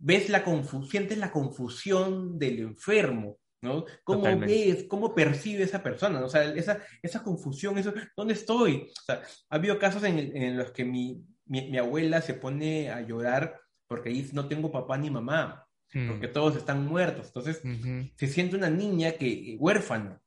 ves 0.06 0.30
la 0.30 0.44
confusión, 0.44 0.90
sientes 0.90 1.18
la 1.18 1.32
confusión 1.32 2.38
del 2.38 2.60
enfermo, 2.60 3.38
¿no? 3.62 3.86
¿Cómo 4.04 4.20
Totalmente. 4.20 4.54
ves, 4.74 4.86
cómo 4.90 5.16
percibe 5.16 5.64
esa 5.64 5.82
persona? 5.82 6.20
¿no? 6.20 6.26
O 6.26 6.30
sea, 6.30 6.44
esa, 6.54 6.80
esa 7.02 7.24
confusión, 7.24 7.78
eso, 7.78 7.94
¿dónde 8.18 8.34
estoy? 8.34 8.90
O 8.92 9.02
sea, 9.06 9.22
ha 9.50 9.56
habido 9.56 9.80
casos 9.80 10.04
en, 10.04 10.20
en 10.20 10.58
los 10.58 10.72
que 10.72 10.84
mi, 10.84 11.24
mi, 11.46 11.70
mi 11.72 11.78
abuela 11.78 12.22
se 12.22 12.34
pone 12.34 12.90
a 12.90 13.00
llorar 13.02 13.60
porque 13.88 14.10
dice, 14.10 14.34
no 14.34 14.48
tengo 14.48 14.72
papá 14.72 14.98
ni 14.98 15.10
mamá, 15.10 15.66
Mm. 15.96 16.08
porque 16.08 16.28
todos 16.28 16.56
están 16.56 16.88
muertos. 16.88 17.28
Entonces, 17.28 17.62
Ujú. 17.64 18.10
se 18.16 18.26
siente 18.28 18.56
una 18.56 18.70
niña 18.72 19.12
que 19.12 19.56
huérfana. 19.60 20.20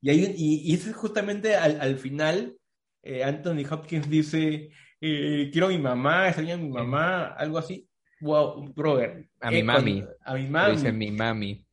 Y, 0.00 0.10
hay 0.10 0.34
y, 0.36 0.68
y 0.68 0.74
eso 0.74 0.90
es 0.90 0.96
justamente 0.96 1.54
al, 1.54 1.80
al 1.80 1.96
final, 1.96 2.56
eh, 3.04 3.22
Anthony 3.22 3.64
Hopkins 3.70 4.10
dice, 4.10 4.70
eh, 5.00 5.48
quiero 5.52 5.68
a 5.68 5.70
mi 5.70 5.78
mamá, 5.78 6.26
extraño 6.26 6.54
a 6.54 6.58
mi 6.58 6.68
mamá, 6.70 7.26
algo 7.34 7.58
así. 7.58 7.88
Wow, 8.20 8.72
brother. 8.74 9.28
A 9.40 9.50
mi 9.50 9.58
Eh, 9.58 9.62
mami. 9.64 10.02
cuando- 10.02 10.16
a 10.24 10.34
mi 10.34 10.46
mami. 10.46 10.72
dice 10.76 10.92
mi 10.92 11.10
mami. 11.10 11.66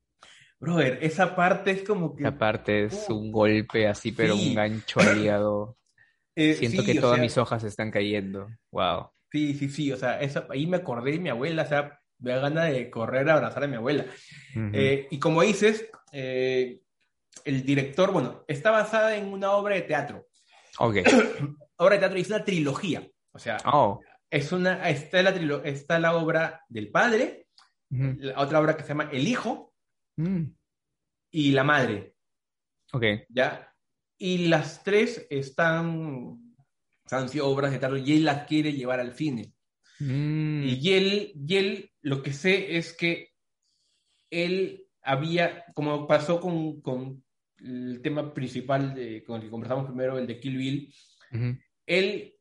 Brother, 0.59 0.97
esa 1.01 1.35
parte 1.35 1.71
es 1.71 1.83
como 1.83 2.15
que... 2.15 2.23
Esa 2.23 2.37
parte 2.37 2.85
es 2.85 3.05
Uh, 3.09 3.13
un 3.15 3.31
golpe 3.31 3.87
así, 3.87 4.11
pero 4.11 4.35
sí. 4.35 4.49
un 4.49 4.55
gancho 4.55 4.99
al 4.99 5.21
hígado. 5.21 5.77
eh, 6.35 6.53
Siento 6.55 6.81
sí, 6.81 6.93
que 6.93 6.99
todas 6.99 7.15
sea, 7.17 7.23
mis 7.23 7.37
hojas 7.37 7.63
están 7.63 7.91
cayendo. 7.91 8.47
Wow. 8.71 9.11
Sí, 9.31 9.53
sí, 9.53 9.69
sí, 9.69 9.91
o 9.91 9.97
sea, 9.97 10.19
ahí 10.49 10.65
me 10.67 10.77
acordé 10.77 11.11
de 11.11 11.19
mi 11.19 11.29
abuela, 11.29 11.63
o 11.63 11.67
sea, 11.67 11.99
me 12.19 12.31
da 12.31 12.39
ganas 12.39 12.71
de 12.71 12.89
correr 12.89 13.29
a 13.29 13.33
abrazar 13.35 13.63
a 13.63 13.67
mi 13.67 13.75
abuela. 13.75 14.05
Eh, 14.73 15.07
y 15.11 15.19
como 15.19 15.41
dices, 15.43 15.87
eh, 16.11 16.79
el 17.45 17.63
director, 17.63 18.11
bueno, 18.11 18.43
está 18.47 18.71
basada 18.71 19.15
en 19.15 19.27
una 19.31 19.51
obra 19.51 19.75
de 19.75 19.81
teatro. 19.81 20.25
Ok. 20.79 20.97
Obra 21.79 21.93
de 21.95 21.99
teatro 21.99 22.17
y 22.17 22.21
es 22.21 22.29
una 22.29 22.43
trilogía. 22.43 23.07
O 23.31 23.37
sea, 23.37 23.57
Oh. 23.65 23.99
Es 24.29 24.51
una, 24.51 24.89
está, 24.89 25.21
la 25.23 25.33
trilo- 25.33 25.63
está 25.63 25.99
la 25.99 26.15
obra 26.15 26.61
del 26.69 26.89
padre, 26.91 27.47
la 27.89 28.39
otra 28.41 28.59
obra 28.59 28.75
que 28.75 28.83
se 28.83 28.89
llama 28.89 29.09
El 29.11 29.27
hijo 29.27 29.73
Mm. 30.17 30.45
y 31.31 31.51
la 31.51 31.63
madre, 31.63 32.15
Ok. 32.91 33.03
¿ya? 33.29 33.71
Y 34.17 34.47
las 34.47 34.83
tres 34.83 35.27
están, 35.29 36.55
han 37.11 37.29
sido 37.29 37.47
obras 37.47 37.71
de 37.71 37.77
teatro 37.79 37.97
y 37.97 38.13
él 38.13 38.25
las 38.25 38.47
quiere 38.47 38.73
llevar 38.73 38.99
al 38.99 39.13
cine. 39.13 39.53
Mm. 39.99 40.63
Y 40.63 40.93
él, 40.93 41.33
y 41.47 41.55
él, 41.55 41.91
lo 42.01 42.21
que 42.23 42.33
sé 42.33 42.77
es 42.77 42.93
que 42.97 43.29
él 44.31 44.87
había, 45.03 45.65
como 45.73 46.07
pasó 46.07 46.39
con, 46.41 46.81
con 46.81 47.23
el 47.59 48.01
tema 48.01 48.33
principal 48.33 48.93
de- 48.95 49.23
con 49.23 49.37
el 49.37 49.43
que 49.43 49.49
conversamos 49.51 49.85
primero, 49.85 50.17
el 50.17 50.27
de 50.27 50.39
Kill 50.39 50.57
Bill, 50.57 50.93
él 51.85 52.33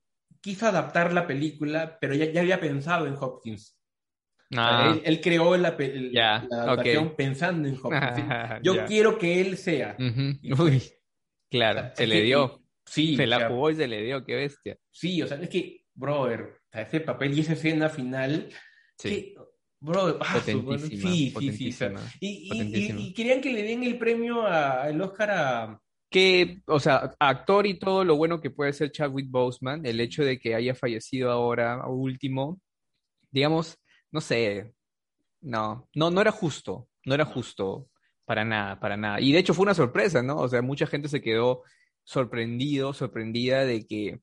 quiso 0.47 0.66
adaptar 0.66 1.12
la 1.12 1.27
película, 1.27 1.98
pero 2.01 2.14
ya, 2.14 2.27
ya 2.31 2.40
había 2.43 2.60
pensado 2.60 3.06
en 3.06 3.14
Hopkins. 3.18 3.77
Ah. 4.56 4.93
él, 4.94 5.02
él 5.05 5.20
creó 5.20 5.56
la, 5.56 5.70
el- 5.70 6.12
la 6.12 6.36
adaptación 6.36 7.16
pensando 7.16 7.66
en 7.68 7.74
Hopkins. 7.82 8.16
¿sí? 8.16 8.23
Yo 8.62 8.85
quiero 8.86 9.18
que 9.18 9.40
él 9.40 9.56
sea. 9.59 9.97
Uy. 9.98 10.77
o 10.78 10.81
Claro, 11.51 11.81
sea, 11.81 11.97
se 11.97 12.06
le 12.06 12.14
que- 12.16 12.23
dio. 12.23 12.62
Sí, 12.89 13.16
Se 13.16 13.24
o 13.24 13.27
la 13.27 13.39
sea, 13.39 13.48
jugó 13.48 13.70
y 13.70 13.74
se 13.74 13.89
le 13.89 14.02
dio, 14.02 14.24
qué 14.24 14.36
bestia. 14.36 14.78
sí, 14.93 15.20
o 15.20 15.27
sea, 15.27 15.39
es 15.43 15.48
que, 15.48 15.85
brother, 15.94 16.40
o 16.43 16.68
sea, 16.73 16.82
ese 16.82 17.01
papel 17.01 17.36
y 17.36 17.40
esa 17.40 17.55
escena 17.55 17.89
final, 17.89 18.48
Sí. 18.97 19.09
que, 19.09 19.35
brother, 19.81 20.16
ah, 20.20 20.40
su- 20.47 20.64
Potentísima, 20.64 20.78
sí, 20.78 20.89
sí, 20.89 20.97
sí, 21.27 21.31
potentísima. 21.32 22.01
Y, 22.20 22.28
y- 22.47 22.48
Potentísima. 22.51 23.01
y- 23.01 23.06
y 23.09 23.12
querían 23.14 23.40
que 23.40 23.52
le 23.52 23.62
den 23.64 23.82
el 23.82 23.98
premio 23.98 24.47
al 24.47 25.01
Oscar 25.01 25.31
a... 25.32 25.82
Que, 26.16 26.62
o 26.66 26.80
sea, 26.80 27.14
actor 27.20 27.66
y 27.66 27.78
todo 27.78 28.02
lo 28.02 28.16
bueno 28.16 28.40
que 28.40 28.51
puede 28.51 28.72
ser 28.72 28.90
Chadwick 28.90 29.30
Boseman, 29.30 29.84
el 29.84 30.01
hecho 30.01 30.24
de 30.24 30.38
que 30.38 30.55
haya 30.55 30.74
fallecido 30.74 31.30
ahora, 31.30 31.86
último, 31.88 32.59
digamos, 33.30 33.76
no 34.10 34.22
sé, 34.22 34.72
no, 35.43 35.90
no, 35.94 36.10
no 36.10 36.20
era 36.22 36.32
justo, 36.32 36.88
no 37.05 37.14
era 37.14 37.26
justo 37.26 37.90
para 38.24 38.47
nada, 38.47 38.80
para 38.80 38.97
nada. 38.97 39.20
Y 39.20 39.30
de 39.30 39.40
hecho 39.40 39.52
fue 39.52 39.64
una 39.64 39.74
sorpresa, 39.74 40.22
¿no? 40.22 40.38
O 40.38 40.48
sea, 40.48 40.62
mucha 40.62 40.86
gente 40.86 41.09
se 41.10 41.20
quedó 41.20 41.64
sorprendido, 42.02 42.94
sorprendida 42.94 43.66
de 43.66 43.86
que 43.86 44.20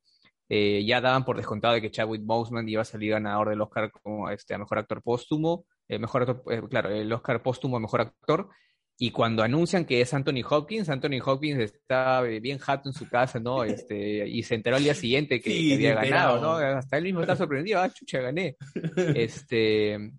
eh, 0.49 0.83
ya 0.87 0.99
daban 0.99 1.23
por 1.25 1.37
descontado 1.37 1.75
de 1.75 1.81
que 1.81 1.91
Chadwick 1.91 2.23
Boseman 2.25 2.67
iba 2.67 2.81
a 2.81 2.85
salir 2.85 3.11
ganador 3.11 3.49
del 3.49 3.61
Oscar 3.61 3.91
como 3.91 4.31
este, 4.31 4.55
a 4.55 4.57
mejor 4.57 4.79
actor 4.79 5.03
póstumo, 5.03 5.67
eh, 5.87 5.99
mejor 5.99 6.23
actor, 6.23 6.53
eh, 6.53 6.63
claro, 6.67 6.89
el 6.89 7.13
Oscar 7.13 7.43
póstumo 7.43 7.77
a 7.77 7.79
mejor 7.79 8.01
actor. 8.01 8.49
Y 8.97 9.11
cuando 9.11 9.43
anuncian 9.43 9.85
que 9.85 10.01
es 10.01 10.13
Anthony 10.13 10.43
Hopkins, 10.47 10.87
Anthony 10.87 11.19
Hopkins 11.25 11.59
está 11.59 12.21
bien 12.21 12.59
jato 12.59 12.89
en 12.89 12.93
su 12.93 13.07
casa, 13.09 13.39
¿no? 13.39 13.63
Este, 13.63 14.27
y 14.27 14.43
se 14.43 14.55
enteró 14.55 14.75
al 14.75 14.83
día 14.83 14.93
siguiente 14.93 15.41
que, 15.41 15.49
Sí, 15.49 15.69
que 15.69 15.75
había 15.75 15.95
ganado. 15.95 16.41
¿no? 16.41 16.51
Hasta 16.53 16.97
él 16.97 17.03
mismo 17.03 17.21
está 17.21 17.35
sorprendido, 17.35 17.81
ah, 17.81 17.89
chucha, 17.89 18.21
gané. 18.21 18.55
Este, 19.15 20.13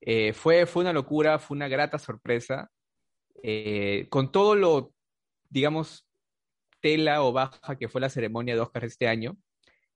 eh, 0.00 0.32
fue, 0.32 0.66
fue 0.66 0.82
una 0.82 0.92
locura, 0.92 1.38
fue 1.38 1.56
una 1.56 1.68
grata 1.68 1.98
sorpresa. 1.98 2.70
Eh, 3.42 4.06
con 4.08 4.32
todo 4.32 4.54
lo, 4.54 4.92
digamos, 5.48 6.06
tela 6.80 7.22
o 7.22 7.32
baja 7.32 7.76
que 7.78 7.88
fue 7.88 8.00
la 8.00 8.08
ceremonia 8.08 8.54
de 8.54 8.60
Oscar 8.60 8.84
este 8.84 9.08
año, 9.08 9.36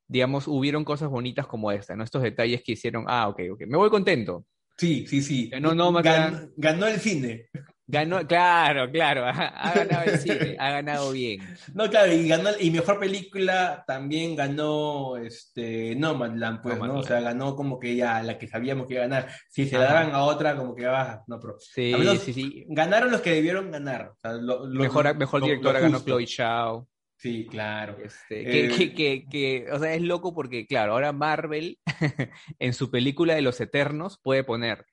digamos, 0.07 0.49
hubieron 0.49 0.85
cosas 0.85 1.09
bonitas 1.09 1.47
como 1.47 1.71
esta, 1.71 1.95
¿no? 1.95 2.05
Estos 2.05 2.23
detalles 2.23 2.63
que 2.63 2.73
hicieron, 2.73 3.05
ah, 3.09 3.29
ok, 3.29 3.41
ok, 3.53 3.61
me 3.67 3.77
voy 3.77 3.91
contento. 3.91 4.45
Sí, 4.77 5.07
sí, 5.07 5.21
sí. 5.23 5.49
Ganó 5.49 5.75
Nomadland. 5.75 6.35
Ganó, 6.35 6.53
ganó 6.57 6.87
el 6.87 6.99
cine. 6.99 7.49
Ganó, 7.91 8.27
claro, 8.27 8.91
claro, 8.91 9.25
ha, 9.27 9.31
ha 9.31 9.75
ganado 9.75 10.03
el 10.05 10.19
cine, 10.19 10.57
ha 10.59 10.71
ganado 10.71 11.11
bien. 11.13 11.41
No, 11.75 11.89
claro, 11.91 12.13
y 12.13 12.29
ganó, 12.29 12.51
y 12.61 12.71
mejor 12.71 13.01
película 13.01 13.83
también 13.87 14.37
ganó 14.37 15.17
este 15.17 15.97
Nomadland, 15.97 16.63
pues, 16.63 16.75
¿no? 16.77 16.83
Nomadland. 16.87 17.05
O 17.05 17.07
sea, 17.09 17.21
ganó 17.21 17.57
como 17.57 17.79
que 17.81 17.97
ya 17.97 18.23
la 18.23 18.39
que 18.39 18.47
sabíamos 18.47 18.87
que 18.87 18.95
iba 18.95 19.03
a 19.05 19.09
ganar. 19.09 19.29
Si 19.49 19.67
se 19.67 19.77
Ajá. 19.77 19.85
la 19.85 19.93
daban 19.93 20.13
a 20.15 20.23
otra, 20.23 20.57
como 20.57 20.75
que 20.77 20.87
ah, 20.87 21.23
no, 21.27 21.41
pero 21.41 21.57
Sí, 21.59 21.93
menos- 21.99 22.21
sí, 22.21 22.33
sí. 22.33 22.65
ganaron 22.69 23.11
los 23.11 23.21
que 23.23 23.31
debieron 23.33 23.71
ganar. 23.71 24.11
O 24.15 24.17
sea, 24.17 24.33
lo- 24.35 24.67
lo- 24.67 24.81
Mejor, 24.81 25.17
mejor 25.17 25.41
lo- 25.41 25.47
directora 25.47 25.81
ganó. 25.81 25.99
Chloe 26.01 26.27
Zhao. 26.27 26.87
Sí, 27.17 27.47
claro. 27.51 27.99
Este, 28.03 28.67
Eh, 28.67 28.95
que, 28.95 29.27
que, 29.29 29.67
o 29.71 29.79
sea, 29.79 29.93
es 29.95 30.01
loco 30.01 30.33
porque, 30.33 30.67
claro, 30.67 30.93
ahora 30.93 31.13
Marvel 31.13 31.79
en 32.59 32.73
su 32.73 32.91
película 32.91 33.35
de 33.35 33.43
los 33.43 33.61
Eternos 33.61 34.19
puede 34.23 34.43
poner 34.45 34.87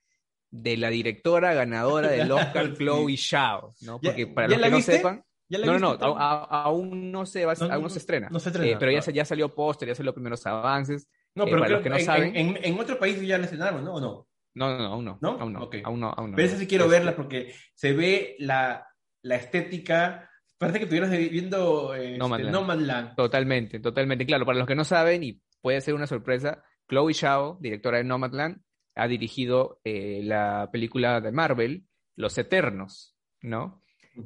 de 0.49 0.77
la 0.77 0.89
directora 0.89 1.53
ganadora 1.53 2.09
del 2.09 2.31
Oscar. 2.31 2.73
Chloe 2.77 3.17
Zhao, 3.17 3.73
¿no? 3.81 3.99
¿Ya- 4.01 4.09
Porque 4.11 4.27
para 4.27 4.47
ya 4.47 4.53
los 4.53 4.61
la 4.61 4.67
que 4.67 4.71
no 4.71 4.77
viste? 4.77 4.91
sepan, 4.93 5.23
¿Ya 5.49 5.59
la 5.59 5.65
no, 5.65 5.79
no, 5.79 5.95
no, 5.97 6.17
a- 6.17 6.43
a- 6.43 6.63
aún 6.63 7.11
no 7.11 7.25
se 7.25 7.45
va, 7.45 7.53
No, 7.55 7.65
aún 7.65 7.71
no, 7.73 7.79
no 7.81 7.89
se 7.89 7.99
estrena. 7.99 8.29
no 8.29 8.39
se 8.39 8.49
estrena, 8.49 8.71
Eh, 8.71 8.77
pero 8.79 8.91
ya, 8.91 8.99
ya 8.99 9.25
salió 9.25 9.53
póster, 9.53 9.87
ya 9.87 9.95
salió 9.95 10.07
los 10.07 10.15
primeros 10.15 10.45
avances. 10.45 11.07
No, 11.35 11.43
eh, 11.43 11.47
pero 11.47 11.59
para 11.59 11.65
creo 11.67 11.77
los 11.77 11.83
que 11.83 11.89
no 11.89 11.97
en, 11.97 12.05
saben- 12.05 12.35
en, 12.35 12.59
en 12.63 12.79
otro 12.79 12.97
país 12.99 13.21
ya 13.21 13.37
la 13.37 13.43
estrenaron, 13.45 13.83
¿no? 13.83 13.93
¿O 13.95 14.01
no? 14.01 14.27
No, 14.55 14.69
no, 14.75 14.77
no, 14.79 14.85
aún 14.93 15.05
no. 15.05 15.17
¿No? 15.21 15.29
Aún 15.39 15.53
no, 15.53 15.63
Ok. 15.63 15.75
aún 15.83 15.99
no, 15.99 16.09
aún 16.17 16.31
no. 16.31 16.35
Pero 16.35 16.47
esa 16.47 16.57
sí 16.57 16.65
quiero 16.65 16.85
Este, 16.85 16.95
verla 16.97 17.15
porque 17.15 17.53
se 17.75 17.93
ve 17.93 18.35
la, 18.39 18.87
la 19.21 19.35
estética. 19.35 20.29
Parece 20.57 20.79
que 20.79 20.85
estuvieras 20.85 21.11
viendo 21.11 21.93
este, 21.93 22.17
Nomadland. 22.17 22.51
Nomadland. 22.53 23.15
Totalmente, 23.15 23.79
totalmente. 23.79 24.25
Claro, 24.25 24.45
para 24.45 24.57
los 24.57 24.67
que 24.67 24.73
no 24.75 24.83
saben, 24.83 25.23
y 25.23 25.39
puede 25.61 25.79
ser 25.81 25.93
una 25.93 26.07
sorpresa, 26.07 26.63
Chloe 26.89 27.13
Zhao, 27.13 27.57
directora 27.61 27.99
de 27.99 28.05
Nomadland, 28.05 28.57
ha 28.97 29.07
dirigido 29.07 29.79
eh, 29.83 30.21
la 30.23 30.69
película 30.71 31.21
de 31.21 31.31
Marvel, 31.31 31.85
Los 32.15 32.37
Eternos, 32.37 33.15
¿no? 33.41 33.81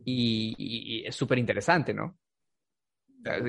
Y, 0.05 0.55
y- 0.57 1.01
y 1.01 1.05
es 1.05 1.15
súper 1.15 1.37
interesante, 1.37 1.93
¿no? 1.93 2.17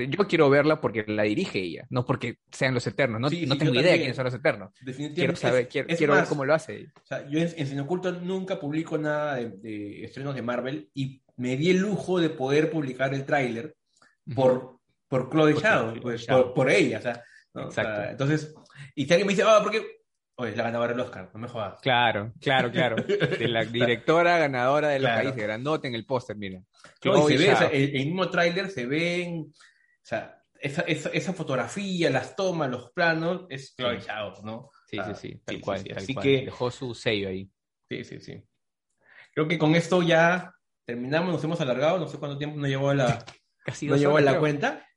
Yo 0.07 0.27
quiero 0.27 0.51
verla 0.51 0.79
porque 0.79 1.03
la 1.07 1.23
dirige 1.23 1.59
ella, 1.59 1.87
no 1.89 2.05
porque 2.05 2.37
sean 2.51 2.75
los 2.75 2.85
Eternos. 2.85 3.19
No, 3.19 3.29
Sí, 3.29 3.45
no 3.47 3.53
sí, 3.55 3.59
tengo 3.59 3.73
idea 3.73 3.93
de 3.93 3.97
quiénes 3.97 4.15
son 4.15 4.25
los 4.25 4.33
Eternos. 4.35 4.71
Definitivamente. 4.81 5.15
Quiero 5.19 5.35
saber, 5.35 5.61
es- 5.63 5.67
quiero, 5.69 5.89
es 5.89 5.97
quiero 5.97 6.13
ver 6.13 6.21
más, 6.21 6.29
cómo 6.29 6.45
lo 6.45 6.53
hace. 6.53 6.91
O 6.95 7.05
sea, 7.05 7.27
yo 7.27 7.39
en, 7.39 7.49
en 7.57 7.65
Cine 7.67 7.81
Oculto 7.81 8.11
nunca 8.11 8.59
publico 8.59 8.99
nada 8.99 9.35
de, 9.37 9.49
de 9.49 10.03
estrenos 10.03 10.35
de 10.35 10.43
Marvel 10.43 10.91
y 10.93 11.23
me 11.37 11.57
di 11.57 11.71
el 11.71 11.77
lujo 11.77 12.19
de 12.19 12.29
poder 12.29 12.69
publicar 12.69 13.15
el 13.15 13.25
tráiler 13.25 13.75
por, 14.35 14.77
por 15.07 15.31
Chloe 15.31 15.53
Por 15.53 15.61
Zhao, 15.63 15.91
Chloe 15.93 16.01
pues, 16.01 16.25
por, 16.27 16.53
por 16.53 16.69
ella, 16.69 16.99
o 16.99 17.01
sea, 17.01 17.23
¿no? 17.55 17.67
O 17.67 17.71
sea, 17.71 17.83
Exacto. 17.83 18.11
entonces, 18.11 18.53
y 18.93 19.05
si 19.05 19.13
alguien 19.13 19.25
me 19.25 19.33
dice, 19.33 19.43
ah, 19.43 19.59
¿por 19.63 19.71
qué? 19.71 19.81
Oye, 20.35 20.55
la 20.55 20.63
ganadora 20.63 20.93
del 20.93 20.99
Oscar, 21.01 21.29
no 21.33 21.39
me 21.39 21.47
jodas. 21.47 21.79
Claro, 21.81 22.33
claro, 22.41 22.71
claro. 22.71 22.95
De 23.03 23.47
la 23.47 23.63
directora 23.65 24.39
ganadora 24.39 24.89
de 24.89 24.99
los 24.99 25.07
Claro. 25.09 25.23
países, 25.29 25.43
grandote 25.43 25.87
en 25.87 25.95
el 25.95 26.05
póster, 26.05 26.35
mira. 26.35 26.59
No, 27.05 27.27
se 27.27 27.37
ve, 27.37 27.43
o 27.53 27.55
sea, 27.57 27.67
Zhao. 27.67 27.69
el, 27.71 27.95
el 27.95 28.05
mismo 28.07 28.29
tráiler 28.29 28.69
se 28.71 28.85
ven, 28.87 29.41
o 29.51 29.53
sea, 30.01 30.41
esa, 30.59 30.81
esa, 30.83 31.09
esa 31.09 31.33
fotografía, 31.33 32.09
las 32.09 32.35
tomas, 32.35 32.69
los 32.71 32.91
planos, 32.91 33.45
es 33.49 33.75
Chloe 33.75 34.01
Sí. 34.01 34.07
¿no? 34.43 34.71
Sí, 34.87 34.97
Ah, 34.99 35.13
sí, 35.13 35.29
sí, 35.29 35.41
tal 35.45 35.55
sí, 35.55 35.61
cual, 35.61 35.77
sí, 35.79 35.83
sí. 35.83 35.89
tal 35.89 35.97
Así 36.03 36.13
cual. 36.15 36.23
que- 36.23 36.41
Dejó 36.45 36.71
su 36.71 36.95
sello 36.95 37.29
ahí. 37.29 37.49
Sí, 37.89 38.03
sí, 38.03 38.19
sí. 38.19 38.43
Creo 39.33 39.47
que 39.47 39.57
con 39.59 39.75
esto 39.75 40.01
ya 40.01 40.53
terminamos, 40.85 41.31
nos 41.33 41.43
hemos 41.43 41.61
alargado, 41.61 41.99
no 41.99 42.07
sé 42.07 42.17
cuánto 42.17 42.37
tiempo 42.39 42.57
nos 42.57 42.69
llevó 42.69 42.91
la, 42.93 43.23
Casi 43.65 43.85
no 43.87 43.95
llevó 43.97 44.13
horas, 44.15 44.25
la 44.25 44.31
creo. 44.31 44.41
cuenta. 44.41 44.87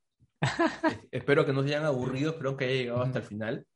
Es- 0.40 0.98
espero 1.12 1.44
que 1.44 1.52
no 1.52 1.62
se 1.62 1.68
hayan 1.68 1.84
aburrido, 1.84 2.30
espero 2.32 2.56
que 2.56 2.64
haya 2.64 2.74
llegado 2.74 3.02
hasta 3.02 3.18
el 3.18 3.24
final. 3.24 3.66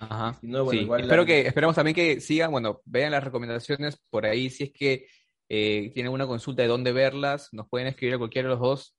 Ajá. 0.00 0.36
Si 0.40 0.46
no, 0.46 0.64
bueno, 0.64 0.78
Sí, 0.80 0.84
igual 0.84 1.00
la- 1.00 1.04
espero 1.06 1.26
que, 1.26 1.46
esperamos 1.46 1.76
también 1.76 1.94
que 1.94 2.20
sigan, 2.20 2.50
bueno, 2.50 2.80
vean 2.84 3.12
las 3.12 3.22
recomendaciones 3.22 4.00
por 4.10 4.26
ahí, 4.26 4.50
si 4.50 4.64
es 4.64 4.72
que 4.72 5.06
eh, 5.48 5.90
tienen 5.94 6.12
una 6.12 6.26
consulta 6.26 6.62
de 6.62 6.68
dónde 6.68 6.92
verlas, 6.92 7.48
nos 7.52 7.68
pueden 7.68 7.86
escribir 7.88 8.14
a 8.14 8.18
cualquiera 8.18 8.48
de 8.48 8.54
los 8.54 8.60
dos. 8.60 8.96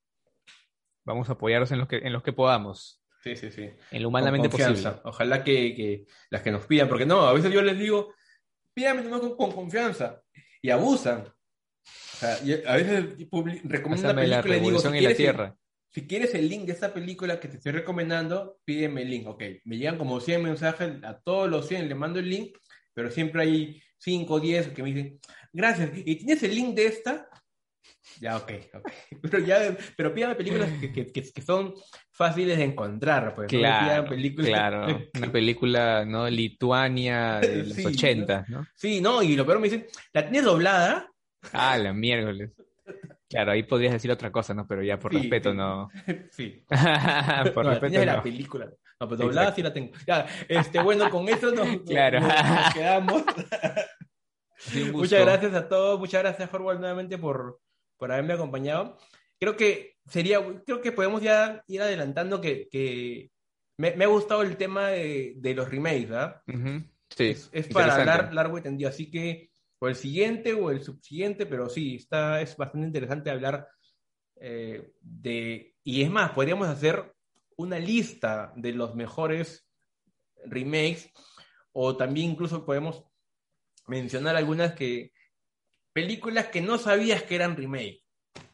Vamos 1.06 1.30
a 1.30 1.34
apoyarlos 1.34 1.72
en 1.72 1.80
los 1.80 1.88
que, 1.88 1.98
en 1.98 2.14
los 2.14 2.22
que 2.24 2.34
podamos, 2.34 3.02
Sí, 3.24 3.36
sí, 3.36 3.52
sí. 3.52 3.70
en 3.92 4.02
lo 4.02 4.10
humanamente 4.10 4.50
posible. 4.50 4.82
Ojalá 5.04 5.44
que, 5.44 5.76
que 5.76 6.06
las 6.30 6.42
que 6.42 6.52
nos 6.52 6.66
pidan, 6.66 6.88
porque 6.88 7.06
no, 7.06 7.22
a 7.22 7.34
veces 7.34 7.52
yo 7.52 7.62
les 7.62 7.78
digo, 7.78 8.14
pídame 8.74 9.02
nomás 9.04 9.22
con, 9.22 9.36
con 9.36 9.52
confianza. 9.52 10.22
Y 10.62 10.70
abusan. 10.70 11.22
O 11.24 12.18
sea, 12.18 12.38
y 12.44 12.54
a 12.66 12.76
veces 12.76 13.16
recomiendo 13.64 14.12
una 14.12 14.14
la 14.14 14.24
y 14.24 14.28
digo, 14.30 14.42
si 14.44 14.50
revolución 14.50 14.96
y 14.96 15.02
la 15.02 15.14
tierra. 15.16 15.56
Si 15.92 16.08
quieres 16.08 16.34
el 16.34 16.48
link 16.48 16.66
de 16.66 16.72
esta 16.72 16.94
película 16.94 17.40
que 17.40 17.50
te 17.50 17.58
estoy 17.58 17.74
recomendando, 17.74 18.60
pídeme 18.64 19.02
el 19.02 19.10
link. 19.10 19.28
Ok, 19.28 19.44
me 19.66 19.78
llegan 19.78 19.98
como 19.98 20.20
100 20.22 20.44
mensajes, 20.44 21.04
a 21.04 21.20
todos 21.20 21.50
los 21.50 21.68
100 21.68 21.90
le 21.90 21.96
mando 21.96 22.20
el 22.20 22.30
link, 22.30 22.58
pero 22.94 23.12
siempre 23.12 23.44
hay 23.44 23.82
5 23.98 24.34
o 24.34 24.40
10 24.40 24.70
que 24.70 24.84
me 24.84 24.94
dicen, 24.94 25.20
gracias, 25.52 25.92
¿y 25.96 26.16
tienes 26.16 26.42
el 26.44 26.56
link 26.56 26.76
de 26.76 26.86
esta? 26.86 27.28
Ya, 28.20 28.38
ok, 28.38 28.52
ok. 28.74 28.92
Pero, 29.22 29.40
ya, 29.40 29.78
pero 29.96 30.14
pídame 30.14 30.36
películas 30.36 30.70
que, 30.80 30.92
que, 30.92 31.12
que 31.12 31.42
son 31.42 31.76
fáciles 32.12 32.58
de 32.58 32.64
encontrar, 32.64 33.36
pues. 33.36 33.48
Claro, 33.48 34.04
no 34.04 34.10
películas... 34.10 34.50
claro. 34.50 34.88
Una 35.18 35.32
película, 35.32 36.06
¿no? 36.06 36.28
Lituania 36.30 37.40
de 37.40 37.64
los 37.64 37.74
Sí, 37.74 37.86
80, 37.86 38.46
¿no? 38.48 38.66
Sí, 38.76 39.02
no, 39.02 39.22
y 39.22 39.36
lo 39.36 39.46
peor 39.46 39.60
me 39.60 39.70
dicen, 39.70 39.86
¿la 40.14 40.24
tienes 40.24 40.44
doblada? 40.44 41.12
Ah, 41.54 41.78
la 41.78 41.94
miércoles. 41.94 42.52
Claro, 43.32 43.52
ahí 43.54 43.64
podrías 43.64 43.94
decir 43.94 44.12
otra 44.12 44.32
cosa, 44.32 44.54
¿no? 44.54 44.68
Pero 44.68 44.84
ya 44.84 45.00
por 45.00 45.12
Sí, 45.14 45.20
respeto 45.20 45.52
sí. 45.52 45.58
no. 45.58 45.90
sí. 46.32 46.64
por 47.54 47.64
no, 47.66 47.72
la 47.72 47.80
respeto 47.80 48.06
la 48.06 48.16
no. 48.18 48.24
película. 48.24 48.66
No, 49.00 49.08
pero 49.10 49.16
doblada 49.24 49.52
sí 49.56 49.64
la 49.64 49.74
tengo. 49.74 49.94
Ya, 50.06 50.28
este, 50.48 50.80
bueno, 50.84 51.10
con 51.10 51.28
eso 51.28 51.52
nos, 51.52 51.82
Claro. 51.84 52.20
nos- 52.20 52.30
nos 52.30 52.74
quedamos. 52.76 53.24
Muchas 54.94 55.22
gracias 55.22 55.54
a 55.56 55.68
todos, 55.68 56.00
muchas 56.00 56.22
gracias, 56.22 56.50
Forward, 56.50 56.80
nuevamente 56.80 57.18
por, 57.18 57.60
por 57.98 58.12
haberme 58.12 58.34
acompañado. 58.34 58.98
Creo 59.40 59.56
que 59.58 59.96
sería, 60.06 60.40
creo 60.66 60.82
que 60.82 60.92
podemos 60.92 61.22
ya 61.22 61.64
ir 61.68 61.82
adelantando 61.82 62.40
que, 62.42 62.68
que 62.70 63.32
me, 63.78 63.96
me 63.96 64.06
ha 64.06 64.08
gustado 64.08 64.44
el 64.44 64.58
tema 64.58 64.90
de, 64.90 65.34
de 65.38 65.56
los 65.56 65.70
remakes, 65.70 66.10
¿verdad? 66.10 66.42
Ujú, 66.48 66.84
Sí, 67.10 67.30
es, 67.30 67.50
es 67.52 67.68
para 67.70 67.96
hablar 67.96 68.34
largo 68.34 68.58
y 68.58 68.62
tendido, 68.62 68.90
así 68.90 69.10
que 69.10 69.50
o 69.84 69.88
el 69.88 69.96
siguiente 69.96 70.54
o 70.54 70.70
el 70.70 70.84
subsiguiente, 70.84 71.48
pero 71.48 71.68
sí, 71.68 71.96
está, 71.96 72.40
es 72.40 72.56
bastante 72.56 72.86
interesante 72.86 73.32
hablar 73.32 73.68
eh, 74.40 74.92
de, 75.02 75.74
y 75.84 76.04
es 76.04 76.12
más, 76.12 76.32
podríamos 76.32 76.68
hacer 76.68 77.16
una 77.58 77.80
lista 77.80 78.54
de 78.56 78.74
los 78.74 78.94
mejores 78.94 79.68
remakes, 80.46 81.12
o 81.72 81.98
también 81.98 82.32
incluso 82.32 82.64
podemos 82.64 83.04
mencionar 83.88 84.36
algunas 84.36 84.74
que, 84.74 85.12
películas 85.94 86.48
que 86.48 86.62
no 86.62 86.78
sabías 86.78 87.24
que 87.24 87.36
eran 87.36 87.58
remake. 87.58 88.04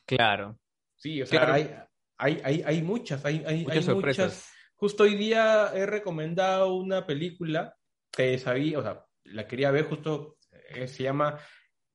Claro. 0.06 0.58
Sí, 0.96 1.22
o 1.22 1.26
sea, 1.26 1.40
Claro. 1.42 1.54
hay, 1.54 1.76
hay, 2.18 2.42
hay, 2.46 2.64
hay 2.66 2.82
muchas, 2.82 3.24
hay, 3.26 3.44
hay, 3.46 3.64
Muchas 3.64 3.78
hay 3.78 3.84
sorpresas. 3.84 4.26
muchas. 4.34 4.54
Justo 4.76 5.04
hoy 5.04 5.16
día 5.16 5.72
he 5.76 5.86
recomendado 5.86 6.74
una 6.76 7.06
película 7.06 7.76
que 8.12 8.38
sabía, 8.40 8.80
o 8.80 8.82
sea, 8.82 9.06
la 9.26 9.46
quería 9.46 9.72
ver 9.72 9.86
justo, 9.90 10.37
eh, 10.70 10.88
se 10.88 11.04
llama 11.04 11.40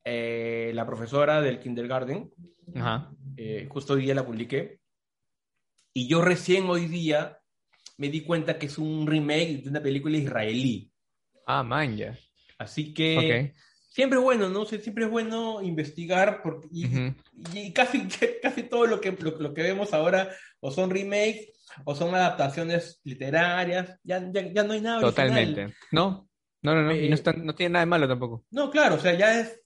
eh, 0.04 0.70
La 0.74 0.86
profesora 0.86 1.40
del 1.40 1.58
kindergarten. 1.58 2.30
Ajá. 2.74 3.12
Eh, 3.36 3.66
justo 3.70 3.94
hoy 3.94 4.02
día 4.02 4.14
la 4.14 4.26
publiqué. 4.26 4.80
Y 5.94 6.08
yo 6.08 6.22
recién 6.22 6.64
hoy 6.68 6.86
día 6.86 7.38
me 7.98 8.08
di 8.08 8.22
cuenta 8.22 8.58
que 8.58 8.66
es 8.66 8.78
un 8.78 9.06
remake 9.06 9.62
de 9.62 9.68
una 9.70 9.82
película 9.82 10.16
israelí. 10.16 10.90
Ah, 11.46 11.62
man, 11.62 11.96
ya. 11.96 12.18
Así 12.58 12.94
que 12.94 13.18
Ok. 13.18 13.56
siempre 13.90 14.18
es 14.18 14.24
bueno, 14.24 14.48
¿no? 14.48 14.64
Sie- 14.64 14.80
Siempre 14.80 15.04
es 15.04 15.10
bueno 15.10 15.60
investigar 15.62 16.40
porque, 16.42 16.68
y, 16.72 16.86
Ujú. 16.86 17.14
y 17.54 17.72
casi, 17.72 18.06
casi 18.42 18.62
todo 18.64 18.86
lo 18.86 19.00
que, 19.00 19.12
lo, 19.12 19.32
lo 19.38 19.52
que 19.52 19.62
vemos 19.62 19.92
ahora 19.92 20.30
o 20.60 20.70
son 20.70 20.90
remakes 20.90 21.50
o 21.84 21.94
son 21.94 22.14
adaptaciones 22.14 23.00
literarias. 23.04 23.98
Ya, 24.02 24.18
ya, 24.32 24.52
ya 24.52 24.64
no 24.64 24.72
hay 24.72 24.80
nada 24.80 24.98
original. 24.98 25.14
Totalmente. 25.14 25.74
No, 26.62 26.74
no, 26.74 26.82
no. 26.82 26.94
Y 26.94 27.08
no, 27.08 27.14
está- 27.14 27.32
no 27.32 27.54
tiene 27.54 27.74
nada 27.74 27.84
de 27.84 27.90
malo 27.90 28.08
tampoco. 28.08 28.44
No, 28.50 28.70
claro, 28.70 28.94
o 28.96 28.98
sea, 28.98 29.14
ya 29.14 29.40
es 29.40 29.60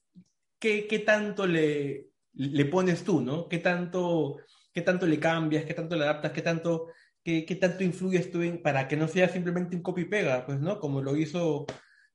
qué, 0.58 0.86
qué 0.86 1.00
tanto 1.00 1.46
le, 1.46 2.08
le 2.34 2.64
pones 2.66 3.04
tú, 3.04 3.20
¿no? 3.20 3.48
¿Qué 3.48 3.58
tanto, 3.58 4.38
qué 4.72 4.82
tanto 4.82 5.06
le 5.06 5.18
cambias, 5.20 5.64
qué 5.64 5.74
tanto 5.74 5.96
le 5.96 6.04
adaptas, 6.04 6.32
qué 6.32 6.42
tanto, 6.42 6.88
qué, 7.22 7.44
qué 7.44 7.56
tanto 7.56 7.84
influyes 7.84 8.30
tú 8.30 8.42
en- 8.42 8.62
para 8.62 8.88
que 8.88 8.96
no 8.96 9.08
sea 9.08 9.28
simplemente 9.28 9.76
un 9.76 9.82
copy 9.82 10.02
y 10.02 10.04
pega, 10.06 10.44
pues, 10.46 10.58
¿no? 10.60 10.78
Como 10.80 11.02
lo 11.02 11.16
hizo 11.16 11.66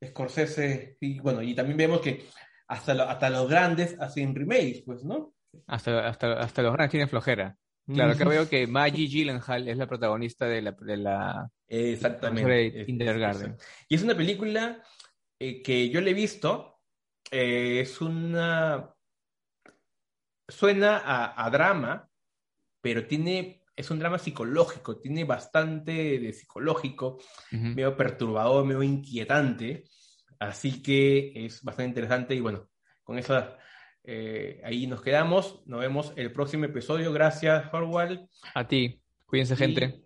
Scorsese. 0.03 0.97
Y 0.99 1.19
bueno, 1.19 1.41
y 1.41 1.53
también 1.55 1.77
vemos 1.77 2.01
que 2.01 2.25
hasta, 2.67 2.93
lo- 2.93 3.03
hasta 3.03 3.29
los 3.29 3.49
grandes 3.49 3.95
hacen 3.99 4.33
remakes, 4.35 4.81
pues, 4.85 5.03
¿no? 5.03 5.33
Hasta, 5.67 6.07
hasta, 6.07 6.33
hasta 6.39 6.61
los 6.61 6.73
grandes 6.73 6.91
tienen 6.91 7.09
flojera. 7.09 7.55
Claro, 7.87 8.13
acá 8.13 8.25
veo 8.25 8.47
que 8.47 8.67
Maggie 8.67 9.07
Gyllenhaal 9.07 9.67
es 9.67 9.77
la 9.77 9.87
protagonista 9.87 10.45
de 10.45 10.61
la, 10.61 10.71
de 10.71 10.97
la 10.97 11.49
Exactamente. 11.73 12.85
Kindergarten. 12.85 13.55
Y 13.87 13.95
es 13.95 14.03
una 14.03 14.15
película 14.15 14.83
eh, 15.39 15.61
que 15.61 15.89
yo 15.89 16.01
le 16.01 16.11
he 16.11 16.13
visto. 16.13 16.79
eh, 17.31 17.79
es 17.79 18.01
una. 18.01 18.93
Suena 20.47 20.97
a, 20.97 21.45
a 21.45 21.49
drama, 21.49 22.09
pero 22.81 23.07
tiene. 23.07 23.63
Es 23.73 23.89
un 23.89 23.99
drama 23.99 24.19
psicológico, 24.19 24.99
tiene 24.99 25.23
bastante 25.23 26.19
de 26.19 26.33
psicológico, 26.33 27.19
medio 27.51 27.95
perturbador, 27.95 28.65
medio 28.65 28.83
inquietante. 28.83 29.85
Así 30.39 30.83
que 30.83 31.31
es 31.33 31.63
bastante 31.63 31.87
interesante. 31.89 32.35
Y 32.35 32.41
bueno, 32.41 32.69
con 33.01 33.17
eso 33.17 33.41
eh, 34.03 34.61
ahí 34.65 34.85
nos 34.87 35.01
quedamos. 35.01 35.63
Nos 35.65 35.79
vemos 35.79 36.13
el 36.17 36.31
próximo 36.33 36.65
episodio. 36.65 37.13
Gracias, 37.13 37.73
Horwald. 37.73 38.27
A 38.53 38.67
ti. 38.67 39.01
Cuídense, 39.25 39.55
gente. 39.55 40.03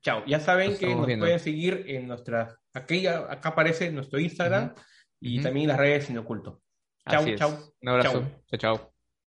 Chao. 0.00 0.24
Ya 0.26 0.40
saben 0.40 0.70
Nos 0.70 0.78
que 0.78 0.94
nos 0.94 1.06
viendo. 1.06 1.24
pueden 1.24 1.40
seguir 1.40 1.84
en 1.88 2.08
nuestras. 2.08 2.56
Aquí, 2.72 3.06
acá 3.06 3.50
aparece 3.50 3.90
nuestro 3.90 4.18
Instagram 4.18 4.74
y 5.20 5.40
también 5.40 5.68
las 5.68 5.78
redes 5.78 6.04
sin 6.06 6.18
oculto. 6.18 6.62
Chao, 7.08 7.24
chao. 7.36 7.58
Un 7.80 7.88
abrazo. 7.88 8.24
Chao. 8.46 8.58
chao. 8.58 8.97